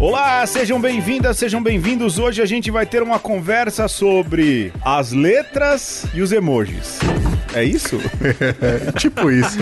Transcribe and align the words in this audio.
Olá, 0.00 0.46
sejam 0.46 0.80
bem-vindas, 0.80 1.38
sejam 1.38 1.60
bem-vindos. 1.60 2.20
Hoje 2.20 2.40
a 2.40 2.46
gente 2.46 2.70
vai 2.70 2.86
ter 2.86 3.02
uma 3.02 3.18
conversa 3.18 3.88
sobre 3.88 4.72
as 4.80 5.10
letras 5.10 6.06
e 6.14 6.22
os 6.22 6.30
emojis. 6.30 7.00
É 7.52 7.64
isso? 7.64 7.98
tipo 8.96 9.28
isso. 9.28 9.58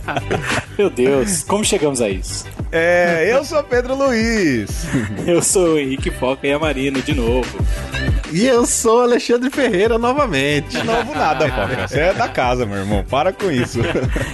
Meu 0.78 0.88
Deus, 0.88 1.42
como 1.42 1.62
chegamos 1.62 2.00
a 2.00 2.08
isso? 2.08 2.46
É, 2.72 3.28
eu 3.30 3.44
sou 3.44 3.62
Pedro 3.62 3.94
Luiz. 3.94 4.86
Eu 5.26 5.42
sou 5.42 5.74
o 5.74 5.78
Henrique 5.78 6.10
Foca 6.10 6.46
e 6.46 6.52
a 6.52 6.58
Marina 6.58 7.02
de 7.02 7.14
novo. 7.14 7.58
E 8.32 8.46
eu 8.46 8.64
sou 8.64 9.02
Alexandre 9.02 9.50
Ferreira 9.50 9.98
novamente. 9.98 10.68
De 10.68 10.84
novo 10.84 11.14
nada, 11.14 11.48
Foca. 11.48 11.88
Você 11.88 11.98
é 11.98 12.14
da 12.14 12.28
casa, 12.28 12.64
meu 12.64 12.78
irmão. 12.78 13.04
Para 13.08 13.32
com 13.32 13.50
isso. 13.50 13.80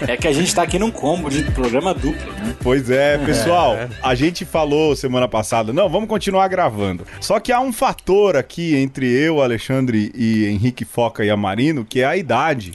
É 0.07 0.17
que 0.17 0.29
a 0.29 0.33
gente 0.33 0.55
tá 0.55 0.63
aqui 0.63 0.79
num 0.79 0.91
combo 0.91 1.31
de 1.31 1.43
programa 1.53 1.95
duplo, 1.95 2.33
né? 2.33 2.55
Pois 2.63 2.91
é, 2.91 3.17
pessoal. 3.19 3.75
É. 3.77 3.89
A 4.03 4.15
gente 4.15 4.45
falou 4.45 4.95
semana 4.95 5.27
passada, 5.27 5.73
não, 5.73 5.89
vamos 5.89 6.09
continuar 6.09 6.47
gravando. 6.49 7.07
Só 7.21 7.41
que 7.41 7.53
há 7.53 7.61
um 7.61 7.73
fator 7.73 8.37
aqui 8.37 8.77
entre 8.77 9.11
eu, 9.11 9.41
Alexandre 9.41 10.13
e 10.15 10.47
Henrique 10.47 10.85
Foca 10.85 11.25
e 11.25 11.31
a 11.31 11.37
Marino, 11.37 11.85
que 11.85 12.01
é 12.01 12.05
a 12.05 12.17
idade. 12.17 12.73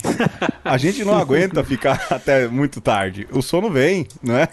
A 0.63 0.77
gente 0.77 1.03
não 1.03 1.17
aguenta 1.17 1.63
ficar 1.63 2.05
até 2.09 2.47
muito 2.47 2.81
tarde. 2.81 3.27
O 3.31 3.41
sono 3.41 3.69
vem, 3.69 4.07
né? 4.23 4.47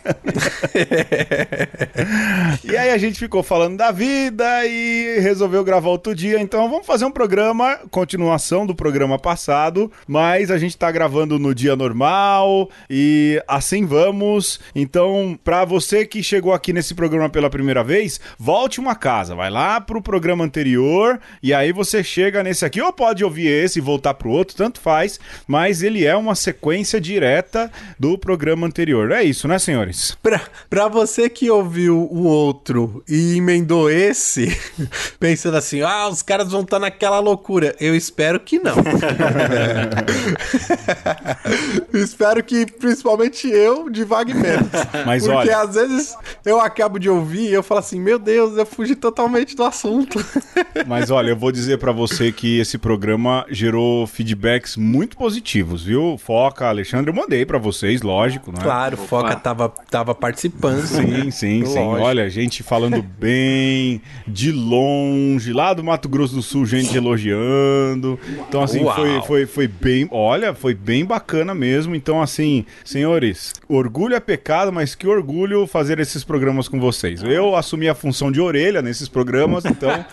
e 2.65 2.77
aí 2.77 2.91
a 2.91 2.99
gente 2.99 3.19
ficou 3.19 3.43
falando 3.43 3.77
da 3.77 3.91
vida 3.91 4.67
e 4.67 5.19
resolveu 5.21 5.65
gravar 5.65 5.89
outro 5.89 6.15
dia, 6.15 6.41
então 6.41 6.58
então 6.59 6.69
vamos 6.69 6.89
fazer 6.89 7.05
um 7.05 7.11
programa, 7.13 7.79
continuação 7.89 8.67
do 8.67 8.75
programa 8.75 9.17
passado, 9.17 9.93
mas 10.09 10.51
a 10.51 10.59
gente 10.59 10.77
tá 10.77 10.91
gravando 10.91 11.39
no 11.39 11.55
dia 11.55 11.77
normal 11.77 12.69
e 12.91 13.41
assim 13.47 13.87
vamos. 13.87 14.59
Então, 14.75 15.39
para 15.45 15.65
você 15.65 16.05
que 16.05 16.21
chegou 16.21 16.53
aqui 16.53 16.73
nesse 16.73 16.97
programa 16.97 17.31
pela 17.31 17.49
primeira 17.49 17.85
vez, 17.85 18.21
volte 18.37 18.81
uma 18.81 18.97
casa, 18.97 19.37
vai 19.37 19.49
lá 19.51 19.81
pro 19.81 20.03
programa 20.03 20.45
anterior 20.45 21.21
e 21.41 21.55
aí 21.55 21.71
você 21.71 22.03
chega 22.03 22.43
nesse 22.43 22.65
aqui, 22.65 22.83
ou 22.83 22.93
pode 22.93 23.23
ouvir 23.23 23.47
esse 23.47 23.79
e 23.79 23.83
voltar 23.83 24.15
pro 24.15 24.29
outro, 24.29 24.57
tanto 24.57 24.81
faz, 24.81 25.21
mas 25.47 25.81
ele 25.81 26.05
é 26.05 26.17
uma 26.17 26.35
sequência 26.35 27.01
direta 27.01 27.71
do 27.97 28.19
programa 28.19 28.67
anterior. 28.67 29.13
É 29.13 29.23
isso, 29.23 29.47
né, 29.47 29.61
senhores? 29.61 30.19
Pra, 30.21 30.41
pra 30.69 30.89
você 30.89 31.31
que 31.31 31.49
ouviu 31.49 32.09
o 32.11 32.25
outro 32.25 33.05
e 33.09 33.37
emendou 33.37 33.89
esse, 33.89 34.49
pensando 35.21 35.57
assim, 35.57 35.83
ah, 35.83 36.09
os 36.09 36.21
caras 36.21 36.48
vão 36.51 36.63
estar 36.63 36.77
tá 36.77 36.81
naquela 36.81 37.19
loucura. 37.19 37.75
Eu 37.81 37.95
espero 37.95 38.41
que 38.41 38.59
não. 38.59 38.77
espero 41.93 42.43
que 42.43 42.67
principalmente 42.67 43.49
eu 43.49 43.91
divague 43.91 44.35
menos. 44.35 44.69
Mas 45.07 45.25
Porque 45.25 45.37
olha... 45.37 45.61
às 45.61 45.75
vezes 45.75 46.15
eu 46.45 46.61
acabo 46.61 46.99
de 46.99 47.09
ouvir 47.09 47.49
e 47.49 47.53
eu 47.53 47.63
falo 47.63 47.81
assim, 47.81 48.01
meu 48.01 48.19
Deus, 48.19 48.57
eu 48.57 48.67
fugi 48.67 48.95
totalmente 48.95 49.57
do 49.57 49.65
assunto. 49.65 50.19
Mas 50.87 51.11
olha, 51.11 51.31
eu 51.31 51.37
vou 51.37 51.53
dizer 51.53 51.79
para 51.79 51.93
você 51.93 52.33
que 52.33 52.59
esse 52.59 52.79
programa 52.79 53.45
gerou 53.51 54.07
feedbacks 54.07 54.77
muito 54.77 55.17
positivos, 55.17 55.85
viu? 55.85 56.19
Foca, 56.19 56.67
Alexandre, 56.67 57.11
eu 57.11 57.15
mandei 57.15 57.45
para 57.45 57.59
vocês, 57.59 58.03
lógico, 58.03 58.53
né? 58.53 58.59
Claro, 58.63 58.95
Opa. 58.95 59.07
Foca 59.07 59.37
tava, 59.37 59.73
tava 59.91 60.15
participando. 60.15 60.87
Sim, 60.87 61.07
né? 61.07 61.31
sim, 61.31 61.65
sim. 61.65 61.79
Olha, 61.79 62.29
gente 62.29 62.63
falando 62.63 63.03
bem, 63.03 64.01
de 64.27 64.53
longe, 64.53 65.53
lá 65.53 65.73
do 65.73 65.83
Mato 65.83 66.09
Grosso 66.09 66.35
do 66.35 66.38
Sul, 66.43 66.67
gente 66.67 66.97
elogiando. 66.97 68.19
Então, 68.49 68.63
assim, 68.63 68.85
foi, 68.85 69.21
foi, 69.23 69.47
foi 69.47 69.69
bem. 69.69 70.09
Olha, 70.11 70.55
foi 70.55 70.75
bem 70.75 71.05
bacana 71.05 71.55
mesmo. 71.55 71.95
Então, 71.95 72.21
assim, 72.21 72.65
senhores, 72.85 73.53
orgulho 73.69 74.15
é 74.15 74.21
pecado, 74.21 74.73
mas 74.73 74.95
que 74.95 75.07
orgulho 75.07 75.67
fazer 75.67 75.99
esses 76.01 76.25
programas 76.25 76.69
com 76.69 76.81
vocês. 76.81 77.23
Eu 77.23 77.57
assumi 77.57 77.89
a 77.89 77.95
função 77.95 78.33
de 78.33 78.41
orelha 78.41 78.83
nesses 78.83 79.09
programas, 79.09 79.65
então 79.65 79.91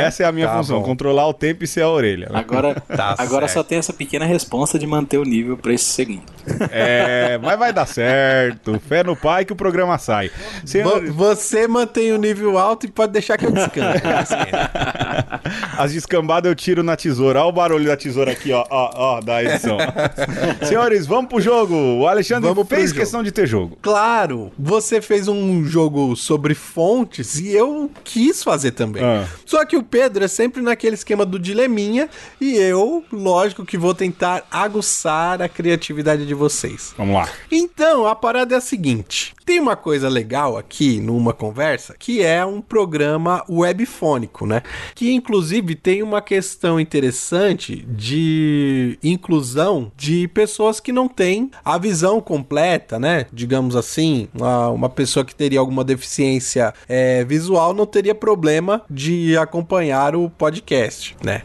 essa 0.00 0.22
é 0.22 0.26
a 0.26 0.32
minha 0.32 0.46
tá 0.46 0.56
função: 0.56 0.80
bom. 0.80 0.86
controlar 0.86 1.26
o 1.28 1.34
tempo 1.34 1.64
e 1.64 1.66
ser 1.66 1.82
a 1.82 1.88
orelha. 1.88 2.28
Agora, 2.32 2.74
tá 2.80 3.14
agora 3.18 3.48
só 3.48 3.62
tem 3.62 3.78
essa 3.78 3.92
pequena 3.92 4.24
resposta 4.24 4.78
de 4.78 4.86
manter 4.86 5.18
o 5.18 5.24
nível 5.24 5.56
para 5.56 5.72
esse 5.72 5.84
segundo. 5.84 6.22
É, 6.70 7.38
mas 7.42 7.58
vai 7.58 7.72
dar 7.72 7.86
certo. 7.86 8.78
Fé 8.80 9.02
no 9.02 9.16
pai 9.16 9.44
que 9.44 9.52
o 9.52 9.56
programa 9.56 9.98
sai. 9.98 10.30
Senhor... 10.64 11.04
Você 11.12 11.66
mantém 11.66 12.12
o 12.12 12.18
nível 12.18 12.58
alto 12.58 12.86
e 12.86 12.90
pode 12.90 13.12
deixar 13.12 13.36
que 13.38 13.46
eu 13.46 13.52
descanse. 13.52 14.34
As 15.78 15.92
descambadas 15.92 16.48
eu 16.48 16.54
tiro 16.54 16.82
na 16.82 16.96
tesoura. 16.96 17.40
Olha 17.40 17.48
o 17.48 17.52
barulho 17.52 17.86
da 17.86 17.96
tesoura 17.96 18.32
aqui, 18.32 18.52
ó, 18.52 18.64
ó, 18.70 18.90
ó 18.94 19.20
da 19.20 19.42
edição. 19.42 19.78
Senhores, 20.66 21.06
vamos 21.06 21.28
pro 21.28 21.40
jogo. 21.40 21.74
O 21.74 22.06
Alexandre 22.06 22.48
vamos 22.48 22.68
fez 22.68 22.92
questão 22.92 23.22
de 23.22 23.32
ter 23.32 23.46
jogo. 23.46 23.76
Claro, 23.82 24.52
você 24.58 25.00
fez 25.00 25.28
um 25.28 25.64
jogo 25.64 26.14
sobre 26.16 26.54
fontes 26.54 27.38
e 27.38 27.50
eu 27.50 27.90
quis 28.02 28.42
fazer 28.42 28.72
também. 28.72 29.02
Ah. 29.02 29.26
Só 29.44 29.64
que 29.64 29.76
o 29.76 29.82
Pedro 29.82 30.24
é 30.24 30.28
sempre 30.28 30.62
naquele 30.62 30.94
esquema 30.94 31.24
do 31.24 31.38
dileminha 31.38 32.08
e 32.40 32.56
eu, 32.56 33.04
lógico 33.12 33.64
que 33.64 33.78
vou 33.78 33.94
tentar 33.94 34.46
aguçar 34.50 35.40
a 35.40 35.48
criatividade 35.48 36.26
de 36.26 36.34
vocês. 36.34 36.94
Vamos 36.96 37.14
lá. 37.14 37.28
Então, 37.50 38.06
a 38.06 38.14
parada 38.14 38.54
é 38.54 38.58
a 38.58 38.60
seguinte. 38.60 39.34
Tem 39.44 39.60
uma 39.60 39.76
coisa 39.76 40.08
legal 40.08 40.56
aqui 40.56 41.00
numa 41.00 41.32
conversa 41.32 41.94
que 41.98 42.22
é 42.22 42.44
um 42.44 42.60
programa 42.60 43.44
webfônico, 43.48 44.46
né? 44.46 44.62
Que 44.94 45.12
inclusive 45.12 45.53
tem 45.62 46.02
uma 46.02 46.20
questão 46.20 46.80
interessante 46.80 47.76
de 47.88 48.98
inclusão 49.02 49.92
de 49.96 50.28
pessoas 50.28 50.80
que 50.80 50.92
não 50.92 51.08
têm 51.08 51.50
a 51.64 51.78
visão 51.78 52.20
completa, 52.20 52.98
né? 52.98 53.26
Digamos 53.32 53.76
assim, 53.76 54.28
uma, 54.34 54.68
uma 54.70 54.88
pessoa 54.88 55.24
que 55.24 55.34
teria 55.34 55.60
alguma 55.60 55.84
deficiência 55.84 56.72
é, 56.88 57.24
visual 57.24 57.74
não 57.74 57.86
teria 57.86 58.14
problema 58.14 58.82
de 58.88 59.36
acompanhar 59.36 60.16
o 60.16 60.30
podcast, 60.30 61.16
né? 61.22 61.42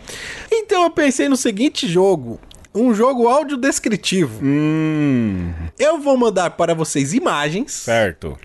Então 0.52 0.84
eu 0.84 0.90
pensei 0.90 1.28
no 1.28 1.38
seguinte 1.38 1.88
jogo 1.88 2.40
um 2.74 2.94
jogo 2.94 3.28
áudio 3.28 3.58
descritivo. 3.58 4.40
Hum. 4.44 5.52
Eu 5.78 6.00
vou 6.00 6.18
mandar 6.18 6.52
para 6.52 6.74
vocês 6.74 7.14
imagens. 7.14 7.72
Certo. 7.72 8.38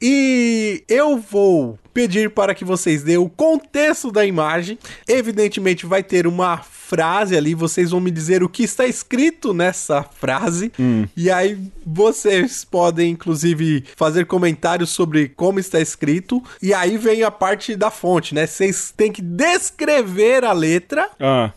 E 0.00 0.84
eu 0.88 1.16
vou 1.18 1.78
pedir 1.92 2.30
para 2.30 2.54
que 2.54 2.64
vocês 2.64 3.02
dêem 3.02 3.18
o 3.18 3.28
contexto 3.28 4.10
da 4.10 4.24
imagem. 4.24 4.78
Evidentemente 5.08 5.86
vai 5.86 6.02
ter 6.02 6.26
uma 6.26 6.58
frase 6.90 7.36
ali, 7.36 7.54
vocês 7.54 7.92
vão 7.92 8.00
me 8.00 8.10
dizer 8.10 8.42
o 8.42 8.48
que 8.48 8.64
está 8.64 8.84
escrito 8.84 9.54
nessa 9.54 10.02
frase. 10.02 10.72
Hum. 10.78 11.06
E 11.16 11.30
aí 11.30 11.56
vocês 11.86 12.64
podem 12.64 13.12
inclusive 13.12 13.84
fazer 13.94 14.26
comentários 14.26 14.90
sobre 14.90 15.28
como 15.28 15.60
está 15.60 15.80
escrito. 15.80 16.42
E 16.60 16.74
aí 16.74 16.98
vem 16.98 17.22
a 17.22 17.30
parte 17.30 17.76
da 17.76 17.92
fonte, 17.92 18.34
né? 18.34 18.44
Vocês 18.44 18.92
têm 18.96 19.12
que 19.12 19.22
descrever 19.22 20.44
a 20.44 20.52
letra 20.52 21.08
ah. 21.20 21.52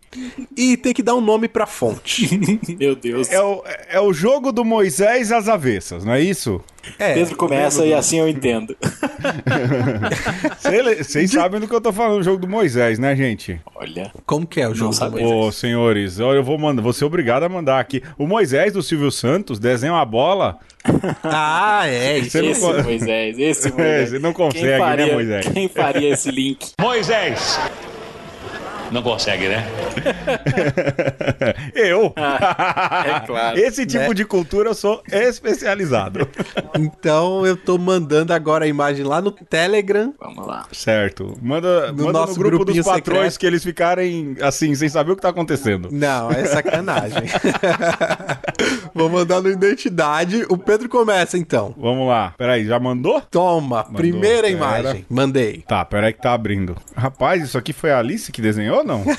e 0.56 0.78
tem 0.78 0.94
que 0.94 1.02
dar 1.02 1.16
um 1.16 1.22
nome 1.22 1.48
para 1.48 1.66
fonte. 1.66 2.30
Meu 2.78 2.96
Deus. 2.96 3.28
É 3.32 3.42
o, 3.42 3.64
é 3.90 4.00
o 4.00 4.14
jogo 4.14 4.52
do 4.52 4.64
Moisés 4.64 5.32
às 5.32 5.50
avessas, 5.50 6.06
não 6.06 6.14
é 6.14 6.22
isso? 6.22 6.62
É, 7.00 7.14
Pedro 7.14 7.36
começa 7.36 7.86
e 7.86 7.94
assim 7.94 8.20
eu 8.20 8.28
entendo. 8.28 8.76
Vocês 11.00 11.32
sabem 11.32 11.60
do 11.60 11.68
que 11.68 11.74
eu 11.74 11.82
tô 11.82 11.94
falando, 11.94 12.20
o 12.20 12.24
jogo 12.24 12.38
do 12.38 12.48
Moisés, 12.48 13.00
né, 13.00 13.16
gente? 13.16 13.60
Olha. 13.76 14.12
Como 14.26 14.46
que 14.46 14.62
é 14.62 14.68
o 14.68 14.76
jogo 14.76 14.94
do 14.94 15.12
Moisés? 15.12 15.32
Ô, 15.32 15.52
senhores, 15.52 16.20
eu 16.20 16.44
vou 16.44 16.58
mandar, 16.58 16.82
vou 16.82 16.94
ser 16.94 17.06
obrigado 17.06 17.44
a 17.44 17.50
mandar 17.50 17.80
aqui. 17.80 18.04
O 18.18 18.28
Moisés 18.28 18.74
do 18.74 18.84
Silvio 18.84 19.12
Santos 19.12 19.60
desenha 19.60 19.94
uma 19.94 20.06
bola. 20.06 20.58
Ah, 21.24 21.88
é. 21.88 22.20
Esse 22.20 22.42
não... 22.42 22.84
Moisés, 22.84 23.40
esse 23.40 23.70
Moisés. 23.72 23.80
É, 23.80 24.06
você 24.06 24.20
não 24.20 24.34
consegue, 24.34 24.66
né, 24.66 24.78
faria, 24.78 25.06
né, 25.06 25.14
Moisés? 25.14 25.48
Quem 25.48 25.70
faria 25.70 26.10
esse 26.10 26.30
link? 26.30 26.72
Moisés! 26.80 27.58
Não 28.94 29.02
consegue, 29.02 29.48
né? 29.50 29.66
eu? 31.74 32.14
Ah, 32.16 33.04
é 33.08 33.20
claro. 33.26 33.60
Esse 33.60 33.88
tipo 33.88 34.10
né? 34.10 34.14
de 34.14 34.24
cultura 34.24 34.70
eu 34.70 34.76
sou 34.76 35.02
especializado. 35.12 36.30
então 36.78 37.44
eu 37.44 37.58
tô 37.58 37.80
mandando 37.80 38.32
agora 38.34 38.66
a 38.66 38.68
imagem 38.68 39.04
lá 39.04 39.20
no 39.20 39.32
Telegram. 39.32 40.14
Vamos 40.20 40.46
lá. 40.46 40.68
Certo. 40.72 41.36
Manda 41.42 41.92
no, 41.92 42.04
manda 42.06 42.24
no 42.28 42.36
grupo 42.36 42.66
dos 42.66 42.86
patrões 42.86 43.34
secreto. 43.34 43.40
que 43.40 43.46
eles 43.48 43.64
ficarem 43.64 44.36
assim, 44.40 44.76
sem 44.76 44.88
saber 44.88 45.14
o 45.14 45.16
que 45.16 45.24
tá 45.24 45.30
acontecendo. 45.30 45.90
Não, 45.92 46.30
é 46.30 46.46
sacanagem. 46.46 47.24
Vou 48.94 49.10
mandar 49.10 49.42
no 49.42 49.50
identidade. 49.50 50.46
O 50.50 50.58
Pedro 50.58 50.88
começa 50.88 51.38
então. 51.38 51.74
Vamos 51.78 52.08
lá. 52.08 52.34
Peraí, 52.38 52.66
já 52.66 52.80
mandou? 52.80 53.22
Toma, 53.22 53.78
mandou. 53.78 53.94
primeira 53.94 54.44
Pera. 54.44 54.50
imagem. 54.50 55.06
Mandei. 55.10 55.64
Tá, 55.68 55.84
peraí 55.86 56.14
que 56.14 56.22
tá 56.22 56.34
abrindo. 56.34 56.76
Rapaz, 56.96 57.44
isso 57.44 57.58
aqui 57.58 57.74
foi 57.74 57.92
a 57.92 58.00
Alice 58.00 58.32
que 58.32 58.42
desenhou? 58.42 58.78
ou 58.78 58.84
não? 58.84 59.04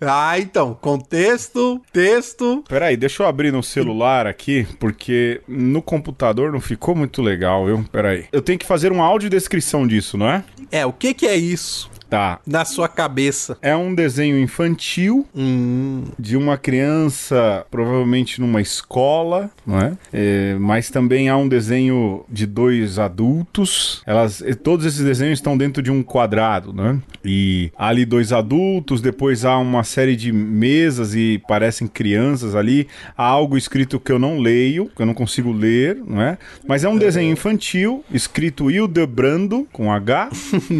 ah, 0.00 0.38
então, 0.38 0.76
contexto, 0.80 1.80
texto. 1.92 2.64
Peraí, 2.68 2.96
deixa 2.96 3.22
eu 3.22 3.26
abrir 3.26 3.52
no 3.52 3.62
celular 3.62 4.26
aqui, 4.26 4.66
porque 4.78 5.40
no 5.46 5.82
computador 5.82 6.52
não 6.52 6.60
ficou 6.60 6.94
muito 6.94 7.22
legal, 7.22 7.66
viu? 7.66 7.84
Peraí. 7.90 8.26
Eu 8.32 8.42
tenho 8.42 8.58
que 8.58 8.66
fazer 8.66 8.92
uma 8.92 9.04
audiodescrição 9.04 9.86
disso, 9.86 10.16
não 10.16 10.28
é? 10.28 10.44
É, 10.70 10.86
o 10.86 10.92
que 10.92 11.14
que 11.14 11.26
é 11.26 11.36
isso? 11.36 11.90
Tá. 12.08 12.38
na 12.46 12.64
sua 12.64 12.88
cabeça? 12.88 13.56
É 13.60 13.74
um 13.74 13.94
desenho 13.94 14.38
infantil 14.38 15.26
Hum, 15.34 16.04
de 16.18 16.36
uma 16.36 16.56
criança, 16.56 17.66
provavelmente 17.70 18.40
numa 18.40 18.60
escola, 18.60 19.50
não 19.66 19.78
é? 19.80 19.92
É, 20.12 20.56
mas 20.60 20.90
também 20.90 21.28
há 21.28 21.36
um 21.36 21.48
desenho 21.48 22.24
de 22.30 22.46
dois 22.46 22.98
adultos. 22.98 24.02
Elas, 24.06 24.40
e 24.40 24.54
todos 24.54 24.86
esses 24.86 25.04
desenhos 25.04 25.38
estão 25.38 25.56
dentro 25.56 25.82
de 25.82 25.90
um 25.90 26.02
quadrado, 26.02 26.72
né? 26.72 26.98
E 27.24 27.72
há 27.76 27.88
ali 27.88 28.04
dois 28.04 28.32
adultos, 28.32 29.00
depois 29.00 29.44
há 29.44 29.56
uma 29.58 29.82
série 29.82 30.14
de 30.14 30.30
mesas 30.32 31.14
e 31.14 31.42
parecem 31.48 31.88
crianças 31.88 32.54
ali. 32.54 32.86
Há 33.16 33.24
algo 33.24 33.56
escrito 33.56 33.98
que 33.98 34.12
eu 34.12 34.18
não 34.18 34.38
leio, 34.38 34.90
que 34.94 35.02
eu 35.02 35.06
não 35.06 35.14
consigo 35.14 35.50
ler, 35.50 35.96
não 36.06 36.20
é? 36.20 36.38
Mas 36.66 36.84
é 36.84 36.88
um 36.88 36.96
desenho 36.96 37.32
infantil, 37.32 38.04
escrito 38.12 38.70
Hildebrando, 38.70 39.66
com 39.72 39.90
H, 39.92 40.28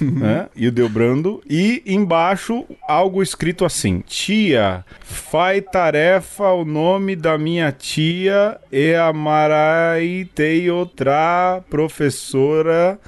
né? 0.00 0.46
Hildebrando. 0.60 1.42
E 1.48 1.82
embaixo 1.86 2.66
algo 2.86 3.22
escrito 3.22 3.64
assim: 3.64 4.00
Tia, 4.06 4.84
faz 5.00 5.64
tarefa 5.72 6.52
o 6.52 6.64
nome 6.64 7.16
da 7.16 7.38
minha 7.38 7.72
tia 7.72 8.60
e 8.70 8.94
amarai 8.94 10.28
te 10.34 10.70
outra 10.70 11.62
professora. 11.70 12.98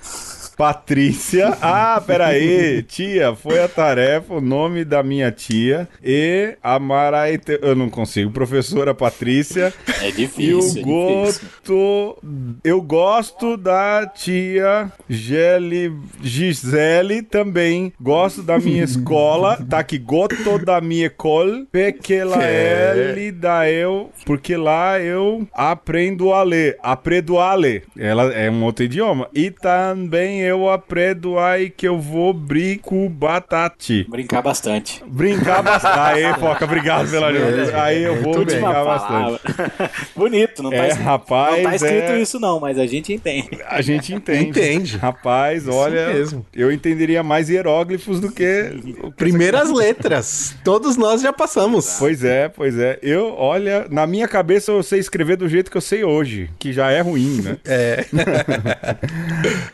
Patrícia. 0.62 1.58
Ah, 1.60 2.00
peraí. 2.06 2.84
Tia, 2.84 3.34
foi 3.34 3.60
a 3.60 3.66
tarefa, 3.66 4.34
o 4.34 4.40
nome 4.40 4.84
da 4.84 5.02
minha 5.02 5.32
tia. 5.32 5.88
E 6.00 6.56
amarai. 6.62 7.36
Te... 7.36 7.58
Eu 7.60 7.74
não 7.74 7.90
consigo. 7.90 8.30
Professora 8.30 8.94
Patrícia. 8.94 9.74
É 10.00 10.10
E 10.10 10.12
difícil. 10.12 10.84
o 10.86 11.24
é 11.24 11.24
gosto. 11.24 12.18
Eu 12.62 12.80
gosto 12.80 13.56
da 13.56 14.06
tia 14.06 14.92
Geli, 15.10 15.92
Gisele 16.22 17.22
também. 17.22 17.92
Gosto 18.00 18.40
da 18.40 18.56
minha 18.56 18.84
escola. 18.84 19.58
Tá 19.68 19.80
aqui, 19.80 19.98
gosto 19.98 20.60
da 20.64 20.80
minha 20.80 21.06
escola. 21.06 21.66
Porque 21.72 22.22
lá 22.22 22.40
ele 22.48 23.32
da 23.32 23.68
eu. 23.68 24.12
Porque 24.24 24.56
lá 24.56 25.00
eu 25.00 25.44
aprendo 25.52 26.32
a 26.32 26.44
ler. 26.44 26.78
Aprendo 26.80 27.38
a 27.40 27.52
ler. 27.52 27.82
Ela 27.98 28.32
é 28.32 28.48
um 28.48 28.62
outro 28.62 28.84
idioma. 28.84 29.28
E 29.34 29.50
também 29.50 30.40
eu 30.40 30.51
aprendo 30.70 31.38
aí 31.38 31.70
que 31.70 31.86
eu 31.86 31.98
vou 31.98 32.32
brinco 32.32 33.08
batate. 33.08 34.06
Brincar 34.08 34.42
bastante. 34.42 35.02
Brincar 35.06 35.62
bastante. 35.62 35.98
Aê, 35.98 36.34
Foca, 36.34 36.64
obrigado 36.64 37.10
pela 37.10 37.28
ajuda. 37.28 37.82
Aí 37.82 38.02
eu 38.02 38.20
vou 38.22 38.44
brincar 38.44 38.84
bastante. 38.84 39.40
Bonito, 40.16 40.62
não 40.62 40.70
tá, 40.70 40.76
É, 40.76 40.88
escrito- 40.88 41.04
rapaz, 41.06 41.56
não 41.56 41.70
tá 41.70 41.76
escrito 41.76 42.10
é- 42.12 42.20
isso 42.20 42.38
não, 42.40 42.60
mas 42.60 42.78
a 42.78 42.86
gente 42.86 43.12
entende. 43.12 43.48
A 43.66 43.80
gente 43.82 44.14
entende. 44.14 44.48
Entende. 44.50 44.96
Rapaz, 44.96 45.66
olha, 45.68 46.08
mesmo. 46.12 46.44
eu 46.54 46.70
entenderia 46.72 47.22
mais 47.22 47.48
hieróglifos 47.48 48.20
do 48.20 48.30
que- 48.30 48.70
primeiras 49.16 49.70
letras. 49.70 50.54
Todos 50.64 50.96
nós 50.96 51.20
já 51.22 51.32
passamos. 51.32 51.96
Pois 51.98 52.22
é, 52.24 52.48
pois 52.48 52.78
é. 52.78 52.98
Eu, 53.02 53.34
olha, 53.36 53.86
na 53.90 54.06
minha 54.06 54.26
cabeça 54.28 54.70
eu 54.72 54.82
sei 54.82 54.98
escrever 54.98 55.36
do 55.36 55.48
jeito 55.48 55.70
que 55.70 55.76
eu 55.76 55.80
sei 55.80 56.04
hoje, 56.04 56.50
que 56.58 56.72
já 56.72 56.90
é 56.90 57.00
ruim, 57.00 57.40
né? 57.42 57.56
É. 57.64 58.04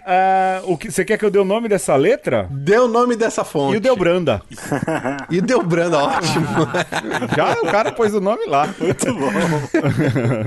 Ah, 0.04 0.57
o 0.64 0.76
que, 0.76 0.90
você 0.90 1.04
quer 1.04 1.18
que 1.18 1.24
eu 1.24 1.30
dê 1.30 1.38
o 1.38 1.44
nome 1.44 1.68
dessa 1.68 1.94
letra? 1.96 2.48
Deu 2.50 2.84
o 2.84 2.88
nome 2.88 3.16
dessa 3.16 3.44
fonte. 3.44 3.74
E 3.74 3.76
o 3.76 3.80
Delbranda. 3.80 4.42
E 5.30 5.40
deu 5.40 5.62
branda, 5.62 5.98
ótimo. 5.98 6.46
Já 7.36 7.52
o 7.62 7.66
cara 7.66 7.92
pôs 7.92 8.14
o 8.14 8.20
nome 8.20 8.46
lá. 8.46 8.68
Muito 8.80 9.14
bom. 9.14 9.30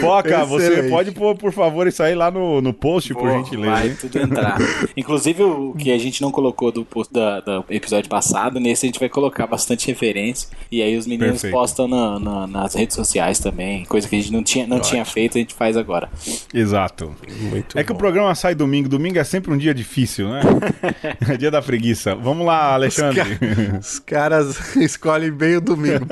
Foca, 0.00 0.44
você 0.44 0.66
Excelente. 0.72 0.90
pode 0.90 1.10
pôr, 1.12 1.36
por 1.36 1.52
favor, 1.52 1.86
isso 1.86 2.02
aí 2.02 2.14
lá 2.14 2.30
no, 2.30 2.60
no 2.60 2.72
post, 2.72 3.12
por 3.14 3.22
Pô, 3.22 3.30
gentileza. 3.30 3.70
Vai 3.72 3.88
hein? 3.88 3.96
tudo 4.00 4.18
entrar. 4.18 4.56
Inclusive, 4.96 5.42
o 5.42 5.74
que 5.78 5.92
a 5.92 5.98
gente 5.98 6.20
não 6.22 6.30
colocou 6.30 6.72
do, 6.72 6.84
post- 6.84 7.12
da- 7.12 7.40
do 7.40 7.64
episódio 7.70 8.08
passado, 8.08 8.58
nesse 8.60 8.86
a 8.86 8.88
gente 8.88 8.98
vai 9.00 9.08
colocar 9.08 9.46
bastante 9.46 9.86
referência. 9.86 10.48
E 10.70 10.82
aí 10.82 10.96
os 10.96 11.06
meninos 11.06 11.32
Perfeito. 11.42 11.52
postam 11.54 11.88
na- 11.88 12.18
na- 12.18 12.46
nas 12.46 12.74
redes 12.74 12.96
sociais 12.96 13.38
também. 13.38 13.84
Coisa 13.84 14.08
que 14.08 14.16
a 14.16 14.18
gente 14.18 14.32
não 14.32 14.42
tinha, 14.42 14.66
não 14.66 14.80
tinha 14.80 15.04
feito, 15.04 15.36
a 15.38 15.40
gente 15.40 15.54
faz 15.54 15.76
agora. 15.76 16.08
Exato. 16.52 17.14
Muito 17.50 17.78
É 17.78 17.84
que 17.84 17.92
o 17.92 17.94
programa 17.94 18.34
sai 18.34 18.54
domingo. 18.54 18.88
Domingo 18.98 19.16
é 19.20 19.22
sempre 19.24 19.52
um 19.52 19.56
dia 19.56 19.72
difícil, 19.72 20.28
né? 20.28 20.40
é 21.32 21.36
dia 21.36 21.52
da 21.52 21.62
preguiça. 21.62 22.16
Vamos 22.16 22.44
lá, 22.44 22.74
Alexandre. 22.74 23.38
Os 23.80 24.00
caras 24.00 24.74
escolhem 24.76 25.30
bem 25.30 25.56
o 25.56 25.60
domingo. 25.60 26.04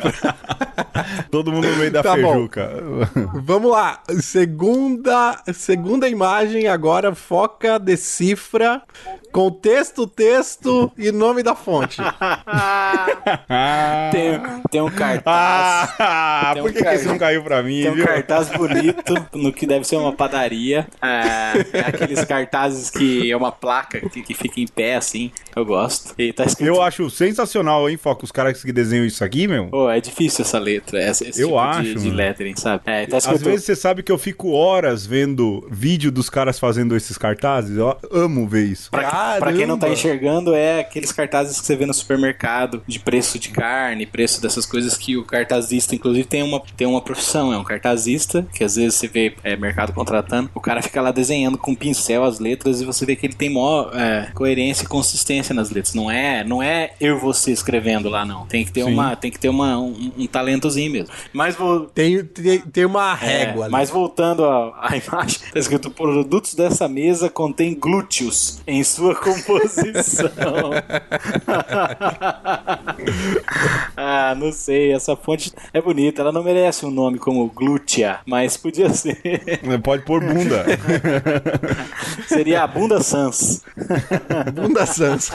Todo 1.30 1.50
mundo 1.52 1.68
no 1.68 1.76
meio 1.76 1.90
da 1.90 2.02
Tá 2.02 2.16
bom. 2.16 2.32
feijuca. 2.32 2.70
Vamos 3.34 3.70
lá. 3.72 4.00
Segunda, 4.20 5.42
segunda 5.52 6.08
imagem 6.08 6.68
agora 6.68 7.12
foca, 7.14 7.78
decifra, 7.78 8.80
contexto, 9.32 10.06
texto 10.06 10.90
e 10.96 11.10
nome 11.10 11.42
da 11.42 11.54
fonte. 11.56 12.00
Tem, 14.12 14.40
tem 14.70 14.80
um 14.80 14.90
cartaz. 14.90 15.94
Ah, 15.98 16.50
Tem 16.54 16.62
por 16.62 16.70
um 16.70 16.72
que, 16.72 16.78
que 16.78 16.84
car- 16.84 16.94
esse 16.94 17.06
não 17.06 17.18
caiu 17.18 17.42
pra 17.42 17.62
mim, 17.62 17.82
Tem 17.82 17.90
um 17.90 17.94
viu? 17.94 18.06
cartaz 18.06 18.48
bonito 18.50 19.14
no 19.34 19.52
que 19.52 19.66
deve 19.66 19.84
ser 19.86 19.96
uma 19.96 20.12
padaria. 20.12 20.86
É, 21.02 21.78
é 21.78 21.80
aqueles 21.86 22.24
cartazes 22.24 22.75
que 22.90 23.30
é 23.30 23.36
uma 23.36 23.52
placa 23.52 24.00
que, 24.08 24.22
que 24.22 24.34
fica 24.34 24.60
em 24.60 24.66
pé 24.66 24.96
assim. 24.96 25.30
Eu 25.54 25.64
gosto. 25.64 26.14
E 26.18 26.32
tá 26.32 26.44
escrito. 26.44 26.68
Eu 26.68 26.82
acho 26.82 27.08
sensacional, 27.10 27.88
hein, 27.88 27.96
Foca? 27.96 28.24
Os 28.24 28.32
caras 28.32 28.62
que 28.62 28.72
desenham 28.72 29.04
isso 29.04 29.24
aqui, 29.24 29.46
meu. 29.46 29.68
Pô, 29.68 29.90
é 29.90 30.00
difícil 30.00 30.42
essa 30.44 30.58
letra, 30.58 31.00
essa, 31.00 31.26
esse 31.28 31.40
Eu 31.40 31.48
tipo 31.48 31.58
acho, 31.58 31.82
de, 31.82 31.94
de 31.94 32.10
lettering, 32.10 32.56
sabe? 32.56 32.82
É, 32.86 33.06
tá 33.06 33.16
Às 33.16 33.24
escrito. 33.24 33.44
vezes 33.44 33.64
você 33.64 33.76
sabe 33.76 34.02
que 34.02 34.12
eu 34.12 34.18
fico 34.18 34.50
horas 34.52 35.06
vendo 35.06 35.66
vídeo 35.70 36.10
dos 36.10 36.28
caras 36.28 36.58
fazendo 36.58 36.96
esses 36.96 37.16
cartazes. 37.16 37.76
Eu 37.76 37.96
amo 38.10 38.46
ver 38.46 38.64
isso. 38.64 38.90
Pra, 38.90 39.36
pra 39.38 39.52
quem 39.52 39.66
não 39.66 39.78
tá 39.78 39.88
enxergando, 39.88 40.54
é 40.54 40.80
aqueles 40.80 41.12
cartazes 41.12 41.60
que 41.60 41.66
você 41.66 41.76
vê 41.76 41.86
no 41.86 41.94
supermercado 41.94 42.82
de 42.86 42.98
preço 42.98 43.38
de 43.38 43.50
carne, 43.50 44.06
preço 44.06 44.40
dessas 44.40 44.66
coisas 44.66 44.96
que 44.96 45.16
o 45.16 45.24
cartazista, 45.24 45.94
inclusive, 45.94 46.26
tem 46.26 46.42
uma, 46.42 46.62
tem 46.76 46.86
uma 46.86 47.00
profissão, 47.00 47.52
é 47.52 47.58
um 47.58 47.64
cartazista, 47.64 48.46
que 48.54 48.64
às 48.64 48.76
vezes 48.76 48.94
você 48.94 49.08
vê 49.08 49.34
é, 49.44 49.56
mercado 49.56 49.92
contratando, 49.92 50.50
o 50.54 50.60
cara 50.60 50.82
fica 50.82 51.00
lá 51.00 51.10
desenhando 51.10 51.58
com 51.58 51.74
pincel 51.74 52.24
as 52.24 52.38
letras 52.38 52.65
e 52.66 52.84
você 52.84 53.06
vê 53.06 53.16
que 53.16 53.26
ele 53.26 53.34
tem 53.34 53.50
maior 53.50 53.90
é, 53.94 54.28
coerência 54.34 54.84
e 54.84 54.88
consistência 54.88 55.54
nas 55.54 55.70
letras. 55.70 55.94
Não 55.94 56.10
é, 56.10 56.44
não 56.44 56.62
é 56.62 56.92
eu 57.00 57.18
você 57.18 57.52
escrevendo 57.52 58.08
lá, 58.08 58.24
não. 58.24 58.46
Tem 58.46 58.64
que 58.64 58.72
ter, 58.72 58.84
Sim. 58.84 58.92
uma, 58.92 59.16
tem 59.16 59.30
que 59.30 59.38
ter 59.38 59.48
uma, 59.48 59.78
um, 59.78 60.12
um 60.18 60.26
talentozinho 60.26 60.90
mesmo. 60.90 61.08
Mas 61.32 61.54
vou, 61.54 61.86
Tem, 61.86 62.24
tem, 62.24 62.60
tem 62.60 62.84
uma 62.84 63.12
é, 63.12 63.14
régua 63.14 63.64
ali. 63.64 63.72
mas 63.72 63.90
voltando 63.90 64.44
à, 64.44 64.90
à 64.90 64.96
imagem, 64.96 65.38
tá 65.52 65.58
escrito: 65.58 65.90
produtos 65.90 66.54
dessa 66.54 66.88
mesa 66.88 67.28
contém 67.28 67.74
glúteos 67.74 68.60
em 68.66 68.82
sua 68.82 69.14
composição. 69.14 70.26
ah, 73.96 74.34
não 74.36 74.52
sei, 74.52 74.92
essa 74.92 75.16
fonte 75.16 75.52
é 75.72 75.80
bonita, 75.80 76.22
ela 76.22 76.32
não 76.32 76.42
merece 76.42 76.84
um 76.84 76.90
nome 76.90 77.18
como 77.18 77.46
glútea, 77.48 78.20
mas 78.26 78.56
podia 78.56 78.88
ser. 78.90 79.20
Pode 79.82 80.04
pôr 80.04 80.20
bunda. 80.20 80.64
Seria 82.26 82.55
a 82.58 82.66
Bunda 82.66 83.02
Sans. 83.02 83.62
Bunda 84.54 84.86
Sans. 84.86 85.30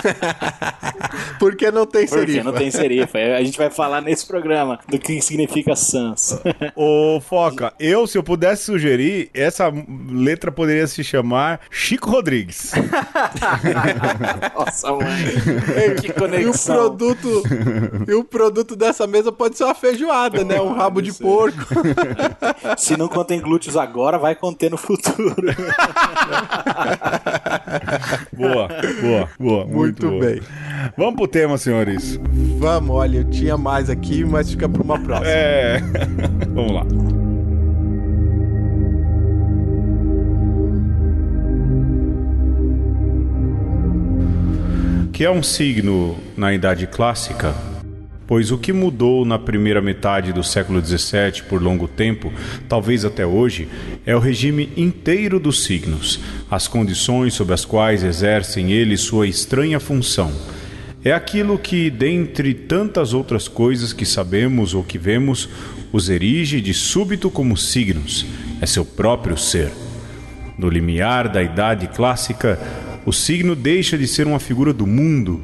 Porque 1.39 1.71
não 1.71 1.85
tem 1.85 2.05
Porque 2.07 2.19
serifa. 2.25 2.43
não 2.43 2.53
tem 2.53 2.71
serifa. 2.71 3.17
A 3.17 3.43
gente 3.43 3.57
vai 3.57 3.69
falar 3.69 4.01
nesse 4.01 4.25
programa 4.25 4.79
do 4.87 4.97
que 4.99 5.21
significa 5.21 5.75
Sans. 5.75 6.39
Ô, 6.75 7.19
Foca, 7.21 7.73
eu, 7.79 8.05
se 8.07 8.17
eu 8.17 8.23
pudesse 8.23 8.63
sugerir, 8.65 9.29
essa 9.33 9.71
letra 10.09 10.51
poderia 10.51 10.87
se 10.87 11.03
chamar 11.03 11.61
Chico 11.69 12.09
Rodrigues. 12.09 12.71
Nossa, 14.55 14.91
mãe. 14.91 15.95
Que 15.99 16.07
E 16.07 16.11
o 16.11 16.13
conexão. 16.13 16.75
produto, 16.75 17.43
e 18.07 18.13
o 18.13 18.23
produto 18.23 18.75
dessa 18.75 19.05
mesa 19.07 19.31
pode 19.31 19.57
ser 19.57 19.63
uma 19.63 19.75
feijoada, 19.75 20.43
né? 20.43 20.59
Um 20.61 20.73
rabo 20.73 21.01
de 21.01 21.13
porco. 21.13 21.57
Se 22.77 22.95
não 22.97 23.07
contém 23.07 23.39
glúteos 23.39 23.75
agora, 23.77 24.17
vai 24.17 24.35
conter 24.35 24.69
no 24.69 24.77
futuro. 24.77 25.35
Boa, 28.33 28.67
boa, 29.01 29.29
boa. 29.39 29.65
Muito, 29.65 29.75
Muito 29.75 30.09
boa. 30.09 30.25
bem. 30.25 30.41
Vamos 30.97 31.15
pro 31.15 31.27
tema, 31.27 31.57
senhores. 31.57 32.19
Vamos, 32.57 32.89
olha, 32.95 33.17
eu 33.19 33.23
tinha 33.29 33.57
mais 33.57 33.89
aqui, 33.89 34.23
mas 34.25 34.49
fica 34.49 34.67
para 34.67 34.81
uma 34.81 34.99
próxima. 34.99 35.29
É. 35.29 35.79
Vamos 36.53 36.71
lá. 36.73 36.85
Que 45.13 45.25
é 45.25 45.29
um 45.29 45.43
signo 45.43 46.17
na 46.35 46.53
Idade 46.53 46.87
Clássica? 46.87 47.53
Pois 48.31 48.49
o 48.49 48.57
que 48.57 48.71
mudou 48.71 49.25
na 49.25 49.37
primeira 49.37 49.81
metade 49.81 50.31
do 50.31 50.41
século 50.41 50.81
XVII 50.81 51.43
por 51.49 51.61
longo 51.61 51.85
tempo, 51.85 52.31
talvez 52.69 53.03
até 53.03 53.25
hoje, 53.25 53.67
é 54.05 54.15
o 54.15 54.19
regime 54.19 54.69
inteiro 54.77 55.37
dos 55.37 55.65
signos, 55.65 56.17
as 56.49 56.65
condições 56.65 57.33
sob 57.33 57.51
as 57.53 57.65
quais 57.65 58.05
exercem 58.05 58.71
eles 58.71 59.01
sua 59.01 59.27
estranha 59.27 59.81
função. 59.81 60.31
É 61.03 61.11
aquilo 61.11 61.59
que, 61.59 61.89
dentre 61.89 62.53
tantas 62.53 63.13
outras 63.13 63.49
coisas 63.49 63.91
que 63.91 64.05
sabemos 64.05 64.73
ou 64.73 64.81
que 64.81 64.97
vemos, 64.97 65.49
os 65.91 66.09
erige 66.09 66.61
de 66.61 66.73
súbito 66.73 67.29
como 67.29 67.57
signos, 67.57 68.25
é 68.61 68.65
seu 68.65 68.85
próprio 68.85 69.37
ser. 69.37 69.69
No 70.57 70.69
limiar 70.69 71.27
da 71.27 71.43
Idade 71.43 71.85
Clássica, 71.89 72.57
O 73.03 73.11
signo 73.11 73.55
deixa 73.55 73.97
de 73.97 74.05
ser 74.05 74.27
uma 74.27 74.39
figura 74.39 74.71
do 74.71 74.85
mundo, 74.85 75.41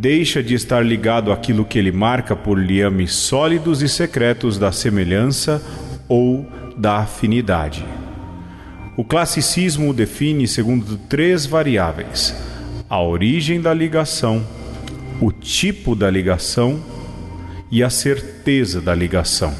deixa 0.00 0.42
de 0.42 0.54
estar 0.54 0.80
ligado 0.82 1.30
àquilo 1.30 1.62
que 1.62 1.78
ele 1.78 1.92
marca 1.92 2.34
por 2.34 2.58
liames 2.58 3.12
sólidos 3.12 3.82
e 3.82 3.88
secretos 3.88 4.56
da 4.56 4.72
semelhança 4.72 5.62
ou 6.08 6.46
da 6.74 7.00
afinidade. 7.00 7.84
O 8.96 9.04
classicismo 9.04 9.92
define 9.92 10.48
segundo 10.48 10.96
três 10.96 11.44
variáveis: 11.44 12.34
a 12.88 13.02
origem 13.02 13.60
da 13.60 13.74
ligação, 13.74 14.42
o 15.20 15.30
tipo 15.30 15.94
da 15.94 16.08
ligação 16.08 16.80
e 17.70 17.82
a 17.82 17.90
certeza 17.90 18.80
da 18.80 18.94
ligação. 18.94 19.52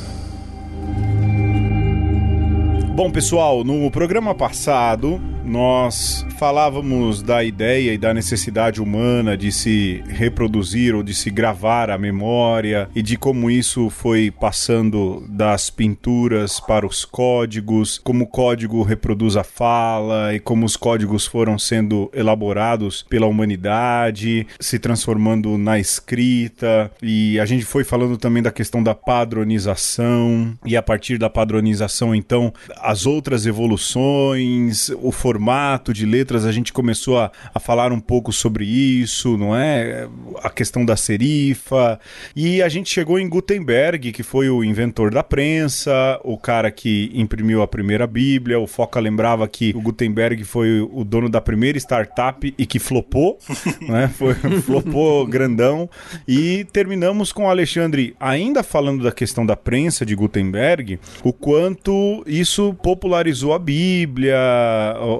Bom, 2.94 3.10
pessoal, 3.10 3.62
no 3.62 3.90
programa 3.90 4.34
passado 4.34 5.20
nós 5.50 6.24
falávamos 6.38 7.22
da 7.22 7.42
ideia 7.42 7.92
e 7.92 7.98
da 7.98 8.14
necessidade 8.14 8.80
humana 8.80 9.36
de 9.36 9.50
se 9.50 10.00
reproduzir 10.06 10.94
ou 10.94 11.02
de 11.02 11.12
se 11.12 11.28
gravar 11.28 11.90
a 11.90 11.98
memória 11.98 12.88
e 12.94 13.02
de 13.02 13.16
como 13.16 13.50
isso 13.50 13.90
foi 13.90 14.30
passando 14.30 15.26
das 15.28 15.68
pinturas 15.68 16.60
para 16.60 16.86
os 16.86 17.04
códigos, 17.04 17.98
como 17.98 18.24
o 18.24 18.26
código 18.28 18.82
reproduz 18.84 19.36
a 19.36 19.42
fala 19.42 20.32
e 20.32 20.38
como 20.38 20.64
os 20.64 20.76
códigos 20.76 21.26
foram 21.26 21.58
sendo 21.58 22.08
elaborados 22.14 23.04
pela 23.08 23.26
humanidade, 23.26 24.46
se 24.60 24.78
transformando 24.78 25.58
na 25.58 25.80
escrita. 25.80 26.92
E 27.02 27.40
a 27.40 27.44
gente 27.44 27.64
foi 27.64 27.82
falando 27.82 28.16
também 28.16 28.42
da 28.42 28.52
questão 28.52 28.80
da 28.80 28.94
padronização 28.94 30.56
e 30.64 30.76
a 30.76 30.82
partir 30.82 31.18
da 31.18 31.28
padronização, 31.28 32.14
então, 32.14 32.52
as 32.76 33.04
outras 33.04 33.46
evoluções, 33.46 34.90
o 35.02 35.10
formato 35.10 35.39
formato 35.40 35.94
de 35.94 36.04
letras, 36.04 36.44
a 36.44 36.52
gente 36.52 36.70
começou 36.70 37.18
a, 37.18 37.32
a 37.54 37.58
falar 37.58 37.92
um 37.92 37.98
pouco 37.98 38.30
sobre 38.30 38.66
isso, 38.66 39.38
não 39.38 39.56
é? 39.56 40.06
A 40.42 40.50
questão 40.50 40.84
da 40.84 40.96
serifa. 40.96 41.98
E 42.36 42.62
a 42.62 42.68
gente 42.68 42.90
chegou 42.90 43.18
em 43.18 43.26
Gutenberg, 43.26 44.12
que 44.12 44.22
foi 44.22 44.50
o 44.50 44.62
inventor 44.62 45.10
da 45.10 45.22
prensa, 45.22 46.20
o 46.22 46.36
cara 46.36 46.70
que 46.70 47.10
imprimiu 47.14 47.62
a 47.62 47.66
primeira 47.66 48.06
Bíblia. 48.06 48.60
O 48.60 48.66
Foca 48.66 49.00
lembrava 49.00 49.48
que 49.48 49.72
o 49.74 49.80
Gutenberg 49.80 50.44
foi 50.44 50.80
o 50.80 51.02
dono 51.04 51.30
da 51.30 51.40
primeira 51.40 51.78
startup 51.78 52.54
e 52.58 52.66
que 52.66 52.78
flopou, 52.78 53.38
né? 53.88 54.08
Foi, 54.08 54.34
flopou 54.34 55.26
grandão. 55.26 55.88
E 56.28 56.66
terminamos 56.70 57.32
com 57.32 57.44
o 57.44 57.48
Alexandre, 57.48 58.14
ainda 58.20 58.62
falando 58.62 59.02
da 59.02 59.12
questão 59.12 59.46
da 59.46 59.56
prensa 59.56 60.04
de 60.04 60.14
Gutenberg, 60.14 61.00
o 61.24 61.32
quanto 61.32 62.22
isso 62.26 62.74
popularizou 62.82 63.54
a 63.54 63.58
Bíblia, 63.58 64.36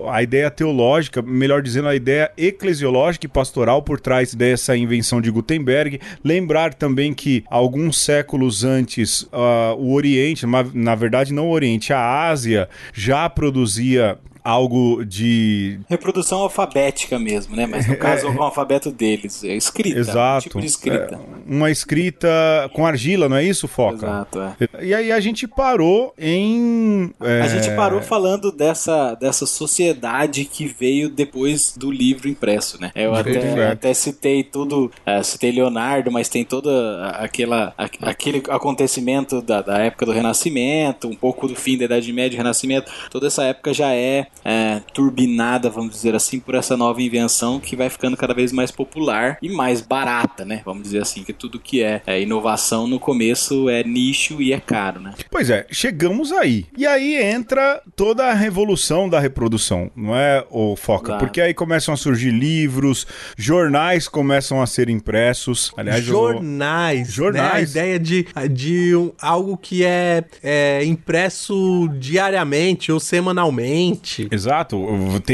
a 0.09 0.23
ideia 0.23 0.51
teológica, 0.51 1.21
melhor 1.23 1.63
dizendo, 1.63 1.89
a 1.89 1.95
ideia 1.95 2.31
eclesiológica 2.37 3.27
e 3.27 3.29
pastoral 3.29 3.83
por 3.83 4.01
trás 4.01 4.35
dessa 4.35 4.77
invenção 4.77 5.21
de 5.21 5.31
Gutenberg. 5.31 6.01
Lembrar 6.25 6.75
também 6.75 7.13
que 7.13 7.45
alguns 7.51 7.99
séculos 7.99 8.65
antes, 8.65 9.23
uh, 9.23 9.75
o 9.79 9.93
Oriente, 9.95 10.47
na 10.75 10.95
verdade 10.95 11.33
não 11.33 11.49
o 11.49 11.53
Oriente, 11.53 11.93
a 11.93 12.29
Ásia 12.29 12.69
já 12.93 13.29
produzia 13.29 14.19
algo 14.45 15.05
de. 15.05 15.81
Reprodução 15.89 16.41
alfabética 16.41 17.19
mesmo, 17.19 17.57
né? 17.57 17.67
Mas 17.67 17.87
no 17.87 17.95
é, 17.95 17.97
caso, 17.97 18.27
é, 18.27 18.31
o 18.31 18.43
alfabeto 18.43 18.91
deles. 18.91 19.45
É 19.45 19.55
escrita. 19.55 19.99
Exato. 19.99 20.39
Um 20.39 20.41
tipo 20.41 20.61
escrita. 20.61 21.15
É, 21.15 21.55
uma 21.55 21.71
escrita 21.71 22.29
com 22.75 22.87
argila, 22.87 23.29
não 23.29 23.37
é 23.37 23.45
isso, 23.45 23.69
Foca? 23.69 24.07
Exato, 24.07 24.41
é. 24.41 24.85
E 24.85 24.95
aí 24.95 25.13
a 25.13 25.21
gente 25.21 25.47
parou 25.47 26.15
em. 26.19 27.13
É... 27.21 27.43
A 27.43 27.49
gente 27.49 27.75
parou 27.75 28.01
falando 28.01 28.51
dessa, 28.53 29.15
dessa 29.15 29.47
sociedade 29.47 30.45
que 30.45 30.67
veio 30.67 31.09
depois 31.09 31.75
do 31.77 31.91
livro 31.91 32.29
impresso, 32.29 32.81
né? 32.81 32.91
Eu 32.95 33.15
até, 33.15 33.67
até, 33.67 33.95
citei 33.95 34.43
tudo, 34.43 34.91
uh, 35.07 35.25
citei 35.25 35.53
Leonardo, 35.53 36.11
mas 36.11 36.29
tem 36.29 36.45
toda 36.45 37.09
aquela, 37.11 37.75
aquele 37.77 38.43
acontecimento 38.49 39.43
da, 39.43 39.63
da 39.63 39.79
época 39.79 40.07
do 40.07 40.13
Renascimento, 40.13 41.09
um 41.09 41.17
pouco 41.17 41.47
do 41.47 41.55
fim 41.55 41.77
da 41.77 41.85
Idade 41.85 42.13
Média 42.13 42.37
e 42.37 42.39
Renascimento. 42.39 42.91
Toda 43.11 43.27
essa 43.27 43.45
época 43.45 43.73
já 43.73 43.93
é 43.93 44.27
é, 44.45 44.81
turbinada, 44.93 45.71
vamos 45.71 45.93
dizer 45.93 46.15
assim, 46.15 46.41
por 46.41 46.55
essa 46.55 46.77
nova 46.77 47.03
invenção 47.03 47.61
que 47.61 47.77
vai 47.77 47.89
ficando 47.89 48.17
cada 48.17 48.35
vez 48.35 48.53
mais 48.53 48.71
popular 48.71 49.39
e 49.43 49.49
mais 49.49 49.81
barata, 49.81 50.45
né? 50.45 50.63
Vamos 50.65 50.85
dizer 50.85 51.03
assim, 51.03 51.23
que 51.23 51.33
tudo 51.33 51.59
que 51.59 51.83
é, 51.83 52.03
é 52.07 52.21
inovação 52.21 52.87
no 52.87 52.99
começo 52.99 53.69
é 53.69 53.83
nicho 53.85 54.41
e 54.41 54.53
é 54.53 54.61
caro, 54.61 55.01
né? 55.01 55.15
Pois 55.31 55.51
é, 55.51 55.67
chegamos 55.71 56.33
aí. 56.33 56.67
E 56.77 56.87
aí 56.87 57.17
entra 57.17 57.83
toda 57.95 58.27
a 58.27 58.35
revolução 58.35 59.09
da 59.09 59.21
reprodução, 59.21 59.91
não 59.95 60.17
é, 60.17 60.45
o 60.51 60.77
Foca? 60.77 61.07
Claro. 61.07 61.21
Porque 61.21 61.41
aí 61.41 61.55
começam 61.55 61.93
a 61.93 61.97
surgir 61.97 62.31
livros, 62.31 63.07
jornais 63.37 64.09
começam 64.09 64.63
a 64.63 64.67
ser 64.67 64.89
impressos. 64.89 65.73
Aliás, 65.77 66.03
jornais. 66.03 67.17
Vou... 67.17 67.27
Jornais. 67.27 67.75
Né? 67.75 67.81
A 67.81 67.85
ideia 67.85 67.99
de, 67.99 68.27
de 68.51 68.97
um, 68.97 69.13
algo 69.21 69.57
que 69.57 69.85
é, 69.85 70.25
é 70.43 70.85
impresso 70.85 71.89
diariamente 71.99 72.91
ou 72.91 72.99
semanalmente. 72.99 74.20
Exato. 74.31 74.87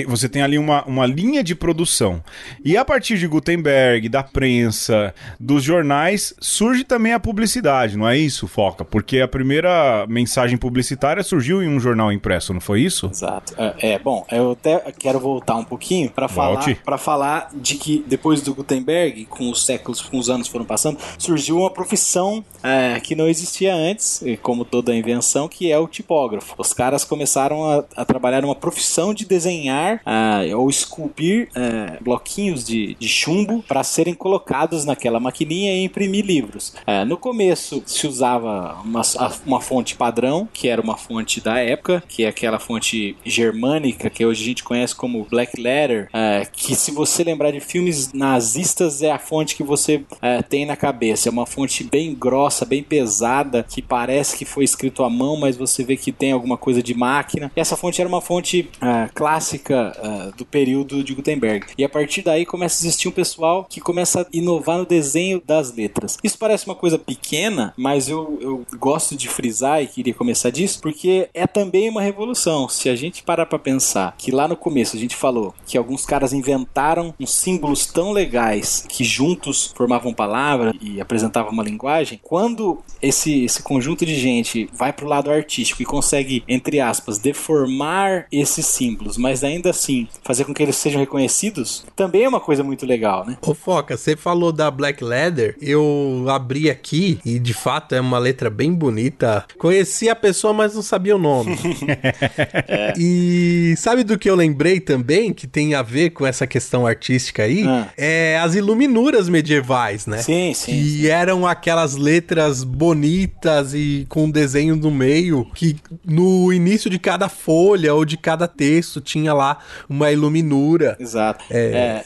Você 0.08 0.28
tem 0.28 0.42
ali 0.42 0.58
uma, 0.58 0.84
uma 0.84 1.06
linha 1.06 1.42
de 1.42 1.54
produção. 1.54 2.22
E 2.64 2.76
a 2.76 2.84
partir 2.84 3.18
de 3.18 3.26
Gutenberg, 3.26 4.08
da 4.08 4.22
prensa, 4.22 5.14
dos 5.38 5.62
jornais, 5.62 6.34
surge 6.40 6.84
também 6.84 7.12
a 7.12 7.20
publicidade, 7.20 7.96
não 7.96 8.08
é 8.08 8.16
isso, 8.16 8.46
Foca? 8.46 8.84
Porque 8.84 9.20
a 9.20 9.28
primeira 9.28 10.06
mensagem 10.08 10.56
publicitária 10.56 11.22
surgiu 11.22 11.62
em 11.62 11.68
um 11.68 11.80
jornal 11.80 12.12
impresso, 12.12 12.52
não 12.52 12.60
foi 12.60 12.80
isso? 12.80 13.06
Exato. 13.06 13.54
É, 13.56 13.92
é 13.94 13.98
bom, 13.98 14.24
eu 14.30 14.52
até 14.52 14.78
quero 14.98 15.18
voltar 15.18 15.56
um 15.56 15.64
pouquinho 15.64 16.10
para 16.10 16.28
falar, 16.28 16.64
para 16.84 16.98
falar 16.98 17.50
de 17.54 17.76
que 17.76 18.04
depois 18.06 18.42
do 18.42 18.54
Gutenberg, 18.54 19.24
com 19.26 19.50
os 19.50 19.64
séculos, 19.64 20.00
com 20.00 20.18
os 20.18 20.28
anos 20.28 20.48
foram 20.48 20.64
passando, 20.64 20.98
surgiu 21.18 21.58
uma 21.58 21.70
profissão 21.70 22.44
é, 22.62 23.00
que 23.00 23.14
não 23.14 23.28
existia 23.28 23.74
antes, 23.74 24.22
como 24.42 24.64
toda 24.64 24.94
invenção, 24.94 25.48
que 25.48 25.70
é 25.70 25.78
o 25.78 25.88
tipógrafo. 25.88 26.54
Os 26.58 26.72
caras 26.72 27.04
começaram 27.04 27.64
a, 27.64 27.84
a 27.96 28.04
trabalhar 28.04 28.42
numa 28.42 28.54
profissão 28.54 28.75
profissão 28.76 29.14
de 29.14 29.24
desenhar 29.24 30.02
uh, 30.04 30.58
ou 30.58 30.68
esculpir 30.68 31.48
uh, 31.56 32.04
bloquinhos 32.04 32.62
de, 32.62 32.94
de 33.00 33.08
chumbo 33.08 33.64
para 33.66 33.82
serem 33.82 34.12
colocados 34.12 34.84
naquela 34.84 35.18
maquininha 35.18 35.72
e 35.72 35.84
imprimir 35.84 36.26
livros. 36.26 36.74
Uh, 36.86 37.06
no 37.06 37.16
começo 37.16 37.82
se 37.86 38.06
usava 38.06 38.78
uma, 38.84 39.00
uma 39.46 39.60
fonte 39.62 39.96
padrão, 39.96 40.46
que 40.52 40.68
era 40.68 40.82
uma 40.82 40.98
fonte 40.98 41.40
da 41.40 41.58
época, 41.58 42.02
que 42.06 42.24
é 42.24 42.28
aquela 42.28 42.58
fonte 42.58 43.16
germânica 43.24 44.10
que 44.10 44.26
hoje 44.26 44.42
a 44.42 44.46
gente 44.46 44.62
conhece 44.62 44.94
como 44.94 45.26
Black 45.30 45.58
Letter, 45.58 46.10
que 46.52 46.74
se 46.74 46.90
você 46.90 47.24
lembrar 47.24 47.52
de 47.52 47.60
filmes 47.60 48.12
nazistas 48.12 49.00
é 49.02 49.10
a 49.10 49.18
fonte 49.18 49.56
que 49.56 49.62
você 49.62 50.02
tem 50.48 50.66
na 50.66 50.76
cabeça. 50.76 51.28
É 51.28 51.32
uma 51.32 51.46
fonte 51.46 51.84
bem 51.84 52.14
grossa, 52.14 52.64
bem 52.64 52.82
pesada, 52.82 53.62
que 53.62 53.80
parece 53.80 54.36
que 54.36 54.44
foi 54.44 54.64
escrito 54.64 55.02
à 55.02 55.10
mão, 55.10 55.36
mas 55.36 55.56
você 55.56 55.84
vê 55.84 55.96
que 55.96 56.12
tem 56.12 56.32
alguma 56.32 56.56
coisa 56.56 56.82
de 56.82 56.94
máquina. 56.94 57.50
Essa 57.54 57.76
fonte 57.76 58.00
era 58.00 58.08
uma 58.08 58.20
fonte 58.20 58.65
uh, 58.76 59.10
clássica 59.14 59.92
uh, 59.98 60.36
do 60.36 60.44
período 60.44 61.02
de 61.02 61.14
Gutenberg. 61.14 61.66
E 61.76 61.84
a 61.84 61.88
partir 61.88 62.22
daí 62.22 62.44
começa 62.44 62.76
a 62.76 62.82
existir 62.82 63.08
um 63.08 63.12
pessoal 63.12 63.66
que 63.68 63.80
começa 63.80 64.22
a 64.22 64.26
inovar 64.32 64.78
no 64.78 64.86
desenho 64.86 65.42
das 65.44 65.74
letras. 65.74 66.18
Isso 66.22 66.38
parece 66.38 66.66
uma 66.66 66.74
coisa 66.74 66.98
pequena, 66.98 67.72
mas 67.76 68.08
eu, 68.08 68.38
eu 68.40 68.66
gosto 68.78 69.16
de 69.16 69.28
frisar 69.28 69.82
e 69.82 69.86
queria 69.86 70.14
começar 70.14 70.50
disso 70.50 70.80
porque 70.80 71.28
é 71.32 71.46
também 71.46 71.88
uma 71.88 72.02
revolução. 72.02 72.68
Se 72.68 72.88
a 72.88 72.96
gente 72.96 73.22
parar 73.22 73.46
para 73.46 73.58
pensar 73.58 74.14
que 74.18 74.30
lá 74.30 74.48
no 74.48 74.56
começo 74.56 74.96
a 74.96 74.98
gente 74.98 75.16
falou 75.16 75.54
que 75.66 75.78
alguns 75.78 76.04
caras 76.04 76.32
inventaram 76.32 77.14
uns 77.18 77.32
símbolos 77.32 77.86
tão 77.86 78.12
legais 78.12 78.84
que 78.88 79.04
juntos 79.04 79.72
formavam 79.74 80.12
palavra 80.12 80.74
e 80.80 81.00
apresentavam 81.00 81.52
uma 81.52 81.62
linguagem, 81.62 82.20
quando 82.22 82.82
esse, 83.00 83.44
esse 83.44 83.62
conjunto 83.62 84.04
de 84.04 84.14
gente 84.14 84.68
vai 84.72 84.92
pro 84.92 85.06
lado 85.06 85.30
artístico 85.30 85.82
e 85.82 85.86
consegue, 85.86 86.42
entre 86.48 86.80
aspas, 86.80 87.18
deformar 87.18 88.26
esse 88.32 88.55
esses 88.56 88.66
símbolos, 88.66 89.16
mas 89.16 89.44
ainda 89.44 89.70
assim 89.70 90.08
fazer 90.22 90.44
com 90.44 90.54
que 90.54 90.62
eles 90.62 90.76
sejam 90.76 91.00
reconhecidos, 91.00 91.84
também 91.94 92.24
é 92.24 92.28
uma 92.28 92.40
coisa 92.40 92.62
muito 92.62 92.86
legal, 92.86 93.26
né? 93.26 93.36
Ô 93.42 93.54
Foca, 93.54 93.96
você 93.96 94.16
falou 94.16 94.52
da 94.52 94.70
Black 94.70 95.02
Leather, 95.04 95.56
eu 95.60 96.24
abri 96.28 96.70
aqui 96.70 97.18
e 97.24 97.38
de 97.38 97.54
fato 97.54 97.94
é 97.94 98.00
uma 98.00 98.18
letra 98.18 98.48
bem 98.48 98.72
bonita. 98.72 99.44
Conheci 99.58 100.08
a 100.08 100.16
pessoa, 100.16 100.52
mas 100.52 100.74
não 100.74 100.82
sabia 100.82 101.16
o 101.16 101.18
nome. 101.18 101.56
é. 102.68 102.94
E 102.98 103.74
sabe 103.76 104.04
do 104.04 104.18
que 104.18 104.28
eu 104.28 104.34
lembrei 104.34 104.80
também, 104.80 105.32
que 105.32 105.46
tem 105.46 105.74
a 105.74 105.82
ver 105.82 106.10
com 106.10 106.26
essa 106.26 106.46
questão 106.46 106.86
artística 106.86 107.42
aí? 107.42 107.64
Ah. 107.66 107.88
É 107.96 108.38
as 108.38 108.54
iluminuras 108.54 109.28
medievais, 109.28 110.06
né? 110.06 110.18
Sim, 110.18 110.54
sim. 110.54 110.72
Que 110.72 111.00
sim. 111.00 111.06
eram 111.06 111.46
aquelas 111.46 111.96
letras 111.96 112.64
bonitas 112.64 113.74
e 113.74 114.06
com 114.08 114.30
desenho 114.30 114.76
no 114.76 114.90
meio, 114.90 115.46
que 115.54 115.76
no 116.04 116.52
início 116.52 116.88
de 116.88 116.98
cada 116.98 117.28
folha 117.28 117.94
ou 117.94 118.04
de 118.04 118.16
cada 118.16 118.45
cada 118.46 118.48
texto 118.48 119.00
tinha 119.00 119.34
lá 119.34 119.58
uma 119.88 120.10
iluminura. 120.10 120.96
Exato. 120.98 121.44
É, 121.50 122.02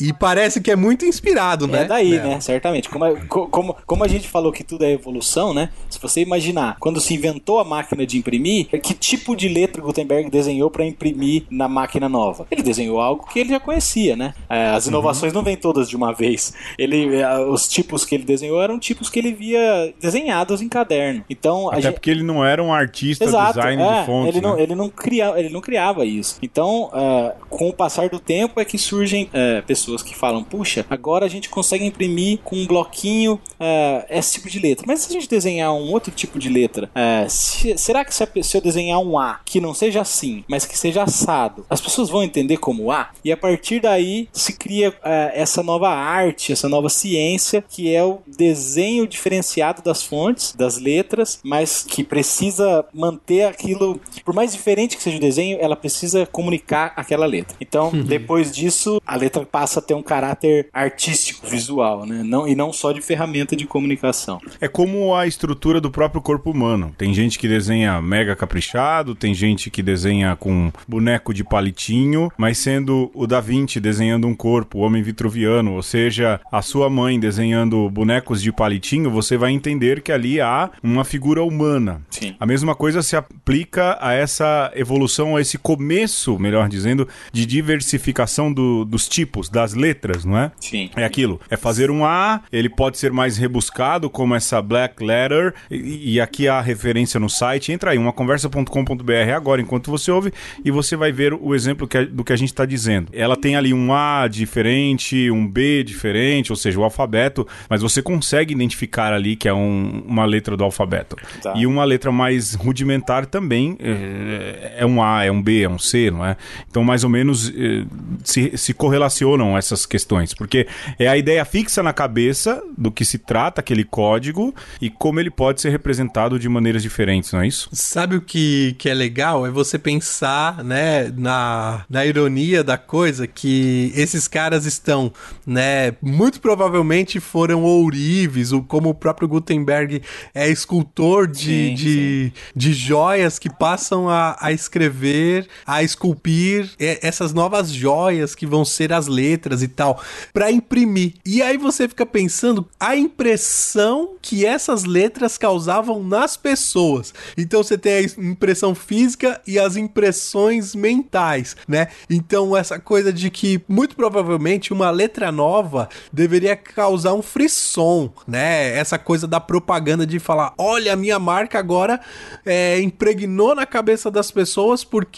e, 0.00 0.08
e 0.08 0.12
parece 0.12 0.60
que 0.60 0.70
é 0.70 0.76
muito 0.76 1.04
inspirado, 1.04 1.66
né? 1.66 1.82
É 1.82 1.84
daí, 1.84 2.10
né? 2.18 2.40
Certamente. 2.40 2.88
Como, 2.88 3.04
a- 3.04 3.16
co- 3.26 3.46
como, 3.48 3.76
como 3.86 4.04
a 4.04 4.08
gente 4.08 4.28
falou 4.28 4.50
que 4.52 4.64
tudo 4.64 4.84
é 4.84 4.92
evolução, 4.92 5.52
né? 5.54 5.68
Se 5.90 6.00
você 6.00 6.20
imaginar, 6.22 6.76
quando 6.80 7.00
se 7.00 7.14
inventou 7.14 7.58
a 7.60 7.64
máquina 7.64 8.06
de 8.06 8.18
imprimir, 8.18 8.66
que 8.80 8.94
tipo 8.94 9.36
de 9.36 9.48
letra 9.48 9.82
Gutenberg 9.82 10.30
desenhou 10.30 10.70
para 10.70 10.84
imprimir 10.84 11.44
na 11.50 11.68
máquina 11.68 12.08
nova? 12.08 12.46
Ele 12.50 12.62
desenhou 12.62 13.00
algo 13.00 13.26
que 13.26 13.38
ele 13.38 13.50
já 13.50 13.60
conhecia, 13.60 14.16
né? 14.16 14.34
É, 14.48 14.68
as 14.70 14.86
inovações 14.86 15.32
não 15.32 15.42
vêm 15.42 15.56
todas 15.56 15.88
de 15.88 15.96
uma 15.96 16.12
vez. 16.12 16.52
Ele, 16.78 17.16
é, 17.16 17.38
os 17.38 17.68
tipos 17.68 18.04
que 18.04 18.14
ele 18.14 18.24
desenhou 18.24 18.62
eram 18.62 18.78
tipos 18.78 19.10
que 19.10 19.18
ele 19.18 19.32
via 19.32 19.92
desenhados 20.00 20.62
em 20.62 20.68
caderno. 20.68 21.24
Então, 21.28 21.68
a 21.68 21.72
Até 21.72 21.82
gente, 21.82 21.94
porque 21.94 22.10
ele 22.10 22.22
não 22.22 22.44
era 22.44 22.62
um 22.62 22.72
artista 22.72 23.24
Exato, 23.24 23.58
design 23.58 23.82
é, 23.82 24.00
de 24.00 24.06
fontes, 24.06 24.34
ele, 24.34 24.40
não, 24.40 24.56
né? 24.56 24.62
ele, 24.62 24.74
não 24.74 24.88
cria, 24.88 25.32
ele 25.36 25.48
não 25.50 25.60
criava 25.74 26.06
isso. 26.06 26.38
Então, 26.40 26.88
é, 26.94 27.34
com 27.50 27.68
o 27.68 27.72
passar 27.72 28.08
do 28.08 28.20
tempo 28.20 28.60
é 28.60 28.64
que 28.64 28.78
surgem 28.78 29.28
é, 29.32 29.60
pessoas 29.62 30.02
que 30.04 30.16
falam, 30.16 30.44
puxa, 30.44 30.86
agora 30.88 31.26
a 31.26 31.28
gente 31.28 31.48
consegue 31.48 31.84
imprimir 31.84 32.38
com 32.44 32.54
um 32.54 32.64
bloquinho 32.64 33.40
é, 33.58 34.06
esse 34.08 34.34
tipo 34.34 34.48
de 34.48 34.60
letra. 34.60 34.84
Mas 34.86 35.00
se 35.00 35.10
a 35.10 35.12
gente 35.12 35.28
desenhar 35.28 35.72
um 35.74 35.90
outro 35.90 36.12
tipo 36.12 36.38
de 36.38 36.48
letra, 36.48 36.88
se- 37.28 37.76
será 37.76 38.04
que 38.04 38.14
se, 38.14 38.24
se 38.42 38.56
eu 38.56 38.60
desenhar 38.60 39.00
um 39.00 39.18
A 39.18 39.40
que 39.44 39.60
não 39.60 39.74
seja 39.74 40.00
assim, 40.00 40.44
mas 40.48 40.64
que 40.64 40.78
seja 40.78 41.02
assado, 41.02 41.66
as 41.68 41.80
pessoas 41.80 42.08
vão 42.08 42.22
entender 42.22 42.58
como 42.58 42.92
A? 42.92 43.10
E 43.24 43.32
a 43.32 43.36
partir 43.36 43.80
daí 43.80 44.28
se 44.32 44.52
cria 44.52 44.94
essa 45.32 45.60
nova 45.62 45.88
arte, 45.88 46.52
essa 46.52 46.68
nova 46.68 46.88
ciência, 46.88 47.64
que 47.68 47.92
é 47.92 48.04
o 48.04 48.20
desenho 48.28 49.08
diferenciado 49.08 49.82
das 49.82 50.04
fontes, 50.04 50.54
das 50.54 50.78
letras, 50.78 51.40
mas 51.42 51.82
que 51.82 52.04
precisa 52.04 52.84
manter 52.94 53.44
aquilo, 53.46 54.00
por 54.24 54.34
mais 54.34 54.52
diferente 54.52 54.96
que 54.96 55.02
seja 55.02 55.16
o 55.16 55.20
desenho, 55.20 55.58
ela 55.64 55.76
precisa 55.76 56.26
comunicar 56.26 56.92
aquela 56.96 57.26
letra. 57.26 57.56
Então, 57.60 57.90
depois 57.90 58.54
disso, 58.54 59.00
a 59.06 59.16
letra 59.16 59.44
passa 59.44 59.80
a 59.80 59.82
ter 59.82 59.94
um 59.94 60.02
caráter 60.02 60.68
artístico, 60.72 61.46
visual, 61.46 62.06
né? 62.06 62.22
Não, 62.24 62.46
e 62.46 62.54
não 62.54 62.72
só 62.72 62.92
de 62.92 63.00
ferramenta 63.00 63.56
de 63.56 63.66
comunicação. 63.66 64.40
É 64.60 64.68
como 64.68 65.14
a 65.14 65.26
estrutura 65.26 65.80
do 65.80 65.90
próprio 65.90 66.20
corpo 66.20 66.50
humano. 66.50 66.94
Tem 66.96 67.12
gente 67.12 67.38
que 67.38 67.48
desenha 67.48 68.00
mega 68.00 68.36
caprichado, 68.36 69.14
tem 69.14 69.34
gente 69.34 69.70
que 69.70 69.82
desenha 69.82 70.36
com 70.36 70.72
boneco 70.86 71.32
de 71.32 71.44
palitinho, 71.44 72.30
mas 72.36 72.58
sendo 72.58 73.10
o 73.14 73.26
Da 73.26 73.40
Vinci 73.40 73.80
desenhando 73.80 74.26
um 74.26 74.34
corpo, 74.34 74.78
o 74.78 74.80
homem 74.82 75.02
vitruviano, 75.02 75.74
ou 75.74 75.82
seja, 75.82 76.40
a 76.50 76.62
sua 76.62 76.88
mãe 76.90 77.18
desenhando 77.18 77.88
bonecos 77.90 78.42
de 78.42 78.52
palitinho, 78.52 79.10
você 79.10 79.36
vai 79.36 79.52
entender 79.52 80.02
que 80.02 80.12
ali 80.12 80.40
há 80.40 80.70
uma 80.82 81.04
figura 81.04 81.42
humana. 81.42 82.02
Sim. 82.10 82.34
A 82.38 82.46
mesma 82.46 82.74
coisa 82.74 83.02
se 83.02 83.16
aplica 83.16 83.98
a 84.00 84.12
essa 84.12 84.72
evolução, 84.74 85.36
a 85.36 85.40
esse 85.44 85.58
começo, 85.58 86.38
melhor 86.38 86.68
dizendo, 86.68 87.06
de 87.32 87.46
diversificação 87.46 88.52
do- 88.52 88.84
dos 88.84 89.08
tipos, 89.08 89.48
das 89.48 89.74
letras, 89.74 90.24
não 90.24 90.36
é? 90.38 90.50
Sim. 90.60 90.90
É 90.96 91.04
aquilo. 91.04 91.40
É 91.50 91.56
fazer 91.56 91.90
um 91.90 92.04
A, 92.04 92.40
ele 92.52 92.68
pode 92.68 92.98
ser 92.98 93.12
mais 93.12 93.36
rebuscado, 93.36 94.08
como 94.10 94.34
essa 94.34 94.60
Black 94.60 95.02
Letter. 95.04 95.54
E, 95.70 96.14
e 96.14 96.20
aqui 96.20 96.48
há 96.48 96.58
a 96.58 96.60
referência 96.60 97.18
no 97.20 97.28
site. 97.28 97.72
Entra 97.72 97.90
aí, 97.92 97.98
umaconversa.com.br 97.98 99.12
agora, 99.34 99.60
enquanto 99.60 99.90
você 99.90 100.10
ouve, 100.10 100.32
e 100.64 100.70
você 100.70 100.96
vai 100.96 101.12
ver 101.12 101.32
o 101.34 101.54
exemplo 101.54 101.86
que 101.86 102.04
do 102.04 102.24
que 102.24 102.32
a 102.32 102.36
gente 102.36 102.48
está 102.50 102.64
dizendo. 102.66 103.08
Ela 103.12 103.36
tem 103.36 103.56
ali 103.56 103.72
um 103.72 103.92
A 103.92 104.26
diferente, 104.28 105.30
um 105.30 105.46
B 105.46 105.82
diferente, 105.84 106.50
ou 106.52 106.56
seja, 106.56 106.78
o 106.78 106.84
alfabeto, 106.84 107.46
mas 107.68 107.82
você 107.82 108.02
consegue 108.02 108.52
identificar 108.54 109.12
ali 109.12 109.36
que 109.36 109.48
é 109.48 109.54
um- 109.54 110.02
uma 110.06 110.24
letra 110.24 110.56
do 110.56 110.64
alfabeto. 110.64 111.16
Tá. 111.42 111.52
E 111.56 111.66
uma 111.66 111.84
letra 111.84 112.10
mais 112.12 112.54
rudimentar 112.54 113.26
também 113.26 113.76
é, 113.80 114.76
é 114.78 114.86
um 114.86 115.02
A, 115.02 115.24
é 115.24 115.30
um 115.30 115.33
B, 115.42 115.62
é 115.62 115.68
um 115.68 115.78
C, 115.78 116.10
não 116.10 116.24
é? 116.24 116.36
Então, 116.68 116.82
mais 116.84 117.04
ou 117.04 117.10
menos 117.10 117.48
eh, 117.50 117.84
se, 118.22 118.56
se 118.56 118.74
correlacionam 118.74 119.56
essas 119.56 119.86
questões, 119.86 120.34
porque 120.34 120.66
é 120.98 121.08
a 121.08 121.16
ideia 121.16 121.44
fixa 121.44 121.82
na 121.82 121.92
cabeça 121.92 122.62
do 122.76 122.90
que 122.90 123.04
se 123.04 123.18
trata 123.18 123.60
aquele 123.60 123.84
código 123.84 124.54
e 124.80 124.90
como 124.90 125.20
ele 125.20 125.30
pode 125.30 125.60
ser 125.60 125.70
representado 125.70 126.38
de 126.38 126.48
maneiras 126.48 126.82
diferentes, 126.82 127.32
não 127.32 127.40
é 127.40 127.46
isso? 127.46 127.68
Sabe 127.72 128.16
o 128.16 128.20
que, 128.20 128.74
que 128.78 128.88
é 128.88 128.94
legal? 128.94 129.46
É 129.46 129.50
você 129.50 129.78
pensar, 129.78 130.62
né, 130.64 131.12
na, 131.16 131.84
na 131.88 132.04
ironia 132.04 132.62
da 132.62 132.76
coisa, 132.76 133.26
que 133.26 133.92
esses 133.94 134.28
caras 134.28 134.66
estão, 134.66 135.12
né, 135.46 135.92
muito 136.02 136.40
provavelmente 136.40 137.20
foram 137.20 137.62
ourives, 137.62 138.52
ou 138.52 138.62
como 138.62 138.90
o 138.90 138.94
próprio 138.94 139.28
Gutenberg 139.28 140.02
é 140.34 140.48
escultor 140.48 141.26
de, 141.26 141.68
Sim, 141.68 141.74
de, 141.74 142.32
de 142.54 142.72
joias 142.72 143.38
que 143.38 143.50
passam 143.50 144.08
a, 144.08 144.36
a 144.40 144.52
escrever, 144.52 145.23
a 145.66 145.82
esculpir 145.82 146.70
e- 146.78 146.98
essas 147.02 147.32
novas 147.32 147.70
joias 147.70 148.34
que 148.34 148.46
vão 148.46 148.64
ser 148.64 148.92
as 148.92 149.06
letras 149.06 149.62
e 149.62 149.68
tal, 149.68 150.02
para 150.32 150.50
imprimir. 150.50 151.14
E 151.24 151.42
aí 151.42 151.56
você 151.56 151.88
fica 151.88 152.06
pensando 152.06 152.66
a 152.78 152.96
impressão 152.96 154.16
que 154.20 154.44
essas 154.46 154.84
letras 154.84 155.36
causavam 155.38 156.02
nas 156.02 156.36
pessoas. 156.36 157.12
Então 157.36 157.62
você 157.62 157.76
tem 157.76 157.92
a 157.94 158.02
impressão 158.02 158.74
física 158.74 159.40
e 159.46 159.58
as 159.58 159.76
impressões 159.76 160.74
mentais, 160.74 161.56
né? 161.68 161.88
Então 162.08 162.56
essa 162.56 162.78
coisa 162.78 163.12
de 163.12 163.30
que 163.30 163.62
muito 163.68 163.96
provavelmente 163.96 164.72
uma 164.72 164.90
letra 164.90 165.30
nova 165.30 165.88
deveria 166.12 166.56
causar 166.56 167.14
um 167.14 167.22
frisson, 167.22 168.12
né? 168.26 168.76
Essa 168.76 168.98
coisa 168.98 169.26
da 169.26 169.40
propaganda 169.40 170.06
de 170.06 170.18
falar, 170.18 170.52
olha, 170.58 170.92
a 170.92 170.96
minha 170.96 171.18
marca 171.18 171.58
agora 171.58 172.00
é, 172.44 172.80
impregnou 172.80 173.54
na 173.54 173.66
cabeça 173.66 174.10
das 174.10 174.30
pessoas 174.30 174.84
porque 174.84 175.13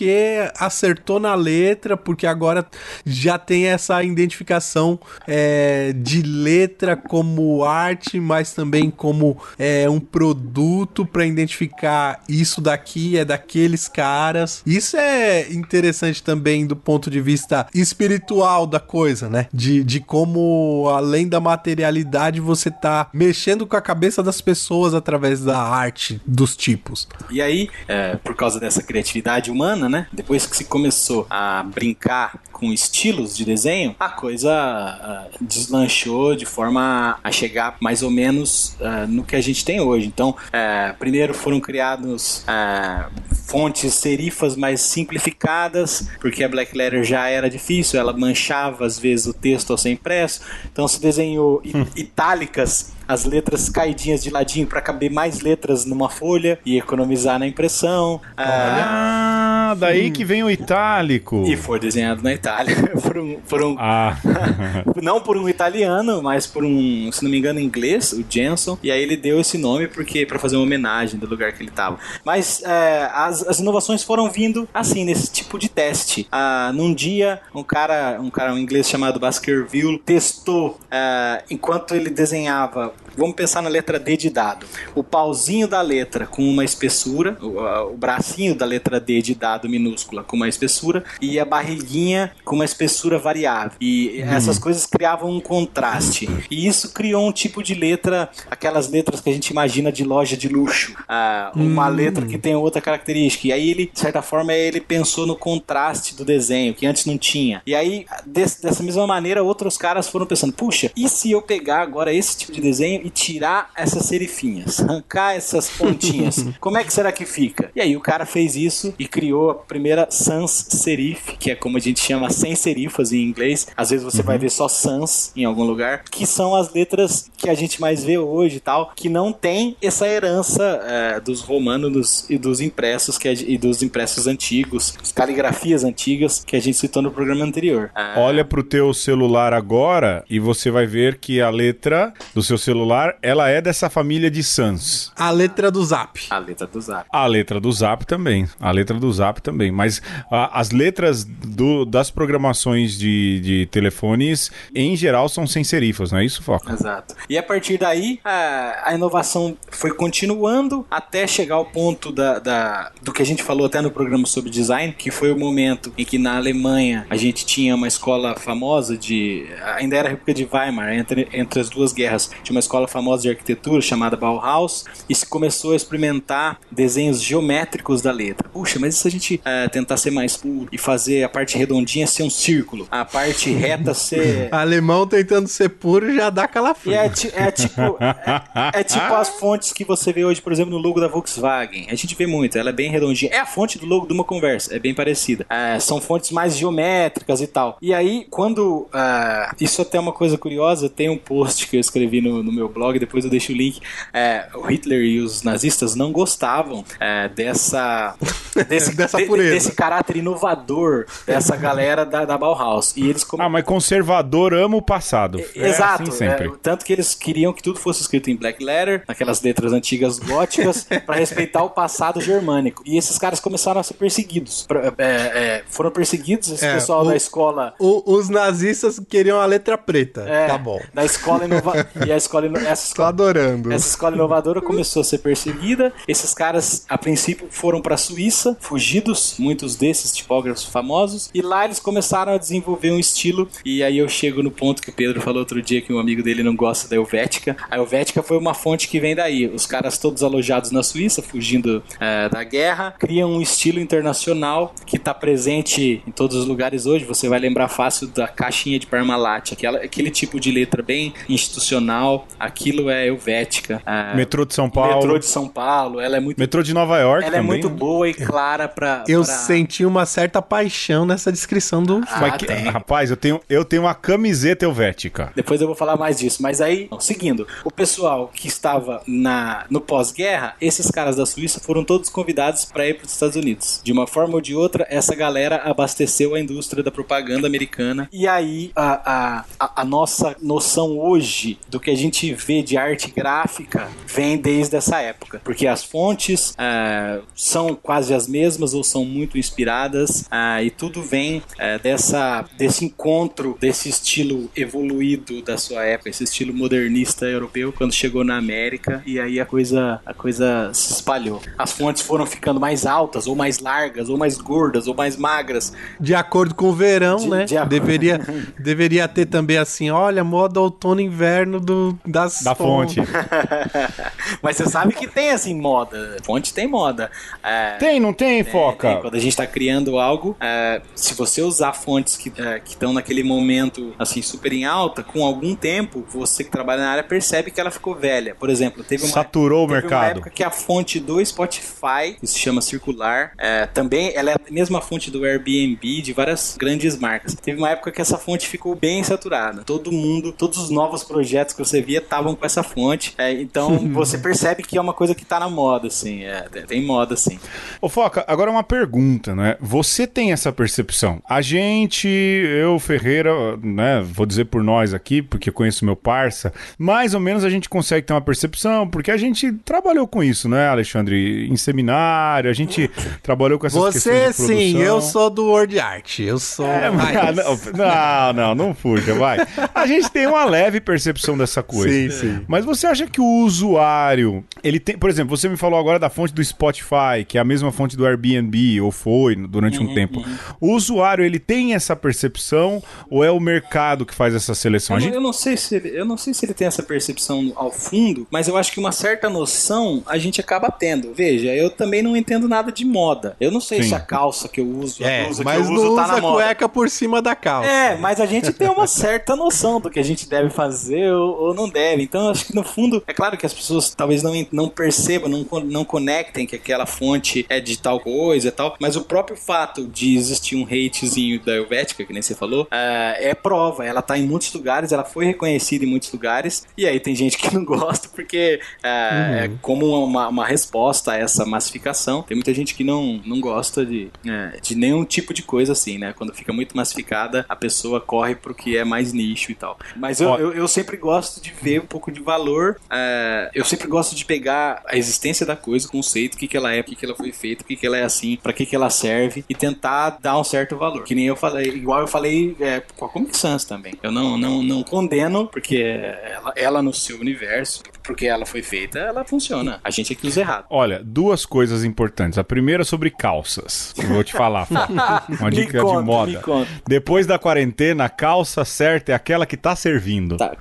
acertou 0.59 1.19
na 1.21 1.35
letra, 1.35 1.97
porque 1.97 2.27
agora 2.27 2.67
já 3.05 3.39
tem 3.39 3.67
essa 3.67 4.03
identificação 4.03 4.99
é, 5.27 5.93
de 5.93 6.23
letra 6.23 6.97
como 6.97 7.65
arte, 7.65 8.19
mas 8.21 8.53
também 8.53 8.91
como 8.91 9.37
é, 9.59 9.89
um 9.89 10.01
produto 10.01 11.05
para 11.07 11.25
identificar 11.25 12.23
isso 12.29 12.61
daqui 12.61 13.17
é 13.17 13.25
daqueles 13.25 13.89
caras. 13.89 14.63
Isso 14.67 14.97
é 14.97 15.53
interessante 15.53 16.23
também 16.23 16.67
do 16.67 16.77
ponto 16.77 17.11
de 17.11 17.21
vista 17.21 17.67
espiritual 17.75 18.67
da 18.67 18.81
coisa, 18.81 19.29
né? 19.29 19.49
De, 19.53 19.83
de 19.85 20.01
como, 20.01 20.89
além 20.89 21.29
da 21.29 21.41
materialidade, 21.41 22.41
você 22.41 22.71
tá 22.71 23.09
mexendo 23.13 23.67
com 23.67 23.77
a 23.77 23.81
cabeça 23.81 24.23
das 24.23 24.41
pessoas 24.41 24.95
através 24.95 25.43
da 25.43 25.59
arte 25.59 26.21
dos 26.27 26.57
tipos. 26.57 27.09
E 27.31 27.41
aí, 27.41 27.69
é, 27.89 28.17
por 28.17 28.35
causa 28.35 28.59
dessa 28.59 28.83
criatividade 28.83 29.51
humana, 29.51 29.86
né? 29.89 30.07
Depois 30.13 30.47
que 30.47 30.57
se 30.57 30.65
começou 30.65 31.27
a 31.31 31.63
brincar 31.63 32.39
com 32.53 32.73
estilos 32.73 33.37
de 33.37 33.45
desenho, 33.45 33.95
a 34.01 34.09
coisa 34.09 34.51
ah, 34.53 35.27
deslanchou 35.41 36.35
de 36.35 36.47
forma 36.47 37.19
a, 37.23 37.31
chegar 37.31 37.77
mais 37.81 38.03
ou 38.03 38.11
menos 38.11 38.77
ah, 38.81 39.07
no 39.07 39.23
que 39.25 39.37
a 39.37 39.41
gente 39.41 39.65
tem 39.65 39.81
hoje. 39.81 40.07
Então, 40.07 40.35
é, 40.53 40.93
primeiro 40.99 41.35
foram 41.35 41.61
criados 41.61 42.43
ah, 42.47 43.11
fontes 43.47 43.93
serifas 43.95 44.57
mais 44.57 44.81
simplificadas, 44.81 46.09
porque 46.21 46.43
a 46.45 46.49
Black 46.49 46.77
Letter 46.77 47.05
já 47.05 47.29
era 47.29 47.49
difícil, 47.51 47.99
ela 48.01 48.13
manchava 48.13 48.87
às 48.87 48.99
vezes 48.99 49.27
o 49.27 49.33
texto 49.35 49.71
ao 49.71 49.79
ser 49.79 49.91
impresso. 49.91 50.41
Então 50.73 50.87
se 50.89 51.01
desenhou 51.01 51.61
i- 51.65 51.73
itálicas 52.01 52.93
as 53.09 53.25
letras 53.25 53.69
caidinhas 53.69 54.23
de 54.23 54.31
ladinho 54.31 54.67
para 54.67 54.81
caber 54.81 55.11
mais 55.11 55.41
letras 55.41 55.85
numa 55.85 56.09
folha 56.09 56.59
e 56.65 56.79
economizar 56.79 57.39
na 57.39 57.47
impressão. 57.47 58.21
Ah, 58.37 59.71
Ah, 59.71 59.75
daí 59.75 60.11
que 60.13 60.25
vem 60.25 60.43
o 60.45 60.51
itálico. 60.51 61.45
e 61.47 61.57
foi 61.57 61.81
desenhado 61.81 62.23
na 62.23 62.33
Itália 62.33 62.77
por 63.03 63.19
um, 63.19 63.41
por 63.49 63.63
um 63.63 63.77
Ah, 63.79 64.17
não 65.03 65.21
por 65.21 65.37
um 65.37 65.49
italiano, 65.49 66.23
mas 66.23 66.47
por 66.47 66.65
um, 66.65 67.11
se 67.13 67.23
não 67.25 67.31
me 67.31 67.39
engano, 67.39 67.59
inglês, 67.59 68.13
o 68.13 68.25
Jenson. 68.29 68.79
E 68.83 68.91
aí 68.91 69.03
ele 69.03 69.17
deu 69.17 69.41
esse 69.41 69.59
nome 69.59 69.89
porque 69.89 70.25
para 70.25 70.39
fazer 70.39 70.57
uma 70.57 70.63
homenagem 70.63 71.19
do 71.19 71.27
lugar 71.27 71.53
que 71.53 71.63
ele 71.63 71.71
estava. 71.71 71.99
Mas 72.25 72.63
é, 72.65 73.11
as, 73.13 73.47
as 73.47 73.59
inovações 73.59 74.03
foram 74.05 74.31
vindo 74.31 74.69
assim 74.73 75.05
nesse 75.05 75.31
tipo 75.33 75.59
de 75.59 75.69
teste. 75.69 76.29
Ah, 76.31 76.71
num 76.75 76.95
dia, 76.95 77.41
um 77.55 77.63
cara, 77.65 78.19
um 78.21 78.31
cara 78.31 78.53
um 78.55 78.59
inglês 78.59 78.89
chamado 78.89 79.19
Baskerville 79.19 79.99
testou 79.99 80.79
ah, 80.91 81.43
enquanto 81.51 81.95
ele 81.95 82.09
desenhava. 82.11 82.93
Vamos 83.17 83.35
pensar 83.35 83.63
na 83.63 83.69
letra 83.69 83.99
D 83.99 84.17
de 84.17 84.31
dado. 84.31 84.67
O 84.95 85.03
pauzinho 85.03 85.67
da 85.67 85.81
letra 85.81 86.27
com 86.27 86.43
uma 86.43 86.65
espessura, 86.65 87.37
o, 87.41 87.93
o 87.93 87.97
bracinho 87.97 88.55
da 88.55 88.67
letra 88.67 89.01
D 89.01 89.23
de 89.23 89.35
dado 89.35 89.69
minúscula 89.69 90.23
com 90.23 90.37
uma 90.37 90.49
espessura 90.49 91.05
e 91.21 91.39
a 91.41 91.45
barriguinha 91.45 92.33
com 92.45 92.55
uma 92.57 92.65
espessura 92.65 93.19
variável. 93.19 93.73
E 93.81 94.21
essas 94.23 94.59
coisas 94.59 94.87
criavam 94.87 95.31
um 95.31 95.41
contraste. 95.41 96.29
E 96.51 96.67
isso 96.67 96.93
criou 96.93 97.27
um 97.27 97.33
tipo 97.33 97.63
de 97.63 97.75
letra, 97.75 98.29
aquelas 98.51 98.89
letras 98.89 99.21
que 99.21 99.31
a 99.31 99.33
gente 99.33 99.49
imagina 99.49 99.91
de 99.91 100.05
loja 100.05 100.37
de 100.37 100.49
luxo. 100.49 100.95
Ah, 101.09 101.53
uma 101.55 101.89
letra 101.89 102.27
que 102.27 102.39
tem 102.39 102.55
outra 102.55 102.81
característica. 102.81 103.49
E 103.49 103.53
aí 103.53 103.71
ele, 103.71 103.91
de 103.93 103.99
certa 103.99 104.23
forma, 104.23 104.53
ele 104.53 104.81
pensou 104.81 105.27
no 105.27 105.37
contraste 105.37 106.15
do 106.15 106.25
desenho, 106.25 106.75
que 106.75 106.87
antes 106.87 107.05
não 107.07 107.17
tinha. 107.17 107.63
E 107.67 107.75
aí, 107.75 108.07
desse- 108.27 108.63
dessa 108.63 108.83
mesma 108.83 109.07
maneira, 109.07 109.43
outros 109.43 109.77
caras 109.77 110.09
foram 110.09 110.27
pensando, 110.27 110.53
puxa, 110.53 110.91
e 110.97 111.09
se 111.09 111.31
eu 111.31 111.41
pegar 111.43 111.81
agora 111.83 112.13
esse 112.13 112.37
tipo 112.37 112.53
de 112.53 112.61
desenho 112.61 113.06
e 113.07 113.11
tirar 113.11 113.71
essas 113.77 114.05
serifinhas, 114.07 114.81
arrancar 114.81 115.35
essas 115.37 115.69
pontinhas. 115.71 116.45
como 116.61 116.77
é 116.79 116.85
que 116.85 116.93
será 116.93 117.13
que 117.13 117.25
fica? 117.25 117.71
E 117.75 117.81
aí 117.81 117.97
o 117.97 118.01
cara 118.01 118.27
fez 118.27 118.57
isso 118.57 118.95
e 118.99 119.07
criou 119.07 119.51
a 119.51 119.55
primeira 119.55 120.09
sans 120.11 120.51
serif, 120.51 121.37
que 121.39 121.51
é 121.51 121.55
como 121.55 121.77
a 121.77 121.81
gente 121.81 122.01
chama 122.01 122.31
sem 122.31 122.55
serifas 122.57 123.13
em 123.13 123.23
inglês. 123.23 123.67
Às 123.77 123.91
vezes 123.91 124.05
você 124.05 124.23
vai 124.23 124.39
ver 124.39 124.51
só 124.51 124.69
sans 124.69 125.33
em 125.37 125.45
algum 125.45 125.65
lugar, 125.65 126.03
que 126.11 126.27
são 126.27 126.55
as 126.55 126.73
letras 126.73 127.31
que 127.37 127.49
a 127.49 127.55
gente 127.55 127.81
mais 127.81 128.03
vê 128.05 128.19
hoje 128.19 128.57
e 128.57 128.61
tal, 128.61 128.93
que 128.97 129.09
não 129.09 129.33
tem 129.33 129.77
essa 129.83 130.07
herança 130.07 130.63
é, 130.85 131.21
dos 131.21 131.41
romanos 131.41 132.29
e 132.31 132.39
dos 132.39 132.61
impressos 132.61 133.19
que 133.19 133.29
a- 133.29 133.33
e 133.33 133.57
dos 133.59 133.83
impressos 133.83 134.27
antigos, 134.27 134.95
as 135.03 135.13
caligrafias 135.13 135.85
antigas 135.85 136.43
que 136.45 136.57
a 136.57 136.61
gente 136.61 136.77
citou 136.77 137.03
no 137.03 137.11
programa 137.11 137.45
anterior. 137.45 137.91
Ah, 137.95 138.15
Olha 138.19 138.45
pro 138.45 138.63
teu 138.63 138.93
celular 138.95 139.53
agora 139.53 140.25
e 140.29 140.39
você 140.41 140.71
vai 140.71 140.87
ver 140.87 141.19
que 141.19 141.41
a 141.41 141.51
letra 141.51 142.13
do 142.35 142.43
seu 142.43 142.57
celular, 142.59 142.96
ela 143.23 143.49
é 143.49 143.61
dessa 143.61 143.89
família 143.91 144.31
de 144.31 144.43
sans. 144.43 145.13
A 145.17 145.31
letra 145.31 145.71
do 145.71 145.85
zap. 145.85 146.21
a 146.31 146.39
letra 146.39 146.67
do 146.67 146.81
zap. 146.81 147.07
A 147.13 147.27
letra 147.27 147.61
do 147.61 147.73
Zap 147.73 148.07
também. 148.07 148.49
A 148.61 148.71
letra 148.71 148.99
do 148.99 149.13
Zap 149.13 149.41
também. 149.43 149.71
Mas 149.71 150.01
a- 150.31 150.59
as 150.61 150.71
letras 150.71 151.25
do- 151.25 151.85
das 151.85 152.11
programações 152.11 152.99
de, 152.99 153.41
de 153.41 153.67
telefones, 153.67 154.51
em 154.75 154.97
geral, 154.97 155.29
são 155.29 155.47
sem 155.47 155.63
serifas, 155.65 156.13
não 156.13 156.19
é 156.19 156.25
isso, 156.25 156.43
Foca? 156.43 156.73
Exato. 156.73 157.15
E 157.29 157.37
a 157.37 157.43
partir 157.43 157.79
daí, 157.79 158.19
a, 158.25 158.91
a 158.91 158.95
inovação 158.95 159.57
foi 159.71 159.93
continuando 159.95 160.87
até 160.91 161.27
chegar 161.27 161.57
ao 161.57 161.65
ponto 161.67 162.11
da, 162.13 162.39
da- 162.39 162.91
do 163.03 163.13
que 163.13 163.23
a 163.23 163.27
gente 163.27 163.43
falou 163.43 163.67
até 163.67 163.81
no 163.81 163.91
programa 163.91 164.27
sobre 164.27 164.51
design, 164.51 164.93
que 164.93 165.11
foi 165.11 165.31
o 165.33 165.39
momento 165.39 165.93
em 165.97 166.05
que 166.05 166.19
na 166.19 166.37
Alemanha 166.37 167.07
a 167.11 167.17
gente 167.17 167.45
tinha 167.47 167.75
uma 167.75 167.89
escola 167.89 168.35
famosa 168.39 168.97
de. 168.97 169.47
Ainda 169.77 169.97
era 169.97 170.09
a 170.09 170.11
República 170.13 170.35
de 170.35 170.49
Weimar, 170.53 170.93
entre, 170.93 171.29
entre 171.33 171.61
as 171.61 171.69
duas 171.69 171.93
guerras, 171.93 172.31
tinha 172.43 172.55
uma 172.55 172.61
escola 172.61 172.86
famosa 172.87 173.23
de 173.23 173.31
arquitetura 173.31 173.81
chamada 173.81 174.17
Bauhaus, 174.17 174.85
e 175.09 175.15
se 175.15 175.27
começou 175.27 175.73
a 175.73 175.77
experimentar 175.77 176.59
desenhos 176.71 177.23
geométricos 177.23 178.03
da 178.03 178.13
letra. 178.13 178.49
Puxa, 178.49 178.79
mas 178.79 178.97
e 178.97 178.99
se 178.99 179.09
a 179.09 179.11
gente 179.11 179.41
eh, 179.45 179.69
tentar 179.69 179.97
ser 179.97 180.11
mais 180.11 180.37
puro 180.37 180.69
e 180.73 180.79
fazer 180.79 181.23
a 181.23 181.29
parte 181.29 181.59
redondinha 181.59 182.07
ser 182.07 182.23
um 182.23 182.31
círculo, 182.31 182.87
a 182.91 183.05
parte 183.05 183.51
reta 183.53 183.93
ser. 183.95 184.49
Alemão 184.53 185.07
tentando 185.07 185.49
ser 185.49 185.69
puro 185.69 186.13
já 186.15 186.31
dá 186.31 186.49
calafrio. 186.49 186.95
é, 186.95 187.07
é 187.07 187.51
tipo 187.51 187.99
é, 188.01 188.81
é 188.81 188.85
tipo 188.85 189.15
as 189.15 189.29
fontes 189.29 189.73
que 189.73 189.85
você 189.85 190.13
vê 190.13 190.25
hoje, 190.25 190.41
por 190.41 190.53
exemplo, 190.53 190.73
no 190.73 190.79
logo 190.79 191.01
da 191.01 191.09
Volkswagen. 191.09 191.87
A 191.91 191.95
gente 191.95 192.15
vê 192.15 192.27
muito, 192.27 192.57
ela 192.57 192.71
é 192.71 192.73
bem 192.73 192.91
redondinha. 192.91 193.31
É 193.33 193.39
a 193.39 193.47
fonte 193.47 193.79
do 193.79 193.87
logo 193.87 194.07
de 194.07 194.13
uma 194.13 194.25
conversa, 194.25 194.75
é 194.75 194.79
bem 194.79 194.95
parecida. 194.95 195.47
É, 195.51 195.79
são 195.79 196.01
fontes 196.01 196.31
mais 196.31 196.57
geométricas 196.57 197.41
e 197.41 197.47
tal. 197.47 197.77
E 197.81 197.93
aí, 197.93 198.27
quando. 198.31 198.89
ah, 198.93 199.55
isso 199.61 199.83
até 199.83 199.99
é 199.99 200.01
uma 200.01 200.13
coisa 200.13 200.39
curiosa, 200.39 200.89
tem 200.89 201.09
um 201.09 201.19
post 201.19 201.67
que 201.67 201.77
eu 201.77 201.81
escrevi 201.81 202.21
no, 202.21 202.43
no 202.43 202.53
meu 202.53 202.69
blog, 202.77 202.99
depois 202.99 203.25
eu 203.25 203.31
deixo 203.31 203.53
o 203.53 203.57
link. 203.57 203.81
É, 204.13 204.47
o 204.55 204.61
Hitler 204.63 205.01
e 205.03 205.19
os 205.21 205.43
nazistas 205.43 205.95
não 205.95 206.13
gostavam 206.13 206.85
é, 207.01 207.29
dessa. 207.29 208.15
Desse, 208.69 208.97
Dessa 208.97 209.19
de- 209.19 209.27
pureza. 209.27 209.51
desse 209.53 209.73
caráter 209.73 210.17
inovador 210.17 211.05
dessa 211.27 211.55
galera 211.57 212.07
da, 212.07 212.25
da 212.25 212.39
Bauhaus. 212.39 212.97
E 212.97 213.07
eles 213.07 213.23
come- 213.23 213.43
Ah, 213.45 213.51
mas 213.51 213.63
conservador 213.65 214.55
ama 214.55 214.79
o 214.79 214.81
passado. 214.83 215.39
É 215.55 215.69
Exato. 215.69 216.05
assim 216.05 216.11
sempre. 216.13 216.49
é, 216.49 216.53
tanto 216.63 216.83
que 216.83 216.91
eles 216.91 217.15
queriam 217.15 217.53
que 217.53 217.63
tudo 217.63 217.79
fosse 217.79 218.01
escrito 218.01 218.31
em 218.31 218.37
black 218.37 218.65
letter, 218.65 219.05
naquelas 219.07 219.43
letras 219.43 219.75
antigas 219.75 220.19
góticas, 220.19 220.87
pra 221.05 221.17
respeitar 221.17 221.65
o 221.65 221.69
passado 221.71 222.19
germânico. 222.19 222.83
E 222.87 222.97
esses 222.97 223.19
caras 223.19 223.41
começaram 223.41 223.79
a 223.79 223.83
ser 223.85 223.93
perseguidos. 223.93 224.65
Pra- 224.67 224.87
é, 224.97 225.05
é, 225.05 225.63
foram 225.69 225.91
perseguidos, 225.91 226.51
esse 226.51 226.65
É, 226.65 226.73
pessoal 226.73 227.03
o- 227.03 227.09
da 227.09 227.15
escola. 227.17 227.75
O- 227.79 228.11
os 228.15 228.31
nazistas 228.31 228.99
queriam 229.07 229.39
a 229.39 229.45
letra 229.45 229.77
preta. 229.77 230.23
é, 230.27 230.47
tá 230.47 230.57
bom. 230.57 230.81
Da 230.95 231.05
escola 231.05 231.45
inova... 231.45 231.87
E 232.07 232.11
a 232.11 232.17
escola, 232.17 232.47
essa 232.65 232.87
escola 232.87 233.09
adorando. 233.09 233.73
essa 233.73 233.89
escola 233.89 234.15
inovadora 234.15 234.61
começou 234.61 235.01
a 235.01 235.05
ser 235.05 235.19
perseguida. 235.19 235.93
Esses 236.07 236.33
caras, 236.35 236.85
a 236.89 236.99
princípio, 236.99 237.47
foram 237.51 237.81
para 237.81 237.95
a 237.95 237.99
Suíça, 237.99 238.57
fugidos, 238.61 239.37
muitos 239.39 239.77
desses 239.77 240.15
tipógrafos 240.15 240.65
famosos. 240.65 241.31
E 241.35 241.43
lá 241.43 241.65
eles 241.65 241.79
começaram 241.81 242.33
a 242.33 242.39
desenvolver 242.39 242.91
um 242.91 242.99
estilo. 242.99 243.49
E 243.65 243.83
aí 243.83 243.99
eu 243.99 244.09
chego 244.09 244.43
no 244.43 244.51
ponto 244.51 244.83
que 244.83 244.91
o 244.91 244.93
Pedro 244.93 245.21
falou 245.21 245.41
outro 245.41 245.61
dia 245.63 245.81
que 245.81 245.93
um 245.93 245.99
amigo 245.99 246.23
dele 246.23 246.43
não 246.43 246.55
gosta 246.55 246.89
da 246.89 246.97
Helvética. 246.97 247.57
A 247.71 247.77
Helvética 247.77 248.23
foi 248.23 248.37
uma 248.39 248.55
fonte 248.55 248.89
que 248.89 249.01
vem 249.01 249.15
daí. 249.15 249.47
Os 249.47 249.67
caras 249.67 249.99
todos 249.99 250.23
alojados 250.23 250.71
na 250.71 250.83
Suíça, 250.83 251.23
fugindo 251.23 251.83
eh, 252.01 252.29
da 252.29 252.43
guerra, 252.45 252.95
criam 252.99 253.31
um 253.31 253.41
estilo 253.41 253.81
internacional 253.81 254.75
que 254.85 254.97
está 254.97 255.13
presente 255.13 256.03
em 256.07 256.11
todos 256.11 256.37
os 256.37 256.47
lugares 256.47 256.87
hoje. 256.87 257.05
Você 257.05 257.29
vai 257.29 257.39
lembrar 257.39 257.69
fácil 257.69 258.09
da 258.09 258.29
caixinha 258.29 258.79
de 258.79 258.87
Parmalat, 258.87 259.53
aquela, 259.53 259.79
aquele 259.79 260.11
tipo 260.11 260.39
de 260.39 260.51
letra 260.51 260.83
bem 260.83 261.13
institucional. 261.29 262.27
Aquilo 262.47 262.89
é 262.91 263.07
Helvética. 263.07 263.83
Ah, 263.85 264.13
Metrô 264.15 264.45
de 264.45 264.55
São 264.55 264.69
Paulo. 264.71 264.89
Metrô 264.95 265.07
Metrô, 265.07 265.19
de 265.19 265.27
São 265.27 265.49
Paulo, 265.49 266.01
ela 266.01 266.17
é 266.17 266.21
muito, 266.21 266.63
de 266.63 266.75
Nova 266.75 266.99
York 266.99 267.25
ela 267.25 267.37
é 267.37 267.39
também. 267.39 267.47
muito 267.47 267.69
né? 267.69 267.77
boa 267.77 268.09
e 268.09 268.15
clara 268.15 268.69
pra. 268.69 269.05
Eu 269.09 269.23
pra- 269.25 269.35
senti 269.35 269.85
uma 269.85 270.07
certa 270.07 270.41
paixão 270.41 271.05
nessa 271.05 271.31
descrição 271.33 271.83
do. 271.83 272.03
Ah, 272.09 272.19
Mas 272.21 272.37
que- 272.37 272.47
rapaz, 272.47 273.11
eu 273.11 273.17
tenho, 273.17 273.41
eu 273.49 273.65
tenho 273.65 273.83
uma 273.83 273.95
camiseta 273.95 274.65
helvética. 274.65 275.33
Depois 275.35 275.61
eu 275.61 275.67
vou 275.67 275.77
falar 275.77 275.97
mais 275.97 276.19
disso. 276.19 276.43
Mas 276.43 276.61
aí, 276.61 276.89
seguindo, 277.01 277.47
o 277.65 277.71
pessoal 277.71 278.31
que 278.35 278.47
estava 278.49 279.03
na, 279.07 279.65
no 279.71 279.81
pós-guerra, 279.81 280.55
esses 280.61 280.91
caras 280.91 281.17
da 281.17 281.27
Suíça 281.27 281.61
foram 281.61 281.85
todos 281.85 282.09
convidados 282.09 282.65
para 282.65 282.87
ir 282.89 282.95
para 282.95 283.07
os 283.07 283.13
Estados 283.13 283.37
Unidos. 283.37 283.81
De 283.83 283.93
uma 283.93 284.07
forma 284.07 284.35
ou 284.35 284.41
de 284.41 284.55
outra, 284.55 284.87
essa 284.91 285.15
galera 285.15 285.57
abasteceu 285.65 286.35
a 286.35 286.41
indústria 286.41 286.83
da 286.83 286.91
propaganda 286.91 287.47
americana. 287.47 288.09
E 288.13 288.27
aí, 288.29 288.71
a, 288.75 288.93
a, 289.05 289.45
a, 289.59 289.83
a 289.83 289.85
nossa 289.85 290.37
noção 290.43 290.99
hoje 290.99 291.59
do 291.69 291.79
que 291.81 291.91
a 291.91 291.97
gente 291.97 292.36
vê 292.37 292.63
de 292.63 292.77
arte 292.77 293.11
gráfica 293.11 293.89
vem 294.07 294.37
desde 294.37 294.77
essa 294.77 295.01
época. 295.01 295.41
Porque 295.45 295.67
as 295.67 295.83
fontes 295.85 296.55
ah, 296.59 297.19
são 297.35 297.75
quase 297.75 298.15
as 298.15 298.29
mesmas 298.29 298.75
ou 298.75 298.85
são 298.85 299.05
muito 299.05 299.39
inspiradas 299.39 300.25
ah, 300.31 300.63
e 300.63 300.71
tudo 300.71 301.03
vem 301.03 301.43
eh, 301.59 301.79
dessa, 301.79 302.45
desse 302.57 302.85
encontro 302.85 303.57
desse 303.61 303.89
estilo 303.89 304.51
evoluído 304.57 305.43
da 305.43 305.57
sua 305.59 305.85
época, 305.85 306.11
esse 306.11 306.25
estilo 306.25 306.53
modernista 306.53 307.27
europeu 307.27 307.73
quando 307.73 307.93
chegou 307.93 308.25
na 308.25 308.37
América 308.37 309.03
e 309.07 309.19
aí 309.19 309.41
a 309.41 309.47
coisa, 309.47 310.01
a 310.05 310.15
coisa 310.15 310.71
se 310.73 310.93
espalhou. 310.93 311.41
As 311.59 311.73
fontes 311.73 312.03
foram 312.03 312.27
ficando 312.27 312.61
mais 312.61 312.87
altas 312.87 313.27
ou 313.27 313.35
mais 313.35 313.59
largas 313.59 314.09
ou 314.09 314.17
mais 314.17 314.37
gordas 314.37 314.87
ou 314.87 314.95
mais 314.95 315.17
magras. 315.17 315.73
De 316.01 316.15
acordo 316.15 316.55
com 316.55 316.67
o 316.67 316.73
verão, 316.73 317.17
De- 317.17 317.29
né? 317.29 317.45
de. 317.45 317.57
Deveria, 317.67 318.21
deveria 318.59 319.09
ter 319.09 319.27
também 319.27 319.57
assim, 319.59 319.91
olha, 319.91 320.23
moda 320.23 320.61
outono 320.61 321.01
inverno 321.01 321.61
do, 321.61 321.99
das 322.35 322.43
Da 322.43 322.55
fonte. 322.55 323.01
Mas 324.43 324.57
você 324.57 324.67
sabe 324.67 324.93
que 324.95 325.07
tem 325.07 325.31
assim 325.31 325.55
moda. 325.55 326.17
Fonte 326.25 326.53
tem 326.53 326.67
moda. 326.67 327.11
É, 327.43 327.77
Tem, 327.79 328.01
não 328.01 328.13
tem, 328.13 328.41
É, 328.41 328.45
Foca? 328.45 328.89
tem. 328.89 329.01
Quando 329.01 329.15
a 329.15 329.19
gente 329.19 329.31
está 329.31 329.47
criando 329.47 329.99
algo, 329.99 330.37
é, 330.41 330.81
se 330.95 331.15
você 331.15 331.43
usar 331.43 331.73
fontes 331.73 332.17
que 332.17 332.33
é, 332.41 332.61
estão 332.65 332.93
naquele 332.93 333.23
momento 333.23 333.95
assim 333.99 334.23
super 334.23 334.53
em 334.53 334.65
alta, 334.65 335.03
com 335.03 335.25
algum 335.25 335.55
tempo, 335.55 336.05
você 336.09 336.45
que 336.45 336.51
trabalha 336.51 336.83
na 336.83 336.91
área 336.91 337.05
percebe 337.05 337.51
que 337.51 337.61
ela 337.61 337.71
ficou 337.71 337.95
velha. 337.95 338.35
Por 338.35 338.51
exemplo, 338.51 338.83
teve 338.85 339.05
uma, 339.05 339.13
Saturou 339.13 339.65
o 339.65 339.69
teve 339.69 339.79
uma 339.79 339.83
mercado. 339.83 340.11
época 340.19 340.31
que 340.31 340.43
a 340.43 340.51
fonte 340.51 340.99
do 341.01 341.25
Spotify, 341.25 342.17
que 342.19 342.27
se 342.27 342.39
chama 342.39 342.61
Circular, 342.61 343.33
é, 343.39 343.67
também 343.67 344.13
ela 344.15 344.31
é 344.31 344.35
a 344.35 344.41
mesma 344.53 344.81
fonte 344.81 345.11
do 345.11 345.25
Airbnb, 345.25 346.03
de 346.03 346.13
várias 346.13 346.57
grandes 346.59 346.97
marcas. 346.99 347.35
Teve 347.35 347.59
uma 347.59 347.71
época 347.71 347.91
que 347.93 348.01
essa 348.01 348.19
fonte 348.19 348.49
ficou 348.49 348.75
bem 348.75 349.03
saturada. 349.03 349.63
Todo 349.65 349.93
mundo, 349.93 350.33
todos 350.33 350.59
os 350.59 350.71
novos 350.71 351.03
projetos 351.05 351.55
que 351.55 351.59
você 351.65 351.81
via 351.81 352.01
estavam 352.17 352.35
com 352.35 352.45
essa 352.45 352.63
fonte. 352.63 353.15
É, 353.19 353.33
então 353.33 353.79
você 353.93 354.19
percebe 354.19 354.63
que 354.63 354.77
é 354.77 354.81
uma 354.81 354.93
coisa 354.93 355.15
que 355.15 355.25
tá 355.25 355.39
na 355.39 355.49
moda, 355.49 355.87
assim. 355.89 356.25
é, 356.25 356.43
tem 356.67 356.85
moda, 356.85 357.15
assim. 357.15 357.39
Ô 357.81 357.89
Foca, 357.89 358.25
agora 358.27 358.51
uma 358.51 358.63
pergunta, 358.63 359.35
né? 359.35 359.57
Você 359.61 360.07
tem 360.07 360.33
essa 360.33 360.51
percepção? 360.51 361.23
A 361.29 361.41
gente, 361.41 362.09
eu, 362.09 362.79
Ferreira, 362.79 363.57
né? 363.63 364.03
Vou 364.03 364.27
dizer 364.27 364.47
por 364.47 364.63
nós 364.63 364.95
aqui, 364.95 365.23
porque 365.23 365.51
conheço 365.51 365.85
meu 365.85 365.97
parça, 365.97 366.53
mais 366.79 367.15
ou 367.15 367.21
menos 367.21 367.45
a 367.45 367.51
gente 367.51 367.69
consegue 367.69 368.07
ter 368.07 368.13
uma 368.13 368.21
percepção, 368.21 368.89
porque 368.89 369.11
a 369.11 369.17
gente 369.17 369.53
trabalhou 369.65 370.07
com 370.07 370.23
isso, 370.23 370.49
né, 370.49 370.69
Alexandre? 370.69 371.47
Em 371.49 371.57
seminário, 371.57 372.51
a 372.51 372.53
gente 372.53 372.91
trabalhou 373.23 373.59
com 373.59 373.67
essas 373.67 373.79
Você 373.79 374.11
questões 374.11 374.37
de 374.37 374.43
sim, 374.43 374.73
produção. 374.73 374.81
eu 374.83 375.01
sou 375.03 375.31
do 375.31 375.47
Word 375.47 375.79
Art. 375.79 376.19
Eu 376.21 376.39
sou. 376.39 376.67
É, 376.67 376.91
não, 376.91 377.77
não, 377.77 378.33
não, 378.33 378.55
não 378.55 378.75
fuja, 378.75 379.15
vai. 379.15 379.39
A 379.75 379.87
gente 379.87 380.11
tem 380.11 380.27
uma 380.27 380.45
leve 380.45 380.81
percepção 380.81 381.37
dessa 381.37 381.63
coisa. 381.63 381.93
Sim, 381.93 382.06
sim. 382.11 382.45
Mas 382.49 382.65
você 382.65 382.87
acha 382.87 383.07
que 383.07 383.21
o 383.21 383.45
usuário, 383.45 384.45
ele 384.63 384.79
tem, 384.81 384.97
por 384.97 385.11
exemplo, 385.11 385.37
você 385.37 385.49
me 385.49 385.57
falou 385.57 385.79
agora 385.79 385.99
da 385.99 386.09
fonte 386.09 386.33
do 386.33 386.43
Spotify, 386.45 387.25
que 387.27 387.39
é 387.39 387.41
a 387.41 387.45
mesma 387.45 387.71
fonte 387.73 387.97
do 387.97 388.07
Airbnb, 388.07 388.81
ou 388.81 388.91
foi 388.91 389.35
durante 389.37 389.79
Uhum, 389.79 389.91
um 389.91 389.95
tempo. 389.95 390.25
O 390.61 390.73
usuário, 390.73 391.25
ele 391.25 391.39
tem 391.39 391.75
essa 391.75 391.95
percepção 391.97 392.83
ou 393.11 393.23
é 393.25 393.31
o 393.31 393.41
mercado 393.41 394.05
que 394.07 394.15
faz 394.15 394.35
essa 394.35 394.55
seleção? 394.55 394.97
Eu, 394.97 394.99
A 394.99 395.01
não- 395.01 395.07
gente 395.07 395.15
eu 395.15 395.21
não 395.21 395.33
sei 395.33 395.57
se 395.57 395.75
ele, 395.77 395.89
eu 395.99 396.05
não 396.05 396.17
sei 396.17 396.33
se 396.35 396.45
ele 396.47 396.55
tem 396.55 396.67
essa 396.67 396.83
percepção 396.83 397.53
ao 397.57 397.71
fundo, 397.71 398.27
mas 398.31 398.49
eu 398.49 398.57
acho 398.57 398.73
que 398.73 398.79
uma 398.81 398.93
certa 398.93 399.29
noção 399.29 400.03
a 400.07 400.19
gente 400.19 400.41
acaba 400.41 400.71
tendo. 400.71 401.13
Veja, 401.15 401.49
eu 401.55 401.71
também 401.71 402.03
não 402.03 402.17
entendo 402.17 402.49
nada 402.49 402.71
de 402.73 402.85
moda. 402.85 403.37
Eu 403.41 403.51
não 403.51 403.61
sei 403.61 403.83
Sim. 403.83 403.89
se 403.91 403.95
a 403.95 404.01
calça 404.01 404.49
que 404.49 404.61
eu 404.61 404.67
uso, 404.67 405.05
a 405.05 405.09
É, 405.09 405.25
blusa 405.25 405.45
mas 405.45 405.57
que 405.67 405.73
eu 405.73 405.75
uso 405.75 405.85
não 405.87 405.97
tá 405.97 406.07
na 406.09 406.21
moda. 406.21 406.35
cueca 406.35 406.69
por 406.69 406.89
cima 406.91 407.21
da 407.23 407.35
calça. 407.35 407.69
É, 407.69 407.97
mas 407.97 408.21
a 408.21 408.27
gente 408.27 408.53
tem 408.53 408.69
uma 408.69 408.87
certa 408.87 409.35
noção 409.37 409.81
do 409.81 409.91
que 409.91 409.99
a 409.99 410.03
gente 410.05 410.29
deve 410.29 410.51
fazer 410.51 411.13
ou, 411.13 411.37
ou 411.49 411.55
não 411.55 411.69
deve. 411.69 411.96
Então, 412.03 412.29
acho 412.29 412.47
que 412.47 412.55
no 412.55 412.65
fundo, 412.65 413.03
é 413.07 413.13
claro 413.13 413.37
que 413.37 413.47
as 413.47 413.55
pessoas 413.55 413.95
talvez 413.95 414.23
não, 414.23 414.33
não 414.53 414.69
percebam, 414.69 415.29
não, 415.29 415.61
não 415.61 415.85
conectem 415.85 416.47
que 416.47 416.57
aquela 416.57 416.87
fonte 416.87 417.47
é 417.49 417.61
de 417.61 417.79
tal 417.79 418.01
coisa 418.01 418.49
e 418.49 418.51
tal, 418.51 418.77
mas 418.81 418.97
o 418.97 419.03
próprio 419.03 419.37
fato 419.37 419.87
de 419.87 420.17
existir 420.17 420.57
um 420.57 420.65
hatezinho 420.65 421.41
da 421.41 421.55
Helvética, 421.55 422.05
que 422.05 422.13
nem 422.13 422.23
você 422.23 422.35
falou, 422.35 422.67
é, 422.71 423.31
é 423.31 423.35
prova. 423.35 423.85
Ela 423.85 424.03
tá 424.03 424.19
em 424.19 424.27
muitos 424.27 424.53
lugares, 424.53 424.93
ela 424.93 425.05
foi 425.05 425.27
reconhecida 425.27 425.85
em 425.85 425.89
muitos 425.89 426.13
lugares, 426.13 426.67
e 426.77 426.87
aí 426.87 427.01
tem 427.01 427.15
gente 427.15 427.39
que 427.39 427.53
não 427.55 427.65
gosta 427.65 428.09
porque 428.09 428.61
é, 428.83 429.45
é 429.45 429.51
como 429.63 429.87
uma, 430.05 430.29
uma 430.29 430.47
resposta 430.47 431.13
a 431.13 431.17
essa 431.17 431.45
massificação. 431.45 432.23
Tem 432.23 432.37
muita 432.37 432.53
gente 432.55 432.75
que 432.75 432.85
não, 432.85 433.21
não 433.25 433.41
gosta 433.41 433.85
de, 433.85 434.11
é, 434.27 434.61
de 434.61 434.75
nenhum 434.75 435.05
tipo 435.05 435.33
de 435.33 435.43
coisa 435.43 435.73
assim, 435.73 435.99
né? 435.99 436.13
Quando 436.17 436.33
fica 436.35 436.53
muito 436.53 436.77
massificada, 436.77 437.45
a 437.49 437.57
pessoa 437.57 438.01
corre 438.01 438.35
pro 438.35 438.55
que 438.55 438.77
é 438.77 438.85
mais 438.85 439.13
nicho 439.13 439.51
e 439.53 439.55
tal. 439.55 439.79
Mas 439.97 440.21
eu, 440.21 440.31
eu, 440.37 440.53
eu 440.53 440.69
sempre 440.69 440.97
gosto 440.97 441.41
de 441.41 441.53
ver 441.53 441.83
um 441.87 441.89
pouco 441.89 442.11
de 442.13 442.21
valor. 442.21 442.79
é, 442.91 443.51
eu 443.55 443.65
sempre 443.65 443.87
gosto 443.87 444.15
de 444.15 444.25
pegar 444.25 444.83
a 444.87 444.97
existência 444.97 445.47
da 445.47 445.57
coisa, 445.57 445.87
o 445.87 445.91
conceito, 445.91 446.35
o 446.35 446.39
que, 446.39 446.49
que 446.49 446.57
ela 446.57 446.73
é, 446.73 446.83
por 446.83 446.91
que, 446.91 446.97
que 446.97 447.07
ela 447.07 447.15
foi 447.15 447.33
feita, 447.33 447.63
o 447.63 447.67
que, 447.67 447.77
que 447.77 447.87
ela 447.87 447.97
é 447.97 448.03
assim, 448.03 448.37
pra 448.43 448.53
que, 448.53 448.67
que 448.67 448.75
ela 448.75 448.91
serve 448.91 449.45
e 449.49 449.55
tentar 449.55 450.19
dar 450.21 450.39
um 450.39 450.45
certo 450.45 450.77
valor. 450.77 451.05
Que 451.05 451.15
nem 451.15 451.27
eu 451.27 451.37
falei, 451.37 451.69
igual 451.69 452.01
eu 452.01 452.09
falei 452.09 452.57
é, 452.61 452.83
com 452.97 453.05
a 453.05 453.09
Comic 453.09 453.37
Sans 453.37 453.65
também. 453.65 453.95
Eu 454.03 454.11
não, 454.11 454.37
não, 454.37 454.63
não 454.63 454.83
condeno, 454.83 455.47
porque 455.47 455.77
ela, 455.77 456.53
ela 456.57 456.83
no 456.83 456.93
seu 456.93 457.19
universo, 457.21 457.83
porque 458.07 458.27
ela 458.27 458.47
foi 458.47 458.63
feita, 458.63 458.99
ela 458.99 459.25
funciona. 459.25 459.81
A 459.83 459.91
gente 459.91 460.13
é 460.13 460.17
que 460.17 460.27
usa 460.27 460.41
errado. 460.41 460.65
Olha, 460.71 461.01
duas 461.05 461.45
coisas 461.45 461.85
importantes. 461.85 462.39
A 462.39 462.45
primeira 462.45 462.85
sobre 462.85 463.11
calças. 463.11 463.93
que 463.95 464.03
Eu 464.05 464.09
vou 464.09 464.25
te 464.25 464.33
falar, 464.33 464.67
Fábio. 464.67 464.97
Uma 465.41 465.51
Me 465.51 465.57
dica 465.57 465.81
conta, 465.81 465.99
de 466.01 466.05
moda. 466.07 466.31
me 466.33 466.37
conta. 466.39 466.71
Depois 466.87 467.27
da 467.27 467.39
quarentena, 467.39 468.05
a 468.05 468.09
calça 468.09 468.65
certa 468.65 469.13
é 469.13 469.15
aquela 469.15 469.45
que 469.47 469.57
tá 469.57 469.75
servindo. 469.75 470.37
Tá. 470.37 470.53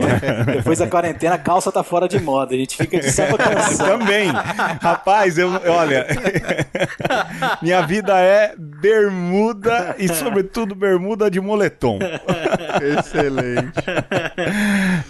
Depois 0.56 0.78
da 0.78 0.86
quarentena, 0.86 1.34
a 1.34 1.38
calça 1.38 1.70
tá 1.70 1.82
fora 1.82 2.08
de 2.08 2.18
moda. 2.20 2.54
A 2.54 2.58
gente 2.58 2.76
fica 2.76 2.98
de 2.98 3.10
samba 3.10 3.36
canção. 3.38 3.98
Também. 3.98 4.30
Rapaz, 4.80 5.36
eu, 5.38 5.50
olha, 5.66 6.06
minha 7.62 7.82
vida 7.82 8.18
é 8.18 8.54
bermuda 8.56 9.94
e, 9.98 10.08
sobretudo, 10.08 10.74
bermuda 10.74 11.30
de 11.30 11.40
moletom. 11.40 11.98
Excelente. 12.98 13.72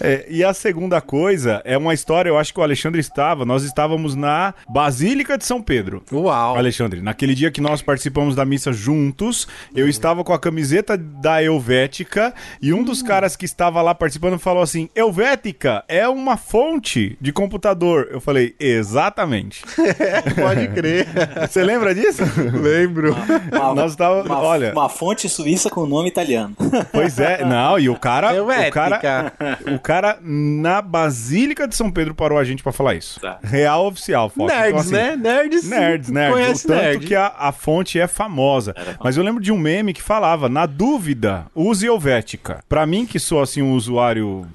É, 0.01 0.27
e 0.29 0.43
a 0.45 0.53
segunda 0.53 1.01
coisa 1.01 1.63
é 1.65 1.79
uma 1.85 1.95
história, 1.95 2.29
eu 2.29 2.39
acho 2.39 2.53
que 2.53 2.61
o 2.61 2.63
Alexandre 2.63 3.01
estava, 3.01 3.45
nós 3.45 3.63
estávamos 3.63 4.15
na 4.15 4.55
Basílica 4.69 5.39
de 5.39 5.45
São 5.45 5.63
Pedro. 5.63 6.03
Uau. 6.13 6.57
Alexandre, 6.57 7.01
naquele 7.01 7.35
dia 7.35 7.51
que 7.51 7.61
nós 7.61 7.81
participamos 7.83 8.35
da 8.35 8.45
missa 8.45 8.73
juntos, 8.73 9.47
eu 9.75 9.89
estava 9.89 10.25
com 10.25 10.33
a 10.33 10.39
camiseta 10.39 10.97
da 10.97 11.43
Helvética 11.43 12.35
e 12.61 12.73
um 12.73 12.83
dos 12.83 13.03
caras 13.03 13.37
que 13.37 13.45
estava 13.45 13.81
lá 13.83 13.95
participando 13.95 14.39
falou 14.39 14.63
assim: 14.63 14.89
Helvética 14.95 15.85
é 15.89 16.09
uma 16.09 16.37
fonte 16.37 17.17
de 17.21 17.33
computador. 17.33 18.09
Eu 18.11 18.21
falei, 18.21 18.55
exatamente. 18.59 19.63
Pode 20.35 20.69
crer. 20.69 21.07
Você 21.49 21.63
lembra 21.63 21.95
disso? 21.95 22.23
Lembro. 22.53 23.15
Uma, 23.53 23.75
Nós 23.75 23.95
tava- 23.97 24.23
uma, 24.23 24.39
olha- 24.41 24.73
uma 24.73 24.89
fonte 24.89 25.29
suíça 25.29 25.69
com 25.71 25.87
nome 25.87 26.09
italiano. 26.09 26.55
Pois 26.93 27.19
é, 27.19 27.45
não, 27.45 27.79
e 27.79 27.89
o 27.89 27.97
cara, 27.97 28.33
o 28.33 28.37
Helvética. 28.37 28.99
cara, 29.01 29.33
o 29.75 29.79
cara 29.79 30.19
na 30.23 30.81
Basílica 30.83 31.67
de 31.69 31.74
São 31.77 31.91
Pedro 31.91 32.15
parou 32.15 32.39
a 32.39 32.45
gente 32.45 32.63
pra 32.63 32.73
falar 32.73 32.95
isso. 32.95 33.21
Tá. 33.21 33.39
Real 33.43 33.87
oficial, 33.87 34.29
Fox. 34.29 34.53
Então, 34.53 34.63
Nerds, 34.65 34.81
assim, 34.81 34.93
né? 34.93 35.17
Nerds. 35.17 35.69
Nerds, 35.69 36.11
nerds. 36.11 36.33
Conhece 36.35 36.65
o 36.65 36.69
tanto 36.69 36.83
nerd. 36.83 37.07
que 37.07 37.15
a, 37.15 37.35
a 37.39 37.53
fonte 37.53 37.99
é 37.99 38.07
famosa. 38.07 38.75
Mas 39.03 39.17
eu 39.17 39.25
lembro 39.25 39.43
de 39.43 39.53
um 39.53 39.59
meme 39.59 39.93
que 39.93 40.03
falava, 40.03 40.49
na 40.49 40.67
dúvida, 40.67 41.47
use 41.55 41.87
Helvética. 41.87 42.63
Pra 42.69 42.87
mim, 42.87 43.07
que 43.07 43.19
sou 43.19 43.41
assim 43.43 43.63
um 43.63 43.73
usuário 43.73 44.47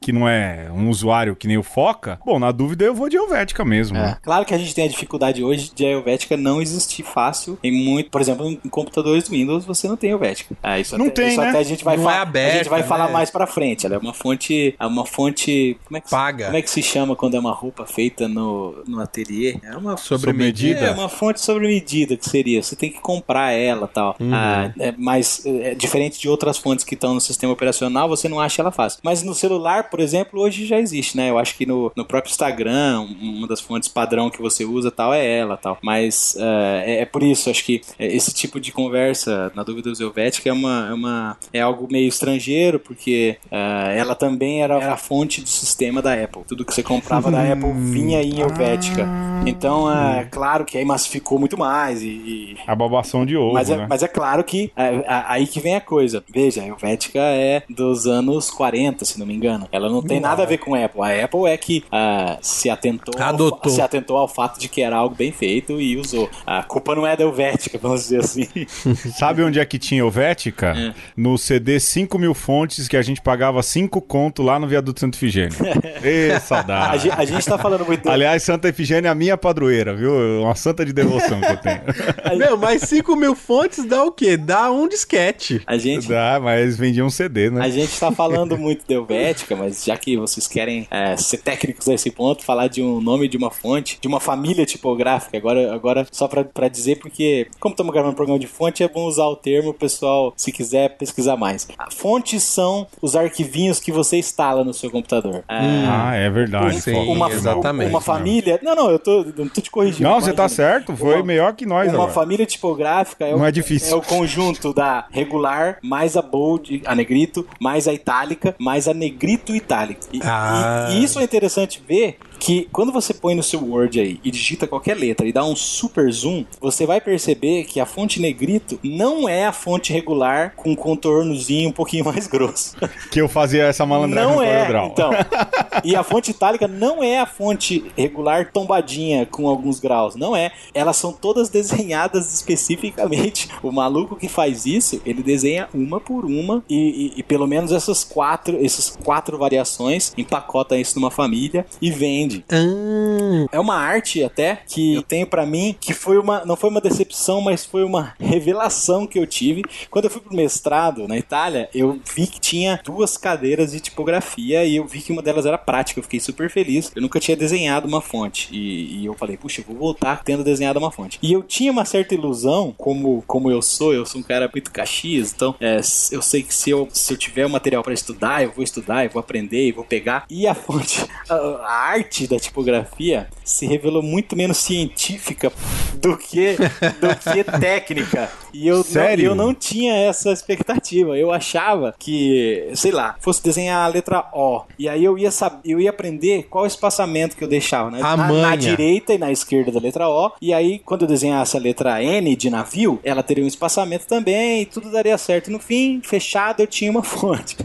que 0.00 0.12
não 0.12 0.28
é 0.28 0.68
um 0.72 0.88
usuário 0.88 1.36
que 1.36 1.46
nem 1.46 1.56
o 1.56 1.62
Foca, 1.62 2.18
bom, 2.24 2.38
na 2.38 2.50
dúvida 2.52 2.84
eu 2.84 2.94
vou 2.94 3.08
de 3.08 3.16
Helvética 3.16 3.64
mesmo. 3.64 3.96
né? 3.96 4.16
Claro 4.22 4.44
que 4.44 4.54
a 4.54 4.58
gente 4.58 4.74
tem 4.74 4.84
a 4.84 4.88
dificuldade 4.88 5.42
hoje 5.42 5.70
de 5.74 5.84
a 5.84 5.90
Helvética 5.90 6.36
não 6.36 6.60
existir 6.60 7.02
fácil 7.02 7.58
em 7.62 7.72
muito, 7.72 8.10
por 8.10 8.20
exemplo, 8.20 8.46
em 8.48 8.56
computadores 8.68 9.28
Windows 9.28 9.64
você 9.64 9.86
não 9.88 9.96
tem 9.96 10.10
Helvética. 10.10 10.56
Ah, 10.62 10.78
isso 10.78 10.96
Não 10.98 11.06
até, 11.06 11.14
tem, 11.22 11.28
isso 11.28 11.40
né? 11.40 11.48
até 11.50 11.58
a 11.58 11.62
gente 11.62 11.84
vai 11.84 11.96
Não 11.96 12.04
falar, 12.04 12.16
é 12.16 12.20
aberta, 12.20 12.54
a 12.54 12.58
gente 12.58 12.68
vai 12.70 12.80
né? 12.80 12.86
falar 12.86 13.10
mais 13.10 13.30
pra 13.30 13.46
frente. 13.46 13.86
Ela 13.86 13.94
é 13.96 13.98
uma 13.98 14.12
fonte, 14.14 14.74
é 14.78 14.86
uma 14.86 15.06
fonte, 15.06 15.78
como 15.84 15.96
é 15.96 16.00
que 16.00 16.10
Paga. 16.10 16.46
Como 16.46 16.56
é 16.56 16.62
que 16.62 16.70
se 16.70 16.82
chama 16.82 17.14
quando 17.14 17.34
é 17.36 17.38
uma 17.40 17.52
roupa 17.52 17.86
feita 17.86 18.26
no, 18.28 18.82
no 18.86 19.00
ateliê? 19.00 19.56
É 19.62 19.76
uma 19.76 19.96
Sobre 19.96 20.32
medida? 20.32 20.80
É 20.80 20.90
uma 20.90 21.08
fonte 21.08 21.40
sobre 21.40 21.66
medida 21.66 22.16
que 22.16 22.28
seria. 22.28 22.62
Você 22.62 22.74
tem 22.74 22.90
que 22.90 23.00
comprar 23.00 23.52
ela, 23.52 23.86
tal. 23.86 24.16
Uhum. 24.18 24.30
Ah, 24.32 24.72
é, 24.78 24.94
mas 24.96 25.44
é, 25.44 25.74
diferente 25.74 26.18
de 26.20 26.28
outras 26.28 26.58
fontes 26.58 26.84
que 26.84 26.94
estão 26.94 27.14
no 27.14 27.20
sistema 27.20 27.52
operacional, 27.52 28.08
você 28.08 28.28
não 28.28 28.40
acha 28.40 28.62
ela 28.62 28.70
fácil. 28.70 29.00
Mas 29.02 29.22
no 29.22 29.34
celular, 29.34 29.77
por 29.82 30.00
exemplo, 30.00 30.40
hoje 30.40 30.66
já 30.66 30.78
existe, 30.78 31.16
né? 31.16 31.30
Eu 31.30 31.38
acho 31.38 31.56
que 31.56 31.66
no, 31.66 31.90
no 31.96 32.04
próprio 32.04 32.30
Instagram, 32.30 33.06
uma 33.20 33.46
das 33.46 33.60
fontes 33.60 33.88
padrão 33.88 34.30
que 34.30 34.40
você 34.40 34.64
usa 34.64 34.90
tal 34.90 35.12
é 35.14 35.24
ela, 35.38 35.56
tal. 35.56 35.78
Mas 35.82 36.36
ah, 36.40 36.82
é, 36.84 37.00
é 37.02 37.04
por 37.04 37.22
isso, 37.22 37.50
acho 37.50 37.64
que 37.64 37.80
é, 37.98 38.06
esse 38.06 38.32
tipo 38.32 38.60
de 38.60 38.72
conversa, 38.72 39.52
na 39.54 39.62
dúvida 39.62 39.90
do 39.92 40.02
Helvética, 40.02 40.48
é 40.48 40.52
uma, 40.52 40.88
é 40.90 40.94
uma 40.94 41.36
é 41.52 41.60
algo 41.60 41.88
meio 41.90 42.08
estrangeiro, 42.08 42.78
porque 42.78 43.36
ah, 43.50 43.90
ela 43.94 44.14
também 44.14 44.62
era, 44.62 44.74
era 44.76 44.92
a 44.94 44.96
fonte 44.96 45.40
do 45.40 45.48
sistema 45.48 46.00
da 46.02 46.12
Apple. 46.14 46.42
Tudo 46.46 46.64
que 46.64 46.74
você 46.74 46.82
comprava 46.82 47.30
da 47.30 47.42
Apple 47.52 47.72
vinha 47.72 48.22
em 48.22 48.40
Helvética. 48.40 49.06
Então, 49.46 49.90
é 49.92 50.24
claro 50.24 50.64
que 50.64 50.76
aí 50.76 50.84
massificou 50.84 51.38
muito 51.38 51.56
mais 51.56 52.02
e- 52.02 52.06
e 52.08 52.56
A 52.66 52.74
babação 52.74 53.24
de 53.24 53.36
ovo, 53.36 53.54
mas, 53.54 53.70
é, 53.70 53.76
né? 53.76 53.86
mas 53.88 54.02
é 54.02 54.08
claro 54.08 54.42
que 54.44 54.70
é, 54.76 55.04
aí 55.06 55.46
que 55.46 55.60
vem 55.60 55.74
a 55.76 55.80
coisa. 55.80 56.22
Veja, 56.28 56.62
a 56.62 56.66
Helvética 56.66 57.18
é 57.20 57.62
dos 57.68 58.06
anos 58.06 58.50
40, 58.50 59.04
se 59.04 59.18
não 59.18 59.26
me 59.26 59.34
engano. 59.34 59.67
Ela 59.70 59.88
não 59.88 60.02
tem 60.02 60.20
nada 60.20 60.42
a 60.42 60.46
ver 60.46 60.58
com 60.58 60.74
a 60.74 60.84
Apple. 60.84 61.00
A 61.02 61.24
Apple 61.24 61.46
é 61.46 61.56
que 61.56 61.84
ah, 61.92 62.38
se 62.40 62.70
atentou 62.70 63.14
ao, 63.20 63.28
Adotou. 63.28 63.72
se 63.72 63.80
atentou 63.80 64.16
ao 64.16 64.28
fato 64.28 64.58
de 64.58 64.68
que 64.68 64.82
era 64.82 64.96
algo 64.96 65.14
bem 65.14 65.32
feito 65.32 65.80
e 65.80 65.96
usou. 65.96 66.28
A 66.46 66.62
culpa 66.62 66.94
não 66.94 67.06
é 67.06 67.16
da 67.16 67.24
Helvética, 67.24 67.78
vamos 67.78 68.02
dizer 68.02 68.20
assim. 68.20 68.46
Sabe 69.18 69.42
onde 69.42 69.60
é 69.60 69.64
que 69.64 69.78
tinha 69.78 70.00
Helvética? 70.00 70.74
É. 70.76 70.94
No 71.16 71.36
CD 71.38 71.78
5 71.80 72.18
mil 72.18 72.34
fontes 72.34 72.88
que 72.88 72.96
a 72.96 73.02
gente 73.02 73.20
pagava 73.20 73.62
5 73.62 74.00
conto 74.02 74.42
lá 74.42 74.58
no 74.58 74.66
Viaduto 74.66 75.00
Santa 75.00 75.16
Efigênia. 75.16 75.56
Ê, 76.02 76.32
A, 76.32 76.40
saudade. 76.40 77.04
gente, 77.04 77.20
a 77.20 77.24
gente 77.24 77.44
tá 77.44 77.58
falando 77.58 77.84
muito. 77.84 78.08
Aliás, 78.08 78.42
Santa 78.42 78.68
Efigênia 78.68 79.08
é 79.08 79.10
a 79.10 79.14
minha 79.14 79.36
padroeira, 79.36 79.94
viu? 79.94 80.12
Uma 80.42 80.54
santa 80.54 80.84
de 80.84 80.92
devoção 80.92 81.40
que 81.40 81.46
eu 81.52 81.56
tenho. 81.56 81.80
Meu, 82.38 82.56
mas 82.56 82.82
5 82.82 83.16
mil 83.16 83.34
fontes 83.34 83.84
dá 83.84 84.04
o 84.04 84.12
quê? 84.12 84.36
Dá 84.36 84.70
um 84.70 84.88
disquete. 84.88 85.60
A 85.66 85.76
gente, 85.76 86.08
Dá, 86.08 86.38
mas 86.42 86.76
vendia 86.76 87.04
um 87.04 87.10
CD, 87.10 87.50
né? 87.50 87.62
A 87.62 87.68
gente 87.68 87.98
tá 87.98 88.10
falando 88.12 88.56
muito 88.56 88.86
de 88.86 88.94
Helvética, 88.94 89.56
mas 89.58 89.84
já 89.84 89.96
que 89.96 90.16
vocês 90.16 90.46
querem 90.46 90.86
é, 90.90 91.16
ser 91.16 91.38
técnicos 91.38 91.88
a 91.88 91.94
esse 91.94 92.10
ponto, 92.10 92.44
falar 92.44 92.68
de 92.68 92.82
um 92.82 93.00
nome 93.00 93.28
de 93.28 93.36
uma 93.36 93.50
fonte, 93.50 93.98
de 94.00 94.08
uma 94.08 94.20
família 94.20 94.64
tipográfica, 94.64 95.36
agora, 95.36 95.74
agora 95.74 96.06
só 96.10 96.26
pra, 96.28 96.44
pra 96.44 96.68
dizer, 96.68 96.98
porque 96.98 97.46
como 97.60 97.72
estamos 97.72 97.92
gravando 97.92 98.12
um 98.12 98.16
programa 98.16 98.38
de 98.38 98.46
fonte, 98.46 98.82
é 98.82 98.88
bom 98.88 99.04
usar 99.06 99.26
o 99.26 99.36
termo, 99.36 99.72
pessoal, 99.74 100.32
se 100.36 100.50
quiser 100.52 100.96
pesquisar 100.96 101.36
mais. 101.36 101.66
A 101.78 101.90
fontes 101.90 102.42
são 102.42 102.86
os 103.02 103.14
arquivinhos 103.16 103.80
que 103.80 103.90
você 103.92 104.18
instala 104.18 104.64
no 104.64 104.72
seu 104.74 104.90
computador. 104.90 105.42
É, 105.48 105.58
Ah, 105.88 106.14
é 106.14 106.30
verdade. 106.30 106.80
Sim, 106.80 106.94
uma, 106.94 107.30
exatamente. 107.30 107.90
uma 107.90 108.00
família. 108.00 108.58
Não, 108.62 108.74
não, 108.74 108.90
eu 108.90 108.98
tô, 108.98 109.22
eu 109.22 109.32
não 109.36 109.48
tô 109.48 109.60
te 109.60 109.70
corrigindo. 109.70 110.08
Não, 110.08 110.20
você 110.20 110.32
tá 110.32 110.48
certo. 110.48 110.96
Foi 110.96 111.16
Uma- 111.16 111.24
melhor 111.24 111.54
que 111.54 111.66
nós 111.66 111.88
Uma 111.88 111.94
agora. 111.94 112.12
família 112.12 112.46
tipográfica 112.46 113.26
é, 113.26 113.32
Não 113.32 113.40
o, 113.40 113.44
é 113.46 113.50
difícil. 113.52 113.92
é 113.92 113.96
o 113.96 114.02
conjunto 114.02 114.72
da 114.72 115.06
regular 115.10 115.78
mais 115.82 116.16
a 116.16 116.22
bold, 116.22 116.82
a 116.84 116.94
negrito, 116.94 117.46
mais 117.60 117.88
a 117.88 117.92
itálica, 117.92 118.54
mais 118.58 118.86
a 118.88 118.94
negrito 118.94 119.47
itálica. 119.54 120.00
E, 120.12 120.20
Ah. 120.22 120.88
e- 120.90 120.94
e 121.00 121.04
isso 121.04 121.18
é 121.18 121.22
interessante 121.22 121.82
ver 121.86 122.18
que 122.38 122.68
quando 122.72 122.92
você 122.92 123.12
põe 123.12 123.34
no 123.34 123.42
seu 123.42 123.62
Word 123.64 124.00
aí 124.00 124.20
e 124.24 124.30
digita 124.30 124.66
qualquer 124.66 124.96
letra 124.96 125.26
e 125.26 125.32
dá 125.32 125.44
um 125.44 125.56
super 125.56 126.10
zoom, 126.12 126.44
você 126.60 126.86
vai 126.86 127.00
perceber 127.00 127.64
que 127.64 127.80
a 127.80 127.86
fonte 127.86 128.20
negrito 128.20 128.78
não 128.82 129.28
é 129.28 129.46
a 129.46 129.52
fonte 129.52 129.92
regular 129.92 130.54
com 130.56 130.70
um 130.70 130.76
contornozinho 130.76 131.68
um 131.70 131.72
pouquinho 131.72 132.04
mais 132.04 132.26
grosso. 132.26 132.76
Que 133.10 133.20
eu 133.20 133.28
fazia 133.28 133.64
essa 133.64 133.86
malandragem 133.86 134.28
Não 134.28 134.36
no 134.36 134.42
é, 134.42 134.66
CorelDRAW. 134.66 134.86
então. 134.92 135.10
E 135.84 135.94
a 135.94 136.02
fonte 136.02 136.32
itálica 136.32 136.66
não 136.66 137.02
é 137.02 137.20
a 137.20 137.26
fonte 137.26 137.84
regular 137.96 138.50
tombadinha 138.52 139.24
com 139.26 139.46
alguns 139.48 139.78
graus, 139.78 140.16
não 140.16 140.34
é. 140.34 140.50
Elas 140.74 140.96
são 140.96 141.12
todas 141.12 141.48
desenhadas 141.48 142.34
especificamente. 142.34 143.48
O 143.62 143.70
maluco 143.70 144.16
que 144.16 144.28
faz 144.28 144.66
isso, 144.66 145.00
ele 145.06 145.22
desenha 145.22 145.68
uma 145.72 146.00
por 146.00 146.24
uma 146.24 146.64
e, 146.68 147.12
e- 147.16 147.20
e 147.20 147.22
pelo 147.22 147.46
menos 147.46 147.70
essas 147.72 148.02
quatro, 148.04 148.58
essas 148.64 148.90
quatro 149.04 149.38
variações 149.38 150.12
empacota 150.18 150.76
isso 150.76 150.98
numa 150.98 151.10
família 151.10 151.64
e 151.80 151.90
vende 151.90 152.27
entende? 152.36 152.44
Ah, 152.50 153.46
É 153.52 153.60
uma 153.60 153.76
arte 153.76 154.22
até 154.22 154.56
que 154.66 154.94
eu 154.96 155.02
tenho 155.02 155.26
pra 155.26 155.44
mim 155.46 155.76
que 155.80 155.92
foi 155.92 156.18
uma 156.18 156.44
não 156.44 156.56
foi 156.56 156.70
uma 156.70 156.80
decepção, 156.80 157.40
mas 157.40 157.64
foi 157.64 157.84
uma 157.84 158.14
revelação 158.18 159.06
que 159.06 159.18
eu 159.18 159.26
tive 159.26 159.62
quando 159.90 160.06
eu 160.06 160.10
fui 160.10 160.20
pro 160.20 160.34
mestrado 160.34 161.06
na 161.08 161.16
Itália. 161.16 161.68
Eu 161.74 162.00
vi 162.14 162.26
que 162.26 162.40
tinha 162.40 162.80
duas 162.84 163.16
cadeiras 163.16 163.72
de 163.72 163.80
tipografia 163.80 164.64
e 164.64 164.76
eu 164.76 164.86
vi 164.86 165.00
que 165.00 165.12
uma 165.12 165.22
delas 165.22 165.46
era 165.46 165.58
prática. 165.58 165.98
Eu 165.98 166.04
fiquei 166.04 166.20
super 166.20 166.50
feliz. 166.50 166.90
Eu 166.94 167.02
nunca 167.02 167.20
tinha 167.20 167.36
desenhado 167.36 167.86
uma 167.86 168.00
fonte 168.00 168.48
e, 168.52 169.00
e 169.00 169.06
eu 169.06 169.14
falei, 169.14 169.36
puxa, 169.36 169.60
eu 169.60 169.64
vou 169.66 169.76
voltar 169.76 170.22
tendo 170.24 170.44
desenhado 170.44 170.78
uma 170.78 170.90
fonte. 170.90 171.18
E 171.22 171.32
eu 171.32 171.42
tinha 171.42 171.70
uma 171.72 171.84
certa 171.84 172.14
ilusão, 172.14 172.74
como 172.76 173.22
como 173.26 173.50
eu 173.50 173.60
sou, 173.62 173.92
eu 173.92 174.06
sou 174.06 174.20
um 174.20 174.24
cara 174.24 174.48
muito 174.52 174.70
caxias, 174.70 175.32
então 175.32 175.54
é, 175.60 175.76
eu 176.10 176.22
sei 176.22 176.42
que 176.42 176.54
se 176.54 176.70
eu 176.70 176.88
se 176.92 177.12
eu 177.12 177.16
tiver 177.16 177.46
o 177.46 177.50
material 177.50 177.82
pra 177.82 177.92
estudar, 177.92 178.42
eu 178.42 178.50
vou 178.52 178.64
estudar, 178.64 179.04
eu 179.04 179.10
vou 179.10 179.20
aprender, 179.20 179.70
eu 179.70 179.74
vou 179.74 179.84
pegar. 179.84 180.24
E 180.30 180.46
a 180.46 180.54
fonte, 180.54 181.04
a, 181.28 181.34
a 181.34 181.72
arte 181.90 182.17
da 182.26 182.38
tipografia 182.38 183.28
se 183.44 183.66
revelou 183.66 184.02
muito 184.02 184.36
menos 184.36 184.58
científica 184.58 185.52
do 185.94 186.16
que, 186.16 186.56
do 187.00 187.16
que 187.16 187.44
técnica. 187.58 188.30
E 188.52 188.66
eu, 188.66 188.82
Sério? 188.82 189.24
Não, 189.24 189.30
eu 189.30 189.34
não 189.34 189.54
tinha 189.54 189.94
essa 189.94 190.30
expectativa. 190.32 191.16
Eu 191.16 191.32
achava 191.32 191.94
que, 191.98 192.70
sei 192.74 192.90
lá, 192.90 193.16
fosse 193.20 193.42
desenhar 193.42 193.84
a 193.84 193.88
letra 193.88 194.24
O. 194.32 194.62
E 194.78 194.88
aí 194.88 195.04
eu 195.04 195.18
ia 195.18 195.30
saber, 195.30 195.60
eu 195.64 195.80
ia 195.80 195.90
aprender 195.90 196.46
qual 196.48 196.66
espaçamento 196.66 197.36
que 197.36 197.44
eu 197.44 197.48
deixava, 197.48 197.90
né? 197.90 198.00
A 198.02 198.16
na, 198.16 198.32
na 198.32 198.56
direita 198.56 199.12
e 199.14 199.18
na 199.18 199.30
esquerda 199.30 199.70
da 199.70 199.80
letra 199.80 200.08
O. 200.08 200.32
E 200.40 200.52
aí, 200.52 200.78
quando 200.78 201.02
eu 201.02 201.08
desenhasse 201.08 201.56
a 201.56 201.60
letra 201.60 202.02
N 202.02 202.34
de 202.36 202.50
navio, 202.50 203.00
ela 203.02 203.22
teria 203.22 203.44
um 203.44 203.48
espaçamento 203.48 204.06
também 204.06 204.62
e 204.62 204.66
tudo 204.66 204.90
daria 204.90 205.16
certo. 205.18 205.50
No 205.50 205.58
fim, 205.58 206.00
fechado, 206.02 206.60
eu 206.60 206.66
tinha 206.66 206.90
uma 206.90 207.02
fonte. 207.04 207.56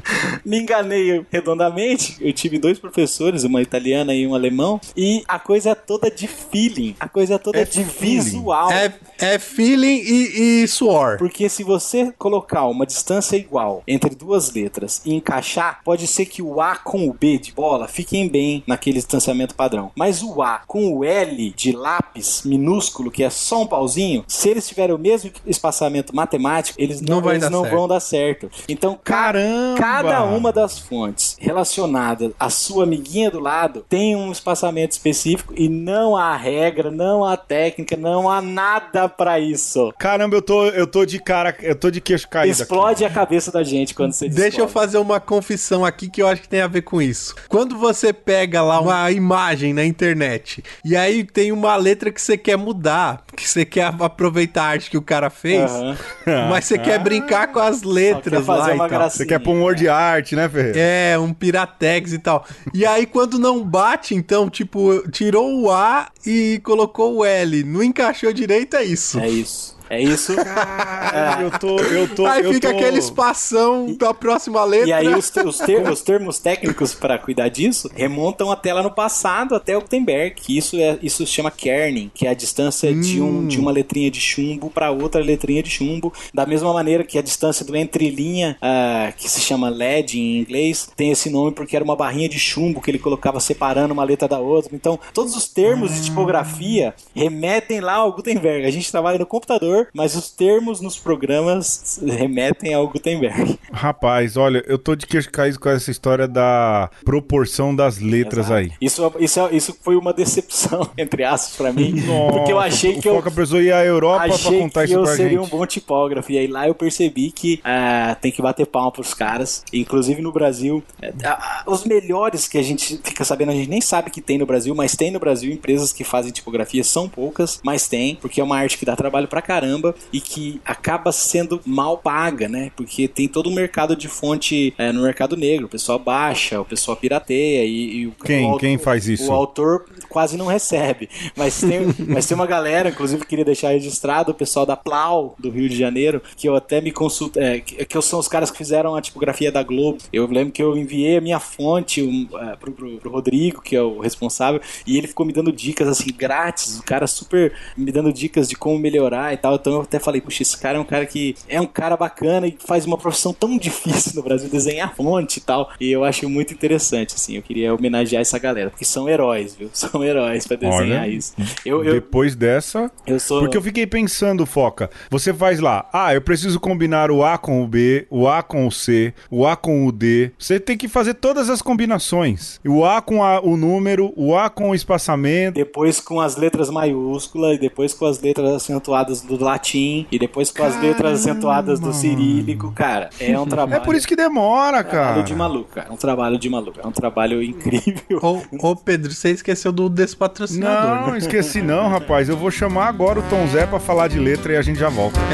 Me 0.45 0.59
enganei 0.59 1.25
redondamente. 1.31 2.17
Eu 2.19 2.33
tive 2.33 2.57
dois 2.57 2.79
professores, 2.79 3.43
uma 3.43 3.61
italiana 3.61 4.13
e 4.13 4.27
um 4.27 4.35
alemão, 4.43 4.79
e 4.95 5.23
a 5.27 5.39
coisa 5.39 5.71
é 5.71 5.75
toda 5.75 6.09
de 6.11 6.27
feeling. 6.27 6.95
A 6.99 7.07
coisa 7.07 7.35
é 7.35 7.37
toda 7.37 7.59
É 7.59 7.65
de 7.65 7.83
feeling. 7.85 8.19
visual. 8.19 8.71
é, 8.71 8.93
é 9.19 9.39
feeling 9.39 10.01
e, 10.05 10.61
e 10.63 10.67
suor. 10.67 11.17
Porque 11.17 11.47
se 11.49 11.63
você 11.63 12.11
colocar 12.17 12.65
uma 12.65 12.85
distância 12.85 13.35
igual 13.35 13.83
entre 13.87 14.13
duas 14.15 14.51
letras 14.53 15.01
e 15.05 15.13
encaixar, 15.13 15.79
pode 15.83 16.07
ser 16.07 16.25
que 16.25 16.41
o 16.41 16.59
A 16.61 16.75
com 16.75 17.07
o 17.07 17.13
B 17.13 17.37
de 17.37 17.51
bola 17.51 17.87
fiquem 17.87 18.27
bem 18.27 18.63
naquele 18.67 18.97
distanciamento 18.97 19.55
padrão. 19.55 19.91
Mas 19.95 20.21
o 20.21 20.41
A 20.41 20.59
com 20.67 20.93
o 20.93 21.03
L 21.03 21.53
de 21.55 21.71
lápis 21.71 22.41
minúsculo, 22.43 23.09
que 23.11 23.23
é 23.23 23.29
só 23.29 23.61
um 23.61 23.67
pauzinho, 23.67 24.23
se 24.27 24.49
eles 24.49 24.67
tiverem 24.67 24.95
o 24.95 24.99
mesmo 24.99 25.31
espaçamento 25.45 26.15
matemático, 26.15 26.79
eles 26.81 26.99
não, 27.01 27.21
Não 27.21 27.29
eles 27.29 27.41
dar 27.43 27.49
não 27.49 27.63
vão 27.63 27.87
dar 27.87 27.99
certo. 27.99 28.49
Então, 28.67 28.99
ca- 29.03 29.13
Caramba! 29.23 29.77
cada 29.77 30.23
uma 30.25 30.51
das 30.51 30.77
fontes 30.79 31.37
relacionada 31.39 32.31
à 32.39 32.49
sua 32.49 32.83
amiguinha 32.83 33.31
do 33.31 33.39
lado 33.39 33.85
tem 33.87 34.15
um 34.15 34.31
espaçamento 34.33 34.91
específico 34.91 35.53
e 35.55 35.69
não 35.69 36.15
há 36.17 36.35
regra, 36.35 36.91
não 36.91 37.23
há 37.23 37.37
técnica, 37.37 37.95
não 37.95 38.29
há 38.29 38.41
nada 38.41 39.07
pra 39.07 39.39
isso. 39.39 39.93
Caramba, 39.97 40.35
eu 40.35 40.41
tô, 40.41 40.65
eu 40.67 40.85
tô 40.85 41.05
de 41.05 41.19
cara, 41.19 41.55
eu 41.61 41.75
tô 41.75 41.89
de 41.89 42.01
queixo 42.01 42.27
caído 42.27 42.53
aqui. 42.53 42.61
Explode 42.63 43.05
a 43.05 43.09
cabeça 43.09 43.51
da 43.51 43.63
gente 43.63 43.93
quando 43.93 44.13
você 44.13 44.27
Deixa 44.27 44.59
eu 44.59 44.67
fazer 44.67 44.97
uma 44.97 45.19
confissão 45.19 45.85
aqui 45.85 46.09
que 46.09 46.21
eu 46.21 46.27
acho 46.27 46.41
que 46.41 46.49
tem 46.49 46.61
a 46.61 46.67
ver 46.67 46.81
com 46.81 47.01
isso. 47.01 47.35
Quando 47.47 47.77
você 47.77 48.11
pega 48.11 48.61
lá 48.61 48.79
uma 48.79 49.11
imagem 49.11 49.73
na 49.73 49.85
internet 49.85 50.63
e 50.83 50.95
aí 50.95 51.23
tem 51.23 51.51
uma 51.51 51.75
letra 51.75 52.11
que 52.11 52.21
você 52.21 52.37
quer 52.37 52.57
mudar, 52.57 53.23
que 53.35 53.47
você 53.47 53.65
quer 53.65 53.93
aproveitar 53.99 54.63
a 54.63 54.67
arte 54.67 54.89
que 54.89 54.97
o 54.97 55.01
cara 55.01 55.29
fez, 55.29 55.71
Aham. 55.71 55.97
mas 56.49 56.65
você 56.65 56.77
quer 56.77 56.99
brincar 56.99 57.47
com 57.51 57.59
as 57.59 57.83
letras 57.83 58.45
fazer 58.45 58.69
lá 58.69 58.75
e 58.75 58.77
tal. 58.77 58.89
gracinha. 58.89 59.09
Você 59.09 59.25
quer 59.25 59.39
pôr 59.39 59.53
um 59.55 59.61
word 59.61 59.87
art, 59.87 60.31
né, 60.33 60.49
Ferreira? 60.49 60.79
É, 60.79 61.19
um 61.19 61.33
piratex 61.33 62.13
e 62.13 62.19
tal. 62.19 62.45
E 62.73 62.85
aí, 62.85 63.05
quando 63.05 63.37
não 63.39 63.63
bate, 63.63 64.15
então, 64.23 64.49
tipo, 64.49 65.05
tirou 65.11 65.63
o 65.63 65.69
A 65.69 66.09
e 66.25 66.61
colocou 66.63 67.17
o 67.17 67.25
L. 67.25 67.61
Não 67.65 67.83
encaixou 67.83 68.31
direito, 68.31 68.77
é 68.77 68.83
isso. 68.85 69.19
É 69.19 69.27
isso. 69.27 69.77
É 69.93 70.01
isso. 70.01 70.33
Caralho, 70.35 71.47
eu 71.47 71.59
tô, 71.59 71.79
eu 71.79 72.15
tô, 72.15 72.25
aí 72.25 72.43
eu 72.43 72.53
fica 72.53 72.69
tô... 72.71 72.75
aquele 72.77 72.97
espação 72.99 73.93
da 73.97 74.13
próxima 74.13 74.63
letra. 74.63 74.87
E 74.89 74.93
aí 74.93 75.07
os, 75.07 75.31
os, 75.45 75.57
ter- 75.59 75.87
os 75.87 76.01
termos 76.01 76.39
técnicos 76.39 76.93
para 76.93 77.17
cuidar 77.17 77.49
disso 77.49 77.89
remontam 77.93 78.51
até 78.51 78.73
lá 78.73 78.81
no 78.81 78.91
passado, 78.91 79.55
até 79.55 79.77
o 79.77 79.81
Gutenberg. 79.81 80.35
que 80.35 80.57
Isso 80.57 80.77
é 80.77 80.97
isso 81.01 81.25
se 81.25 81.31
chama 81.31 81.51
kerning, 81.51 82.09
que 82.13 82.25
é 82.25 82.29
a 82.29 82.33
distância 82.33 82.93
de, 82.93 83.21
um, 83.21 83.47
de 83.47 83.59
uma 83.59 83.71
letrinha 83.71 84.09
de 84.09 84.19
chumbo 84.19 84.69
para 84.69 84.89
outra 84.91 85.21
letrinha 85.21 85.61
de 85.61 85.69
chumbo. 85.69 86.11
Da 86.33 86.45
mesma 86.45 86.73
maneira 86.73 87.03
que 87.03 87.17
a 87.17 87.21
distância 87.21 87.65
do 87.65 87.75
entrelinha, 87.75 88.57
ah, 88.61 89.11
que 89.15 89.29
se 89.29 89.41
chama 89.41 89.69
LED 89.69 90.19
em 90.19 90.39
inglês, 90.39 90.89
tem 90.95 91.11
esse 91.11 91.29
nome 91.29 91.51
porque 91.51 91.75
era 91.75 91.83
uma 91.85 91.95
barrinha 91.95 92.29
de 92.29 92.39
chumbo 92.39 92.81
que 92.81 92.89
ele 92.89 92.99
colocava 92.99 93.39
separando 93.39 93.93
uma 93.93 94.03
letra 94.03 94.27
da 94.27 94.39
outra. 94.39 94.73
Então, 94.75 94.99
todos 95.13 95.35
os 95.35 95.47
termos 95.47 95.93
de 95.93 96.03
tipografia 96.05 96.93
remetem 97.15 97.79
lá 97.79 97.93
ao 97.95 98.11
Gutenberg. 98.13 98.65
A 98.65 98.71
gente 98.71 98.91
trabalha 98.91 99.17
no 99.19 99.25
computador, 99.25 99.82
mas 99.93 100.15
os 100.15 100.29
termos 100.29 100.81
nos 100.81 100.97
programas 100.97 101.99
remetem 102.05 102.73
ao 102.73 102.87
Gutenberg. 102.87 103.57
Rapaz, 103.71 104.37
olha, 104.37 104.63
eu 104.67 104.77
tô 104.77 104.95
de 104.95 105.05
queixo 105.05 105.29
caído 105.31 105.59
com 105.59 105.69
essa 105.69 105.89
história 105.91 106.27
da 106.27 106.89
proporção 107.03 107.75
das 107.75 107.99
letras 107.99 108.45
Exato. 108.47 108.59
aí. 108.59 108.71
Isso, 108.81 109.13
isso, 109.19 109.39
é- 109.39 109.55
isso 109.55 109.77
foi 109.81 109.95
uma 109.95 110.13
decepção, 110.13 110.89
entre 110.97 111.23
aspas, 111.23 111.55
pra 111.55 111.71
mim. 111.73 111.95
porque 112.31 112.51
eu 112.51 112.59
achei 112.59 112.97
o 112.97 113.01
que 113.01 113.07
eu. 113.07 113.15
Foca 113.15 113.31
precisou 113.31 113.61
ir 113.61 113.71
à 113.73 113.83
Europa 113.85 114.25
pra 114.27 114.37
contar 114.51 114.81
que 114.81 114.91
isso 114.91 114.99
eu 114.99 115.03
pra 115.03 115.15
seria 115.15 115.39
gente. 115.39 115.45
um 115.53 115.57
bom 115.57 115.65
tipógrafo. 115.65 116.31
E 116.31 116.37
aí 116.37 116.47
lá 116.47 116.67
eu 116.67 116.75
percebi 116.75 117.31
que 117.31 117.59
ah, 117.63 118.15
tem 118.21 118.31
que 118.31 118.41
bater 118.41 118.65
palma 118.65 118.91
pros 118.91 119.13
caras. 119.13 119.63
Inclusive 119.73 120.21
no 120.21 120.31
Brasil, 120.31 120.83
ah, 121.23 121.37
ah, 121.39 121.63
os 121.67 121.83
melhores 121.85 122.47
que 122.47 122.57
a 122.57 122.63
gente 122.63 122.99
fica 123.03 123.23
sabendo, 123.23 123.51
a 123.51 123.55
gente 123.55 123.69
nem 123.69 123.81
sabe 123.81 124.09
que 124.09 124.21
tem 124.21 124.37
no 124.37 124.45
Brasil, 124.45 124.73
mas 124.75 124.95
tem 124.95 125.11
no 125.11 125.19
Brasil 125.19 125.51
empresas 125.51 125.91
que 125.93 126.03
fazem 126.03 126.31
tipografia, 126.31 126.83
são 126.83 127.07
poucas, 127.09 127.59
mas 127.63 127.87
tem, 127.87 128.15
porque 128.15 128.39
é 128.41 128.43
uma 128.43 128.57
arte 128.57 128.77
que 128.77 128.85
dá 128.85 128.95
trabalho 128.95 129.27
pra 129.27 129.41
caramba 129.41 129.62
e 130.11 130.19
que 130.19 130.59
acaba 130.65 131.11
sendo 131.11 131.61
mal 131.65 131.97
paga, 131.97 132.47
né? 132.47 132.71
Porque 132.75 133.07
tem 133.07 133.27
todo 133.27 133.49
um 133.49 133.53
mercado 133.53 133.95
de 133.95 134.07
fonte 134.07 134.73
eh, 134.77 134.91
no 134.91 135.03
mercado 135.03 135.35
negro. 135.37 135.65
O 135.65 135.69
pessoal 135.69 135.97
baixa, 135.99 136.59
o 136.59 136.65
pessoal 136.65 136.97
pirateia 136.97 137.65
e, 137.65 137.97
e 138.01 138.07
o 138.07 138.11
Quem- 138.23 138.51
o 138.51 138.57
quem 138.57 138.77
faz 138.77 139.07
isso? 139.07 139.29
O 139.29 139.33
autor 139.33 139.85
quase 140.09 140.37
não 140.37 140.45
recebe. 140.45 141.09
Mas 141.35 141.59
tem, 141.59 141.81
mas 142.07 142.25
tem 142.27 142.35
uma 142.35 142.45
galera, 142.45 142.89
inclusive 142.89 143.25
queria 143.25 143.45
deixar 143.45 143.69
registrado, 143.69 144.31
o 144.31 144.35
pessoal 144.35 144.65
da 144.65 144.75
Plau, 144.75 145.35
do 145.39 145.49
Rio 145.49 145.67
de 145.67 145.75
Janeiro, 145.75 146.21
que 146.37 146.47
eu 146.47 146.55
até 146.55 146.79
me 146.81 146.91
consulto, 146.91 147.39
é, 147.39 147.59
que, 147.59 147.83
que 147.85 148.01
são 148.01 148.19
os 148.19 148.27
caras 148.27 148.51
que 148.51 148.57
fizeram 148.57 148.95
a 148.95 149.01
tipografia 149.01 149.51
da 149.51 149.63
Globo. 149.63 149.97
Eu 150.11 150.27
lembro 150.27 150.51
que 150.53 150.61
eu 150.61 150.77
enviei 150.77 151.17
a 151.17 151.21
minha 151.21 151.39
fonte 151.39 152.01
um, 152.01 152.27
é, 152.37 152.55
pro, 152.55 152.71
pro, 152.71 152.97
pro 152.97 153.11
Rodrigo, 153.11 153.61
que 153.61 153.75
é 153.75 153.81
o 153.81 153.99
responsável, 153.99 154.61
e 154.85 154.97
ele 154.97 155.07
ficou 155.07 155.25
me 155.25 155.33
dando 155.33 155.51
dicas 155.51 155.87
assim, 155.87 156.11
grátis, 156.15 156.79
o 156.79 156.83
cara 156.83 157.07
super 157.07 157.53
me 157.75 157.91
dando 157.91 158.11
dicas 158.13 158.47
de 158.47 158.55
como 158.55 158.77
melhorar 158.77 159.33
e 159.33 159.37
tal. 159.37 159.52
Então 159.55 159.73
eu 159.73 159.81
até 159.81 159.99
falei, 159.99 160.21
puxa, 160.21 160.41
esse 160.43 160.57
cara 160.57 160.77
é 160.77 160.81
um 160.81 160.85
cara 160.85 161.05
que 161.05 161.35
é 161.47 161.59
um 161.59 161.65
cara 161.67 161.95
bacana 161.97 162.47
e 162.47 162.57
faz 162.65 162.85
uma 162.85 162.97
profissão 162.97 163.33
tão 163.33 163.57
difícil 163.59 164.13
no 164.15 164.23
Brasil, 164.23 164.49
desenhar 164.49 164.95
fonte 164.95 165.37
e 165.37 165.41
tal. 165.41 165.69
E 165.79 165.91
eu 165.91 166.03
acho 166.03 166.29
muito 166.29 166.53
interessante, 166.53 167.15
assim. 167.15 167.35
Eu 167.35 167.41
queria 167.41 167.73
homenagear 167.73 168.21
essa 168.21 168.37
galera, 168.39 168.69
porque 168.69 168.85
são 168.85 169.07
heróis, 169.09 169.55
viu? 169.55 169.69
São 169.83 170.03
heróis 170.03 170.47
pra 170.47 170.55
desenhar 170.55 171.03
Olha, 171.03 171.07
isso. 171.07 171.33
Eu, 171.65 171.83
eu, 171.83 171.93
Depois 171.93 172.35
dessa, 172.35 172.89
eu 173.05 173.19
sou. 173.19 173.41
Porque 173.41 173.57
eu 173.57 173.61
fiquei 173.61 173.85
pensando, 173.85 174.45
Foca, 174.45 174.89
você 175.09 175.33
faz 175.33 175.59
lá, 175.59 175.89
ah, 175.91 176.13
eu 176.13 176.21
preciso 176.21 176.59
combinar 176.59 177.11
o 177.11 177.23
A 177.23 177.37
com 177.37 177.61
o 177.63 177.67
B, 177.67 178.07
o 178.09 178.27
A 178.27 178.41
com 178.41 178.65
o 178.65 178.71
C, 178.71 179.13
o 179.29 179.45
A 179.45 179.55
com 179.55 179.85
o 179.85 179.91
D. 179.91 180.31
Você 180.37 180.59
tem 180.59 180.77
que 180.77 180.87
fazer 180.87 181.15
todas 181.15 181.49
as 181.49 181.61
combinações. 181.61 182.59
O 182.65 182.85
A 182.85 183.01
com 183.01 183.23
a- 183.23 183.41
o 183.41 183.57
número, 183.57 184.13
o 184.15 184.35
A 184.37 184.49
com 184.49 184.69
o 184.69 184.75
espaçamento. 184.75 185.55
Depois 185.55 185.99
com 185.99 186.21
as 186.21 186.35
letras 186.37 186.69
maiúsculas, 186.69 187.57
e 187.57 187.59
depois 187.59 187.93
com 187.93 188.05
as 188.05 188.19
letras 188.21 188.49
acentuadas 188.53 189.21
do 189.21 189.42
latim, 189.43 190.07
e 190.11 190.17
depois 190.17 190.49
com 190.49 190.63
as 190.63 190.79
letras 190.81 191.19
acentuadas 191.21 191.79
do 191.79 191.93
cirílico, 191.93 192.71
cara. 192.71 193.09
É 193.19 193.37
um 193.39 193.43
É 193.45 193.49
trabalho. 193.49 193.83
por 193.83 193.93
isso 193.95 194.07
que 194.07 194.15
demora, 194.15 194.79
um 194.79 194.83
trabalho 194.83 194.91
cara. 195.13 195.21
de 195.23 195.35
maluco, 195.35 195.69
cara. 195.75 195.87
É 195.89 195.91
um 195.93 195.97
trabalho 195.97 196.37
de 196.39 196.49
maluco. 196.49 196.79
É 196.83 196.87
um 196.87 196.91
trabalho 196.91 197.43
incrível. 197.43 198.19
Ô, 198.21 198.41
ô, 198.71 198.75
Pedro, 198.75 199.11
você 199.11 199.29
esqueceu 199.31 199.71
do 199.71 199.89
despatrocinador, 199.89 201.05
Não, 201.05 201.11
né? 201.11 201.17
esqueci 201.19 201.61
não, 201.61 201.87
rapaz. 201.89 202.29
Eu 202.29 202.37
vou 202.37 202.49
chamar 202.49 202.87
agora 202.87 203.19
o 203.19 203.23
Tom 203.23 203.45
Zé 203.47 203.65
pra 203.67 203.79
falar 203.79 204.07
de 204.07 204.17
letra 204.19 204.53
e 204.53 204.57
a 204.57 204.61
gente 204.61 204.79
já 204.79 204.89
volta. 204.89 205.19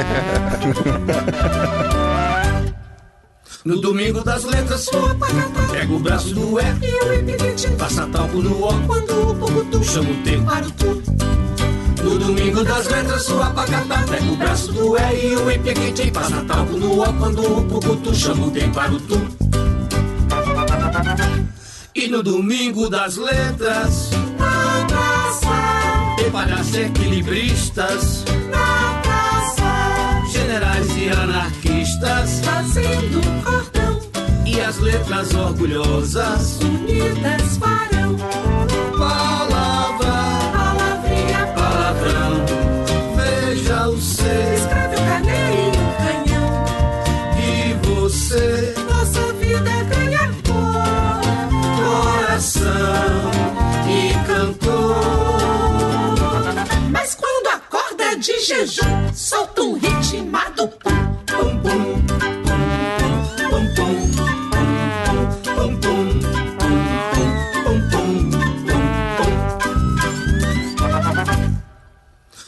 No 3.65 3.81
domingo 3.81 4.23
das 4.23 4.45
letras, 4.45 4.85
pega 5.69 5.93
o 5.93 5.99
braço 5.99 6.33
do 6.33 6.57
E, 6.59 7.75
passa 7.77 8.07
talco 8.07 8.37
no 8.37 8.63
O, 8.65 8.87
quando 8.87 9.31
o 9.31 9.35
pucutu 9.35 9.83
chama 9.83 10.09
o 10.11 10.15
T 10.23 10.37
para 10.39 10.65
o 10.65 10.71
Tu. 10.71 11.03
No 12.03 12.17
domingo 12.17 12.63
das 12.63 12.87
letras, 12.87 13.23
sua 13.23 13.49
pacatá, 13.51 14.03
pega 14.09 14.31
o 14.31 14.35
braço 14.35 14.71
do 14.71 14.97
E 14.97 15.31
e 15.31 15.35
o 15.35 15.51
empequete, 15.51 16.11
passa 16.11 16.41
talco 16.45 16.77
no 16.77 17.01
O, 17.01 17.13
quando 17.13 17.57
o 17.57 17.65
pucutu 17.65 18.15
chama 18.15 18.47
o 18.47 18.51
T 18.51 18.61
para 18.69 18.91
o 18.93 18.99
Tu. 18.99 19.19
E 21.95 22.07
no 22.07 22.23
domingo 22.23 22.89
das 22.89 23.17
letras, 23.17 24.09
tem 26.15 26.31
palhaços 26.31 26.75
equilibristas, 26.75 28.23
generais 30.31 30.97
e 30.97 31.09
anarquistas. 31.09 32.39
Fazendo 32.45 33.43
cordão, 33.43 33.99
E 34.45 34.61
as 34.61 34.77
letras 34.77 35.33
orgulhosas 35.33 36.59
unidas 36.61 37.57
farão. 37.57 38.58
de 58.19 58.37
jejum, 58.39 59.13
solta 59.13 59.61
um 59.61 59.73
ritimado 59.75 60.67
pum, 60.67 60.89
pum, 61.25 61.61
pum. 61.61 61.89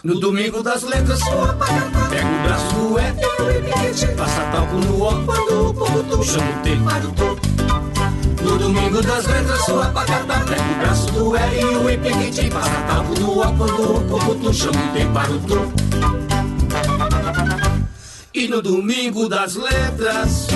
No 0.04 0.20
domingo 0.20 0.64
das 0.64 0.82
letras, 0.82 1.20
pega 2.10 2.28
o 2.28 2.44
braço, 2.44 2.98
é, 2.98 4.16
passa 4.16 4.42
talco 4.52 4.76
no 4.76 5.04
ó, 5.04 5.24
quando 5.24 5.70
o 5.70 5.74
povo 5.74 6.24
chama 6.24 6.60
o 6.60 6.64
tempo. 6.64 6.84
Para 6.84 7.08
o 7.08 7.12
topo. 7.12 7.51
No 8.44 8.58
domingo 8.58 9.02
das 9.02 9.26
letras, 9.26 9.66
sua 9.66 9.86
pacata, 9.88 10.40
pega 10.46 10.62
o 10.62 10.76
braço 10.80 11.12
do 11.12 11.36
E 11.38 11.62
e 11.62 11.66
o 11.66 11.90
impequite, 11.90 12.50
passa 12.50 12.82
talco 12.88 13.20
no 13.20 13.40
O, 13.40 13.54
quando 13.56 13.98
o 13.98 14.02
povo 14.02 14.36
tu 14.36 14.54
chama 14.54 14.80
o 14.80 14.94
T 14.94 15.06
para 15.14 15.32
o 15.32 15.40
Tu. 15.40 15.74
E 18.34 18.48
no 18.48 18.62
domingo 18.62 19.30
das 19.30 19.56
letras, 19.56 20.48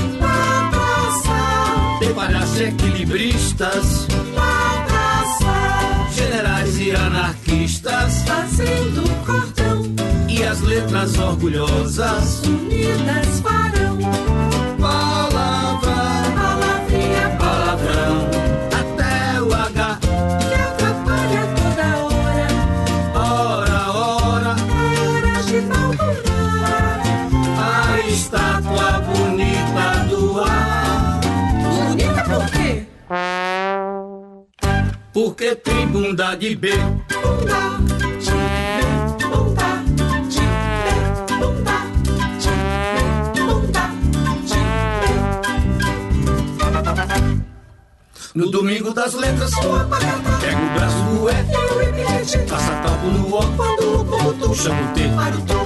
tem 2.00 2.14
palhaços 2.14 2.60
equilibristas, 2.62 4.08
generais 6.12 6.80
e 6.80 6.92
anarquistas, 6.92 8.24
fazendo 8.24 9.26
cordão, 9.26 9.84
e 10.28 10.44
as 10.44 10.62
letras 10.62 11.18
orgulhosas, 11.20 12.42
unidas 12.46 13.40
farão 13.42 13.75
Tem 35.54 35.88
bunda 35.88 36.34
de 36.34 36.56
B, 36.56 36.72
Bunda 36.72 37.78
de 37.88 38.08
pé, 38.26 38.82
bunda 39.22 39.70
de 40.28 40.42
pé, 40.42 40.96
bunda 41.38 41.78
de 42.10 42.18
pé, 42.58 43.46
bunda 43.46 43.86
de 44.44 44.58
pé. 46.82 47.46
no 48.34 48.50
domingo 48.50 48.92
das 48.92 49.14
letras, 49.14 49.52
pega 49.52 50.58
o 50.58 50.74
braço 50.74 51.04
do 51.04 51.30
E, 51.30 51.34
E 51.52 51.58
o 51.58 51.82
impequite, 51.84 52.38
passa 52.50 52.72
talco 52.82 53.06
no 53.06 53.36
O, 53.38 53.40
quando 53.56 54.02
o 54.02 54.06
povo 54.06 54.34
tu 54.34 54.56
chama 54.56 54.82
o 54.82 54.94
T. 54.96 55.08
para 55.10 55.36
o 55.36 55.42
tu. 55.42 55.60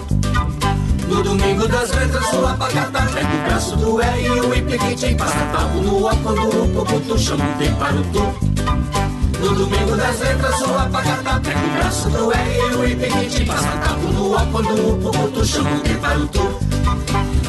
No 1.08 1.24
domingo 1.24 1.68
das 1.70 1.90
letras, 1.92 2.26
sua 2.26 2.54
pacata, 2.56 3.02
pega 3.14 3.34
o 3.34 3.44
braço 3.46 3.78
do 3.78 4.02
E 4.02 4.26
e 4.26 4.30
o 4.30 4.54
impequite, 4.54 5.16
passa 5.16 5.46
talco 5.54 5.78
no 5.78 6.06
O, 6.06 6.18
quando 6.18 6.50
o 6.66 6.68
povo 6.74 7.00
tu 7.00 7.18
chama 7.18 7.46
o 7.46 7.58
T 7.58 7.70
para 7.80 7.96
o 7.96 8.04
Tu. 8.04 8.50
No 9.42 9.56
domingo 9.56 9.96
das 9.96 10.20
letras, 10.20 10.56
sua 10.58 10.86
pacata, 10.88 11.40
pega 11.40 11.60
o 11.60 11.70
braço 11.78 12.10
do 12.10 12.32
E 12.34 12.58
e 12.58 12.76
o 12.76 12.90
impequite, 12.90 13.46
passa 13.46 13.70
talco 13.70 14.08
no 14.08 14.36
O, 14.36 14.48
quando 14.52 14.74
o 14.74 14.98
povo 14.98 15.32
tu 15.32 15.46
chama 15.46 15.76
o 15.76 15.80
T 15.80 15.94
para 15.96 16.20
o 16.20 16.28
Tu. 16.28 16.42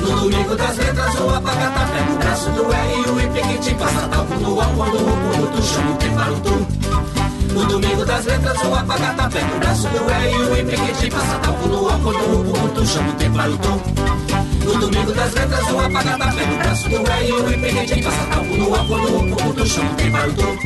No 0.00 0.20
domingo 0.20 0.56
das 0.56 0.76
letras, 0.76 1.14
o 1.20 1.30
apagata 1.30 1.86
pega 1.92 2.12
o 2.12 2.18
braço 2.18 2.50
do 2.50 2.62
E 2.72 2.94
e 2.94 3.10
o 3.10 3.20
impequite 3.20 3.74
passa 3.74 4.08
talco 4.08 4.34
no 4.34 4.60
O 4.60 4.64
quando 4.76 4.96
o 4.96 5.16
povo 5.16 5.46
tu 5.48 5.62
chama 5.62 5.90
o 5.90 5.96
T 5.96 6.08
para 6.10 6.32
o 6.32 6.40
Tu. 6.40 6.80
No 7.54 7.64
domingo 7.64 8.04
das 8.04 8.24
letras, 8.24 8.62
o 8.62 8.74
apagata 8.74 9.28
pega 9.28 9.56
o 9.56 9.58
braço 9.58 9.88
do 9.88 9.98
E 9.98 10.30
e 10.30 10.36
o 10.36 10.60
impequite 10.60 11.10
passa 11.10 11.38
talco 11.40 11.68
no 11.68 11.86
O 11.88 11.98
quando 11.98 12.40
o 12.40 12.44
povo 12.44 12.68
tu 12.68 12.86
chama 12.86 13.10
o 13.10 13.12
T 13.14 13.30
para 13.30 13.50
o 13.50 13.58
Tu. 13.58 13.82
No 14.64 14.78
domingo 14.78 15.12
das 15.12 15.34
letras, 15.34 15.70
o 15.70 15.80
apagata 15.80 16.32
pega 16.36 16.52
o 16.52 16.58
braço 16.58 16.88
do 16.88 16.96
E 16.96 17.28
e 17.28 17.32
o 17.32 17.52
impequite 17.52 18.02
passa 18.02 18.26
talco 18.26 18.56
no 18.56 18.72
O 18.72 18.86
quando 18.86 19.16
o 19.16 19.36
povo 19.36 19.54
tu 19.54 19.66
chama 19.66 19.89
levantou. 20.02 20.56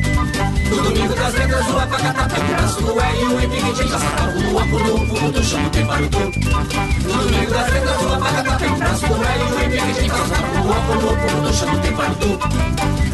No 0.70 0.82
domingo 0.82 1.14
das 1.14 1.35
letras, 1.35 1.66
o 1.68 1.72
braço 1.72 2.41
do 2.41 2.55
Caçulué 2.57 3.20
e 3.20 3.24
o 3.24 3.41
Epiguete 3.41 3.89
já 3.89 3.99
sacavam 3.99 4.41
no 4.43 4.59
apuro, 4.59 4.95
o 4.95 5.07
fumo 5.07 5.32
do 5.32 5.43
chão 5.45 5.70
que 5.70 5.78
levantou. 5.78 6.32
No 7.03 7.12
domingo 7.22 7.51
das 7.51 7.72
letras, 7.72 8.03
o 8.03 8.12
abacatapé 8.12 8.68
do 8.68 8.78
Caçulué 8.78 9.37
e 9.39 9.43
o 9.43 9.61
Epiguete 9.61 10.09
já 10.09 10.26
sacavam 10.26 10.64
no 10.64 10.72
apuro, 10.72 11.07
o 11.07 11.16
fumo 11.16 11.43
do 11.43 11.53
chão 11.53 11.80
que 11.80 11.87
levantou. 11.89 12.39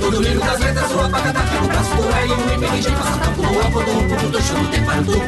No 0.00 0.10
domingo 0.10 0.40
das 0.40 0.58
letras, 0.60 0.90
o 0.92 1.00
abacatapé 1.00 1.58
do 1.58 1.68
Caçulué 1.68 2.26
e 2.26 2.32
o 2.32 2.52
Epiguete 2.52 2.82
já 2.82 3.02
sacavam 3.02 3.52
no 3.52 3.60
apuro, 3.60 3.90
o 3.90 4.08
fumo 4.08 4.30
do 4.30 4.42
chão 4.42 4.64
que 4.66 4.76
levantou. 4.76 5.20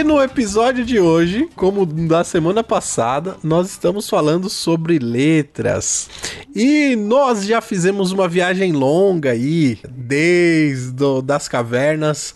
E 0.00 0.02
no 0.02 0.18
episódio 0.22 0.82
de 0.82 0.98
hoje, 0.98 1.46
como 1.54 1.84
da 1.84 2.24
semana 2.24 2.64
passada, 2.64 3.36
nós 3.42 3.68
estamos 3.68 4.08
falando 4.08 4.48
sobre 4.48 4.98
letras. 4.98 6.08
E 6.56 6.96
nós 6.96 7.44
já 7.44 7.60
fizemos 7.60 8.10
uma 8.10 8.26
viagem 8.26 8.72
longa 8.72 9.32
aí, 9.32 9.78
desde 9.86 11.04
o- 11.04 11.20
das 11.20 11.48
cavernas, 11.48 12.34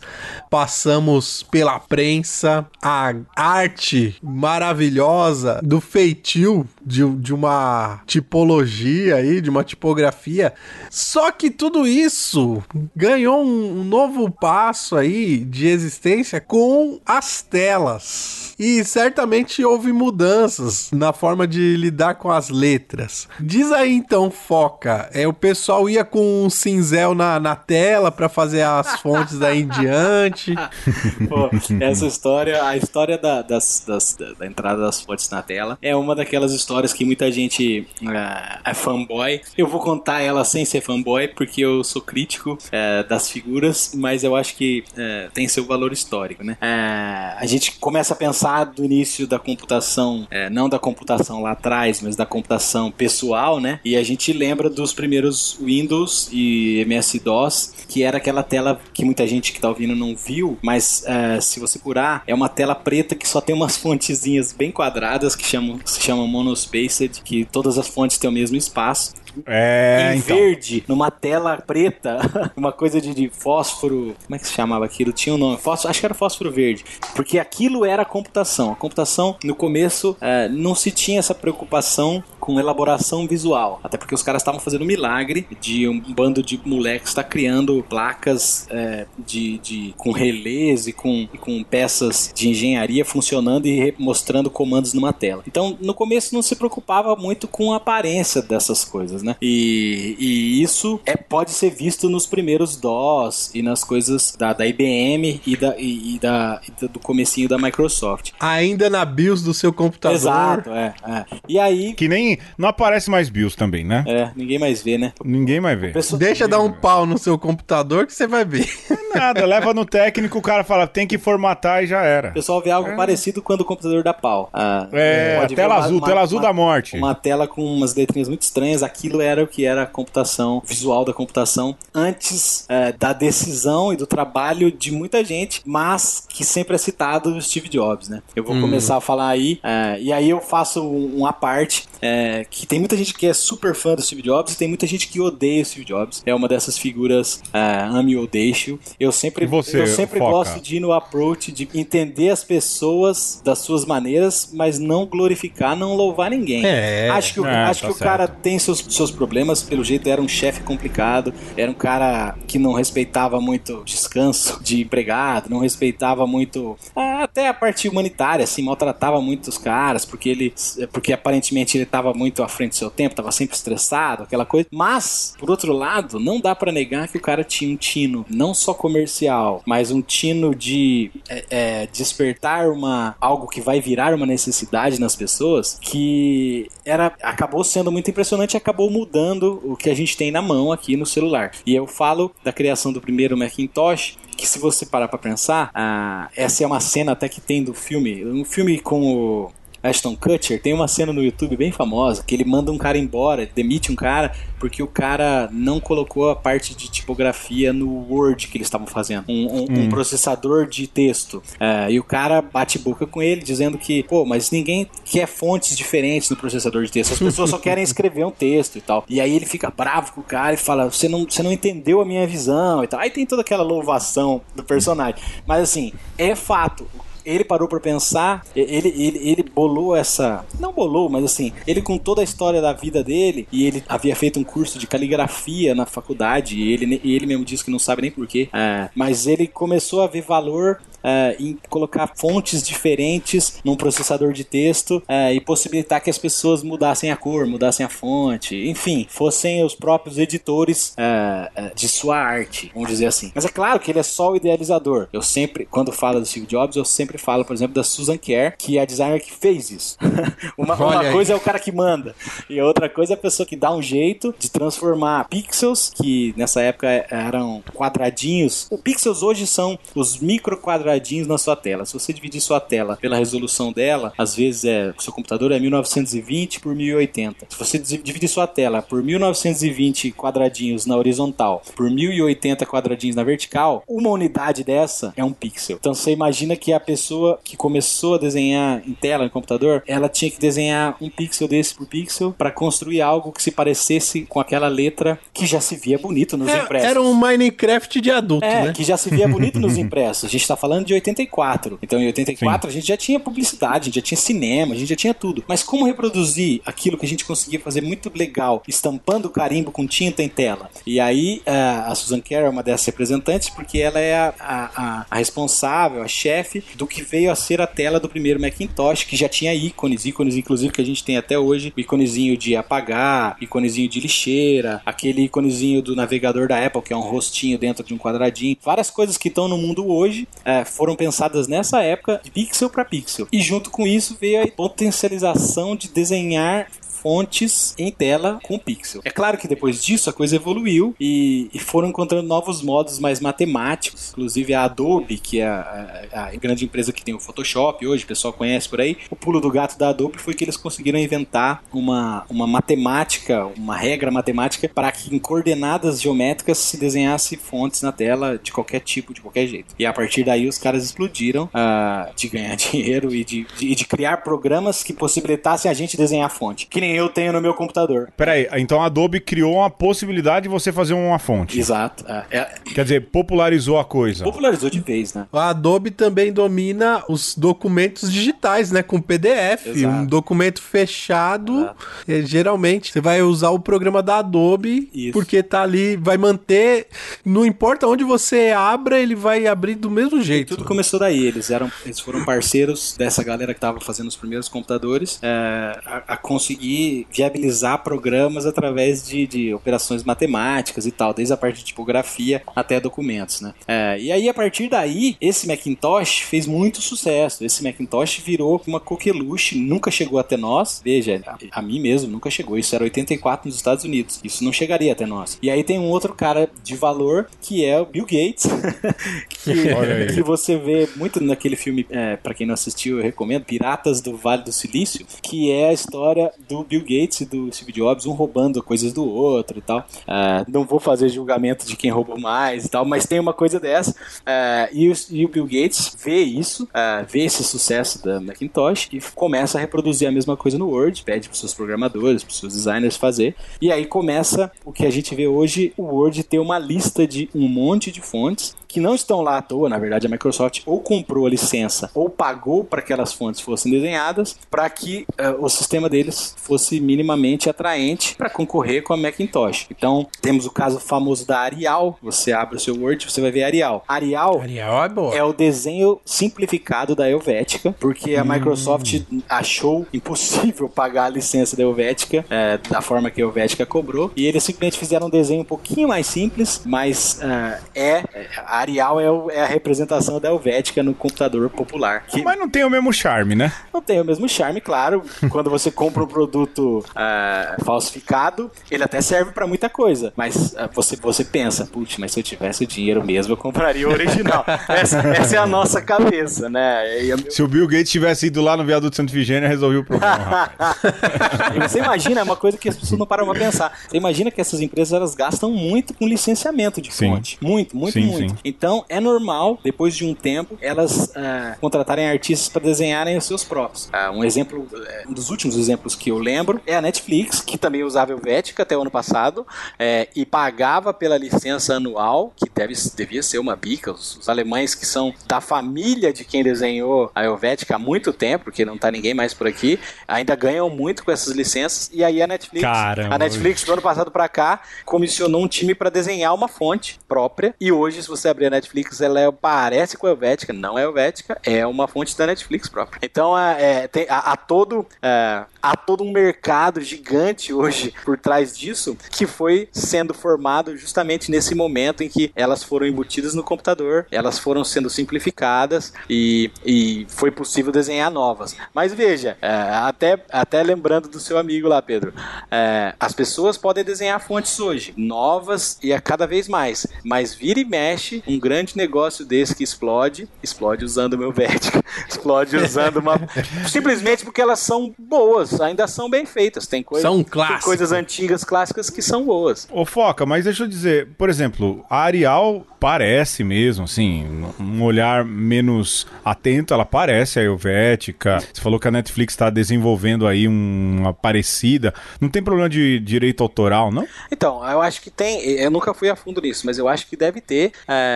passamos 0.50 1.42
pela 1.50 1.80
prensa, 1.80 2.66
a 2.82 3.14
arte 3.34 4.14
maravilhosa 4.22 5.58
do 5.62 5.80
feitio 5.80 6.68
de, 6.84 7.08
de 7.16 7.32
uma 7.34 8.00
tipologia 8.06 9.16
aí, 9.16 9.40
de 9.40 9.48
uma 9.50 9.64
tipografia. 9.64 10.52
Só 10.90 11.30
que 11.32 11.50
tudo 11.50 11.86
isso 11.86 12.62
ganhou 12.94 13.42
um, 13.44 13.80
um 13.80 13.84
novo 13.84 14.30
passo 14.30 14.96
aí 14.96 15.38
de 15.38 15.66
existência 15.66 16.40
com 16.40 17.00
as 17.06 17.42
telas. 17.42 18.54
E 18.58 18.84
certamente 18.84 19.64
houve 19.64 19.92
mudanças 19.92 20.90
na 20.92 21.12
forma 21.12 21.46
de 21.46 21.76
lidar 21.76 22.14
com 22.16 22.30
as 22.30 22.48
letras. 22.50 23.28
Diz 23.40 23.72
aí 23.72 23.92
então, 23.94 24.30
Foca, 24.30 25.08
é, 25.12 25.26
o 25.26 25.32
pessoal 25.32 25.88
ia 25.88 26.04
com 26.04 26.44
um 26.44 26.50
cinzel 26.50 27.14
na, 27.14 27.40
na 27.40 27.56
tela 27.56 28.12
para 28.12 28.28
fazer 28.28 28.62
as 28.62 29.00
fontes 29.02 29.38
daí 29.38 29.62
em 29.62 29.68
diante. 29.68 30.54
Pô, 31.28 31.50
essa 31.80 32.06
história, 32.06 32.64
a 32.64 32.76
história 32.76 33.16
da, 33.18 33.42
das, 33.42 33.82
das- 33.86 34.14
da, 34.14 34.32
da 34.34 34.46
entrada 34.46 34.82
das 34.82 35.00
fontes 35.00 35.28
na 35.30 35.42
tela, 35.42 35.78
é 35.80 35.94
uma 35.96 36.14
daquelas 36.14 36.52
histórias 36.52 36.73
que 36.92 37.04
muita 37.04 37.30
gente 37.30 37.86
ah, 38.06 38.60
é 38.64 38.74
fanboy. 38.74 39.40
Eu 39.56 39.66
vou 39.66 39.80
contar 39.80 40.20
ela 40.20 40.44
sem 40.44 40.64
ser 40.64 40.80
fanboy, 40.80 41.28
porque 41.28 41.60
eu 41.60 41.84
sou 41.84 42.02
crítico 42.02 42.58
eh, 42.72 43.04
das 43.04 43.30
figuras, 43.30 43.92
mas 43.94 44.24
eu 44.24 44.34
acho 44.34 44.56
que 44.56 44.84
eh, 44.96 45.28
tem 45.32 45.46
seu 45.48 45.64
valor 45.64 45.92
histórico, 45.92 46.42
né? 46.42 46.56
Eh, 46.60 47.34
a 47.38 47.46
gente 47.46 47.72
começa 47.72 48.14
a 48.14 48.16
pensar 48.16 48.64
do 48.64 48.84
início 48.84 49.26
da 49.26 49.38
computação, 49.38 50.26
não 50.50 50.68
da 50.68 50.78
computação 50.78 51.42
lá 51.42 51.52
atrás, 51.52 52.00
mas 52.00 52.16
da 52.16 52.26
computação 52.26 52.90
pessoal, 52.90 53.60
né? 53.60 53.80
E 53.84 53.96
a 53.96 54.02
gente 54.02 54.32
lembra 54.32 54.68
dos 54.68 54.92
primeiros 54.92 55.58
Windows 55.60 56.28
e 56.32 56.80
MS-DOS, 56.80 57.74
que 57.88 58.02
era 58.02 58.18
aquela 58.18 58.42
tela 58.42 58.80
que 58.92 59.04
muita 59.04 59.26
gente 59.26 59.52
que 59.52 59.60
tá 59.60 59.68
ouvindo 59.68 59.94
não 59.94 60.14
viu, 60.16 60.58
mas 60.62 61.04
se 61.40 61.60
você 61.60 61.78
curar, 61.78 62.22
é 62.26 62.34
uma 62.34 62.48
tela 62.48 62.74
preta 62.74 63.14
que 63.14 63.28
só 63.28 63.40
tem 63.40 63.54
umas 63.54 63.76
fontezinhas 63.78 64.52
bem 64.52 64.70
quadradas 64.70 65.34
que 65.36 65.44
chamam, 65.44 65.78
se 65.84 66.00
chamam 66.00 66.26
monospaced, 66.64 67.22
que 67.22 67.44
todas 67.44 67.78
as 67.78 67.88
fontes 67.88 68.18
têm 68.18 68.28
o 68.28 68.32
mesmo 68.32 68.56
espaço. 68.56 69.14
É, 69.46 70.12
em 70.14 70.18
então. 70.18 70.36
verde, 70.36 70.84
numa 70.86 71.10
tela 71.10 71.56
preta, 71.56 72.18
uma 72.56 72.72
coisa 72.72 73.00
de, 73.00 73.12
de 73.12 73.28
fósforo. 73.28 74.14
Como 74.24 74.36
é 74.36 74.38
que 74.38 74.46
se 74.46 74.52
chamava 74.52 74.84
aquilo? 74.84 75.12
Tinha 75.12 75.34
um 75.34 75.38
nome. 75.38 75.58
Fósforo, 75.58 75.90
acho 75.90 76.00
que 76.00 76.06
era 76.06 76.14
fósforo 76.14 76.52
verde. 76.52 76.84
Porque 77.16 77.38
aquilo 77.38 77.84
era 77.84 78.02
a 78.02 78.04
computação. 78.04 78.72
A 78.72 78.76
computação, 78.76 79.36
no 79.42 79.54
começo, 79.54 80.16
eh, 80.20 80.48
não 80.48 80.74
se 80.74 80.90
tinha 80.90 81.18
essa 81.18 81.34
preocupação 81.34 82.22
com 82.44 82.60
elaboração 82.60 83.26
visual. 83.26 83.80
Até 83.82 83.96
porque 83.96 84.14
os 84.14 84.22
caras 84.22 84.42
estavam 84.42 84.60
fazendo 84.60 84.82
um 84.82 84.86
milagre 84.86 85.46
de 85.62 85.88
um 85.88 85.98
bando 85.98 86.42
de 86.42 86.60
moleques 86.62 87.08
estar 87.08 87.24
criando 87.24 87.82
placas 87.88 88.66
eh, 88.70 89.06
de, 89.26 89.56
de, 89.58 89.94
com 89.96 90.10
relés 90.12 90.86
e 90.86 90.92
com, 90.92 91.26
e 91.32 91.38
com 91.38 91.64
peças 91.64 92.30
de 92.34 92.50
engenharia 92.50 93.02
funcionando 93.02 93.64
e 93.66 93.94
mostrando 93.98 94.50
comandos 94.50 94.92
numa 94.92 95.10
tela. 95.10 95.42
Então, 95.48 95.78
no 95.80 95.94
começo 95.94 96.34
não 96.34 96.42
se 96.42 96.54
preocupava 96.54 97.16
muito 97.16 97.48
com 97.48 97.72
a 97.72 97.76
aparência 97.76 98.42
dessas 98.42 98.84
coisas, 98.84 99.22
né? 99.22 99.36
E, 99.40 100.14
e 100.18 100.62
isso 100.62 101.00
é, 101.06 101.16
pode 101.16 101.50
ser 101.52 101.70
visto 101.70 102.10
nos 102.10 102.26
primeiros 102.26 102.76
DOS 102.76 103.50
e 103.54 103.62
nas 103.62 103.82
coisas 103.82 104.34
da, 104.38 104.52
da 104.52 104.66
IBM 104.66 105.40
e, 105.46 105.56
da, 105.56 105.74
e, 105.78 106.18
da, 106.20 106.60
e 106.68 106.80
da- 106.82 106.88
do 106.92 106.98
comecinho 106.98 107.48
da 107.48 107.56
Microsoft. 107.56 108.32
Ainda 108.38 108.90
na 108.90 109.02
BIOS 109.02 109.42
do 109.42 109.54
seu 109.54 109.72
computador. 109.72 110.16
Exato, 110.16 110.70
é, 110.70 110.94
é. 111.08 111.24
E 111.48 111.58
aí, 111.58 111.94
Que 111.94 112.06
nem 112.06 112.33
nem. 112.36 112.38
Não 112.58 112.68
aparece 112.68 113.10
mais 113.10 113.28
BIOS 113.28 113.54
também, 113.56 113.84
né? 113.84 114.04
É, 114.06 114.30
ninguém 114.36 114.58
mais 114.58 114.82
vê, 114.82 114.98
né? 114.98 115.12
Ninguém 115.24 115.60
mais 115.60 115.78
vê. 115.80 115.88
Pessoa- 115.90 116.18
Deixa 116.18 116.44
É, 116.44 116.48
dar 116.48 116.60
um 116.60 116.70
pau 116.72 117.06
no 117.06 117.16
seu 117.18 117.38
computador 117.38 118.06
que 118.06 118.12
você 118.12 118.26
vai 118.26 118.44
ver. 118.44 118.68
Nada, 119.14 119.44
leva 119.46 119.72
no 119.72 119.84
técnico, 119.84 120.38
o 120.38 120.42
cara 120.42 120.64
fala, 120.64 120.86
tem 120.86 121.06
que 121.06 121.16
formatar 121.18 121.82
e 121.84 121.86
já 121.86 122.02
era. 122.02 122.30
O 122.30 122.34
pessoal 122.34 122.60
vê 122.60 122.70
algo 122.70 122.94
parecido 122.96 123.40
quando 123.40 123.60
o 123.60 123.64
computador 123.64 124.02
dá 124.02 124.12
pau. 124.12 124.50
Ah, 124.52 124.88
É, 124.92 125.46
tela 125.54 125.76
azul, 125.76 125.98
uma- 125.98 126.06
tela 126.06 126.20
azul 126.20 126.38
uma- 126.38 126.46
da 126.46 126.52
morte. 126.52 126.96
Uma 126.96 127.14
tela 127.14 127.46
com 127.46 127.62
umas 127.64 127.94
letrinhas 127.94 128.28
muito 128.28 128.42
estranhas. 128.42 128.82
Aquilo 128.82 129.20
era 129.20 129.42
o 129.42 129.46
que 129.46 129.64
era 129.64 129.82
a 129.82 129.86
computação, 129.86 130.62
visual 130.66 131.04
da 131.04 131.12
computação, 131.12 131.76
antes 131.94 132.66
é, 132.68 132.92
da 132.92 133.12
decisão 133.12 133.92
e 133.92 133.96
do 133.96 134.06
trabalho 134.06 134.70
de 134.72 134.90
muita 134.90 135.24
gente, 135.24 135.62
mas 135.64 136.26
que 136.28 136.44
sempre 136.44 136.74
é 136.74 136.78
citado 136.78 137.30
o 137.34 137.40
Steve 137.42 137.68
Jobs, 137.68 138.08
né? 138.08 138.22
Eu 138.34 138.42
vou 138.44 138.60
começar 138.60 138.96
a 138.96 139.00
falar 139.00 139.28
aí, 139.28 139.60
é, 139.62 139.96
e 140.00 140.12
aí 140.12 140.28
eu 140.30 140.40
faço 140.40 140.82
um, 140.82 141.18
uma 141.18 141.32
parte 141.32 141.86
é, 142.02 142.23
que 142.50 142.66
tem 142.66 142.78
muita 142.78 142.96
gente 142.96 143.14
que 143.14 143.26
é 143.26 143.34
super 143.34 143.74
fã 143.74 143.94
do 143.94 144.02
Steve 144.02 144.22
Jobs 144.22 144.54
e 144.54 144.58
tem 144.58 144.68
muita 144.68 144.86
gente 144.86 145.08
que 145.08 145.20
odeia 145.20 145.62
o 145.62 145.64
Steve 145.64 145.84
Jobs. 145.84 146.22
É 146.24 146.34
uma 146.34 146.48
dessas 146.48 146.78
figuras 146.78 147.42
é, 147.52 147.82
ame 147.82 148.16
ou 148.16 148.26
deixe. 148.26 148.78
Eu 148.98 149.12
sempre, 149.12 149.46
você, 149.46 149.80
eu 149.80 149.86
sempre 149.86 150.18
Foca? 150.18 150.30
gosto 150.30 150.60
de 150.60 150.76
ir 150.76 150.80
no 150.80 150.92
approach 150.92 151.52
de 151.52 151.68
entender 151.74 152.30
as 152.30 152.42
pessoas 152.44 153.40
das 153.44 153.58
suas 153.58 153.84
maneiras, 153.84 154.50
mas 154.52 154.78
não 154.78 155.06
glorificar, 155.06 155.76
não 155.76 155.94
louvar 155.94 156.30
ninguém. 156.30 156.64
É. 156.64 157.08
Acho 157.10 157.34
que 157.34 157.40
o, 157.40 157.46
É, 157.46 157.64
acho 157.64 157.82
tá 157.82 157.86
que 157.88 157.92
o 157.92 157.96
cara 157.96 158.26
tem 158.26 158.58
seus, 158.58 158.78
seus 158.88 159.10
problemas, 159.10 159.62
pelo 159.62 159.84
jeito 159.84 160.08
era 160.08 160.20
um 160.20 160.28
chefe 160.28 160.62
complicado, 160.62 161.32
era 161.56 161.70
um 161.70 161.74
cara 161.74 162.36
que 162.46 162.58
não 162.58 162.72
respeitava 162.72 163.40
muito 163.40 163.82
descanso 163.84 164.60
de 164.62 164.80
empregado, 164.82 165.50
não 165.50 165.58
respeitava 165.58 166.26
muito 166.26 166.76
ah, 166.94 167.22
até 167.24 167.48
a 167.48 167.54
parte 167.54 167.88
humanitária, 167.88 168.44
assim, 168.44 168.62
maltratava 168.62 169.20
muito 169.20 169.48
os 169.48 169.58
caras, 169.58 170.04
porque 170.04 170.28
ele 170.28 170.54
porque 170.92 171.12
aparentemente 171.12 171.76
ele 171.76 171.84
estava 171.84 172.13
muito 172.14 172.42
à 172.42 172.48
frente 172.48 172.70
do 172.70 172.76
seu 172.76 172.90
tempo, 172.90 173.12
estava 173.12 173.32
sempre 173.32 173.56
estressado, 173.56 174.22
aquela 174.22 174.44
coisa. 174.44 174.66
Mas, 174.70 175.34
por 175.38 175.50
outro 175.50 175.72
lado, 175.72 176.18
não 176.18 176.40
dá 176.40 176.54
pra 176.54 176.72
negar 176.72 177.08
que 177.08 177.18
o 177.18 177.20
cara 177.20 177.44
tinha 177.44 177.72
um 177.72 177.76
tino 177.76 178.24
não 178.28 178.54
só 178.54 178.74
comercial, 178.74 179.62
mas 179.66 179.90
um 179.90 180.00
tino 180.00 180.54
de 180.54 181.10
é, 181.28 181.44
é, 181.50 181.86
despertar 181.86 182.68
uma 182.68 183.16
algo 183.20 183.46
que 183.46 183.60
vai 183.60 183.80
virar 183.80 184.14
uma 184.14 184.26
necessidade 184.26 185.00
nas 185.00 185.16
pessoas 185.16 185.78
que 185.80 186.68
era 186.84 187.14
acabou 187.22 187.64
sendo 187.64 187.90
muito 187.90 188.10
impressionante 188.10 188.54
e 188.54 188.56
acabou 188.56 188.90
mudando 188.90 189.60
o 189.64 189.76
que 189.76 189.90
a 189.90 189.94
gente 189.94 190.16
tem 190.16 190.30
na 190.30 190.42
mão 190.42 190.72
aqui 190.72 190.96
no 190.96 191.06
celular. 191.06 191.52
E 191.66 191.74
eu 191.74 191.86
falo 191.86 192.32
da 192.42 192.52
criação 192.52 192.92
do 192.92 193.00
primeiro 193.00 193.36
Macintosh 193.36 194.16
que 194.36 194.46
se 194.46 194.58
você 194.58 194.84
parar 194.84 195.08
pra 195.08 195.18
pensar, 195.18 195.70
ah, 195.74 196.28
essa 196.36 196.64
é 196.64 196.66
uma 196.66 196.80
cena 196.80 197.12
até 197.12 197.28
que 197.28 197.40
tem 197.40 197.62
do 197.62 197.72
filme, 197.72 198.24
um 198.24 198.44
filme 198.44 198.78
com 198.78 199.14
o 199.14 199.52
Ashton 199.84 200.16
Kutcher, 200.16 200.60
tem 200.60 200.72
uma 200.72 200.88
cena 200.88 201.12
no 201.12 201.22
YouTube 201.22 201.56
bem 201.56 201.70
famosa 201.70 202.24
que 202.26 202.34
ele 202.34 202.44
manda 202.44 202.72
um 202.72 202.78
cara 202.78 202.96
embora, 202.98 203.48
demite 203.54 203.92
um 203.92 203.94
cara 203.94 204.32
porque 204.58 204.82
o 204.82 204.86
cara 204.86 205.48
não 205.52 205.78
colocou 205.78 206.30
a 206.30 206.34
parte 206.36 206.74
de 206.74 206.90
tipografia 206.90 207.70
no 207.72 208.06
Word 208.10 208.48
que 208.48 208.56
eles 208.56 208.66
estavam 208.66 208.86
fazendo, 208.86 209.24
um, 209.28 209.46
um- 209.46 209.66
um 209.84 209.88
processador 209.90 210.66
de 210.66 210.86
texto. 210.86 211.42
É, 211.60 211.90
e 211.92 212.00
o 212.00 212.04
cara 212.04 212.40
bate 212.40 212.78
boca 212.78 213.06
com 213.06 213.22
ele 213.22 213.42
dizendo 213.42 213.76
que, 213.76 214.02
pô, 214.04 214.24
mas 214.24 214.50
ninguém 214.50 214.88
quer 215.04 215.26
fontes 215.26 215.76
diferentes 215.76 216.30
no 216.30 216.36
processador 216.36 216.82
de 216.84 216.90
texto, 216.90 217.12
as 217.12 217.18
pessoas 217.18 217.50
só 217.50 217.58
querem 217.58 217.84
escrever 217.84 218.24
um 218.24 218.30
texto 218.30 218.76
e 218.78 218.80
tal. 218.80 219.04
E 219.08 219.20
aí 219.20 219.34
ele 219.36 219.44
fica 219.44 219.70
bravo 219.70 220.12
com 220.12 220.20
o 220.22 220.24
cara 220.24 220.54
e 220.54 220.56
fala: 220.56 220.90
você 220.90 221.08
não, 221.08 221.26
você 221.28 221.42
não 221.42 221.52
entendeu 221.52 222.00
a 222.00 222.04
minha 222.04 222.26
visão 222.26 222.82
e 222.82 222.86
tal. 222.86 223.00
Aí 223.00 223.10
tem 223.10 223.26
toda 223.26 223.42
aquela 223.42 223.62
louvação 223.62 224.40
do 224.56 224.62
personagem. 224.64 225.16
Mas 225.46 225.62
assim, 225.62 225.92
é 226.16 226.34
fato 226.34 226.86
ele 227.24 227.44
parou 227.44 227.68
pra 227.68 227.80
pensar, 227.80 228.44
ele, 228.54 228.88
ele, 228.88 229.18
ele 229.18 229.42
bolou 229.42 229.96
essa. 229.96 230.44
Não 230.58 230.72
bolou, 230.72 231.08
mas 231.08 231.24
assim, 231.24 231.52
ele 231.66 231.82
com 231.82 231.96
toda 231.98 232.20
a 232.20 232.24
história 232.24 232.60
da 232.60 232.72
vida 232.72 233.02
dele, 233.02 233.48
e 233.50 233.64
ele 233.66 233.82
havia 233.88 234.14
feito 234.14 234.38
um 234.38 234.44
curso 234.44 234.78
de 234.78 234.86
caligrafia 234.86 235.74
na 235.74 235.86
faculdade, 235.86 236.58
e 236.58 236.72
ele, 236.72 237.00
ele 237.04 237.26
mesmo 237.26 237.44
disse 237.44 237.64
que 237.64 237.70
não 237.70 237.78
sabe 237.78 238.02
nem 238.02 238.10
porquê, 238.10 238.48
é, 238.52 238.88
mas 238.94 239.26
ele 239.26 239.46
começou 239.46 240.02
a 240.02 240.06
ver 240.06 240.22
valor. 240.22 240.80
É, 241.04 241.36
em 241.38 241.58
colocar 241.68 242.10
fontes 242.16 242.62
diferentes 242.66 243.58
num 243.62 243.76
processador 243.76 244.32
de 244.32 244.42
texto 244.42 245.02
é, 245.06 245.34
e 245.34 245.40
possibilitar 245.40 246.00
que 246.00 246.08
as 246.08 246.16
pessoas 246.16 246.62
mudassem 246.62 247.10
a 247.10 247.16
cor, 247.16 247.46
mudassem 247.46 247.84
a 247.84 247.88
fonte, 247.88 248.56
enfim, 248.68 249.06
fossem 249.10 249.62
os 249.62 249.74
próprios 249.74 250.18
editores 250.18 250.94
é, 250.96 251.72
de 251.74 251.88
sua 251.88 252.16
arte, 252.16 252.70
vamos 252.72 252.88
dizer 252.88 253.06
assim. 253.06 253.30
Mas 253.34 253.44
é 253.44 253.48
claro 253.48 253.78
que 253.78 253.90
ele 253.90 253.98
é 253.98 254.02
só 254.02 254.32
o 254.32 254.36
idealizador. 254.36 255.08
Eu 255.12 255.20
sempre, 255.20 255.66
quando 255.66 255.92
falo 255.92 256.20
do 256.20 256.26
Steve 256.26 256.46
Jobs, 256.46 256.76
eu 256.76 256.84
sempre 256.84 257.18
falo, 257.18 257.44
por 257.44 257.52
exemplo, 257.52 257.74
da 257.74 257.84
Susan 257.84 258.16
Kerr, 258.16 258.56
que 258.56 258.78
é 258.78 258.82
a 258.82 258.86
designer 258.86 259.20
que 259.20 259.32
fez 259.32 259.70
isso. 259.70 259.98
uma 260.56 260.74
uma 260.74 261.12
coisa 261.12 261.32
é 261.32 261.36
o 261.36 261.40
cara 261.40 261.58
que 261.58 261.72
manda, 261.72 262.14
e 262.48 262.60
outra 262.60 262.88
coisa 262.88 263.12
é 263.12 263.14
a 263.14 263.18
pessoa 263.18 263.46
que 263.46 263.56
dá 263.56 263.74
um 263.74 263.82
jeito 263.82 264.34
de 264.38 264.50
transformar 264.50 265.28
pixels, 265.28 265.92
que 265.94 266.32
nessa 266.36 266.62
época 266.62 266.88
eram 267.10 267.62
quadradinhos. 267.74 268.66
Os 268.70 268.80
pixels 268.80 269.22
hoje 269.22 269.46
são 269.46 269.78
os 269.94 270.18
micro 270.18 270.56
quadradinhos 270.56 270.93
na 271.26 271.38
sua 271.38 271.56
tela. 271.56 271.84
Se 271.84 271.92
você 271.94 272.12
dividir 272.12 272.40
sua 272.40 272.60
tela 272.60 272.96
pela 273.00 273.16
resolução 273.16 273.72
dela, 273.72 274.12
às 274.18 274.34
vezes 274.34 274.64
é, 274.64 274.92
o 274.96 275.02
seu 275.02 275.12
computador 275.12 275.52
é 275.52 275.58
1920 275.58 276.60
por 276.60 276.74
1080. 276.74 277.46
Se 277.48 277.58
você 277.58 277.78
di- 277.78 277.98
dividir 277.98 278.28
sua 278.28 278.46
tela 278.46 278.82
por 278.82 279.02
1920 279.02 280.12
quadradinhos 280.12 280.86
na 280.86 280.96
horizontal, 280.96 281.62
por 281.76 281.90
1080 281.90 282.64
quadradinhos 282.66 283.16
na 283.16 283.22
vertical, 283.24 283.82
uma 283.88 284.10
unidade 284.10 284.64
dessa 284.64 285.12
é 285.16 285.24
um 285.24 285.32
pixel. 285.32 285.76
Então 285.80 285.94
você 285.94 286.12
imagina 286.12 286.56
que 286.56 286.72
a 286.72 286.80
pessoa 286.80 287.38
que 287.42 287.56
começou 287.56 288.14
a 288.14 288.18
desenhar 288.18 288.82
em 288.86 288.92
tela 288.92 289.24
no 289.24 289.30
computador, 289.30 289.82
ela 289.86 290.08
tinha 290.08 290.30
que 290.30 290.38
desenhar 290.38 290.96
um 291.00 291.08
pixel 291.10 291.48
desse 291.48 291.74
por 291.74 291.86
pixel 291.86 292.34
para 292.36 292.50
construir 292.50 293.00
algo 293.00 293.32
que 293.32 293.42
se 293.42 293.50
parecesse 293.50 294.22
com 294.28 294.40
aquela 294.40 294.68
letra 294.68 295.18
que 295.32 295.46
já 295.46 295.60
se 295.60 295.76
via 295.76 295.98
bonito 295.98 296.36
nos 296.36 296.48
É, 296.48 296.58
impressos. 296.62 296.88
era 296.88 297.00
um 297.02 297.14
Minecraft 297.14 298.00
de 298.00 298.10
adulto, 298.10 298.44
É, 298.46 298.66
né? 298.66 298.72
que 298.72 298.84
já 298.84 298.96
se 298.96 299.10
via 299.10 299.26
bonito 299.28 299.58
nos 299.58 299.76
impressos. 299.78 300.24
A 300.24 300.28
gente 300.28 300.46
tá 300.46 300.56
falando 300.56 300.83
de 300.84 300.94
84. 300.94 301.78
Então, 301.82 302.00
em 302.00 302.06
84, 302.06 302.68
a 302.68 302.72
gente 302.72 302.86
já 302.86 302.96
tinha 302.96 303.18
publicidade, 303.20 303.82
a 303.82 303.84
gente 303.84 303.94
já 303.96 304.02
tinha 304.02 304.18
cinema, 304.18 304.74
a 304.74 304.76
gente 304.76 304.88
já 304.88 304.96
tinha 304.96 305.14
tudo. 305.14 305.42
Mas 305.48 305.62
como 305.62 305.84
reproduzir 305.86 306.60
aquilo 306.64 306.96
que 306.98 307.06
a 307.06 307.08
gente 307.08 307.24
conseguia 307.24 307.60
fazer 307.60 307.80
muito 307.80 308.10
legal, 308.14 308.62
estampando 308.68 309.30
carimbo 309.30 309.70
com 309.70 309.86
tinta 309.86 310.22
em 310.22 310.28
tela? 310.28 310.70
E 310.86 311.00
aí, 311.00 311.42
a 311.46 311.94
Susan 311.94 312.20
Kerr 312.20 312.44
é 312.44 312.48
uma 312.48 312.62
dessas 312.62 312.86
representantes, 312.86 313.48
porque 313.48 313.78
ela 313.78 313.98
é 314.00 314.14
a, 314.14 314.34
a- 314.38 315.06
a- 315.10 315.16
responsável, 315.16 316.02
a 316.02 316.08
chefe 316.08 316.62
do 316.74 316.86
que 316.86 317.02
veio 317.02 317.30
a 317.30 317.34
ser 317.34 317.60
a 317.60 317.66
tela 317.66 317.98
do 317.98 318.08
primeiro 318.08 318.40
Macintosh, 318.40 319.04
que 319.04 319.16
já 319.16 319.28
tinha 319.28 319.54
ícones, 319.54 320.04
ícones 320.04 320.36
inclusive 320.36 320.72
que 320.72 320.80
a 320.80 320.84
gente 320.84 321.02
tem 321.04 321.16
até 321.16 321.38
hoje, 321.38 321.72
o 321.76 321.80
iconezinho 321.80 322.36
de 322.36 322.54
apagar, 322.56 323.36
iconezinho 323.40 323.88
de 323.88 324.00
lixeira, 324.00 324.80
aquele 324.84 325.22
iconezinho 325.24 325.82
do 325.82 325.94
navegador 325.96 326.48
da 326.48 326.64
Apple, 326.64 326.82
que 326.82 326.92
é 326.92 326.96
um 326.96 327.00
rostinho 327.00 327.58
dentro 327.58 327.84
de 327.84 327.94
um 327.94 327.98
quadradinho. 327.98 328.56
Várias 328.62 328.90
coisas 328.90 329.16
que 329.16 329.28
estão 329.28 329.48
no 329.48 329.56
mundo 329.58 329.86
hoje 329.88 330.26
eh, 330.44 330.64
foram 330.74 330.96
pensadas 330.96 331.46
nessa 331.46 331.82
época, 331.82 332.20
de 332.22 332.30
pixel 332.30 332.68
para 332.68 332.84
pixel. 332.84 333.28
E 333.32 333.40
junto 333.40 333.70
com 333.70 333.86
isso 333.86 334.16
veio 334.20 334.42
a 334.42 334.46
potencialização 334.46 335.76
de 335.76 335.88
desenhar 335.88 336.68
fontes 337.04 337.74
em 337.78 337.92
tela 337.92 338.38
com 338.42 338.58
pixel. 338.58 339.02
É 339.04 339.10
claro 339.10 339.36
que 339.36 339.46
depois 339.46 339.84
disso 339.84 340.08
a 340.08 340.12
coisa 340.12 340.36
evoluiu 340.36 340.96
e, 340.98 341.50
e 341.52 341.58
foram 341.58 341.88
encontrando 341.88 342.26
novos 342.26 342.62
modos 342.62 342.98
mais 342.98 343.20
matemáticos. 343.20 344.08
Inclusive 344.12 344.54
a 344.54 344.64
Adobe, 344.64 345.18
que 345.18 345.38
é 345.40 345.46
a, 345.46 345.98
a- 346.12 346.24
a 346.28 346.36
grande 346.36 346.64
empresa 346.64 346.92
que 346.94 347.04
tem 347.04 347.14
o 347.14 347.20
Photoshop 347.20 347.86
hoje, 347.86 348.04
o 348.04 348.06
pessoal 348.06 348.32
conhece 348.32 348.66
por 348.70 348.80
aí. 348.80 348.96
O 349.10 349.16
pulo 349.16 349.38
do 349.38 349.50
gato 349.50 349.76
da 349.78 349.90
Adobe 349.90 350.16
foi 350.18 350.32
que 350.32 350.42
eles 350.44 350.56
conseguiram 350.56 350.98
inventar 350.98 351.62
uma, 351.72 352.24
uma 352.30 352.46
matemática, 352.46 353.44
uma 353.56 353.76
regra 353.76 354.10
matemática 354.10 354.66
para 354.74 354.90
que 354.90 355.14
em 355.14 355.18
coordenadas 355.18 356.00
geométricas 356.00 356.56
se 356.56 356.78
desenhasse 356.78 357.36
fontes 357.36 357.82
na 357.82 357.92
tela 357.92 358.38
de 358.42 358.50
qualquer 358.50 358.80
tipo, 358.80 359.12
de 359.12 359.20
qualquer 359.20 359.46
jeito. 359.46 359.74
E 359.78 359.84
a 359.84 359.92
partir 359.92 360.24
daí 360.24 360.48
os 360.48 360.56
caras 360.56 360.84
explodiram 360.84 361.50
ah, 361.52 362.10
de 362.16 362.28
ganhar 362.28 362.54
dinheiro 362.56 363.14
e 363.14 363.22
de, 363.24 363.46
de, 363.58 363.74
de 363.74 363.84
criar 363.84 364.18
programas 364.18 364.82
que 364.82 364.92
possibilitassem 364.94 365.70
a 365.70 365.74
gente 365.74 365.96
desenhar 365.98 366.30
fonte. 366.30 366.66
Que 366.66 366.80
nem 366.80 366.93
eu 366.96 367.08
tenho 367.08 367.32
no 367.32 367.40
meu 367.40 367.54
computador. 367.54 368.12
Peraí, 368.16 368.48
então 368.54 368.80
a 368.82 368.86
Adobe 368.86 369.20
criou 369.20 369.56
uma 369.56 369.70
possibilidade 369.70 370.44
de 370.44 370.48
você 370.48 370.72
fazer 370.72 370.94
uma 370.94 371.18
fonte. 371.18 371.58
Exato. 371.58 372.04
É, 372.08 372.24
é, 372.30 372.54
Quer 372.74 372.82
dizer, 372.84 373.00
popularizou 373.10 373.78
a 373.78 373.84
coisa. 373.84 374.24
popularizou 374.24 374.68
de 374.70 374.80
vez, 374.80 375.14
né? 375.14 375.26
A 375.32 375.50
Adobe 375.50 375.90
também 375.90 376.32
domina 376.32 377.02
os 377.08 377.34
documentos 377.36 378.12
digitais, 378.12 378.70
né? 378.70 378.82
Com 378.82 379.00
PDF, 379.00 379.66
Exato. 379.66 379.94
um 379.94 380.06
documento 380.06 380.60
fechado. 380.62 381.70
é, 382.08 382.22
geralmente 382.22 382.92
você 382.92 383.00
vai 383.00 383.22
usar 383.22 383.50
o 383.50 383.58
programa 383.58 384.02
da 384.02 384.18
Adobe, 384.18 384.90
Isso. 384.94 385.12
porque 385.12 385.42
tá 385.42 385.62
ali, 385.62 385.96
vai 385.96 386.16
manter. 386.16 386.86
Não 387.24 387.44
importa 387.44 387.86
onde 387.86 388.04
você 388.04 388.52
abra, 388.56 388.98
ele 389.00 389.14
vai 389.14 389.46
abrir 389.46 389.74
do 389.74 389.90
mesmo 389.90 390.22
jeito. 390.22 390.56
Tudo 390.56 390.66
começou 390.66 390.98
daí. 391.00 391.24
Eles 391.26 391.50
eram, 391.50 391.70
eles 391.84 392.00
foram 392.00 392.24
parceiros 392.24 392.94
dessa 392.96 393.22
galera 393.22 393.52
que 393.52 393.58
estava 393.58 393.80
fazendo 393.80 394.08
os 394.08 394.16
primeiros 394.16 394.48
computadores 394.48 395.18
é, 395.22 395.78
a, 395.86 396.02
a 396.08 396.16
conseguir 396.16 396.83
viabilizar 397.10 397.82
programas 397.82 398.46
através 398.46 399.06
de, 399.06 399.26
de 399.26 399.54
operações 399.54 400.02
matemáticas 400.02 400.86
e 400.86 400.90
tal, 400.90 401.12
desde 401.12 401.32
a 401.32 401.36
parte 401.36 401.58
de 401.58 401.64
tipografia 401.64 402.42
até 402.54 402.80
documentos, 402.80 403.40
né? 403.40 403.54
É, 403.66 403.98
e 403.98 404.12
aí, 404.12 404.28
a 404.28 404.34
partir 404.34 404.68
daí, 404.68 405.16
esse 405.20 405.46
Macintosh 405.46 406.20
fez 406.20 406.46
muito 406.46 406.80
sucesso. 406.80 407.44
Esse 407.44 407.62
Macintosh 407.62 408.18
virou 408.18 408.60
uma 408.66 408.80
coqueluche, 408.80 409.58
nunca 409.58 409.90
chegou 409.90 410.18
até 410.18 410.36
nós. 410.36 410.80
Veja, 410.84 411.22
a, 411.26 411.58
a 411.58 411.62
mim 411.62 411.80
mesmo 411.80 412.10
nunca 412.10 412.30
chegou. 412.30 412.58
Isso 412.58 412.74
era 412.74 412.84
84 412.84 413.48
nos 413.48 413.56
Estados 413.56 413.84
Unidos. 413.84 414.20
Isso 414.22 414.44
não 414.44 414.52
chegaria 414.52 414.92
até 414.92 415.06
nós. 415.06 415.38
E 415.42 415.50
aí 415.50 415.62
tem 415.62 415.78
um 415.78 415.88
outro 415.88 416.14
cara 416.14 416.48
de 416.62 416.76
valor 416.76 417.28
que 417.40 417.64
é 417.64 417.80
o 417.80 417.86
Bill 417.86 418.04
Gates. 418.04 418.46
que, 419.44 420.14
que 420.14 420.22
você 420.24 420.56
vê 420.56 420.88
muito 420.96 421.22
naquele 421.22 421.56
filme, 421.56 421.86
é, 421.90 422.16
para 422.16 422.34
quem 422.34 422.46
não 422.46 422.54
assistiu, 422.54 422.98
eu 422.98 423.02
recomendo, 423.02 423.44
Piratas 423.44 424.00
do 424.00 424.16
Vale 424.16 424.42
do 424.42 424.52
Silício, 424.52 425.06
que 425.22 425.50
é 425.50 425.68
a 425.68 425.72
história 425.72 426.32
do 426.48 426.64
Bill 426.64 426.80
Gates 426.80 427.20
e 427.20 427.26
do 427.26 427.52
Steve 427.52 427.72
Jobs, 427.72 428.06
um 428.06 428.12
roubando 428.12 428.62
coisas 428.62 428.92
do 428.92 429.08
outro 429.08 429.58
e 429.58 429.62
tal. 429.62 429.84
Ah, 430.06 430.44
não 430.48 430.64
vou 430.64 430.80
fazer 430.80 431.08
julgamento 431.08 431.66
de 431.66 431.76
quem 431.76 431.90
roubou 431.90 432.18
mais 432.18 432.64
e 432.64 432.68
tal, 432.68 432.84
mas 432.84 433.06
tem 433.06 433.20
uma 433.20 433.32
coisa 433.32 433.60
dessa. 433.60 433.94
Ah, 434.24 434.68
e, 434.72 434.88
o, 434.88 434.94
e 435.10 435.24
o 435.24 435.28
Bill 435.28 435.44
Gates 435.44 435.96
vê 436.02 436.22
isso, 436.22 436.68
ah, 436.72 437.04
vê 437.08 437.24
esse 437.24 437.44
sucesso 437.44 438.02
da 438.02 438.20
Macintosh 438.20 438.88
e 438.92 439.00
começa 439.14 439.58
a 439.58 439.60
reproduzir 439.60 440.08
a 440.08 440.12
mesma 440.12 440.36
coisa 440.36 440.58
no 440.58 440.68
Word, 440.68 441.02
pede 441.04 441.28
para 441.28 441.38
seus 441.38 441.54
programadores, 441.54 442.24
para 442.24 442.34
seus 442.34 442.54
designers 442.54 442.96
fazer. 442.96 443.34
E 443.60 443.70
aí 443.70 443.86
começa 443.86 444.50
o 444.64 444.72
que 444.72 444.86
a 444.86 444.90
gente 444.90 445.14
vê 445.14 445.26
hoje, 445.26 445.72
o 445.76 445.82
Word 445.82 446.22
ter 446.24 446.38
uma 446.38 446.58
lista 446.58 447.06
de 447.06 447.28
um 447.34 447.48
monte 447.48 447.90
de 447.90 448.00
fontes 448.00 448.54
que 448.74 448.80
não 448.80 448.94
estão 448.94 449.20
lá 449.20 449.38
à 449.38 449.42
toa, 449.42 449.68
na 449.68 449.78
verdade 449.78 450.06
a 450.06 450.10
Microsoft 450.10 450.62
ou 450.66 450.80
comprou 450.80 451.26
a 451.26 451.30
licença 451.30 451.90
ou 451.94 452.08
pagou 452.10 452.64
para 452.64 452.82
que 452.82 452.92
aquelas 452.92 453.12
fontes 453.12 453.40
fossem 453.40 453.72
desenhadas 453.72 454.36
para 454.50 454.68
que 454.70 455.06
eh, 455.18 455.30
o 455.38 455.48
sistema 455.48 455.88
deles 455.88 456.34
fosse 456.36 456.80
minimamente 456.80 457.48
atraente 457.48 458.14
para 458.14 458.30
concorrer 458.30 458.82
com 458.82 458.92
a 458.92 458.96
Macintosh. 458.96 459.66
Então 459.70 460.06
temos 460.20 460.46
o 460.46 460.50
caso 460.50 460.78
famoso 460.78 461.26
da 461.26 461.38
Arial, 461.40 461.98
você 462.02 462.32
abre 462.32 462.56
o 462.56 462.60
seu 462.60 462.74
Word, 462.76 463.10
você 463.10 463.20
vai 463.20 463.30
ver 463.30 463.44
Arial. 463.44 463.84
Arial 463.88 464.40
Arial 464.40 465.12
é 465.12 465.24
é 465.24 465.26
o 465.26 465.32
desenho 465.32 466.00
simplificado 466.04 466.94
da 466.94 467.08
Helvética, 467.08 467.74
porque 467.80 468.14
a 468.14 468.24
Microsoft 468.24 469.02
achou 469.28 469.86
impossível 469.92 470.68
pagar 470.74 471.06
a 471.06 471.08
licença 471.08 471.56
da 471.56 471.62
Helvética 471.62 472.24
é, 472.28 472.58
da 472.58 472.82
forma 472.82 473.10
que 473.10 473.22
a 473.22 473.24
Helvética 473.24 473.64
cobrou, 473.64 474.12
e 474.14 474.26
eles 474.26 474.44
simplesmente 474.44 474.78
fizeram 474.78 475.06
um 475.06 475.10
desenho 475.10 475.40
um 475.40 475.44
pouquinho 475.44 475.88
mais 475.88 476.06
simples, 476.06 476.60
mas 476.66 477.18
ah, 477.22 477.58
é 477.74 478.04
a 478.46 478.58
Arial 478.64 479.00
é, 479.00 479.10
o- 479.10 479.30
é 479.30 479.40
a 479.42 479.46
representação 479.46 480.18
da 480.18 480.28
Helvética 480.30 480.82
no 480.82 480.94
computador 480.94 481.48
popular. 481.50 482.04
Que 482.06 482.22
Mas 482.22 482.38
não 482.38 482.48
tem 482.48 482.64
o 482.64 482.70
mesmo 482.70 482.92
charme, 482.92 483.34
né? 483.34 483.52
não 483.72 483.82
tem 483.82 484.00
o 484.00 484.04
mesmo 484.04 484.28
charme, 484.28 484.60
claro. 484.60 485.02
Quando 485.30 485.50
você 485.50 485.70
compra 485.70 486.02
um 486.02 486.06
produto 486.06 486.84
ah, 486.94 487.56
falsificado, 487.64 488.50
ele 488.70 488.82
até 488.82 489.00
serve 489.00 489.32
pra 489.32 489.46
muita 489.46 489.68
coisa. 489.68 490.12
Mas 490.16 490.54
ah, 490.56 490.68
você, 490.72 490.96
você 490.96 491.24
pensa, 491.24 491.66
putz, 491.66 491.98
mas 491.98 492.12
se 492.12 492.20
eu 492.20 492.24
tivesse 492.24 492.64
o 492.64 492.66
dinheiro 492.66 493.04
mesmo, 493.04 493.32
eu 493.32 493.36
compraria 493.36 493.86
o 493.88 493.92
original. 493.92 494.44
essa, 494.68 494.98
essa 495.00 495.36
é 495.36 495.38
a 495.38 495.46
nossa 495.46 495.80
cabeça, 495.82 496.48
né? 496.48 497.02
E 497.04 497.10
eu- 497.10 497.30
Se 497.30 497.42
o 497.42 497.48
Bill 497.48 497.66
Gates 497.68 497.90
tivesse 497.90 498.26
ido 498.26 498.40
lá 498.40 498.56
no 498.56 498.64
viaduto 498.64 498.96
Santa 498.96 499.12
Efigênia, 499.12 499.48
resolveu 499.48 499.80
o 499.80 499.84
problema. 499.84 500.50
você 501.68 501.78
imagina, 501.78 502.20
é 502.20 502.22
uma 502.24 502.36
coisa 502.36 502.56
que 502.56 502.68
as 502.68 502.76
pessoas 502.76 502.98
não 502.98 503.06
param 503.06 503.26
pra 503.26 503.34
pensar. 503.34 503.78
Você 503.88 503.96
imagina 503.96 504.30
que 504.30 504.40
essas 504.40 504.60
empresas 504.60 504.92
elas 504.92 505.14
gastam 505.14 505.50
muito 505.50 505.92
com 505.94 506.06
licenciamento 506.06 506.80
de 506.80 506.92
Sim. 506.92 507.10
fonte. 507.10 507.38
Muito, 507.40 507.76
muito, 507.76 507.92
Sim, 507.94 508.06
muito. 508.06 508.30
sim. 508.32 508.38
Então 508.56 508.84
é 508.88 509.00
normal, 509.00 509.58
depois 509.62 509.96
de 509.96 510.04
um 510.04 510.14
tempo, 510.14 510.56
elas 510.60 511.10
ah, 511.16 511.56
contratarem 511.60 512.08
artistas 512.08 512.48
para 512.48 512.62
desenharem 512.62 513.16
os 513.16 513.24
seus 513.24 513.42
próprios. 513.42 513.88
Ah, 513.92 514.10
um 514.12 514.24
exemplo, 514.24 514.66
eh, 514.72 515.04
um 515.08 515.12
dos 515.12 515.30
últimos 515.30 515.56
exemplos 515.56 515.94
que 515.94 516.10
eu 516.10 516.18
lembro 516.18 516.60
é 516.66 516.76
a 516.76 516.80
Netflix, 516.80 517.40
que 517.40 517.58
também 517.58 517.82
usava 517.82 518.12
Helvética 518.12 518.62
até 518.62 518.76
o 518.76 518.82
ano 518.82 518.90
passado 518.90 519.46
eh, 519.78 520.08
e 520.14 520.24
pagava 520.24 520.94
pela 520.94 521.18
licença 521.18 521.74
anual, 521.74 522.32
que 522.36 522.48
deve, 522.48 522.74
devia 522.96 523.22
ser 523.22 523.38
uma 523.38 523.56
bica. 523.56 523.92
Os, 523.92 524.16
os 524.16 524.28
alemães 524.28 524.74
que 524.74 524.86
são 524.86 525.12
da 525.26 525.40
família 525.40 526.12
de 526.12 526.24
quem 526.24 526.42
desenhou 526.42 527.10
a 527.14 527.24
Helvética 527.24 527.74
há 527.74 527.78
muito 527.78 528.12
tempo, 528.12 528.44
porque 528.44 528.64
não 528.64 528.78
tá 528.78 528.90
ninguém 528.90 529.14
mais 529.14 529.34
por 529.34 529.46
aqui, 529.46 529.80
ainda 530.06 530.36
ganham 530.36 530.70
muito 530.70 531.04
com 531.04 531.10
essas 531.10 531.34
licenças. 531.34 531.90
E 531.92 532.04
aí 532.04 532.22
a 532.22 532.26
Netflix, 532.26 532.62
Caramba, 532.62 533.14
a 533.14 533.18
Netflix 533.18 533.64
do 533.64 533.72
ano 533.72 533.82
passado 533.82 534.10
pra 534.10 534.28
cá 534.28 534.60
comissionou 534.84 535.42
um 535.42 535.48
time 535.48 535.74
pra 535.74 535.90
desenhar 535.90 536.34
uma 536.34 536.48
fonte 536.48 537.00
própria. 537.08 537.54
E 537.60 537.72
hoje, 537.72 538.02
se 538.02 538.08
você 538.08 538.28
abrir 538.34 538.46
a 538.46 538.50
Netflix, 538.50 539.00
ela 539.00 539.20
é- 539.20 539.30
parece 539.32 539.96
com 539.96 540.06
a 540.06 540.10
Helvética, 540.10 540.52
não 540.52 540.78
é 540.78 540.82
Helvética, 540.82 541.38
é 541.44 541.66
uma 541.66 541.86
fonte 541.88 542.16
da 542.16 542.26
Netflix 542.26 542.68
própria. 542.68 542.98
Então 543.02 543.38
é, 543.38 543.84
é, 543.84 543.88
tem, 543.88 544.06
há, 544.08 544.32
há 544.32 544.36
todo, 544.36 544.86
é, 545.00 545.44
há 545.62 545.76
todo 545.76 546.02
um 546.04 546.12
mercado 546.12 546.80
gigante 546.80 547.52
hoje 547.52 547.94
por 548.04 548.18
trás 548.18 548.56
disso 548.56 548.96
que 549.10 549.26
foi 549.26 549.68
sendo 549.72 550.12
formado 550.12 550.76
justamente 550.76 551.30
nesse 551.30 551.54
momento 551.54 552.02
em 552.02 552.08
que 552.08 552.32
elas 552.34 552.62
foram 552.62 552.86
embutidas 552.86 553.34
no 553.34 553.42
computador, 553.42 554.06
elas 554.10 554.38
foram 554.38 554.64
sendo 554.64 554.90
simplificadas 554.90 555.92
e, 556.10 556.50
e 556.64 557.06
foi 557.08 557.30
possível 557.30 557.72
desenhar 557.72 558.10
novas. 558.10 558.56
Mas 558.74 558.92
veja, 558.92 559.36
é, 559.40 559.48
até, 559.48 560.18
até 560.30 560.62
lembrando 560.62 561.08
do 561.08 561.20
seu 561.20 561.38
amigo 561.38 561.68
lá, 561.68 561.80
Pedro, 561.80 562.12
é, 562.50 562.94
as 562.98 563.12
pessoas 563.12 563.56
podem 563.56 563.84
desenhar 563.84 564.20
fontes 564.20 564.58
hoje, 564.58 564.92
novas 564.96 565.78
e 565.82 565.92
a 565.92 566.00
cada 566.00 566.26
vez 566.26 566.48
mais, 566.48 566.86
mas 567.04 567.34
vira 567.34 567.60
e 567.60 567.64
mexe 567.64 568.22
um 568.26 568.38
grande 568.38 568.76
negócio 568.76 569.24
desse 569.24 569.54
que 569.54 569.62
explode, 569.64 570.28
explode 570.42 570.84
usando 570.84 571.14
o 571.14 571.18
meu 571.18 571.32
Vertica, 571.32 571.82
explode 572.08 572.56
usando 572.56 572.98
uma. 572.98 573.14
simplesmente 573.68 574.24
porque 574.24 574.40
elas 574.40 574.58
são 574.60 574.94
boas, 574.98 575.60
ainda 575.60 575.86
são 575.86 576.08
bem 576.08 576.24
feitas. 576.26 576.66
Tem, 576.66 576.82
coisa, 576.82 577.06
São 577.06 577.16
tem 577.16 577.24
clássicos. 577.24 577.64
coisas 577.64 577.92
antigas, 577.92 578.44
clássicas 578.44 578.90
que 578.90 579.02
são 579.02 579.24
boas. 579.24 579.68
Ô, 579.70 579.84
Foca, 579.84 580.24
mas 580.26 580.44
deixa 580.44 580.64
eu 580.64 580.68
dizer, 580.68 581.08
por 581.18 581.28
exemplo, 581.28 581.84
a 581.88 582.02
Arial 582.02 582.66
parece 582.78 583.42
mesmo, 583.42 583.84
assim, 583.84 584.26
um 584.60 584.82
olhar 584.82 585.24
menos 585.24 586.06
atento, 586.24 586.74
ela 586.74 586.84
parece 586.84 587.38
a 587.38 587.42
Helvética. 587.42 588.40
Você 588.52 588.60
falou 588.60 588.78
que 588.78 588.86
a 588.86 588.90
Netflix 588.90 589.32
está 589.32 589.48
desenvolvendo 589.48 590.26
aí 590.26 590.46
uma 590.46 591.12
parecida. 591.14 591.94
Não 592.20 592.28
tem 592.28 592.42
problema 592.42 592.68
de 592.68 593.00
direito 593.00 593.42
autoral, 593.42 593.90
não? 593.90 594.06
Então, 594.30 594.62
eu 594.68 594.82
acho 594.82 595.00
que 595.00 595.10
tem. 595.10 595.40
Eu 595.58 595.70
nunca 595.70 595.94
fui 595.94 596.10
a 596.10 596.16
fundo 596.16 596.40
nisso, 596.40 596.66
mas 596.66 596.76
eu 596.78 596.86
acho 596.88 597.06
que 597.06 597.16
deve 597.16 597.40
ter. 597.40 597.72
é, 597.88 598.13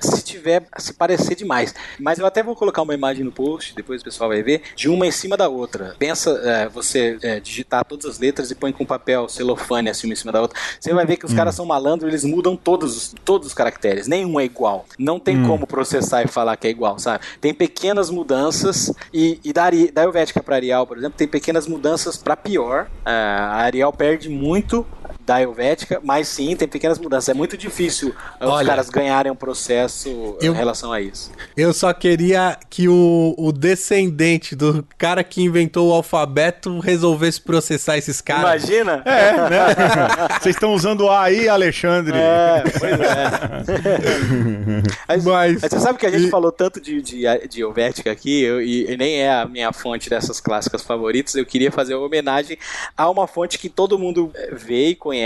se 0.00 0.22
tiver, 0.24 0.64
se 0.78 0.92
parecer 0.94 1.34
demais. 1.34 1.74
Mas 1.98 2.18
eu 2.18 2.26
até 2.26 2.42
vou 2.42 2.54
colocar 2.56 2.82
uma 2.82 2.94
imagem 2.94 3.24
no 3.24 3.32
post, 3.32 3.74
depois 3.74 4.00
o 4.00 4.04
pessoal 4.04 4.28
vai 4.30 4.42
ver, 4.42 4.62
de 4.76 4.88
uma 4.88 5.06
em 5.06 5.10
cima 5.10 5.36
da 5.36 5.48
outra. 5.48 5.94
Pensa, 5.98 6.30
é, 6.44 6.68
você 6.68 7.18
é, 7.22 7.40
digitar 7.40 7.84
todas 7.84 8.06
as 8.06 8.18
letras 8.18 8.50
e 8.50 8.54
põe 8.54 8.72
com 8.72 8.84
papel 8.86 9.28
celofane 9.28 9.90
assim 9.90 10.06
uma 10.06 10.12
em 10.12 10.16
cima 10.16 10.32
da 10.32 10.40
outra. 10.40 10.58
Você 10.78 10.92
vai 10.92 11.04
ver 11.06 11.16
que 11.16 11.26
os 11.26 11.32
caras 11.34 11.54
são 11.54 11.64
malandros, 11.66 12.08
eles 12.08 12.24
mudam 12.24 12.56
todos, 12.56 12.96
os- 12.96 13.14
todos 13.24 13.48
os 13.48 13.54
caracteres. 13.54 14.06
Nenhum 14.06 14.38
é 14.40 14.44
igual. 14.44 14.84
Não 14.98 15.18
tem 15.18 15.42
como 15.46 15.66
processar 15.66 16.22
e 16.22 16.28
falar 16.28 16.56
que 16.56 16.66
é 16.66 16.70
igual, 16.70 16.98
sabe? 16.98 17.24
Tem 17.40 17.52
pequenas 17.54 18.10
mudanças 18.10 18.92
e, 19.12 19.40
e 19.44 19.52
da, 19.52 19.64
Ari- 19.64 19.90
da 19.90 20.02
Helvética 20.02 20.42
para 20.42 20.56
Arial, 20.56 20.86
por 20.86 20.96
exemplo, 20.98 21.16
tem 21.16 21.28
pequenas 21.28 21.66
mudanças 21.66 22.16
para 22.16 22.36
pior. 22.36 22.88
É, 23.04 23.10
a 23.10 23.56
Arial 23.56 23.92
perde 23.92 24.28
muito 24.28 24.86
da 25.30 25.40
Helvética, 25.40 26.00
mas 26.02 26.26
sim, 26.26 26.56
tem 26.56 26.66
pequenas 26.66 26.98
mudanças. 26.98 27.28
É 27.28 27.34
muito 27.34 27.56
difícil 27.56 28.08
os 28.40 28.48
Olha, 28.48 28.66
caras 28.66 28.90
ganharem 28.90 29.30
um 29.30 29.36
processo 29.36 30.36
eu- 30.40 30.52
em 30.52 30.56
relação 30.56 30.92
a 30.92 31.00
isso. 31.00 31.30
Eu 31.56 31.72
só 31.72 31.92
queria 31.92 32.58
que 32.68 32.88
o, 32.88 33.32
o 33.38 33.52
descendente 33.52 34.56
do 34.56 34.84
cara 34.98 35.22
que 35.22 35.40
inventou 35.40 35.88
o 35.90 35.92
alfabeto 35.92 36.80
resolvesse 36.80 37.40
processar 37.40 37.96
esses 37.96 38.20
caras. 38.20 38.64
Imagina? 38.64 39.02
É, 39.04 39.32
né? 39.32 39.58
Vocês 40.40 40.56
estão 40.56 40.74
usando 40.74 41.08
A 41.08 41.22
aí, 41.22 41.48
Alexandre. 41.48 42.16
É, 42.18 42.64
pois 42.78 42.92
é. 43.00 43.90
Mas, 45.06 45.24
Mas- 45.24 45.60
mas 45.62 45.70
você 45.72 45.80
sabe 45.80 45.98
que 45.98 46.06
a 46.06 46.10
gente 46.10 46.26
e- 46.26 46.30
falou 46.30 46.50
tanto 46.50 46.80
de, 46.80 47.00
de, 47.02 47.22
de 47.48 47.60
Helvética 47.60 48.10
aqui, 48.10 48.42
eu- 48.42 48.60
e, 48.60 48.90
e 48.90 48.96
nem 48.96 49.20
é 49.20 49.30
a 49.32 49.46
minha 49.46 49.72
fonte 49.72 50.10
dessas 50.10 50.40
clássicas 50.40 50.82
favoritas, 50.82 51.34
eu 51.34 51.46
queria 51.46 51.70
fazer 51.70 51.94
uma 51.94 52.06
homenagem 52.06 52.58
a 52.96 53.08
uma 53.08 53.26
fonte 53.26 53.58
que 53.58 53.68
todo 53.68 53.98
mundo 53.98 54.30
eh, 54.34 54.50
vê 54.54 54.88
e 54.88 54.94
conhece, 54.94 55.19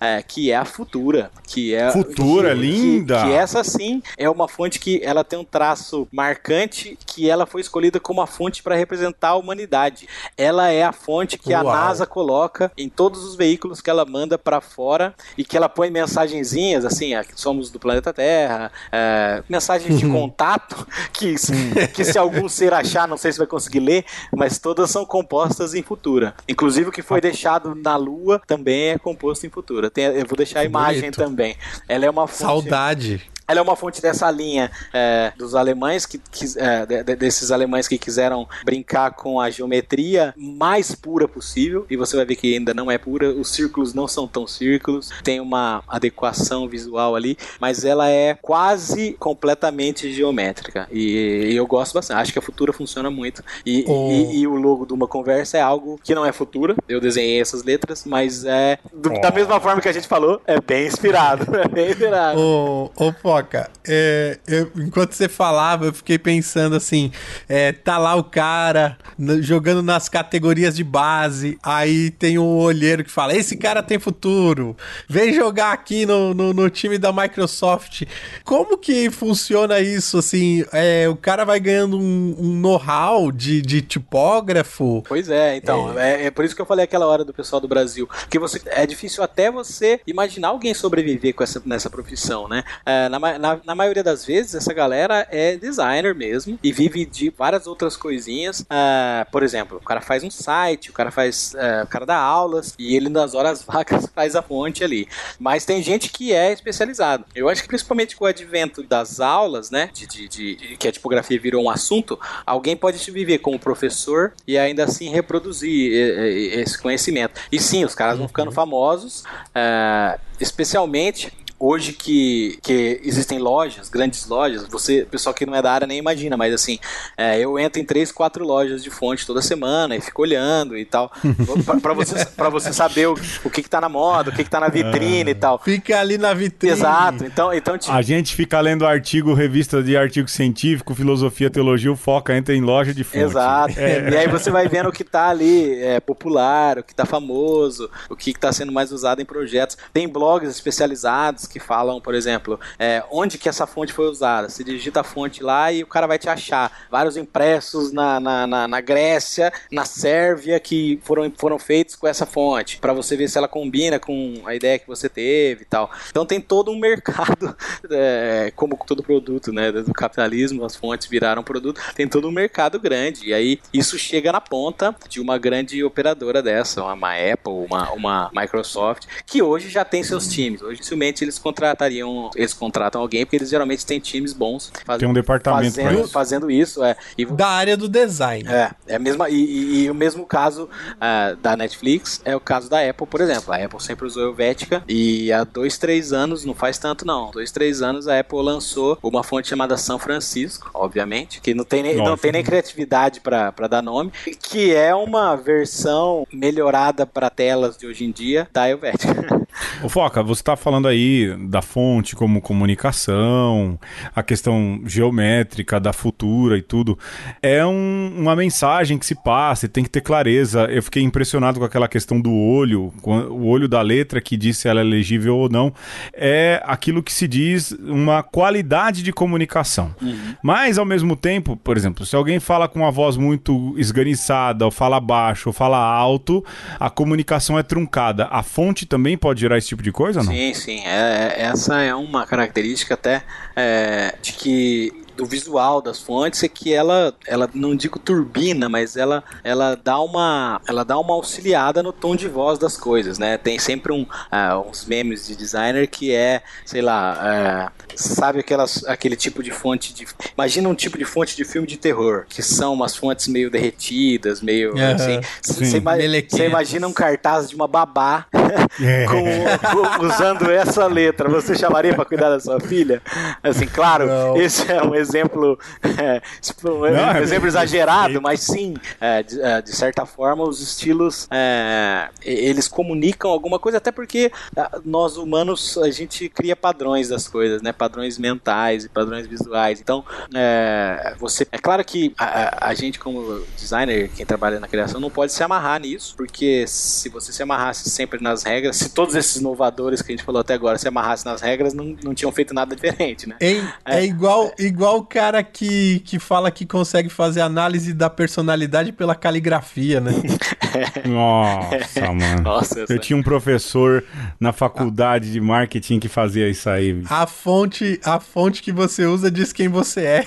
eh, 0.00 0.22
que 0.26 0.50
é 0.50 0.56
a 0.56 0.64
Futura. 0.64 1.30
Que 1.46 1.74
é, 1.74 1.90
Futura, 1.90 2.54
que- 2.54 2.60
linda! 2.60 3.22
Que, 3.22 3.26
que 3.28 3.32
essa 3.32 3.62
sim 3.64 4.02
é 4.16 4.28
uma 4.28 4.48
fonte 4.48 4.78
que 4.78 5.00
ela 5.02 5.22
tem 5.24 5.38
um 5.38 5.44
traço 5.44 6.06
marcante, 6.12 6.98
que 7.06 7.28
ela 7.30 7.46
foi 7.46 7.60
escolhida 7.60 7.98
como 8.00 8.20
a 8.20 8.26
fonte 8.26 8.62
para 8.62 8.74
representar 8.76 9.28
a 9.30 9.34
humanidade. 9.36 10.08
Ela 10.36 10.70
é 10.70 10.82
a 10.82 10.92
fonte 10.92 11.38
que 11.38 11.54
a 11.54 11.62
Uau. 11.62 11.72
NASA 11.74 12.06
coloca 12.06 12.70
em 12.76 12.88
todos 12.88 13.24
os 13.24 13.36
veículos 13.36 13.80
que 13.80 13.88
ela 13.90 14.04
manda 14.04 14.36
para 14.38 14.60
fora 14.60 15.14
e 15.36 15.44
que 15.44 15.56
ela 15.56 15.68
põe 15.68 15.90
mensagenzinhas 15.90 16.84
assim, 16.84 17.10
que 17.24 17.40
somos 17.40 17.70
do 17.70 17.78
planeta 17.78 18.12
Terra, 18.12 18.70
é, 18.92 19.42
mensagens 19.48 19.98
de 19.98 20.06
contato 20.08 20.86
que, 21.12 21.38
se- 21.38 21.52
que 21.94 22.04
se 22.04 22.18
algum 22.18 22.48
ser 22.48 22.72
achar, 22.74 23.06
não 23.08 23.16
sei 23.16 23.32
se 23.32 23.38
vai 23.38 23.46
conseguir 23.46 23.80
ler, 23.80 24.04
mas 24.34 24.58
todas 24.58 24.90
são 24.90 25.04
compostas 25.04 25.74
em 25.74 25.82
Futura. 25.82 26.34
Inclusive 26.48 26.88
o 26.88 26.92
que 26.92 27.02
foi 27.02 27.20
deixado 27.20 27.74
na 27.74 27.96
Lua 27.96 28.40
também 28.46 28.90
é 28.90 28.98
composto 29.06 29.46
em 29.46 29.50
Futura. 29.50 29.88
Tem- 29.88 30.04
eu 30.06 30.26
vou 30.26 30.36
deixar 30.36 30.60
a 30.60 30.64
imagem 30.64 31.00
bonito. 31.02 31.16
também. 31.16 31.56
Ela 31.88 32.06
é 32.06 32.10
uma 32.10 32.26
fonte 32.26 32.38
Saudade. 32.42 33.22
Ela 33.48 33.60
é 33.60 33.62
uma 33.62 33.76
fonte 33.76 34.00
dessa 34.02 34.30
linha 34.30 34.70
é, 34.92 35.32
dos 35.36 35.54
alemães, 35.54 36.04
que, 36.06 36.18
que 36.18 36.44
é, 36.58 36.84
de- 36.86 37.02
de- 37.04 37.16
desses 37.16 37.50
alemães 37.50 37.86
que 37.88 37.96
quiseram 37.98 38.48
brincar 38.64 39.12
com 39.12 39.40
a 39.40 39.50
geometria 39.50 40.34
mais 40.36 40.94
pura 40.94 41.28
possível, 41.28 41.86
e 41.88 41.96
você 41.96 42.16
vai 42.16 42.24
ver 42.24 42.36
que 42.36 42.54
ainda 42.54 42.74
não 42.74 42.90
é 42.90 42.98
pura, 42.98 43.30
os 43.30 43.50
círculos 43.50 43.94
não 43.94 44.08
são 44.08 44.26
tão 44.26 44.46
círculos, 44.46 45.10
tem 45.22 45.40
uma 45.40 45.82
adequação 45.88 46.68
visual 46.68 47.14
ali, 47.14 47.36
mas 47.60 47.84
ela 47.84 48.08
é 48.08 48.34
quase 48.34 49.12
completamente 49.18 50.12
geométrica, 50.12 50.88
e, 50.90 51.52
eu 51.54 51.66
gosto 51.66 51.94
bastante, 51.94 52.20
acho 52.20 52.32
que 52.32 52.38
a 52.38 52.42
Futura 52.42 52.72
funciona 52.72 53.10
muito, 53.10 53.42
e, 53.64 53.84
Oh. 53.86 54.10
e- 54.10 54.38
e 54.40 54.46
o 54.46 54.54
logo 54.56 54.84
de 54.86 54.92
uma 54.92 55.06
conversa 55.06 55.58
é 55.58 55.60
algo 55.60 55.98
que 56.02 56.14
não 56.14 56.24
é 56.24 56.32
Futura, 56.32 56.74
eu 56.88 57.00
desenhei 57.00 57.40
essas 57.40 57.62
letras, 57.62 58.04
mas 58.04 58.44
é, 58.44 58.78
do- 58.92 59.20
da 59.20 59.30
mesma 59.30 59.60
forma 59.60 59.80
que 59.80 59.88
a 59.88 59.92
gente 59.92 60.06
falou, 60.08 60.40
é 60.46 60.60
bem 60.60 60.86
inspirado, 60.86 61.44
é 61.56 61.68
bem 61.68 61.90
inspirado. 61.90 62.38
Ô, 62.40 62.90
ô 62.96 63.12
Foca, 63.36 63.68
é, 63.86 64.38
eu- 64.48 64.70
enquanto 64.76 65.12
você 65.12 65.28
falava, 65.28 65.86
eu 65.86 65.92
fiquei 65.92 66.18
pensando 66.18 66.74
assim: 66.74 67.12
é, 67.48 67.70
tá 67.70 67.98
lá 67.98 68.14
o 68.14 68.24
cara 68.24 68.96
jogando 69.40 69.82
nas 69.82 70.08
categorias 70.08 70.74
de 70.74 70.82
base, 70.82 71.58
aí 71.62 72.10
tem 72.10 72.38
um 72.38 72.56
olheiro 72.56 73.04
que 73.04 73.10
fala: 73.10 73.34
esse 73.36 73.56
cara 73.56 73.82
tem 73.82 73.98
futuro, 73.98 74.74
vem 75.08 75.34
jogar 75.34 75.72
aqui 75.72 76.06
no, 76.06 76.32
no, 76.32 76.54
no 76.54 76.70
time 76.70 76.96
da 76.96 77.12
Microsoft. 77.12 78.04
Como 78.44 78.78
que 78.78 79.10
funciona 79.10 79.80
isso? 79.80 80.18
Assim, 80.18 80.64
é, 80.72 81.06
o 81.08 81.16
cara 81.16 81.44
vai 81.44 81.60
ganhando 81.60 81.98
um, 81.98 82.36
um 82.38 82.56
know-how 82.58 83.30
de, 83.30 83.60
de 83.60 83.82
tipógrafo. 83.82 85.02
Pois 85.06 85.28
é, 85.28 85.56
então, 85.56 85.98
é. 85.98 86.26
é 86.26 86.30
por 86.30 86.44
isso 86.44 86.56
que 86.56 86.62
eu 86.62 86.66
falei 86.66 86.84
aquela 86.84 87.06
hora 87.06 87.24
do 87.24 87.34
pessoal 87.34 87.60
do 87.60 87.68
Brasil, 87.68 88.06
porque 88.06 88.38
você 88.38 88.62
é 88.66 88.86
difícil 88.86 89.22
até 89.22 89.50
você 89.50 90.00
imaginar 90.06 90.48
alguém 90.48 90.72
sobreviver 90.72 91.34
com 91.34 91.42
essa, 91.42 91.62
nessa 91.66 91.90
profissão, 91.90 92.48
né? 92.48 92.64
É, 92.84 93.08
na, 93.10 93.25
na, 93.38 93.60
na 93.64 93.74
maioria 93.74 94.02
das 94.02 94.24
vezes, 94.24 94.54
essa 94.54 94.72
galera 94.72 95.26
é 95.30 95.56
designer 95.56 96.14
mesmo 96.14 96.58
e 96.62 96.72
vive 96.72 97.04
de 97.04 97.30
várias 97.30 97.66
outras 97.66 97.96
coisinhas. 97.96 98.64
É, 98.70 99.26
por 99.30 99.42
exemplo, 99.42 99.78
o 99.78 99.84
cara 99.84 100.00
faz 100.00 100.22
um 100.24 100.30
site, 100.30 100.90
o 100.90 100.92
cara 100.92 101.10
faz, 101.10 101.54
é, 101.54 101.82
o 101.82 101.86
cara 101.86 102.06
dá 102.06 102.16
aulas 102.16 102.74
e 102.78 102.94
ele 102.96 103.08
nas 103.08 103.34
horas 103.34 103.62
vagas 103.62 104.06
faz 104.14 104.34
a 104.36 104.42
fonte 104.42 104.82
ali. 104.84 105.08
Mas 105.38 105.64
tem 105.64 105.82
gente 105.82 106.10
que 106.10 106.32
é 106.32 106.52
especializado. 106.52 107.24
Eu 107.34 107.48
acho 107.48 107.62
que 107.62 107.68
principalmente 107.68 108.16
com 108.16 108.24
o 108.24 108.28
advento 108.28 108.82
das 108.82 109.20
aulas, 109.20 109.70
né, 109.70 109.90
de, 109.92 110.06
de- 110.06 110.28
de- 110.28 110.76
que 110.76 110.88
a 110.88 110.92
tipografia 110.92 111.38
virou 111.40 111.64
um 111.64 111.70
assunto, 111.70 112.18
alguém 112.44 112.76
pode 112.76 112.98
se 112.98 113.10
viver 113.10 113.38
como 113.38 113.58
professor 113.58 114.32
e 114.46 114.56
ainda 114.58 114.84
assim 114.84 115.10
reproduzir 115.10 115.92
eh, 115.92 116.56
eh, 116.56 116.60
esse 116.60 116.78
conhecimento. 116.78 117.40
E 117.50 117.58
sim, 117.60 117.84
os 117.84 117.94
caras 117.94 118.18
vão 118.18 118.28
ficando 118.28 118.52
famosos, 118.52 119.24
eh, 119.54 120.18
especialmente 120.40 121.32
hoje 121.58 121.92
que, 121.92 122.58
que 122.62 123.00
existem 123.04 123.38
lojas, 123.38 123.88
grandes 123.88 124.26
lojas, 124.26 124.66
você, 124.68 125.02
o 125.02 125.06
pessoal 125.06 125.34
que 125.34 125.46
não 125.46 125.54
é 125.54 125.62
da 125.62 125.72
área 125.72 125.86
nem 125.86 125.98
imagina, 125.98 126.36
mas 126.36 126.52
assim, 126.52 126.78
é, 127.16 127.38
eu 127.38 127.58
entro 127.58 127.80
em 127.80 127.84
três, 127.84 128.12
quatro 128.12 128.44
lojas 128.44 128.82
de 128.82 128.90
fonte 128.90 129.26
toda 129.26 129.40
semana 129.40 129.96
e 129.96 130.00
fico 130.00 130.22
olhando 130.22 130.76
e 130.76 130.84
tal, 130.84 131.10
pra- 131.64 131.80
pra 131.80 131.94
você, 131.94 132.24
pra 132.26 132.48
você 132.50 132.72
saber 132.72 133.08
o, 133.08 133.14
o 133.44 133.50
que 133.50 133.62
que 133.62 133.70
tá 133.70 133.80
na 133.80 133.88
moda, 133.88 134.30
o 134.30 134.34
que 134.34 134.44
que 134.44 134.50
tá 134.50 134.60
na 134.60 134.68
vitrine 134.68 135.30
e 135.30 135.34
tal. 135.34 135.58
Fica 135.58 135.98
ali 135.98 136.18
na 136.18 136.34
vitrine. 136.34 136.72
Exato, 136.74 137.24
então, 137.24 137.52
então 137.52 137.78
tipo, 137.78 137.92
A 137.92 138.02
gente 138.02 138.34
fica 138.34 138.60
lendo 138.60 138.86
artigo, 138.86 139.32
revista 139.34 139.82
de 139.82 139.96
artigo 139.96 140.28
científico, 140.28 140.94
filosofia, 140.94 141.48
teologia, 141.50 141.90
o 141.90 141.96
Foca 141.96 142.36
entra 142.36 142.54
em 142.54 142.60
loja 142.60 142.92
de 142.92 143.02
fonte. 143.04 143.18
Exato. 143.24 143.74
E 143.78 144.16
aí 144.16 144.28
você 144.28 144.50
vai 144.50 144.68
vendo 144.68 144.88
o 144.88 144.92
que 144.92 145.04
tá 145.04 145.28
ali 145.30 145.80
é, 145.82 146.00
popular, 146.00 146.78
o 146.78 146.82
que 146.82 146.94
tá 146.94 147.04
famoso, 147.06 147.88
o 148.10 148.14
que 148.16 148.32
tá 148.34 148.52
sendo 148.52 148.70
mais 148.72 148.92
usado 148.92 149.20
em 149.22 149.24
projetos. 149.24 149.76
Tem 149.92 150.06
blogs 150.08 150.50
especializados 150.50 151.45
que 151.46 151.60
falam, 151.60 152.00
por 152.00 152.14
exemplo, 152.14 152.58
é, 152.78 153.02
onde 153.10 153.38
que 153.38 153.48
essa 153.48 153.66
fonte 153.66 153.92
foi 153.92 154.08
usada. 154.08 154.48
Você 154.48 154.64
digita 154.64 155.00
a 155.00 155.04
fonte 155.04 155.42
lá 155.42 155.72
e 155.72 155.82
o 155.82 155.86
cara 155.86 156.06
vai 156.06 156.18
te 156.18 156.28
achar. 156.28 156.86
Vários 156.90 157.16
impressos 157.16 157.92
na, 157.92 158.18
na, 158.18 158.46
na, 158.46 158.68
na 158.68 158.80
Grécia, 158.80 159.52
na 159.70 159.84
Sérvia, 159.84 160.58
que 160.58 160.98
foram, 161.02 161.32
foram 161.36 161.58
feitos 161.58 161.94
com 161.94 162.06
essa 162.06 162.26
fonte, 162.26 162.78
para 162.78 162.92
você 162.92 163.16
ver 163.16 163.28
se 163.28 163.38
ela 163.38 163.48
combina 163.48 163.98
com 163.98 164.42
a 164.44 164.54
ideia 164.54 164.78
que 164.78 164.86
você 164.86 165.08
teve 165.08 165.62
e 165.62 165.66
tal. 165.66 165.90
Então 166.10 166.24
tem 166.24 166.40
todo 166.40 166.70
um 166.70 166.78
mercado, 166.78 167.56
é, 167.90 168.52
como 168.54 168.78
todo 168.86 169.02
produto, 169.02 169.52
né, 169.52 169.70
do 169.70 169.92
capitalismo, 169.92 170.64
as 170.64 170.76
fontes 170.76 171.06
viraram 171.06 171.42
produto, 171.42 171.80
tem 171.94 172.08
todo 172.08 172.28
um 172.28 172.32
mercado 172.32 172.78
grande. 172.80 173.28
E 173.28 173.34
aí 173.34 173.60
isso 173.72 173.98
chega 173.98 174.32
na 174.32 174.40
ponta 174.40 174.94
de 175.08 175.20
uma 175.20 175.38
grande 175.38 175.82
operadora 175.84 176.42
dessa, 176.42 176.82
uma 176.82 177.12
Apple, 177.12 177.52
uma, 177.52 177.90
uma 177.92 178.30
Microsoft, 178.34 179.06
que 179.26 179.42
hoje 179.42 179.68
já 179.68 179.84
tem 179.84 180.02
seus 180.02 180.28
times. 180.28 180.62
Hoje, 180.62 180.80
dificilmente 180.86 181.24
eles 181.24 181.35
contratariam, 181.38 182.30
eles 182.34 182.52
contratam 182.54 183.00
alguém, 183.00 183.24
porque 183.24 183.36
eles 183.36 183.48
geralmente 183.50 183.84
têm 183.84 183.98
times 184.00 184.32
bons 184.32 184.72
faz- 184.84 184.98
Tem 184.98 185.08
um 185.08 185.12
departamento 185.12 185.74
fazendo, 185.74 186.00
isso. 186.00 186.08
fazendo 186.12 186.50
isso. 186.50 186.84
É, 186.84 186.96
e, 187.16 187.24
Da 187.24 187.48
área 187.48 187.76
do 187.76 187.88
design. 187.88 188.48
é, 188.48 188.70
é 188.86 188.96
a 188.96 188.98
mesma, 188.98 189.28
e, 189.28 189.34
e- 189.34 189.84
e 189.84 189.90
o 189.90 189.94
mesmo 189.94 190.24
caso 190.26 190.68
ah, 191.00 191.36
da 191.40 191.56
Netflix 191.56 192.20
é 192.24 192.34
o 192.34 192.40
caso 192.40 192.68
da 192.70 192.80
Apple, 192.88 193.06
por 193.06 193.20
exemplo. 193.20 193.52
A 193.52 193.56
Apple 193.56 193.82
sempre 193.82 194.06
usou 194.06 194.22
Helvética 194.24 194.82
e 194.88 195.32
há 195.32 195.44
dois, 195.44 195.78
três 195.78 196.12
anos, 196.12 196.44
não 196.44 196.54
faz 196.54 196.78
tanto 196.78 197.06
não, 197.06 197.30
dois, 197.30 197.50
três 197.50 197.82
anos 197.82 198.08
a 198.08 198.18
Apple 198.20 198.42
lançou 198.42 198.98
uma 199.02 199.22
fonte 199.22 199.48
chamada 199.48 199.76
São 199.76 199.98
Francisco, 199.98 200.70
obviamente, 200.74 201.40
que 201.40 201.54
não 201.54 201.64
tem 201.64 201.82
nem, 201.82 201.96
não 201.96 202.16
tem 202.16 202.32
nem 202.32 202.42
criatividade 202.44 203.20
pra 203.20 203.52
pra 203.52 203.66
dar 203.68 203.82
nome, 203.82 204.12
que 204.42 204.74
é 204.74 204.94
uma 204.94 205.36
versão 205.36 206.26
melhorada 206.32 207.06
para 207.06 207.30
telas 207.30 207.76
de 207.76 207.86
hoje 207.86 208.04
em 208.04 208.10
dia 208.10 208.48
da 208.52 208.68
Helvética. 208.68 209.06
Ô 209.82 209.88
Foca, 209.88 210.22
você 210.22 210.42
tá 210.42 210.54
falando 210.56 210.86
aí 210.86 211.25
da 211.48 211.62
fonte 211.62 212.14
como 212.14 212.40
comunicação, 212.40 213.78
a 214.14 214.22
questão 214.22 214.80
geométrica 214.86 215.78
da 215.80 215.92
futura 215.92 216.56
e 216.58 216.62
tudo. 216.62 216.98
É 217.42 217.64
um- 217.64 218.12
uma 218.16 218.34
mensagem 218.36 218.98
que 218.98 219.06
se 219.06 219.14
passa 219.14 219.66
e 219.66 219.68
tem 219.68 219.84
que 219.84 219.90
ter 219.90 220.00
clareza. 220.00 220.64
Eu 220.64 220.82
fiquei 220.82 221.02
impressionado 221.02 221.58
com 221.58 221.64
aquela 221.64 221.88
questão 221.88 222.20
do 222.20 222.32
olho, 222.32 222.92
o 223.02 223.46
olho 223.46 223.68
da 223.68 223.80
letra 223.82 224.20
que 224.20 224.36
diz 224.36 224.58
se 224.58 224.68
ela 224.68 224.80
é 224.80 224.84
legível 224.84 225.36
ou 225.36 225.48
não. 225.48 225.72
É 226.12 226.62
aquilo 226.64 227.02
que 227.02 227.12
se 227.12 227.26
diz 227.28 227.72
uma 227.72 228.22
qualidade 228.22 229.02
de 229.02 229.12
comunicação. 229.12 229.94
Mas, 230.42 230.78
ao 230.78 230.84
mesmo 230.84 231.16
tempo, 231.16 231.56
por 231.56 231.76
exemplo, 231.76 232.04
se 232.06 232.14
alguém 232.16 232.38
fala 232.40 232.68
com 232.68 232.80
uma 232.80 232.90
voz 232.90 233.16
muito 233.16 233.74
esganiçada, 233.78 234.64
ou 234.64 234.70
fala 234.70 235.00
baixo, 235.00 235.48
ou 235.48 235.52
fala 235.52 235.78
alto, 235.78 236.44
a 236.78 236.90
comunicação 236.90 237.58
é 237.58 237.62
truncada. 237.62 238.26
A 238.30 238.42
fonte 238.42 238.86
também 238.86 239.16
pode 239.16 239.40
gerar 239.40 239.58
esse 239.58 239.68
tipo 239.68 239.82
de 239.82 239.92
coisa, 239.92 240.22
não? 240.22 240.32
Sim, 240.32 240.54
sim. 240.54 240.80
É- 240.84 241.15
essa 241.36 241.82
é 241.82 241.94
uma 241.94 242.26
característica 242.26 242.94
até 242.94 243.22
é, 243.54 244.14
de 244.20 244.32
que 244.32 245.05
do 245.16 245.24
visual 245.26 245.80
das 245.80 246.00
fontes 246.00 246.42
é 246.42 246.48
que 246.48 246.72
ela, 246.72 247.14
ela 247.26 247.48
não 247.54 247.74
digo 247.74 247.98
turbina, 247.98 248.68
mas 248.68 248.96
ela, 248.96 249.24
ela 249.42 249.76
dá 249.82 249.98
uma 250.00 250.60
ela 250.68 250.84
dá 250.84 250.98
uma 250.98 251.14
auxiliada 251.14 251.82
no 251.82 251.92
tom 251.92 252.14
de 252.14 252.28
voz 252.28 252.58
das 252.58 252.76
coisas, 252.76 253.18
né? 253.18 253.36
Tem 253.38 253.58
sempre 253.58 253.92
um, 253.92 254.06
ah, 254.30 254.58
uns 254.58 254.84
memes 254.84 255.26
de 255.26 255.34
designer 255.36 255.86
que 255.88 256.12
é, 256.14 256.42
sei 256.64 256.82
lá, 256.82 257.70
é, 257.90 257.96
sabe 257.96 258.40
aquelas, 258.40 258.84
aquele 258.86 259.16
tipo 259.16 259.42
de 259.42 259.50
fonte 259.50 259.94
de 259.94 260.06
imagina 260.34 260.68
um 260.68 260.74
tipo 260.74 260.98
de 260.98 261.04
fonte 261.04 261.34
de 261.36 261.44
filme 261.44 261.66
de 261.66 261.76
terror 261.76 262.26
que 262.28 262.42
são 262.42 262.72
umas 262.74 262.94
fontes 262.94 263.26
meio 263.28 263.50
derretidas, 263.50 264.40
meio 264.42 264.72
Aham. 264.76 264.94
assim. 264.94 265.20
Sim. 265.42 265.64
Você 265.64 265.76
ima- 265.78 265.96
imagina 266.44 266.86
um 266.86 266.92
cartaz 266.92 267.48
de 267.48 267.54
uma 267.56 267.66
babá 267.66 268.26
É. 268.80 269.06
com- 269.06 269.98
com- 269.98 270.06
usando 270.06 270.50
essa 270.50 270.86
letra, 270.86 271.28
você 271.28 271.54
chamaria 271.56 271.94
pra 271.94 272.04
cuidar 272.04 272.28
da 272.30 272.38
sua 272.40 272.60
filha? 272.60 273.00
Assim, 273.42 273.66
claro, 273.66 274.06
Não. 274.06 274.36
esse 274.36 274.70
é 274.70 274.82
um 274.82 274.94
exemplo, 275.08 275.58
é, 275.82 276.20
Não, 276.62 277.10
é- 277.10 277.22
exemplo 277.22 277.46
exagerado, 277.48 278.20
mas 278.20 278.40
sim, 278.40 278.74
é, 279.00 279.22
de, 279.22 279.40
é, 279.40 279.62
de 279.62 279.74
certa 279.74 280.04
forma, 280.06 280.44
os 280.44 280.60
estilos 280.60 281.26
é, 281.30 282.08
eles 282.22 282.68
comunicam 282.68 283.30
alguma 283.30 283.58
coisa, 283.58 283.78
até 283.78 283.90
porque 283.92 284.30
ah, 284.56 284.80
nós 284.84 285.16
humanos 285.16 285.78
a 285.78 285.90
gente 285.90 286.28
cria 286.28 286.56
padrões 286.56 287.08
das 287.08 287.28
coisas, 287.28 287.62
né? 287.62 287.72
Padrões 287.72 288.18
mentais 288.18 288.84
e 288.84 288.88
padrões 288.88 289.26
visuais. 289.26 289.80
Então, 289.80 290.04
é, 290.34 291.14
você 291.18 291.46
é 291.52 291.58
claro 291.58 291.84
que 291.84 292.14
a, 292.18 292.24
a- 292.24 292.68
a 292.70 292.74
gente 292.74 292.98
como 292.98 293.42
designer, 293.56 294.10
quem 294.16 294.24
trabalha 294.26 294.60
na 294.60 294.68
criação, 294.68 295.00
não 295.00 295.10
pode 295.10 295.32
se 295.32 295.42
amarrar 295.42 295.80
nisso, 295.80 296.14
porque 296.16 296.64
se 296.66 297.08
você 297.08 297.32
se 297.32 297.42
amarrasse 297.42 297.88
sempre 297.90 298.22
nas 298.22 298.42
regras, 298.42 298.76
se 298.76 298.88
todos 298.90 299.14
esses 299.14 299.36
inovadores 299.36 300.02
que 300.02 300.12
a 300.12 300.16
gente 300.16 300.24
falou 300.24 300.40
até 300.40 300.54
agora 300.54 300.78
se 300.78 300.88
amarrassem 300.88 301.30
nas 301.30 301.40
regras, 301.40 301.74
não, 301.74 301.96
não 302.02 302.14
tinham 302.14 302.32
feito 302.32 302.52
nada 302.54 302.74
diferente, 302.74 303.28
né? 303.28 303.36
É, 303.40 303.60
é 303.84 304.04
igual, 304.04 304.52
igual 304.58 304.95
o 304.96 305.04
cara 305.04 305.42
que, 305.42 306.00
que 306.00 306.18
fala 306.18 306.50
que 306.50 306.66
consegue 306.66 307.08
fazer 307.08 307.40
análise 307.40 307.92
da 307.92 308.10
personalidade 308.10 308.92
pela 308.92 309.14
caligrafia, 309.14 310.00
né? 310.00 310.12
Nossa, 311.06 312.12
mano. 312.12 312.42
Nossa, 312.42 312.84
Eu 312.88 312.98
tinha 312.98 313.16
um 313.16 313.22
professor 313.22 314.04
na 314.40 314.52
faculdade 314.52 315.30
de 315.30 315.40
marketing 315.40 316.00
que 316.00 316.08
fazia 316.08 316.48
isso 316.48 316.68
aí. 316.68 317.02
A 317.08 317.26
fonte, 317.26 318.00
a 318.04 318.18
fonte 318.18 318.62
que 318.62 318.72
você 318.72 319.04
usa 319.04 319.30
diz 319.30 319.52
quem 319.52 319.68
você 319.68 320.00
é. 320.00 320.24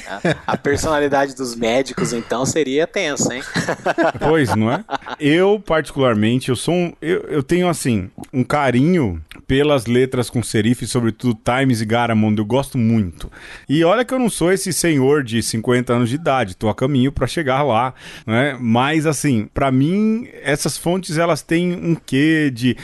a 0.48 0.58
personalidade 0.58 1.36
dos 1.36 1.56
médicos, 1.56 2.14
então, 2.14 2.46
seria 2.46 2.88
tensa, 2.88 3.36
hein? 3.36 3.44
Pois, 4.20 4.56
não 4.56 4.72
é? 4.72 4.84
Eu, 5.20 5.60
particularmente, 5.60 6.50
eu 6.50 6.56
sou 6.56 6.74
um. 6.74 6.94
Eu, 7.02 7.22
eu 7.30 7.44
tenho 7.44 7.68
assim. 7.68 7.90
assim, 7.90 8.12
um 8.32 8.44
carinho 8.44 9.24
pelas 9.48 9.86
letras 9.86 10.30
com 10.30 10.44
serif, 10.44 10.86
sobretudo 10.86 11.40
Times 11.44 11.82
e 11.82 11.86
Garamond, 11.86 12.38
eu 12.38 12.46
gosto 12.46 12.78
muito. 12.78 13.32
E 13.68 13.84
olha 13.84 14.06
que 14.06 14.14
eu 14.14 14.20
não 14.20 14.30
sou 14.30 14.52
esse 14.52 14.59
senhor 14.60 15.24
de 15.24 15.42
50 15.42 15.94
anos 15.94 16.10
de 16.10 16.16
idade, 16.16 16.56
tô 16.56 16.70
a 16.70 16.76
caminho 16.76 17.12
para 17.12 17.28
chegar 17.28 17.64
lá, 17.64 17.94
né? 18.26 18.58
Mas 18.60 19.06
assim, 19.06 19.50
para 19.54 19.72
mim 19.72 20.28
essas 20.42 20.78
fontes 20.78 21.18
elas 21.18 21.42
têm 21.42 21.74
um 21.74 21.96
quê 21.96 22.52
de 22.54 22.76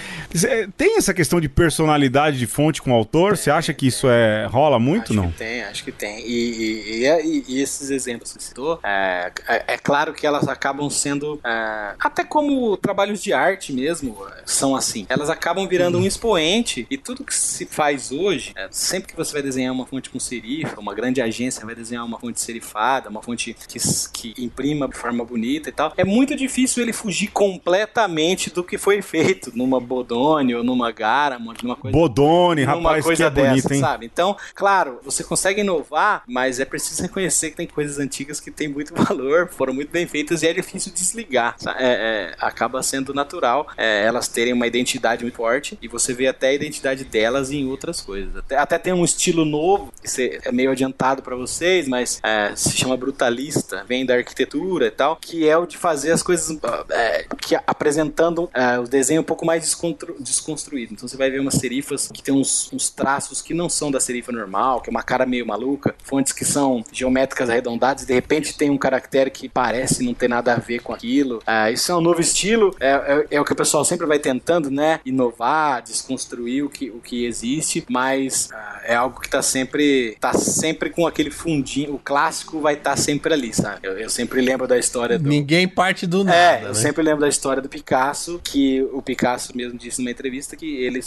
tem 0.78 0.98
essa 0.98 1.14
questão 1.14 1.40
de 1.40 1.50
personalidade 1.50 2.38
de 2.38 2.48
fonte 2.48 2.82
com 2.82 2.92
o 2.92 2.96
autor? 2.96 3.38
Você 3.38 3.52
acha 3.52 3.74
que 3.74 3.88
isso 3.88 4.08
é 4.10 4.46
rola 4.46 4.80
muito 4.80 5.06
acho 5.06 5.14
não? 5.14 5.32
Que 5.32 5.38
tem, 5.38 5.64
acho 5.64 5.84
que 5.84 5.92
tem. 5.92 6.20
E, 6.26 7.04
e, 7.04 7.06
e, 7.06 7.44
e 7.48 7.62
esses 7.62 7.90
exemplos 7.90 8.32
que 8.32 8.42
você 8.42 8.48
citou, 8.48 8.80
é, 8.84 9.32
é, 9.48 9.64
é, 9.74 9.78
claro 9.78 10.14
que 10.14 10.26
elas 10.26 10.48
acabam 10.48 10.90
sendo 10.90 11.40
é, 11.44 11.96
até 12.00 12.24
como 12.24 12.78
trabalhos 12.78 13.22
de 13.22 13.34
arte 13.34 13.74
mesmo 13.74 14.18
são 14.46 14.76
assim. 14.76 15.06
Elas 15.10 15.30
acabam 15.30 15.68
virando 15.68 15.98
um 15.98 16.06
expoente 16.06 16.86
e 16.90 16.98
tudo 16.98 17.24
que 17.24 17.34
se 17.34 17.66
faz 17.66 18.12
hoje, 18.12 18.52
é, 18.56 18.68
sempre 18.72 19.12
que 19.12 19.16
você 19.16 19.34
vai 19.34 19.42
desenhar 19.42 19.74
uma 19.74 19.86
fonte 19.86 20.10
com 20.10 20.20
serifa, 20.20 20.80
uma 20.80 20.94
grande 20.94 21.22
agência 21.22 21.65
vai 21.66 21.76
desenhar 21.76 22.06
uma 22.06 22.20
fonte 22.20 22.40
serifada, 22.40 23.10
uma 23.10 23.22
fonte 23.22 23.56
que, 23.68 23.80
que 24.12 24.44
imprima 24.44 24.88
de 24.88 24.96
forma 24.96 25.24
bonita 25.24 25.70
e 25.70 25.72
tal, 25.72 25.94
é 25.98 26.04
muito 26.04 26.36
difícil 26.36 26.84
ele 26.84 26.94
fugir 26.94 27.28
completamente 27.28 28.50
do 28.50 28.64
que 28.64 28.78
foi 28.78 29.02
feito 29.02 29.52
numa 29.56 29.80
Bodoni 29.80 30.56
ou 30.56 30.64
numa 30.64 30.92
Garamond, 30.92 31.64
numa 31.64 31.76
coisa. 31.76 31.98
Bodoni, 31.98 32.64
rapaz, 32.64 33.04
coisa 33.04 33.32
que 33.32 33.40
é 33.40 33.44
bonito, 33.44 33.74
hein? 33.74 33.80
sabe? 33.80 34.06
Então, 34.06 34.36
claro, 34.54 35.00
você 35.04 35.24
consegue 35.24 35.62
inovar, 35.62 36.24
mas 36.28 36.60
é 36.60 36.66
preciso 36.66 37.02
reconhecer 37.02 37.52
que 37.52 37.58
tem 37.58 37.68
coisas 37.68 38.00
antigas 38.00 38.40
que 38.40 38.52
têm 38.52 38.68
muito 38.68 38.94
valor, 38.96 39.50
foram 39.50 39.74
muito 39.74 39.92
bem 39.92 40.08
feitas 40.08 40.44
e 40.44 40.48
é 40.48 40.54
difícil 40.54 40.92
desligar. 40.94 41.56
É, 41.78 42.34
é, 42.34 42.36
acaba 42.40 42.82
sendo 42.84 43.14
natural 43.14 43.68
é, 43.78 44.04
elas 44.04 44.28
terem 44.28 44.54
uma 44.54 44.68
identidade 44.68 45.24
muito 45.24 45.36
forte 45.36 45.78
e 45.82 45.88
você 45.88 46.14
vê 46.14 46.28
até 46.28 46.50
a 46.50 46.54
identidade 46.54 47.04
delas 47.04 47.52
em 47.52 47.68
outras 47.68 48.02
coisas. 48.02 48.36
Até, 48.36 48.58
até 48.58 48.78
tem 48.78 48.94
um 48.94 49.04
estilo 49.04 49.46
novo, 49.46 49.94
que 50.02 50.40
é 50.44 50.52
meio 50.52 50.72
adiantado 50.72 51.22
para 51.22 51.36
vocês, 51.56 51.88
mas 51.88 52.20
é, 52.22 52.54
se 52.56 52.76
chama 52.76 52.98
brutalista, 52.98 53.86
vem 53.88 54.06
da 54.06 54.16
arquitetura 54.16 54.88
e 54.88 54.92
tal, 54.92 55.16
que 55.16 55.48
é 55.48 55.58
o 55.58 55.66
de 55.66 55.78
fazer 55.78 56.12
as 56.12 56.22
coisas 56.22 56.58
é, 56.90 57.26
que 57.42 57.56
apresentando 57.56 58.50
é, 58.54 58.78
o 58.78 58.84
desenho 58.84 59.22
um 59.22 59.24
pouco 59.24 59.46
mais 59.46 59.64
desconstru, 59.64 60.16
desconstruído. 60.20 60.94
Então 60.94 61.08
você 61.08 61.16
vai 61.16 61.30
ver 61.30 61.40
umas 61.40 61.56
serifas 61.56 62.10
que 62.14 62.22
tem 62.22 62.34
uns, 62.34 62.72
uns 62.74 62.90
traços 62.90 63.42
que 63.42 63.54
não 63.54 63.70
são 63.70 63.90
da 63.90 64.00
serifa 64.00 64.32
normal, 64.32 64.82
que 64.82 64.90
é 64.90 64.92
uma 64.92 65.04
cara 65.04 65.26
meio 65.26 65.46
maluca, 65.46 65.96
fontes 66.04 66.34
que 66.34 66.44
são 66.44 66.84
geométricas 66.92 67.50
arredondadas 67.50 68.04
e 68.04 68.08
de 68.08 68.14
repente 68.14 68.58
tem 68.58 68.70
um 68.70 68.78
caractere 68.78 69.32
que 69.32 69.48
parece 69.48 70.04
não 70.04 70.14
ter 70.14 70.28
nada 70.28 70.54
a 70.54 70.58
ver 70.58 70.82
com 70.82 70.94
aquilo. 70.94 71.38
Uh, 71.40 71.72
isso 71.72 71.92
é 71.92 71.96
um 71.96 72.02
novo 72.02 72.20
estilo, 72.20 72.76
é, 72.80 72.90
é, 72.90 73.28
é, 73.32 73.42
o 73.42 73.46
que 73.46 73.54
o 73.54 73.56
pessoal 73.56 73.86
sempre 73.86 74.06
vai 74.06 74.20
tentando, 74.20 74.70
né? 74.70 75.00
Inovar, 75.06 75.82
desconstruir 75.82 76.66
o 76.66 76.70
que, 76.70 76.90
o 76.90 77.00
que 77.00 77.26
existe, 77.26 77.86
mas 77.90 78.50
é 78.84 78.96
algo 78.96 79.20
que 79.20 79.30
tá 79.30 79.42
sempre, 79.42 80.18
tá 80.20 80.34
sempre 80.34 80.90
com 80.90 81.08
aquele 81.08 81.32
fundinho, 81.36 81.94
o 81.94 82.00
clássico 82.00 82.60
vai 82.60 82.74
estar 82.74 82.92
tá 82.92 82.98
sempre 82.98 83.34
ali, 83.34 83.54
sabe? 83.54 83.80
Eu, 83.84 83.98
eu, 83.98 84.10
sempre 84.10 84.42
lembro 84.42 84.68
da 84.68 84.78
história 84.78 85.20
do... 85.20 85.30
Ninguém 85.30 85.68
parte 85.68 86.08
do 86.08 86.24
nada, 86.24 86.38
É, 86.38 86.62
né? 86.62 86.70
eu 86.70 86.76
sempre 86.76 87.04
lembro 87.04 87.22
da 87.22 87.28
história 87.28 87.62
do 87.62 87.70
Picasso, 87.70 88.40
que 88.44 88.82
o 88.94 89.02
Picasso 89.02 89.56
mesmo 89.56 89.78
disse 89.78 90.00
numa 90.00 90.12
entrevista 90.12 90.56
que 90.56 90.66
ele, 90.84 91.02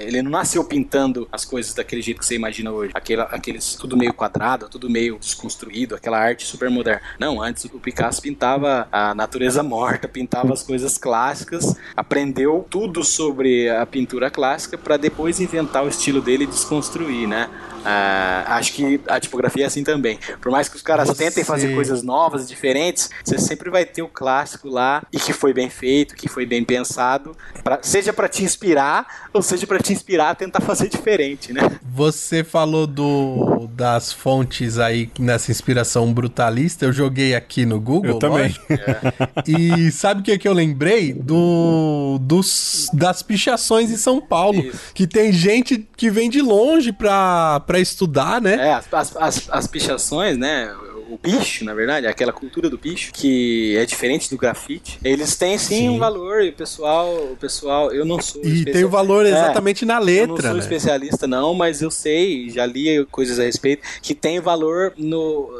ele 0.00 0.22
não 0.22 0.30
nasceu 0.30 0.64
pintando 0.64 1.28
as 1.30 1.44
coisas 1.44 1.72
daquele 1.72 2.02
jeito 2.02 2.18
que 2.18 2.26
você 2.26 2.34
imagina 2.34 2.70
hoje. 2.70 2.92
Aquela, 2.94 3.24
aqueles 3.24 3.74
tudo 3.74 3.96
meio 3.96 4.12
quadrado, 4.12 4.68
tudo 4.68 4.90
meio 4.90 5.18
desconstruído, 5.18 5.94
aquela 5.94 6.18
arte 6.18 6.44
super 6.44 6.68
moderna. 6.68 7.02
Não, 7.18 7.40
antes 7.40 7.64
o 7.64 7.80
Picasso 7.80 8.20
pintava 8.20 8.88
a 8.90 9.14
natureza 9.14 9.62
morta, 9.62 10.08
pintava 10.08 10.52
as 10.52 10.62
coisas 10.62 10.98
clássicas, 10.98 11.74
aprendeu 11.96 12.66
tudo 12.68 13.04
sobre 13.04 13.68
a 13.70 13.86
pintura 13.86 14.30
clássica 14.30 14.76
para 14.76 14.96
depois 14.96 15.40
inventar 15.40 15.84
o 15.84 15.88
estilo 15.88 16.20
dele 16.20 16.44
e 16.44 16.46
desconstruir, 16.46 17.26
né? 17.28 17.48
Uh, 17.80 18.44
acho 18.46 18.72
que 18.72 19.00
a 19.08 19.18
tipografia 19.18 19.64
é 19.64 19.66
assim 19.66 19.82
também. 19.82 20.18
Por 20.40 20.50
mais 20.50 20.68
que 20.68 20.76
os 20.76 20.82
caras 20.82 21.08
você... 21.08 21.24
tentem 21.24 21.44
fazer 21.44 21.74
coisas 21.74 22.02
novas, 22.02 22.48
diferentes, 22.48 23.10
você 23.24 23.38
sempre 23.38 23.70
vai 23.70 23.84
ter 23.84 24.02
o 24.02 24.08
clássico 24.08 24.68
lá 24.68 25.02
e 25.12 25.18
que 25.18 25.32
foi 25.32 25.52
bem 25.52 25.70
feito, 25.70 26.14
que 26.14 26.28
foi 26.28 26.44
bem 26.44 26.64
pensado, 26.64 27.36
pra, 27.62 27.78
seja 27.82 28.12
para 28.12 28.28
te 28.28 28.42
inspirar 28.44 29.28
ou 29.32 29.42
seja 29.42 29.66
para 29.66 29.78
te 29.78 29.92
inspirar 29.92 30.30
a 30.30 30.34
tentar 30.34 30.60
fazer 30.60 30.88
diferente, 30.88 31.52
né? 31.52 31.78
Você 31.82 32.44
falou 32.44 32.86
do 32.86 33.68
das 33.72 34.12
fontes 34.12 34.78
aí 34.78 35.10
nessa 35.18 35.50
inspiração 35.50 36.12
brutalista. 36.12 36.84
Eu 36.84 36.92
joguei 36.92 37.34
aqui 37.34 37.64
no 37.64 37.80
Google. 37.80 38.12
Eu 38.12 38.18
também. 38.18 38.54
É. 38.68 38.80
E 39.46 39.90
sabe 39.90 40.20
o 40.20 40.24
que, 40.24 40.32
é 40.32 40.38
que 40.38 40.46
eu 40.46 40.52
lembrei? 40.52 41.12
Do 41.12 42.18
dos 42.20 42.88
das 42.92 43.22
pichações 43.22 43.90
em 43.90 43.96
São 43.96 44.20
Paulo, 44.20 44.60
Isso. 44.60 44.78
que 44.94 45.06
tem 45.06 45.32
gente 45.32 45.88
que 45.96 46.10
vem 46.10 46.28
de 46.28 46.40
longe 46.42 46.92
pra 46.92 47.60
para 47.70 47.78
estudar, 47.78 48.40
né? 48.40 48.54
É, 48.70 48.72
as, 48.90 49.16
as, 49.16 49.48
as 49.48 49.66
pichações, 49.68 50.36
né? 50.36 50.74
O 51.10 51.18
picho, 51.18 51.64
na 51.64 51.74
verdade, 51.74 52.06
aquela 52.06 52.32
cultura 52.32 52.70
do 52.70 52.78
picho, 52.78 53.12
que 53.12 53.76
é 53.76 53.84
diferente 53.84 54.30
do 54.30 54.36
grafite, 54.36 54.98
eles 55.02 55.36
têm 55.36 55.58
sim, 55.58 55.76
sim. 55.76 55.88
um 55.88 55.98
valor 55.98 56.42
e 56.42 56.50
o 56.50 56.52
pessoal, 56.52 57.14
o 57.32 57.36
pessoal, 57.36 57.92
eu 57.92 58.04
não 58.04 58.20
sou. 58.20 58.44
E 58.44 58.64
tem 58.64 58.84
o 58.84 58.88
valor 58.88 59.26
é, 59.26 59.30
exatamente 59.30 59.84
é, 59.84 59.86
na 59.86 59.98
letra. 59.98 60.22
Eu 60.22 60.28
não 60.28 60.36
sou 60.36 60.54
né? 60.54 60.58
especialista, 60.60 61.26
não, 61.26 61.52
mas 61.52 61.82
eu 61.82 61.90
sei, 61.90 62.48
já 62.50 62.64
li 62.64 63.04
coisas 63.10 63.38
a 63.38 63.42
respeito, 63.42 63.82
que 64.00 64.14
tem 64.14 64.40
valor 64.40 64.92
no, 64.96 65.50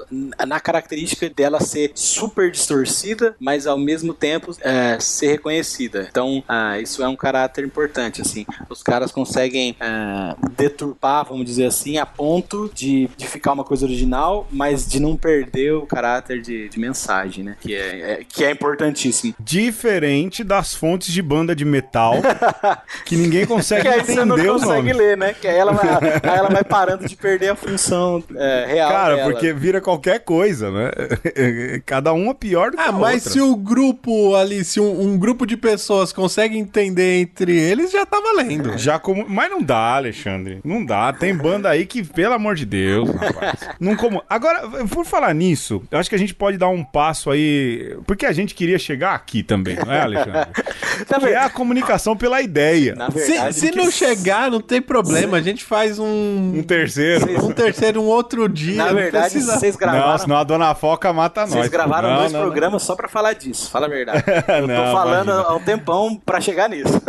na 0.47 0.61
característica 0.61 1.29
dela 1.29 1.61
ser 1.61 1.93
super 1.95 2.51
distorcida, 2.51 3.35
mas 3.41 3.67
ao 3.67 3.79
mesmo 3.79 4.15
tempo 4.15 4.55
é, 4.61 4.99
ser 5.01 5.33
reconhecida. 5.33 6.07
Então, 6.11 6.43
ah, 6.49 6.79
isso 6.79 7.03
é 7.03 7.09
um 7.09 7.17
caráter 7.17 7.65
importante, 7.65 8.23
assim. 8.23 8.47
Os 8.69 8.83
caras 8.83 9.11
conseguem 9.11 9.77
ah, 9.81 10.37
deturpar, 10.57 11.25
vamos 11.25 11.45
dizer 11.45 11.67
assim, 11.67 11.99
a 11.99 12.07
ponto 12.07 12.71
de, 12.75 13.09
de 13.17 13.27
ficar 13.27 13.53
uma 13.53 13.65
coisa 13.65 13.85
original, 13.85 14.47
mas 14.51 14.87
de 14.87 15.01
não 15.01 15.17
perder 15.17 15.40
perder 15.41 15.73
o 15.73 15.87
caráter 15.87 16.41
de, 16.41 16.69
de 16.69 16.79
mensagem, 16.79 17.45
né? 17.45 17.57
Que 17.61 17.75
é, 17.75 18.13
é, 18.13 18.21
que 18.27 18.45
é 18.45 18.51
importantíssimo. 18.51 19.35
Diferente 19.39 20.45
das 20.45 20.75
fontes 20.75 21.13
de 21.13 21.23
banda 21.23 21.55
de 21.55 21.65
metal, 21.65 22.15
que 23.05 23.17
ninguém 23.17 23.47
consegue 23.47 23.83
que 23.83 23.89
aí 23.89 24.01
entender 24.01 24.15
você 24.15 24.25
não 24.25 24.59
consegue 24.59 24.93
ler, 24.93 25.17
né? 25.17 25.35
Que 25.39 25.49
aí 25.49 25.57
ela 25.57 25.73
vai, 25.73 25.89
aí 25.89 26.39
ela 26.39 26.49
vai 26.49 26.65
parando 26.65 27.07
de 27.07 27.17
perder 27.17 27.51
a 27.51 27.57
função 27.57 28.23
é, 28.35 28.67
real 28.69 28.91
Cara, 28.91 29.17
dela. 29.17 29.31
porque 29.31 29.53
vira 29.53 29.81
qualquer 29.81 30.21
coisa, 30.21 30.71
né? 30.71 30.91
Cada 31.87 32.13
uma 32.13 32.35
pior 32.35 32.71
do 32.71 32.77
que 32.77 32.83
ah, 32.83 32.89
a 32.89 32.93
mas 32.93 33.27
outra. 33.27 33.33
se 33.33 33.41
o 33.41 33.57
grupo 33.57 34.35
ali, 34.35 34.65
se 34.65 34.81
um, 34.81 35.03
um, 35.03 35.19
grupo 35.19 35.47
de 35.47 35.57
pessoas 35.57 36.13
consegue 36.13 36.57
entender 36.57 37.21
entre 37.21 37.57
eles, 37.59 37.91
já 37.91 38.05
tá 38.05 38.21
valendo. 38.21 38.77
Já 38.77 38.99
como... 38.99 39.27
Mas 39.29 39.51
não 39.51 39.63
dá, 39.63 39.97
Alexandre. 39.97 40.61
Não 40.65 40.85
dá. 40.85 41.13
Tem 41.13 41.35
banda 41.35 41.69
aí 41.69 41.87
que, 41.87 42.03
pelo 42.03 42.35
amor 42.35 42.55
de 42.55 42.67
Deus, 42.67 43.11
rapaz. 43.11 43.69
não 43.79 43.97
como... 43.97 44.23
Agora, 44.29 44.69
por 44.89 45.05
falar 45.05 45.30
falar 45.31 45.35
nisso, 45.35 45.83
eu 45.91 45.99
acho 45.99 46.09
que 46.09 46.17
a 46.17 46.19
gente 46.19 46.35
pode 46.35 46.59
dar 46.59 46.69
um 46.69 46.85
passo 46.85 47.31
aí. 47.31 47.97
Porque 48.07 48.27
a 48.27 48.33
gente 48.33 48.55
queria 48.55 48.79
chegar 48.79 49.15
aqui 49.15 49.43
também, 49.43 49.77
não 49.77 49.93
é, 49.93 50.01
Alexandre? 50.01 50.51
que 51.21 51.27
é 51.27 51.39
a 51.39 51.51
comunicação 51.51 52.17
pela 52.17 52.43
ideia. 52.43 52.95
Verdade, 52.95 53.55
se, 53.55 53.69
se 53.69 53.77
não 53.77 53.91
chegar, 53.91 54.51
não 54.51 54.61
tem 54.61 54.83
problema. 54.83 55.39
A 55.39 55.41
gente 55.41 55.65
faz 55.65 55.99
um. 55.99 56.55
Um 56.57 56.63
terceiro. 56.63 57.47
Um 57.47 57.53
terceiro, 57.53 58.03
um 58.03 58.07
outro 58.07 58.49
dia. 58.49 58.77
Na 58.77 58.93
verdade, 58.93 59.31
precisa... 59.31 59.59
vocês 59.59 59.77
gravaram. 59.77 60.09
Não, 60.09 60.19
senão 60.19 60.37
a 60.37 60.45
dona 60.45 60.75
Foca 60.75 61.13
mata 61.13 61.43
nós. 61.43 61.51
Vocês 61.51 61.69
gravaram 61.69 62.11
não, 62.11 62.19
dois 62.19 62.33
não, 62.33 62.41
programas 62.41 62.83
não. 62.83 62.87
só 62.87 62.97
pra 62.97 63.09
falar 63.09 63.35
disso. 63.35 63.71
Fala 63.71 63.87
a 63.87 63.89
verdade. 63.89 64.25
Eu 64.31 64.67
tô 64.67 64.93
falando 64.93 65.31
imagina. 65.31 65.49
há 65.49 65.55
um 65.55 65.61
tempão 65.61 66.17
pra 66.17 66.41
chegar 66.41 66.69
nisso. 66.69 67.01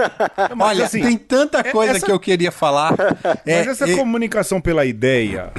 Olha, 0.60 0.86
assim, 0.86 1.02
tem 1.02 1.18
tanta 1.18 1.64
coisa 1.64 1.98
essa... 1.98 2.06
que 2.06 2.12
eu 2.12 2.20
queria 2.20 2.52
falar. 2.52 2.96
Mas 3.24 3.68
é, 3.68 3.70
essa 3.70 3.90
é... 3.90 3.96
comunicação 3.96 4.62
pela 4.62 4.86
ideia 4.86 5.52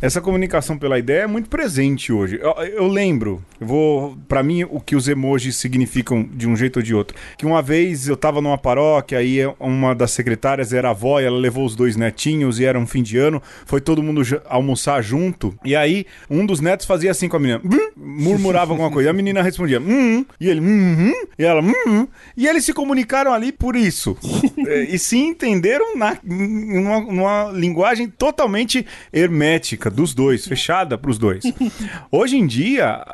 essa 0.00 0.20
comunicação 0.20 0.78
pela 0.78 0.98
ideia 0.98 1.22
é 1.22 1.26
muito 1.26 1.48
presente 1.48 2.12
hoje. 2.12 2.38
Eu, 2.40 2.52
eu 2.64 2.86
lembro, 2.86 3.42
eu 3.60 3.66
vou, 3.66 4.18
para 4.28 4.42
mim, 4.42 4.64
o 4.64 4.80
que 4.80 4.94
os 4.94 5.08
emojis 5.08 5.56
significam 5.56 6.22
de 6.22 6.48
um 6.48 6.56
jeito 6.56 6.78
ou 6.78 6.82
de 6.82 6.94
outro. 6.94 7.16
Que 7.36 7.44
uma 7.44 7.60
vez 7.60 8.06
eu 8.06 8.16
tava 8.16 8.40
numa 8.40 8.56
paróquia, 8.56 9.18
aí 9.18 9.38
uma 9.58 9.94
das 9.94 10.12
secretárias 10.12 10.72
era 10.72 10.90
avó, 10.90 11.20
e 11.20 11.24
ela 11.24 11.36
levou 11.36 11.64
os 11.64 11.74
dois 11.74 11.96
netinhos 11.96 12.60
e 12.60 12.64
era 12.64 12.78
um 12.78 12.86
fim 12.86 13.02
de 13.02 13.18
ano, 13.18 13.42
foi 13.66 13.80
todo 13.80 14.02
mundo 14.02 14.22
almoçar 14.48 15.02
junto. 15.02 15.54
E 15.64 15.74
aí 15.74 16.06
um 16.30 16.46
dos 16.46 16.60
netos 16.60 16.86
fazia 16.86 17.10
assim 17.10 17.28
com 17.28 17.36
a 17.36 17.40
menina, 17.40 17.60
murmurava 17.96 18.72
alguma 18.72 18.90
coisa. 18.90 19.08
E 19.08 19.10
a 19.10 19.12
menina 19.12 19.42
respondia, 19.42 19.80
hum, 19.80 20.24
e 20.40 20.48
ele, 20.48 20.60
hum, 20.60 21.12
e 21.36 21.44
ela, 21.44 21.60
hum, 21.60 22.06
e 22.36 22.46
eles 22.46 22.64
se 22.64 22.72
comunicaram 22.72 23.32
ali 23.32 23.50
por 23.50 23.74
isso. 23.74 24.16
e 24.88 24.98
se 24.98 25.16
entenderam 25.18 25.96
na, 25.96 26.16
numa, 26.22 27.00
numa 27.00 27.52
linguagem 27.52 28.08
totalmente 28.08 28.86
hermética 29.12 29.87
dos 29.90 30.14
dois, 30.14 30.46
fechada 30.46 30.96
para 30.98 31.10
os 31.10 31.18
dois. 31.18 31.44
Hoje 32.10 32.36
em 32.36 32.46
dia, 32.46 33.04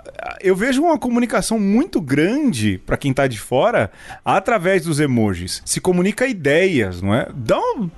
eu 0.40 0.54
vejo 0.56 0.82
uma 0.82 0.98
comunicação 0.98 1.58
muito 1.58 2.00
grande 2.00 2.78
para 2.84 2.96
quem 2.96 3.12
tá 3.12 3.26
de 3.26 3.38
fora 3.38 3.90
através 4.24 4.84
dos 4.84 5.00
emojis. 5.00 5.62
Se 5.64 5.80
comunica 5.80 6.26
ideias, 6.26 7.00
não 7.02 7.14
é? 7.14 7.28
Dá 7.34 7.58
um, 7.58 7.88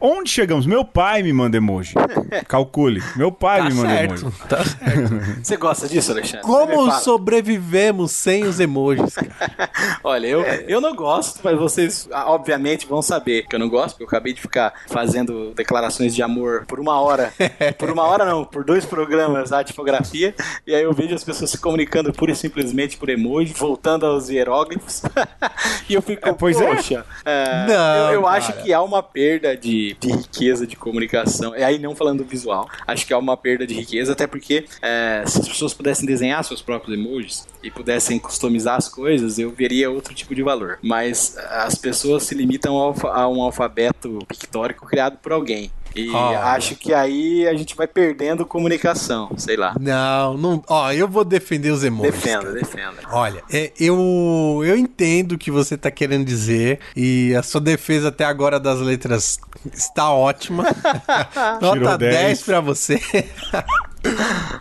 onde 0.00 0.30
chegamos? 0.30 0.66
Meu 0.66 0.84
pai 0.84 1.22
me 1.22 1.32
manda 1.32 1.56
emoji. 1.56 1.94
Calcule. 2.48 3.02
Meu 3.16 3.30
pai 3.32 3.58
Tá 3.62 3.68
me 3.68 3.74
manda 3.74 3.88
certo, 3.88 4.20
emoji. 4.22 4.36
tá 4.48 4.64
certo. 4.64 5.44
Você 5.44 5.56
gosta 5.56 5.88
disso, 5.88 6.12
Alexandre? 6.12 6.42
Como 6.46 6.90
sobrevivemos 6.92 8.12
sem 8.12 8.44
os 8.44 8.60
emojis, 8.60 9.14
cara? 9.14 9.70
Olha, 10.02 10.26
eu, 10.26 10.42
eu 10.42 10.80
não 10.80 10.94
gosto, 10.94 11.40
mas 11.42 11.58
vocês 11.58 12.08
ah, 12.12 12.30
obviamente 12.30 12.86
vão 12.86 13.02
saber 13.02 13.46
que 13.46 13.54
eu 13.54 13.58
não 13.60 13.68
gosto, 13.68 13.90
porque 13.96 14.04
eu 14.04 14.08
acabei 14.08 14.32
de 14.32 14.40
ficar 14.40 14.72
fazendo 14.88 15.52
declarações 15.54 16.14
de 16.14 16.22
amor 16.22 16.64
por 16.66 16.80
uma 16.80 17.00
hora. 17.00 17.32
por 17.78 17.90
uma 17.90 17.97
hora 18.02 18.24
não, 18.24 18.44
por 18.44 18.64
dois 18.64 18.84
programas 18.84 19.50
da 19.50 19.62
tipografia. 19.64 20.34
E 20.66 20.74
aí 20.74 20.82
eu 20.82 20.92
vejo 20.92 21.14
as 21.14 21.24
pessoas 21.24 21.50
se 21.50 21.58
comunicando 21.58 22.12
pura 22.12 22.32
e 22.32 22.36
simplesmente 22.36 22.96
por 22.96 23.08
emoji, 23.08 23.52
voltando 23.52 24.06
aos 24.06 24.28
hieróglifos. 24.28 25.02
e 25.88 25.94
eu 25.94 26.02
fico, 26.02 26.28
É, 26.28 26.32
pois 26.32 26.60
é. 26.60 26.66
poxa, 26.66 27.04
é, 27.24 27.66
Não, 27.66 28.08
eu, 28.08 28.20
eu 28.20 28.26
acho 28.26 28.52
que 28.62 28.72
há 28.72 28.82
uma 28.82 29.02
perda 29.02 29.56
de, 29.56 29.96
de 30.00 30.10
riqueza 30.10 30.66
de 30.66 30.76
comunicação. 30.76 31.56
E 31.56 31.62
aí 31.62 31.78
não 31.78 31.94
falando 31.94 32.18
do 32.18 32.24
visual, 32.24 32.68
acho 32.86 33.06
que 33.06 33.12
há 33.12 33.18
uma 33.18 33.36
perda 33.36 33.66
de 33.66 33.74
riqueza, 33.74 34.12
até 34.12 34.26
porque 34.26 34.66
é, 34.82 35.22
se 35.26 35.40
as 35.40 35.48
pessoas 35.48 35.74
pudessem 35.74 36.06
desenhar 36.06 36.42
seus 36.44 36.62
próprios 36.62 36.98
emojis 36.98 37.46
e 37.62 37.70
pudessem 37.70 38.18
customizar 38.18 38.76
as 38.76 38.88
coisas, 38.88 39.38
eu 39.38 39.50
veria 39.50 39.90
outro 39.90 40.14
tipo 40.14 40.34
de 40.34 40.42
valor. 40.42 40.78
Mas 40.82 41.36
as 41.50 41.74
pessoas 41.74 42.24
se 42.24 42.34
limitam 42.34 42.76
ao 42.76 42.94
a 43.06 43.28
um 43.28 43.42
alfabeto 43.42 44.18
pictórico 44.26 44.86
criado 44.86 45.18
por 45.18 45.32
alguém. 45.32 45.70
E 45.94 46.14
acho 46.14 46.76
que 46.76 46.92
aí 46.92 47.46
a 47.46 47.54
gente 47.54 47.74
vai 47.74 47.86
perdendo 47.86 48.46
comunicação, 48.46 49.30
sei 49.36 49.56
lá. 49.56 49.74
Não, 49.80 50.36
não. 50.36 50.62
Ó, 50.68 50.92
eu 50.92 51.08
vou 51.08 51.24
defender 51.24 51.70
os 51.70 51.82
emojis. 51.82 52.12
Defenda, 52.12 52.44
cara. 52.44 52.54
defenda. 52.54 52.96
Olha, 53.10 53.42
é, 53.50 53.72
eu, 53.78 54.62
eu 54.64 54.76
entendo 54.76 55.32
o 55.32 55.38
que 55.38 55.50
você 55.50 55.76
tá 55.76 55.90
querendo 55.90 56.24
dizer 56.24 56.80
e 56.96 57.34
a 57.34 57.42
sua 57.42 57.60
defesa 57.60 58.08
até 58.08 58.24
agora 58.24 58.60
das 58.60 58.80
letras 58.80 59.40
está 59.72 60.10
ótima. 60.10 60.64
Nota 61.60 61.72
Tirou 61.72 61.98
10, 61.98 62.14
10 62.14 62.42
pra 62.42 62.60
você. 62.60 63.00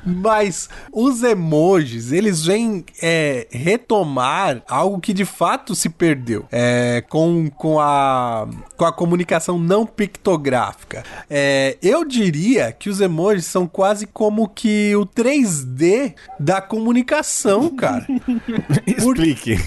Mas 0.06 0.70
os 0.92 1.24
emojis, 1.24 2.12
eles 2.12 2.46
vêm 2.46 2.84
é, 3.02 3.48
retomar 3.52 4.62
algo 4.68 5.00
que 5.00 5.14
de 5.14 5.26
fato 5.26 5.76
se 5.76 5.90
perdeu 5.90 6.46
é, 6.52 7.04
com, 7.10 7.50
com, 7.50 7.80
a, 7.80 8.48
com 8.76 8.86
a 8.86 8.92
comunicação 8.92 9.58
não 9.60 9.86
pictográfica. 9.86 11.04
É, 11.30 11.78
eu 11.82 12.06
diria 12.06 12.72
que 12.72 12.90
os 12.90 13.02
emojis 13.02 13.46
são 13.46 13.68
quase 13.68 14.08
como 14.08 14.48
que 14.48 14.96
o 14.96 15.06
3D 15.06 16.14
da 16.40 16.62
comunicação, 16.62 17.70
cara. 17.76 18.06
Explique. 18.88 19.58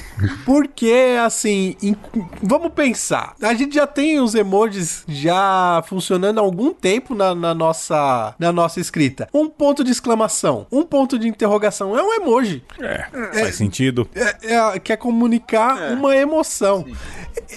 Porque, 0.44 1.16
assim, 1.24 1.76
em- 1.82 1.96
vamos 2.42 2.72
pensar. 2.72 3.34
A 3.42 3.54
gente 3.54 3.74
já 3.74 3.86
tem 3.86 4.20
os 4.20 4.34
emojis 4.34 5.04
já 5.08 5.82
funcionando 5.86 6.38
há 6.38 6.42
algum 6.42 6.72
tempo 6.72 7.14
na, 7.14 7.34
na 7.34 7.54
nossa, 7.54 8.34
na 8.38 8.52
nossa 8.52 8.80
escrita. 8.80 9.28
Um 9.32 9.48
ponto 9.60 9.84
de 9.84 9.90
exclamação, 9.90 10.66
um 10.72 10.82
ponto 10.84 11.18
de 11.18 11.28
interrogação 11.28 11.94
é 11.94 12.02
um 12.02 12.14
emoji. 12.14 12.62
É, 12.80 13.04
faz 13.40 13.56
sentido. 13.56 14.08
É, 14.14 14.54
é- 14.54 14.78
quer 14.78 14.96
comunicar 14.96 15.92
uma 15.92 16.16
emoção. 16.16 16.86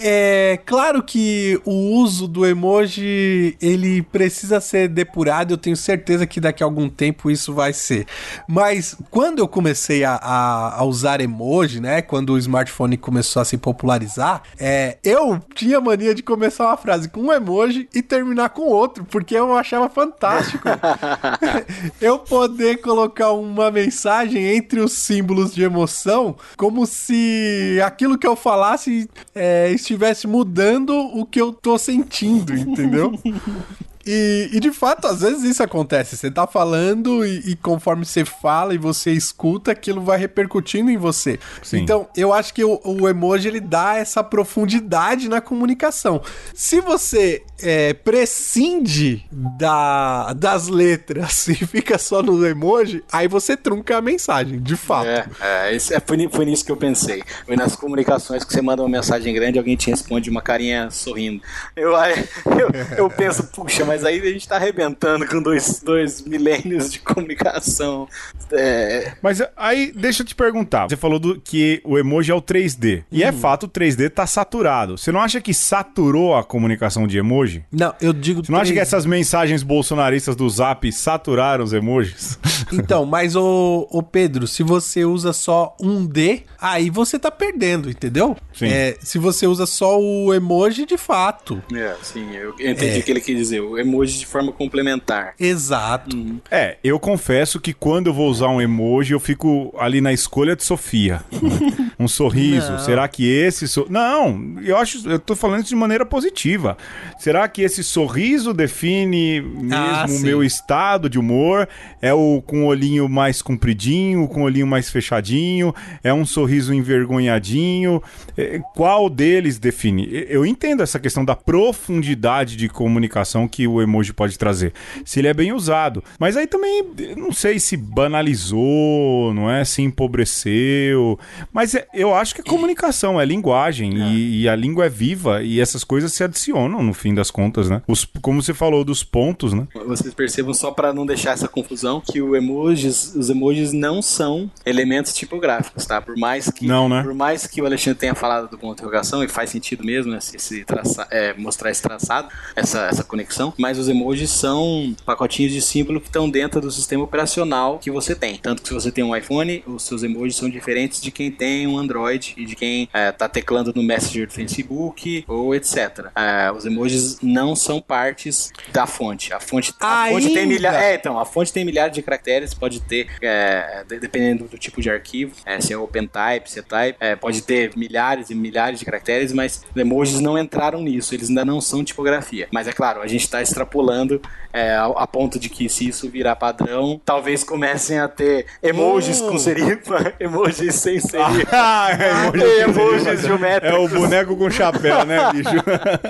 É 0.02 0.58
claro 0.66 1.02
que 1.02 1.58
o 1.64 1.72
uso 1.94 2.28
do 2.28 2.44
emoji 2.44 3.56
ele 3.60 4.02
precisa 4.02 4.60
ser 4.60 4.88
depurado. 4.88 5.52
Eu 5.52 5.56
tenho 5.56 5.76
certeza 5.76 6.26
que 6.26 6.40
daqui 6.40 6.62
a 6.62 6.66
algum 6.66 6.90
tempo 6.90 7.30
isso 7.30 7.54
vai 7.54 7.72
ser. 7.72 8.06
Mas 8.46 8.94
quando 9.10 9.38
eu 9.38 9.48
comecei 9.48 10.04
a, 10.04 10.14
a- 10.16 10.80
a 10.80 10.84
usar 10.84 11.22
emoji, 11.22 11.80
né? 11.80 12.02
Quando 12.02 12.34
o 12.34 12.38
smartphone 12.38 12.98
começou 12.98 13.40
a 13.40 13.44
se 13.46 13.56
popularizar, 13.56 14.42
é, 14.58 14.98
eu 15.02 15.40
tinha 15.54 15.80
mania 15.80 16.14
de 16.14 16.22
começar 16.22 16.66
uma 16.66 16.76
frase 16.76 17.08
com 17.08 17.20
um 17.20 17.32
emoji 17.32 17.88
e 17.94 18.02
terminar 18.02 18.50
com 18.50 18.62
outro, 18.62 19.04
porque 19.04 19.34
eu 19.34 19.56
achava 19.56 19.88
fantástico 19.88 20.68
eu 22.00 22.18
poder 22.18 22.80
colocar 22.80 23.32
uma 23.32 23.70
mensagem 23.70 24.56
entre 24.56 24.80
os 24.80 24.92
símbolos 24.92 25.54
de 25.54 25.62
emoção, 25.62 26.36
como 26.56 26.86
se 26.86 27.80
aquilo 27.84 28.18
que 28.18 28.26
eu 28.26 28.36
falasse 28.36 29.08
é, 29.34 29.70
estivesse 29.70 30.26
mudando 30.26 30.94
o 30.94 31.24
que 31.24 31.40
eu 31.40 31.52
tô 31.52 31.78
sentindo, 31.78 32.54
entendeu? 32.54 33.12
E, 34.06 34.50
e, 34.52 34.60
de 34.60 34.70
fato, 34.72 35.06
às 35.06 35.20
vezes 35.20 35.42
isso 35.44 35.62
acontece. 35.62 36.16
Você 36.16 36.30
tá 36.30 36.46
falando 36.46 37.24
e, 37.24 37.50
e 37.50 37.56
conforme 37.56 38.04
você 38.04 38.24
fala 38.24 38.74
e 38.74 38.78
você 38.78 39.12
escuta, 39.12 39.72
aquilo 39.72 40.00
vai 40.00 40.18
repercutindo 40.18 40.90
em 40.90 40.96
você. 40.96 41.38
Sim. 41.62 41.78
Então, 41.78 42.08
eu 42.16 42.32
acho 42.32 42.52
que 42.52 42.64
o, 42.64 42.80
o 42.84 43.08
emoji 43.08 43.48
ele 43.48 43.60
dá 43.60 43.96
essa 43.96 44.22
profundidade 44.22 45.28
na 45.28 45.40
comunicação. 45.40 46.20
Se 46.54 46.80
você 46.80 47.42
é, 47.62 47.94
prescinde 47.94 49.24
da, 49.30 50.32
das 50.34 50.68
letras 50.68 51.46
e 51.48 51.54
fica 51.54 51.98
só 51.98 52.22
no 52.22 52.44
emoji, 52.46 53.02
aí 53.10 53.28
você 53.28 53.56
trunca 53.56 53.96
a 53.96 54.00
mensagem, 54.02 54.60
de 54.60 54.76
fato. 54.76 55.06
É, 55.06 55.26
é, 55.40 55.74
isso 55.76 55.94
é 55.94 56.00
foi, 56.00 56.28
foi 56.30 56.44
nisso 56.44 56.64
que 56.64 56.72
eu 56.72 56.76
pensei. 56.76 57.22
Foi 57.46 57.56
nas 57.56 57.76
comunicações 57.76 58.44
que 58.44 58.52
você 58.52 58.60
manda 58.60 58.82
uma 58.82 58.88
mensagem 58.88 59.32
grande 59.34 59.56
e 59.56 59.60
alguém 59.60 59.76
te 59.76 59.90
responde 59.90 60.28
uma 60.28 60.42
carinha 60.42 60.90
sorrindo. 60.90 61.42
Eu, 61.76 61.94
aí- 61.96 62.28
eu, 62.46 62.98
eu 62.98 63.10
penso, 63.10 63.44
puxa, 63.44 63.84
mas 63.84 63.93
aí 64.02 64.18
a 64.20 64.32
gente 64.32 64.48
tá 64.48 64.56
arrebentando 64.56 65.26
com 65.26 65.42
dois, 65.42 65.80
dois 65.84 66.22
milênios 66.22 66.90
de 66.90 66.98
comunicação. 67.00 68.08
É, 68.50 69.12
Mas 69.22 69.42
aí, 69.56 69.92
deixa 69.94 70.22
eu 70.22 70.26
te 70.26 70.34
perguntar. 70.34 70.88
Você 70.88 70.96
falou 70.96 71.18
do, 71.18 71.38
que 71.40 71.80
o 71.84 71.98
emoji 71.98 72.30
é 72.30 72.34
o 72.34 72.40
3D. 72.42 73.04
E 73.12 73.22
é 73.22 73.30
fato, 73.32 73.64
o 73.64 73.68
3D 73.68 74.08
tá 74.10 74.26
saturado. 74.26 74.96
Você 74.96 75.12
não 75.12 75.20
acha 75.20 75.40
que 75.40 75.52
saturou 75.52 76.34
a 76.34 76.42
comunicação 76.42 77.06
de 77.06 77.18
emoji? 77.18 77.64
Não, 77.70 77.94
eu 78.00 78.12
digo. 78.12 78.44
Você 78.44 78.50
não 78.50 78.58
acha 78.60 78.72
que 78.72 78.78
essas 78.78 79.04
mensagens 79.04 79.62
bolsonaristas 79.62 80.34
do 80.34 80.48
Zap 80.48 80.90
saturaram 80.90 81.62
os 81.64 81.72
emojis? 81.72 82.38
Então, 82.72 83.04
mas 83.04 83.36
o, 83.36 83.86
o 83.90 84.02
Pedro, 84.02 84.46
se 84.46 84.62
você 84.62 85.04
usa 85.04 85.32
só 85.34 85.76
um 85.80 86.04
D, 86.06 86.42
aí 86.58 86.88
você 86.90 87.18
tá 87.18 87.30
perdendo, 87.30 87.90
entendeu? 87.90 88.34
Sim. 88.54 88.66
É, 88.66 88.96
se 89.00 89.18
você 89.18 89.46
usa 89.46 89.66
só 89.66 90.00
o 90.00 90.32
emoji, 90.32 90.86
de 90.86 90.96
fato. 90.96 91.62
é, 91.72 91.94
sim, 92.02 92.34
eu 92.34 92.50
entendi 92.58 92.96
É. 92.96 92.98
o 92.98 93.02
que 93.02 93.10
ele 93.12 93.20
quis 93.20 93.36
dizer. 93.36 93.60
O 93.60 93.78
emoji 93.84 94.18
de 94.20 94.26
forma 94.26 94.52
complementar. 94.52 95.34
Exato. 95.38 96.16
É, 96.50 96.76
eu 96.82 96.98
confesso 96.98 97.60
que 97.60 97.72
quando 97.72 98.08
eu 98.08 98.14
vou 98.14 98.28
usar 98.28 98.48
um 98.48 98.60
emoji, 98.60 99.12
eu 99.12 99.20
fico 99.20 99.74
ali 99.78 100.00
na 100.00 100.12
escolha 100.12 100.56
de 100.56 100.64
Sofia. 100.64 101.22
um 101.98 102.08
sorriso. 102.08 102.72
Não. 102.72 102.78
Será 102.78 103.06
que 103.08 103.28
esse. 103.28 103.68
So... 103.68 103.86
Não, 103.88 104.56
eu 104.62 104.76
acho. 104.76 105.08
Eu 105.08 105.18
tô 105.18 105.36
falando 105.36 105.60
isso 105.60 105.68
de 105.68 105.76
maneira 105.76 106.04
positiva. 106.04 106.76
Será 107.18 107.46
que 107.48 107.62
esse 107.62 107.82
sorriso 107.82 108.52
define 108.52 109.40
mesmo 109.40 109.74
Ah, 109.74 110.06
o 110.08 110.20
meu 110.20 110.42
estado 110.42 111.08
de 111.08 111.18
humor? 111.18 111.68
É 112.00 112.12
o 112.12 112.42
com 112.44 112.64
o 112.64 112.66
olhinho 112.66 113.08
mais 113.08 113.40
compridinho, 113.42 114.26
com 114.28 114.42
o 114.42 114.44
olhinho 114.44 114.66
mais 114.66 114.90
fechadinho? 114.90 115.74
É 116.02 116.12
um 116.12 116.24
sorriso 116.24 116.72
envergonhadinho? 116.74 118.02
É, 118.36 118.60
Qual 118.74 119.08
deles 119.08 119.58
define? 119.58 120.08
Eu 120.28 120.44
entendo 120.44 120.82
essa 120.82 120.98
questão 120.98 121.24
da 121.24 121.34
profundidade 121.34 122.56
de 122.56 122.68
comunicação 122.68 123.46
que 123.48 123.66
o 123.66 123.73
emoji 123.82 124.12
pode 124.12 124.38
trazer. 124.38 124.72
Se 125.04 125.18
ele 125.20 125.28
é 125.28 125.34
bem 125.34 125.52
usado. 125.52 126.02
Mas 126.18 126.36
aí 126.36 126.46
também, 126.46 126.84
não 127.16 127.32
sei 127.32 127.58
se 127.58 127.76
banalizou, 127.76 129.32
não 129.34 129.50
é? 129.50 129.64
Se 129.64 129.82
empobreceu. 129.82 131.18
Mas 131.52 131.74
é- 131.74 131.86
eu 131.94 132.14
acho 132.14 132.34
que 132.34 132.40
é 132.40 132.44
comunicação, 132.44 133.20
é 133.20 133.24
linguagem. 133.24 133.94
E, 133.96 134.42
e 134.42 134.48
a 134.48 134.56
língua 134.56 134.86
é 134.86 134.88
viva 134.88 135.42
e 135.42 135.60
essas 135.60 135.84
coisas 135.84 136.12
se 136.12 136.22
adicionam 136.24 136.82
no 136.82 136.92
fim 136.94 137.14
das 137.14 137.30
contas, 137.30 137.68
né? 137.70 137.82
Os, 137.86 138.04
como 138.22 138.42
você 138.42 138.54
falou 138.54 138.84
dos 138.84 139.02
pontos, 139.02 139.52
né? 139.52 139.66
Vocês 139.86 140.12
percebam 140.14 140.54
só 140.54 140.70
para 140.70 140.92
não 140.92 141.06
deixar 141.06 141.32
essa 141.32 141.48
confusão 141.48 142.00
que 142.00 142.20
o 142.20 142.36
emojis, 142.36 143.14
os 143.14 143.30
emojis 143.30 143.72
não 143.72 144.02
são 144.02 144.50
elementos 144.64 145.12
tipográficos, 145.14 145.86
tá? 145.86 146.00
Por 146.00 146.16
mais 146.16 146.50
que 146.50 146.66
Não, 146.66 146.88
né? 146.88 147.02
por 147.02 147.14
mais 147.14 147.46
que 147.46 147.60
o 147.62 147.66
Alexandre 147.66 147.98
tenha 147.98 148.14
falado 148.14 148.48
do 148.48 148.58
ponto 148.58 148.76
de 148.76 148.82
interrogação 148.82 149.22
e 149.22 149.28
faz 149.28 149.50
sentido 149.50 149.84
mesmo 149.84 150.12
né, 150.12 150.18
esse, 150.18 150.36
esse 150.36 150.64
traça- 150.64 151.06
é, 151.10 151.32
mostrar 151.34 151.70
esse 151.70 151.82
traçado, 151.82 152.28
essa, 152.56 152.86
essa 152.86 153.04
conexão, 153.04 153.52
mas 153.64 153.78
os 153.78 153.88
emojis 153.88 154.28
são 154.28 154.94
pacotinhos 155.06 155.50
de 155.50 155.62
símbolo 155.62 155.98
que 155.98 156.08
estão 156.08 156.28
dentro 156.28 156.60
do 156.60 156.70
sistema 156.70 157.02
operacional 157.02 157.78
que 157.78 157.90
você 157.90 158.14
tem. 158.14 158.36
Tanto 158.36 158.60
que 158.60 158.68
se 158.68 158.74
você 158.74 158.92
tem 158.92 159.02
um 159.02 159.16
iPhone, 159.16 159.64
os 159.66 159.84
seus 159.84 160.02
emojis 160.02 160.36
são 160.36 160.50
diferentes 160.50 161.00
de 161.00 161.10
quem 161.10 161.30
tem 161.30 161.66
um 161.66 161.78
Android 161.78 162.34
e 162.36 162.44
de 162.44 162.54
quem 162.54 162.90
é, 162.92 163.10
tá 163.10 163.26
teclando 163.26 163.72
no 163.74 163.82
Messenger 163.82 164.26
do 164.26 164.34
Facebook 164.34 165.24
ou 165.26 165.54
etc. 165.54 166.08
É, 166.14 166.52
os 166.52 166.66
emojis 166.66 167.18
não 167.22 167.56
são 167.56 167.80
partes 167.80 168.52
da 168.70 168.86
fonte. 168.86 169.32
A 169.32 169.40
fonte, 169.40 169.72
a 169.80 170.08
fonte 170.10 170.34
tem 170.34 170.46
milhares. 170.46 170.78
É, 170.82 170.94
então, 170.96 171.18
a 171.18 171.24
fonte 171.24 171.50
tem 171.50 171.64
milhares 171.64 171.94
de 171.94 172.02
caracteres, 172.02 172.52
pode 172.52 172.80
ter, 172.80 173.06
é, 173.22 173.82
de- 173.88 173.98
dependendo 173.98 174.44
do 174.44 174.58
tipo 174.58 174.82
de 174.82 174.90
arquivo, 174.90 175.34
se 175.60 175.72
é 175.72 175.78
OpenType, 175.78 176.50
se 176.50 176.58
é 176.58 176.62
Type, 176.62 176.98
pode 177.18 177.40
ter 177.40 177.72
milhares 177.76 178.28
e 178.28 178.34
milhares 178.34 178.78
de 178.78 178.84
caracteres, 178.84 179.32
mas 179.32 179.62
os 179.74 179.80
emojis 179.80 180.20
não 180.20 180.36
entraram 180.38 180.82
nisso, 180.82 181.14
eles 181.14 181.30
ainda 181.30 181.44
não 181.46 181.62
são 181.62 181.82
tipografia. 181.82 182.46
Mas 182.52 182.68
é 182.68 182.72
claro, 182.72 183.00
a 183.00 183.06
gente 183.06 183.22
está 183.22 183.40
extrapolando 183.54 184.20
é, 184.52 184.74
a, 184.74 184.86
a 184.86 185.06
ponto 185.06 185.38
de 185.38 185.48
que 185.48 185.68
se 185.68 185.88
isso 185.88 186.08
virar 186.08 186.36
padrão, 186.36 187.00
talvez 187.04 187.42
comecem 187.44 187.98
a 187.98 188.08
ter 188.08 188.46
emojis 188.62 189.20
Oh. 189.20 189.28
com 189.30 189.38
serifa, 189.38 190.12
emojis 190.18 190.74
sem 190.74 190.98
serifa. 191.00 191.48
Ah, 191.52 191.88
é 191.92 192.60
emoji, 192.60 192.60
Emojis 192.60 193.20
geométricos. 193.20 193.76
é 193.76 193.78
o 193.78 193.88
boneco 193.88 194.36
com 194.36 194.50
chapéu, 194.50 195.04
né, 195.04 195.32
bicho? 195.32 195.50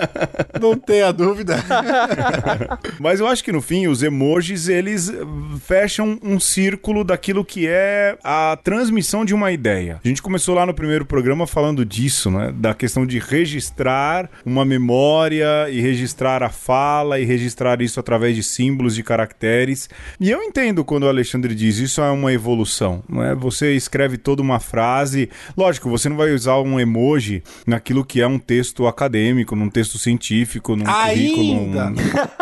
Não 0.60 0.74
tenha 0.76 1.12
dúvida. 1.12 1.56
Mas 2.98 3.20
eu 3.20 3.26
acho 3.26 3.44
que 3.44 3.52
no 3.52 3.60
fim 3.60 3.86
os 3.86 4.02
emojis 4.02 4.68
eles 4.68 5.12
fecham 5.60 6.18
um 6.22 6.40
círculo 6.40 7.04
daquilo 7.04 7.44
que 7.44 7.66
é 7.68 8.16
a 8.24 8.56
transmissão 8.62 9.24
de 9.24 9.34
uma 9.34 9.52
ideia. 9.52 10.00
A 10.04 10.08
gente 10.08 10.22
começou 10.22 10.54
lá 10.54 10.64
no 10.64 10.72
primeiro 10.74 11.04
programa 11.04 11.46
falando 11.46 11.84
disso, 11.84 12.30
né? 12.30 12.52
Da 12.54 12.72
questão 12.74 13.04
de 13.06 13.18
registrar 13.18 14.30
uma 14.44 14.64
memória 14.64 15.68
e 15.70 15.80
registrar 15.80 16.42
a 16.42 16.48
fala 16.50 17.18
e 17.20 17.24
registrar 17.36 17.80
isso 17.82 17.98
através 18.00 18.34
de 18.36 18.42
símbolos, 18.42 18.94
de 18.94 19.02
caracteres. 19.02 19.88
E 20.20 20.30
eu 20.30 20.42
entendo 20.42 20.84
quando 20.84 21.04
o 21.04 21.08
Alexandre 21.08 21.54
diz 21.54 21.78
isso 21.78 22.00
é 22.00 22.10
uma 22.10 22.32
evolução, 22.32 23.02
não 23.08 23.22
é? 23.22 23.34
Você 23.34 23.74
escreve 23.74 24.16
toda 24.16 24.40
uma 24.42 24.60
frase, 24.60 25.28
lógico, 25.56 25.88
você 25.90 26.08
não 26.08 26.16
vai 26.16 26.32
usar 26.32 26.58
um 26.60 26.78
emoji 26.78 27.42
naquilo 27.66 28.04
que 28.04 28.20
é 28.20 28.26
um 28.26 28.38
texto 28.38 28.86
acadêmico, 28.86 29.56
num 29.56 29.68
texto 29.68 29.98
científico, 29.98 30.76
num 30.76 30.84
currículo. 30.84 31.42
Ainda? 31.58 31.90
num- 31.90 31.96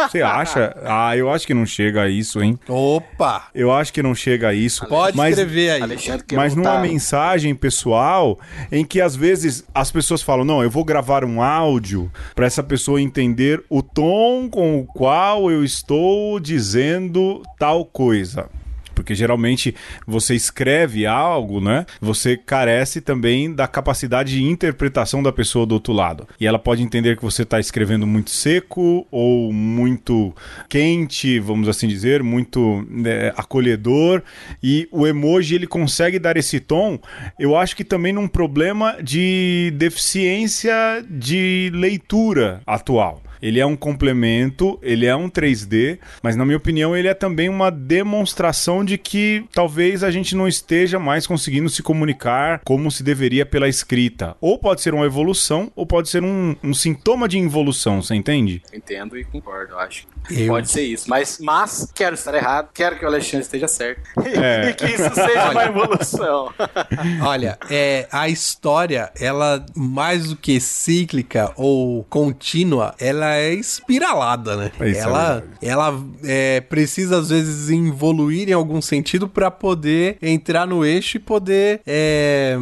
Você 0.09 0.23
acha? 0.23 0.77
Ah, 0.85 1.17
eu 1.17 1.31
acho 1.31 1.47
que 1.47 1.55
não 1.55 1.65
chega 1.65 2.03
a 2.03 2.09
isso, 2.09 2.43
hein? 2.43 2.59
Opa! 2.69 3.49
Eu 3.55 3.73
acho 3.73 3.93
que 3.93 4.03
não 4.03 4.15
chega 4.15 4.49
a 4.49 4.55
isso. 4.55 4.87
Pode 4.87 5.17
mas, 5.17 5.31
escrever 5.39 5.71
aí. 5.71 5.83
Alexandre 5.83 6.25
mas 6.35 6.55
numa 6.55 6.73
voltar. 6.75 6.83
mensagem 6.89 7.55
pessoal 7.55 8.39
em 8.71 8.85
que 8.85 9.01
às 9.01 9.15
vezes 9.17 9.65
as 9.75 9.91
pessoas 9.91 10.21
falam: 10.23 10.45
"Não, 10.45 10.63
eu 10.63 10.71
vou 10.71 10.85
gravar 10.85 11.25
um 11.25 11.41
áudio 11.43 12.11
para 12.35 12.47
essa 12.47 12.63
pessoa 12.63 13.01
entender 13.01 13.63
o 13.71 13.83
tom 13.83 14.49
com 14.51 14.72
o 14.79 14.85
qual 14.85 15.51
eu 15.51 15.65
estou 15.65 16.39
dizendo 16.41 17.43
tal 17.59 17.85
coisa". 17.85 18.49
Porque 18.95 19.15
geralmente 19.15 19.75
você 20.07 20.35
escreve 20.35 21.07
algo, 21.07 21.61
né? 21.61 21.87
Você 22.01 22.37
carece 22.37 23.01
também 23.01 23.53
da 23.53 23.67
capacidade 23.67 24.33
de 24.35 24.45
interpretação 24.45 25.23
da 25.23 25.33
pessoa 25.33 25.67
do 25.67 25.73
outro 25.73 25.93
lado. 25.93 26.29
E 26.39 26.47
ela 26.47 26.59
pode 26.59 26.83
entender 26.83 27.17
que 27.17 27.23
você 27.23 27.43
está 27.43 27.59
escrevendo 27.59 28.07
muito 28.07 28.31
seco 28.31 29.07
ou 29.11 29.53
muito 29.53 30.35
quente, 30.69 31.39
vamos 31.41 31.69
assim 31.69 31.89
dizer, 31.89 32.23
muito 32.23 32.87
né, 32.89 33.33
acolhedor. 33.37 34.23
E 34.63 34.89
o 34.91 35.07
emoji 35.07 35.55
ele 35.55 35.67
consegue 35.67 36.19
dar 36.19 36.37
esse 36.37 36.61
tom. 36.61 36.99
Eu 37.39 37.57
acho 37.57 37.77
que 37.77 37.85
também 37.85 38.13
num 38.13 38.29
problema 38.29 38.97
de 39.03 39.73
deficiência 39.77 40.73
de 41.09 41.71
leitura 41.75 42.61
atual. 42.67 43.23
Ele 43.43 43.59
é 43.59 43.67
um 43.67 43.75
complemento, 43.77 44.79
ele 44.83 45.05
é 45.05 45.15
um 45.17 45.29
3D, 45.29 45.99
mas 46.23 46.37
na 46.37 46.45
minha 46.45 46.57
opinião 46.57 46.97
ele 46.97 47.09
é 47.09 47.15
também 47.15 47.49
uma 47.49 47.71
demonstração 47.71 48.85
de 48.85 48.97
que 48.97 49.45
talvez 49.53 50.05
a 50.05 50.11
gente 50.11 50.37
não 50.37 50.47
esteja 50.47 50.99
mais 50.99 51.27
conseguindo 51.27 51.69
se 51.69 51.83
comunicar 51.83 52.61
como 52.65 52.91
se 52.91 53.03
deveria 53.03 53.45
pela 53.45 53.69
escrita. 53.69 54.37
Ou 54.41 54.59
pode 54.59 54.81
ser 54.81 54.95
uma 54.95 55.05
evolução, 55.07 55.73
ou 55.75 55.85
pode 55.85 56.09
ser 56.09 56.23
um, 56.23 56.55
um 56.63 56.73
sintoma 56.73 57.27
de 57.29 57.39
involução, 57.39 58.01
você 58.03 58.15
entende? 58.15 58.63
Entendo 58.73 59.19
e 59.19 59.25
concordo, 59.25 59.77
acho. 59.77 60.07
Eu- 60.31 60.47
Pode 60.53 60.71
ser 60.71 60.83
isso. 60.83 61.11
Mas, 61.11 61.39
mas 61.41 61.91
quero 61.93 62.15
estar 62.15 62.33
errado, 62.35 62.69
quero 62.73 62.97
que 62.97 63.05
o 63.05 63.09
Alexandre 63.09 63.41
esteja 63.45 63.67
certo. 63.67 64.03
É. 64.43 64.71
e 64.71 64.75
que 64.75 64.85
isso 64.87 65.13
seja 65.15 65.51
uma 65.51 65.65
evolução. 65.65 66.53
Olha, 67.27 67.59
é, 67.71 68.07
a 68.13 68.29
história, 68.29 69.11
ela 69.21 69.65
mais 69.77 70.29
do 70.29 70.37
que 70.37 70.61
cíclica 70.61 71.53
ou 71.57 72.05
contínua, 72.05 72.95
ela 73.01 73.32
é 73.37 73.53
espiralada, 73.55 74.57
né? 74.57 74.73
É 74.81 74.91
ela 74.99 75.35
verdade. 75.35 75.47
ela 75.63 76.05
é, 76.25 76.61
precisa 76.61 77.19
às 77.19 77.31
vezes 77.31 77.71
evoluir 77.71 78.49
em 78.49 78.53
algum 78.53 78.81
sentido 78.81 79.29
para 79.29 79.51
poder 79.51 80.19
entrar 80.21 80.67
no 80.67 80.85
eixo 80.85 81.17
e 81.17 81.21
poder 81.21 81.81
é, 81.87 82.57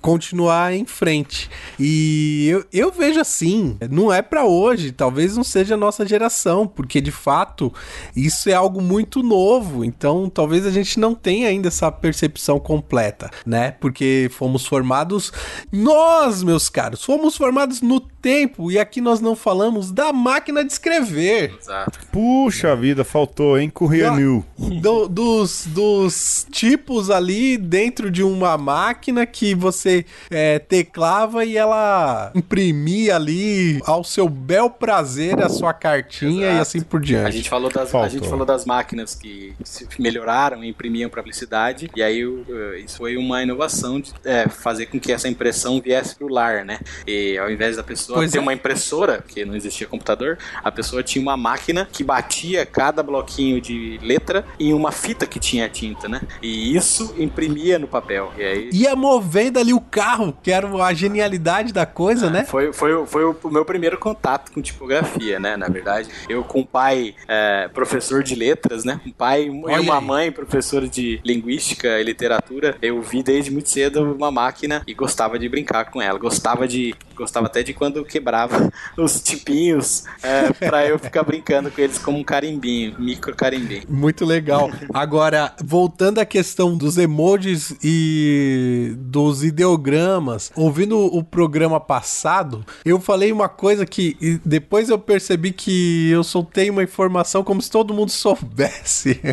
continuar 0.00 0.72
em 0.74 0.84
frente. 0.84 1.50
E 1.78 2.48
eu, 2.48 2.64
eu 2.72 2.92
vejo 2.92 3.20
assim, 3.20 3.76
não 3.90 4.12
é 4.12 4.22
para 4.22 4.44
hoje, 4.44 4.92
talvez 4.92 5.36
não 5.36 5.44
seja 5.44 5.74
a 5.74 5.78
nossa 5.78 6.06
geração, 6.06 6.66
porque 6.66 7.00
de 7.00 7.10
fato 7.10 7.72
isso 8.14 8.48
é 8.48 8.54
algo 8.54 8.80
muito 8.80 9.22
novo, 9.22 9.84
então 9.84 10.28
talvez 10.28 10.66
a 10.66 10.70
gente 10.70 10.98
não 10.98 11.14
tenha 11.14 11.48
ainda 11.48 11.68
essa 11.68 11.90
percepção 11.90 12.58
completa, 12.58 13.30
né? 13.46 13.72
Porque 13.72 14.28
fomos 14.32 14.66
formados, 14.66 15.32
nós, 15.70 16.42
meus 16.42 16.68
caros, 16.68 17.04
fomos 17.04 17.36
formados 17.36 17.80
no 17.80 18.00
tempo 18.22 18.70
e 18.70 18.78
aqui 18.78 19.00
nós 19.00 19.20
não 19.20 19.34
falamos 19.34 19.90
da 19.90 20.12
máquina 20.12 20.64
de 20.64 20.72
escrever. 20.72 21.54
Exato. 21.60 21.98
Puxa 22.12 22.74
vida, 22.76 23.02
faltou, 23.04 23.58
hein? 23.58 23.68
Corria 23.68 24.12
New. 24.12 24.44
Do- 24.80 25.08
dos, 25.08 25.66
dos 25.66 26.46
tipos 26.50 27.10
ali 27.10 27.56
dentro 27.58 28.10
de 28.10 28.22
uma 28.22 28.56
máquina 28.56 29.26
que 29.26 29.54
você 29.54 30.06
é, 30.30 30.58
teclava 30.60 31.44
e 31.44 31.56
ela 31.56 32.30
imprimia 32.34 33.16
ali 33.16 33.80
ao 33.84 34.04
seu 34.04 34.28
bel 34.28 34.70
prazer 34.70 35.42
a 35.42 35.48
sua 35.48 35.72
cartinha 35.74 36.46
Exato. 36.46 36.56
e 36.58 36.60
assim 36.60 36.80
por 36.80 37.00
A 37.00 37.04
diante. 37.04 37.36
gente, 37.38 37.50
falou 37.50 37.70
das, 37.70 37.92
a 37.94 38.08
gente 38.08 38.28
falou 38.28 38.46
das 38.46 38.64
máquinas 38.64 39.14
que 39.14 39.52
se 39.64 39.86
melhoraram 39.98 40.62
e 40.62 40.68
imprimiam 40.68 41.10
para 41.10 41.22
publicidade, 41.22 41.90
e 41.96 42.02
aí 42.02 42.20
eh, 42.22 42.80
isso 42.84 42.98
foi 42.98 43.16
uma 43.16 43.42
inovação 43.42 44.00
de 44.00 44.12
eh, 44.24 44.48
fazer 44.48 44.86
com 44.86 45.00
que 45.00 45.10
essa 45.12 45.28
impressão 45.28 45.80
viesse 45.80 46.14
pro 46.14 46.28
lar, 46.28 46.64
né? 46.64 46.78
E 47.06 47.36
ao 47.38 47.50
invés 47.50 47.76
da 47.76 47.82
pessoa 47.82 48.11
Pois 48.14 48.30
ter 48.30 48.38
é. 48.38 48.40
uma 48.40 48.52
impressora, 48.52 49.22
porque 49.22 49.44
não 49.44 49.54
existia 49.54 49.86
computador, 49.86 50.38
a 50.62 50.70
pessoa 50.70 51.02
tinha 51.02 51.22
uma 51.22 51.36
máquina 51.36 51.88
que 51.90 52.04
batia 52.04 52.64
cada 52.64 53.02
bloquinho 53.02 53.60
de 53.60 53.98
letra 54.02 54.44
em 54.58 54.72
uma 54.72 54.92
fita 54.92 55.26
que 55.26 55.38
tinha 55.38 55.68
tinta, 55.68 56.08
né? 56.08 56.20
E 56.40 56.76
isso 56.76 57.14
imprimia 57.18 57.78
no 57.78 57.86
papel. 57.86 58.32
E 58.36 58.42
aí 58.42 58.70
Ia 58.72 58.96
movendo 58.96 59.58
ali 59.58 59.72
o 59.72 59.80
carro, 59.80 60.36
que 60.42 60.50
era 60.50 60.66
a 60.82 60.94
genialidade 60.94 61.72
da 61.72 61.86
coisa, 61.86 62.30
né? 62.30 62.44
Foi, 62.44 62.72
foi, 62.72 63.06
foi 63.06 63.24
o 63.24 63.36
meu 63.50 63.64
primeiro 63.64 63.98
contato 63.98 64.52
com 64.52 64.60
tipografia, 64.60 65.38
né? 65.38 65.56
Na 65.56 65.68
verdade, 65.68 66.08
eu 66.28 66.42
com 66.42 66.60
um 66.60 66.64
pai 66.64 67.14
é, 67.28 67.68
professor 67.68 68.22
de 68.22 68.34
letras, 68.34 68.84
né? 68.84 69.00
Um 69.06 69.10
pai 69.10 69.44
e 69.44 69.50
uma 69.50 69.98
aí. 69.98 70.04
mãe 70.04 70.32
professora 70.32 70.88
de 70.88 71.20
linguística 71.24 72.00
e 72.00 72.04
literatura. 72.04 72.76
Eu 72.80 73.00
vi 73.02 73.22
desde 73.22 73.50
muito 73.50 73.68
cedo 73.68 74.02
uma 74.02 74.30
máquina 74.30 74.82
e 74.86 74.94
gostava 74.94 75.38
de 75.38 75.48
brincar 75.48 75.90
com 75.90 76.00
ela. 76.00 76.18
Gostava 76.18 76.66
de. 76.66 76.94
Gostava 77.14 77.46
até 77.46 77.62
de 77.62 77.72
quando 77.72 78.01
quebrava 78.04 78.72
os 78.96 79.20
tipinhos 79.20 80.04
é, 80.22 80.52
pra 80.52 80.86
eu 80.86 80.98
ficar 80.98 81.22
brincando 81.22 81.70
com 81.70 81.80
eles 81.80 81.98
como 81.98 82.18
um 82.18 82.24
carimbinho, 82.24 82.94
micro 82.98 83.34
carimbinho. 83.34 83.82
Muito 83.88 84.24
legal. 84.24 84.70
Agora, 84.92 85.54
voltando 85.62 86.18
à 86.18 86.24
questão 86.24 86.76
dos 86.76 86.98
emojis 86.98 87.74
e 87.82 88.94
dos 88.98 89.44
ideogramas, 89.44 90.50
ouvindo 90.54 90.98
o 90.98 91.22
programa 91.22 91.80
passado, 91.80 92.64
eu 92.84 93.00
falei 93.00 93.32
uma 93.32 93.48
coisa 93.48 93.84
que 93.86 94.40
depois 94.44 94.88
eu 94.88 94.98
percebi 94.98 95.52
que 95.52 96.10
eu 96.10 96.22
soltei 96.22 96.70
uma 96.70 96.82
informação 96.82 97.42
como 97.42 97.60
se 97.60 97.70
todo 97.70 97.94
mundo 97.94 98.10
soubesse. 98.10 99.20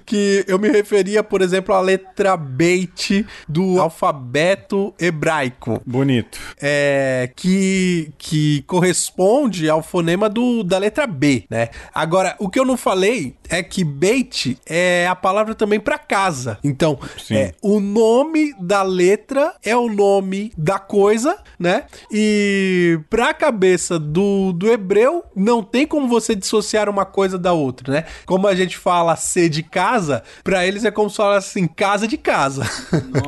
que 0.00 0.44
eu 0.46 0.58
me 0.58 0.68
referia, 0.68 1.22
por 1.22 1.42
exemplo, 1.42 1.74
à 1.74 1.80
letra 1.80 2.36
bait 2.36 3.24
do 3.48 3.80
alfabeto 3.80 4.94
hebraico 4.98 5.80
Bonito. 5.84 6.38
é, 6.60 7.30
que, 7.34 8.10
que 8.18 8.62
corresponde 8.66 9.68
ao 9.68 9.82
fonema 9.82 10.28
do, 10.28 10.62
da 10.62 10.78
letra 10.78 11.06
B, 11.06 11.44
né? 11.50 11.68
Agora, 11.94 12.34
o 12.38 12.48
que 12.48 12.58
eu 12.58 12.64
não 12.64 12.76
falei 12.76 13.34
é 13.48 13.62
que 13.62 13.84
bait 13.84 14.58
é 14.66 15.06
a 15.06 15.14
palavra 15.14 15.54
também 15.54 15.80
para 15.80 15.98
casa. 15.98 16.58
Então, 16.62 16.98
é, 17.30 17.52
o 17.62 17.80
nome 17.80 18.54
da 18.60 18.82
letra 18.82 19.54
é 19.62 19.76
o 19.76 19.88
nome 19.88 20.52
da 20.56 20.78
coisa, 20.78 21.38
né? 21.58 21.84
E 22.10 22.98
pra 23.08 23.34
cabeça 23.34 23.98
do, 23.98 24.52
do 24.52 24.70
hebreu, 24.70 25.24
não 25.34 25.62
tem 25.62 25.86
como 25.86 26.08
você 26.08 26.34
dissociar 26.34 26.88
uma 26.88 27.04
coisa 27.04 27.38
da 27.38 27.52
outra, 27.52 27.92
né? 27.92 28.04
Como 28.24 28.46
a 28.46 28.54
gente 28.54 28.76
fala 28.76 29.16
ser 29.16 29.48
de 29.48 29.62
casa, 29.62 30.22
pra 30.42 30.66
eles 30.66 30.84
é 30.84 30.90
como 30.90 31.10
se 31.10 31.16
falasse 31.16 31.50
assim, 31.50 31.66
casa 31.66 32.06
de 32.06 32.16
casa. 32.16 32.64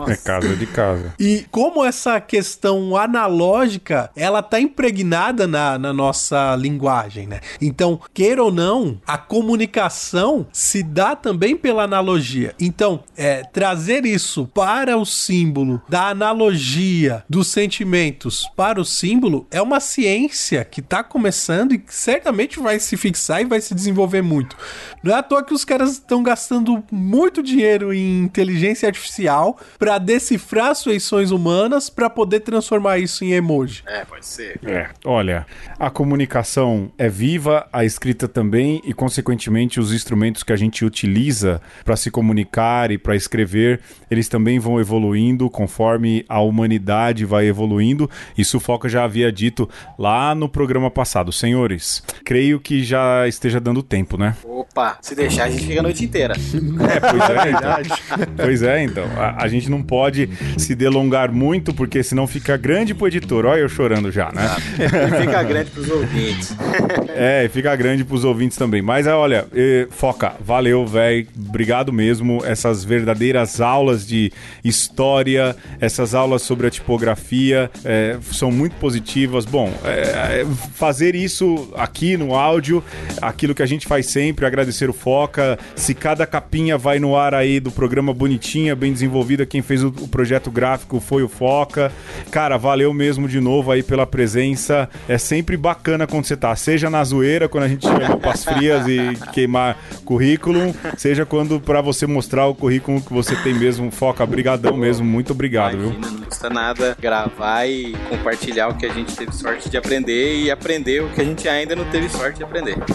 É 0.09 0.17
casa 0.17 0.57
de 0.57 0.67
casa. 0.67 1.15
E 1.19 1.45
como 1.51 1.85
essa 1.85 2.21
questão 2.21 2.97
analógica, 2.97 4.11
ela 4.17 4.43
tá 4.43 4.61
impregnada 4.61 5.47
na, 5.47 5.79
na 5.79 5.93
nossa 5.93 6.55
linguagem, 6.57 7.27
né? 7.27 7.41
Então, 7.61 8.01
queira 8.15 8.43
ou 8.43 8.53
não, 8.53 9.01
a 9.07 9.19
comunicação 9.19 10.08
se 10.53 10.83
dá 10.83 11.15
também 11.17 11.57
pela 11.57 11.85
analogia. 11.85 12.55
Então, 12.59 13.03
é, 13.17 13.43
trazer 13.43 14.05
isso 14.05 14.47
para 14.55 14.97
o 14.97 15.05
símbolo 15.05 15.81
da 15.89 16.09
analogia 16.09 17.25
dos 17.29 17.49
sentimentos 17.49 18.49
para 18.57 18.81
o 18.81 18.85
símbolo 18.85 19.47
é 19.51 19.61
uma 19.61 19.81
ciência 19.81 20.65
que 20.65 20.83
tá 20.83 21.03
começando 21.03 21.73
e 21.73 21.79
que 21.79 21.95
certamente 21.95 22.59
vai 22.61 22.79
se 22.79 22.97
fixar 22.97 23.41
e 23.41 23.45
vai 23.45 23.61
se 23.61 23.75
desenvolver 23.75 24.23
muito. 24.23 24.57
Não 25.03 25.15
é 25.15 25.19
à 25.19 25.23
toa 25.23 25.45
que 25.45 25.55
os 25.55 25.65
caras 25.65 25.93
estão 25.93 26.23
gastando 26.23 26.83
muito 26.91 27.43
dinheiro 27.43 27.93
em 27.93 28.25
inteligência 28.25 28.89
artificial 28.89 29.59
para 29.79 29.99
decifrar 29.99 30.71
as 30.71 30.83
feições 30.83 31.31
humanas 31.31 31.89
para 31.91 32.11
poder 32.11 32.41
transformar 32.41 32.99
isso 32.99 33.25
em 33.25 33.33
emoji. 33.33 33.83
É, 33.87 34.05
pode 34.05 34.27
ser. 34.27 34.61
É, 34.65 34.89
olha, 35.05 35.47
a 35.79 35.91
comunicação 35.91 36.91
é 36.99 37.09
viva, 37.09 37.69
a 37.73 37.85
escrita 37.85 38.29
também, 38.29 38.81
e 38.85 38.93
consequentemente 38.93 39.81
os 39.81 39.93
instrumentos 39.99 40.43
que 40.43 40.53
a 40.53 40.57
gente 40.57 40.85
utiliza 40.85 41.61
para 41.85 41.97
se 41.97 42.11
comunicar 42.11 42.91
e 42.91 42.99
para 42.99 43.15
escrever, 43.17 43.81
eles 44.11 44.29
também 44.29 44.59
vão 44.59 44.81
evoluindo 44.81 45.51
conforme 45.51 46.25
a 46.29 46.41
humanidade 46.41 47.25
vai 47.25 47.47
evoluindo. 47.47 48.09
Isso 48.37 48.57
o 48.57 48.61
Foca 48.61 48.89
já 48.89 49.05
havia 49.05 49.31
dito 49.31 49.69
lá 49.99 50.35
no 50.35 50.49
programa 50.49 50.91
passado. 50.91 51.33
Senhores, 51.33 52.03
creio 52.25 52.59
que 52.61 52.83
já 52.83 53.27
esteja 53.29 53.61
dando 53.61 53.83
tempo, 53.83 54.17
né? 54.17 54.37
Opa, 54.45 54.99
se 55.01 55.15
deixar 55.15 55.45
a 55.45 55.51
gente 55.51 55.67
fica 55.67 55.81
a 55.81 55.83
noite 55.83 56.05
inteira. 56.05 56.35
É, 56.89 57.01
pois 57.01 57.31
é, 57.31 57.51
então. 57.51 58.37
Pois 58.37 58.63
é, 58.63 58.83
então. 58.83 59.05
A, 59.17 59.45
a 59.45 59.49
gente 59.49 59.71
não 59.71 59.83
pode 59.83 60.29
se 60.57 60.75
delongar 60.75 61.31
muito, 61.33 61.75
porque 61.75 62.03
senão 62.03 62.27
fica 62.27 62.57
grande 62.57 62.95
pro 62.95 63.09
editor. 63.09 63.45
Olha 63.47 63.61
eu 63.61 63.69
chorando 63.69 64.11
já, 64.11 64.31
né? 64.33 64.57
E 64.79 64.89
fica 65.21 65.43
grande 65.43 65.71
pros 65.71 65.91
ouvintes. 65.91 66.57
É, 67.21 67.49
fica 67.53 67.75
grande 67.75 68.05
pros 68.05 68.23
ouvintes 68.23 68.57
também. 68.57 68.81
Mas 68.81 69.07
olha, 69.09 69.45
eh, 69.53 69.88
Foca, 69.91 70.35
valeu, 70.41 70.87
velho. 70.87 71.27
Obrigado 71.37 71.93
mesmo. 71.93 72.41
Essas 72.45 72.85
verdadeiras 72.85 73.61
aulas 73.61 74.07
de 74.07 74.33
história, 74.65 75.57
essas 75.81 76.15
aulas 76.15 76.43
sobre 76.43 76.67
a 76.67 76.71
tipografia 76.71 77.71
eh, 77.85 78.17
são 78.33 78.53
muito 78.53 78.77
positivas. 78.77 79.45
Bom, 79.45 79.73
eh, 79.85 80.47
fazer 80.75 81.15
isso 81.15 81.73
aqui 81.77 82.17
no 82.17 82.35
áudio, 82.35 82.83
aquilo 83.21 83.55
que 83.55 83.63
a 83.63 83.67
gente 83.67 83.87
faz 83.87 84.07
sempre, 84.07 84.47
agradecer 84.47 84.89
o 84.89 84.93
Foca. 84.93 85.59
Se 85.75 85.95
cada 85.95 86.27
capinha 86.27 86.79
vai 86.79 86.99
no 86.99 87.17
ar 87.17 87.35
aí 87.35 87.59
do 87.59 87.71
programa 87.71 88.13
bonitinha, 88.13 88.77
bem 88.77 88.93
desenvolvida, 88.93 89.47
quem 89.47 89.63
fez 89.63 89.83
o, 89.83 89.89
o 89.89 90.09
projeto 90.09 90.51
gráfico 90.51 91.01
foi 91.01 91.23
o 91.23 91.29
Foca. 91.29 91.91
Cara, 92.31 92.57
valeu 92.57 92.93
mesmo 92.93 93.29
de 93.29 93.41
novo 93.41 93.73
aí 93.73 93.83
pela 93.83 94.07
presença. 94.07 94.89
É 95.09 95.19
sempre 95.19 95.57
bacana 95.57 96.07
quando 96.07 96.25
você 96.25 96.37
tá, 96.37 96.55
seja 96.55 96.91
na 96.91 97.03
zoeira, 97.03 97.49
quando 97.49 97.65
a 97.65 97.69
gente 97.69 97.87
chama 97.87 98.17
pras 98.17 98.45
frias 98.45 98.87
e 98.87 99.17
queimar 99.33 99.78
currículo, 100.05 100.75
seja 100.97 101.25
quando 101.27 101.61
para 101.61 101.81
você 101.81 102.07
mostrar 102.07 102.47
o 102.47 102.55
currículo 102.55 103.01
que 103.01 103.13
você 103.13 103.35
tem 103.37 103.55
mesmo, 103.55 103.91
Foca, 103.91 104.25
brigadão 104.25 104.77
mesmo, 104.77 105.05
muito 105.07 105.33
obrigado, 105.33 105.79
viu? 105.79 105.93
Não 105.93 106.19
custa 106.23 106.51
nada 106.51 106.97
gravar 107.01 107.67
e 107.67 107.95
compartilhar 108.09 108.69
o 108.69 108.75
que 108.75 108.87
a 108.87 108.93
gente 108.93 109.17
teve 109.17 109.33
sorte 109.33 109.69
de 109.69 109.77
aprender 109.77 110.43
e 110.43 110.51
aprender 110.51 111.03
o 111.03 111.09
que 111.11 111.21
a 111.21 111.25
gente 111.25 111.49
ainda 111.49 111.75
não 111.75 111.85
teve 111.87 112.09
sorte 112.09 112.39
de 112.39 112.45
aprender. 112.45 112.77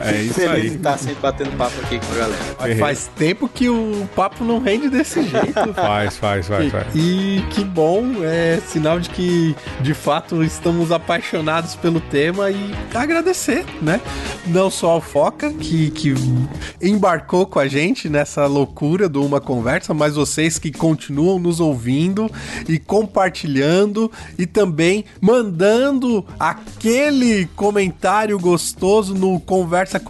É 0.00 0.22
isso 0.22 0.34
Feliz 0.34 0.50
aí. 0.50 0.70
de 0.70 0.76
estar 0.76 0.98
sempre 0.98 1.20
batendo 1.20 1.56
papo 1.56 1.74
aqui 1.82 1.98
com 1.98 2.12
a 2.12 2.18
galera. 2.18 2.42
Mas 2.58 2.78
Faz 2.78 3.10
tempo 3.16 3.48
que 3.48 3.68
o 3.68 4.08
papo 4.14 4.44
não 4.44 4.58
rende 4.58 4.88
desse 4.88 5.22
jeito. 5.22 5.74
Faz, 5.74 6.16
faz, 6.18 6.48
faz, 6.48 6.70
faz. 6.72 6.86
E 6.94 7.44
que 7.50 7.64
bom, 7.64 8.24
é 8.24 8.60
sinal 8.66 8.98
de 8.98 9.08
que 9.10 9.54
de 9.80 9.94
fato 9.94 10.42
estamos 10.42 10.90
apaixonados 10.90 11.76
pelo 11.76 12.00
tema 12.00 12.50
e 12.50 12.74
agradecer, 12.94 13.64
né? 13.80 14.00
Não 14.46 14.70
só 14.70 14.90
ao 14.90 15.00
Foca, 15.00 15.52
que, 15.52 15.90
que 15.90 16.11
embarcou 16.80 17.46
com 17.46 17.58
a 17.58 17.68
gente 17.68 18.08
nessa 18.08 18.46
loucura 18.46 19.08
do 19.08 19.24
Uma 19.24 19.40
Conversa, 19.40 19.94
mas 19.94 20.14
vocês 20.14 20.58
que 20.58 20.72
continuam 20.72 21.38
nos 21.38 21.60
ouvindo 21.60 22.30
e 22.68 22.78
compartilhando 22.78 24.10
e 24.38 24.46
também 24.46 25.04
mandando 25.20 26.24
aquele 26.38 27.46
comentário 27.54 28.38
gostoso 28.38 29.14
no 29.14 29.38
conversa 29.40 30.00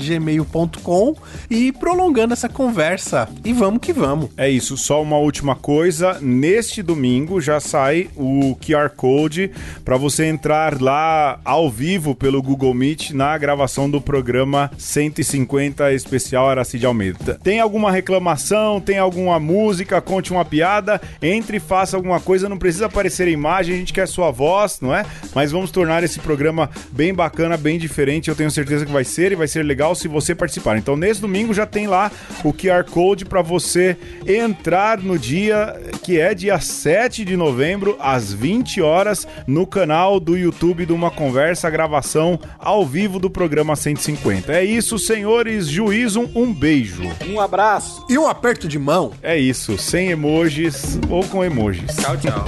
gmail.com 0.00 1.14
e 1.50 1.72
prolongando 1.72 2.32
essa 2.32 2.48
conversa. 2.48 3.28
E 3.44 3.52
vamos 3.52 3.80
que 3.80 3.92
vamos. 3.92 4.30
É 4.36 4.48
isso, 4.48 4.76
só 4.76 5.02
uma 5.02 5.18
última 5.18 5.54
coisa. 5.54 6.18
Neste 6.20 6.82
domingo 6.82 7.40
já 7.40 7.60
sai 7.60 8.08
o 8.16 8.56
QR 8.56 8.90
Code 8.90 9.50
para 9.84 9.96
você 9.96 10.24
entrar 10.26 10.80
lá 10.80 11.40
ao 11.44 11.70
vivo 11.70 12.14
pelo 12.14 12.42
Google 12.42 12.74
Meet 12.74 13.10
na 13.10 13.36
gravação 13.38 13.88
do 13.90 14.00
programa 14.00 14.57
150 14.78 15.92
especial 15.92 16.48
Aracide 16.48 16.86
Almeida. 16.86 17.38
Tem 17.42 17.60
alguma 17.60 17.92
reclamação, 17.92 18.80
tem 18.80 18.98
alguma 18.98 19.38
música, 19.38 20.00
conte 20.00 20.32
uma 20.32 20.44
piada, 20.44 21.00
entre 21.20 21.58
e 21.58 21.60
faça 21.60 21.96
alguma 21.96 22.20
coisa, 22.20 22.48
não 22.48 22.56
precisa 22.56 22.86
aparecer 22.86 23.28
a 23.28 23.30
imagem, 23.30 23.74
a 23.74 23.78
gente 23.78 23.92
quer 23.92 24.08
sua 24.08 24.30
voz, 24.30 24.78
não 24.80 24.94
é? 24.94 25.04
Mas 25.34 25.52
vamos 25.52 25.70
tornar 25.70 26.02
esse 26.02 26.18
programa 26.20 26.70
bem 26.90 27.12
bacana, 27.12 27.56
bem 27.56 27.78
diferente. 27.78 28.28
Eu 28.28 28.36
tenho 28.36 28.50
certeza 28.50 28.86
que 28.86 28.92
vai 28.92 29.04
ser 29.04 29.32
e 29.32 29.34
vai 29.34 29.46
ser 29.46 29.62
legal 29.62 29.94
se 29.94 30.08
você 30.08 30.34
participar. 30.34 30.78
Então, 30.78 30.96
nesse 30.96 31.20
domingo 31.20 31.52
já 31.52 31.66
tem 31.66 31.86
lá 31.86 32.10
o 32.42 32.52
QR 32.52 32.84
Code 32.84 33.24
para 33.24 33.42
você 33.42 33.96
entrar 34.26 34.98
no 34.98 35.18
dia 35.18 35.76
que 36.02 36.18
é 36.18 36.32
dia 36.32 36.58
7 36.58 37.24
de 37.24 37.36
novembro, 37.36 37.96
às 38.00 38.32
20 38.32 38.80
horas, 38.80 39.26
no 39.46 39.66
canal 39.66 40.20
do 40.20 40.36
YouTube 40.36 40.86
de 40.86 40.92
Uma 40.92 41.10
Conversa, 41.10 41.68
gravação 41.68 42.38
ao 42.58 42.86
vivo 42.86 43.18
do 43.18 43.28
programa 43.28 43.76
150. 43.76 44.47
É 44.48 44.64
isso, 44.64 44.98
senhores, 44.98 45.66
juízo, 45.68 46.28
um 46.34 46.52
beijo. 46.52 47.02
Um 47.28 47.40
abraço. 47.40 48.04
E 48.08 48.18
um 48.18 48.26
aperto 48.26 48.66
de 48.66 48.78
mão 48.78 49.12
É 49.22 49.36
isso, 49.36 49.76
sem 49.76 50.10
emojis 50.10 50.98
ou 51.10 51.22
com 51.24 51.44
emojis. 51.44 51.94
Tchau, 51.96 52.16
tchau. 52.16 52.44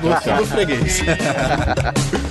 no 0.38 0.46
freguês. 0.46 1.00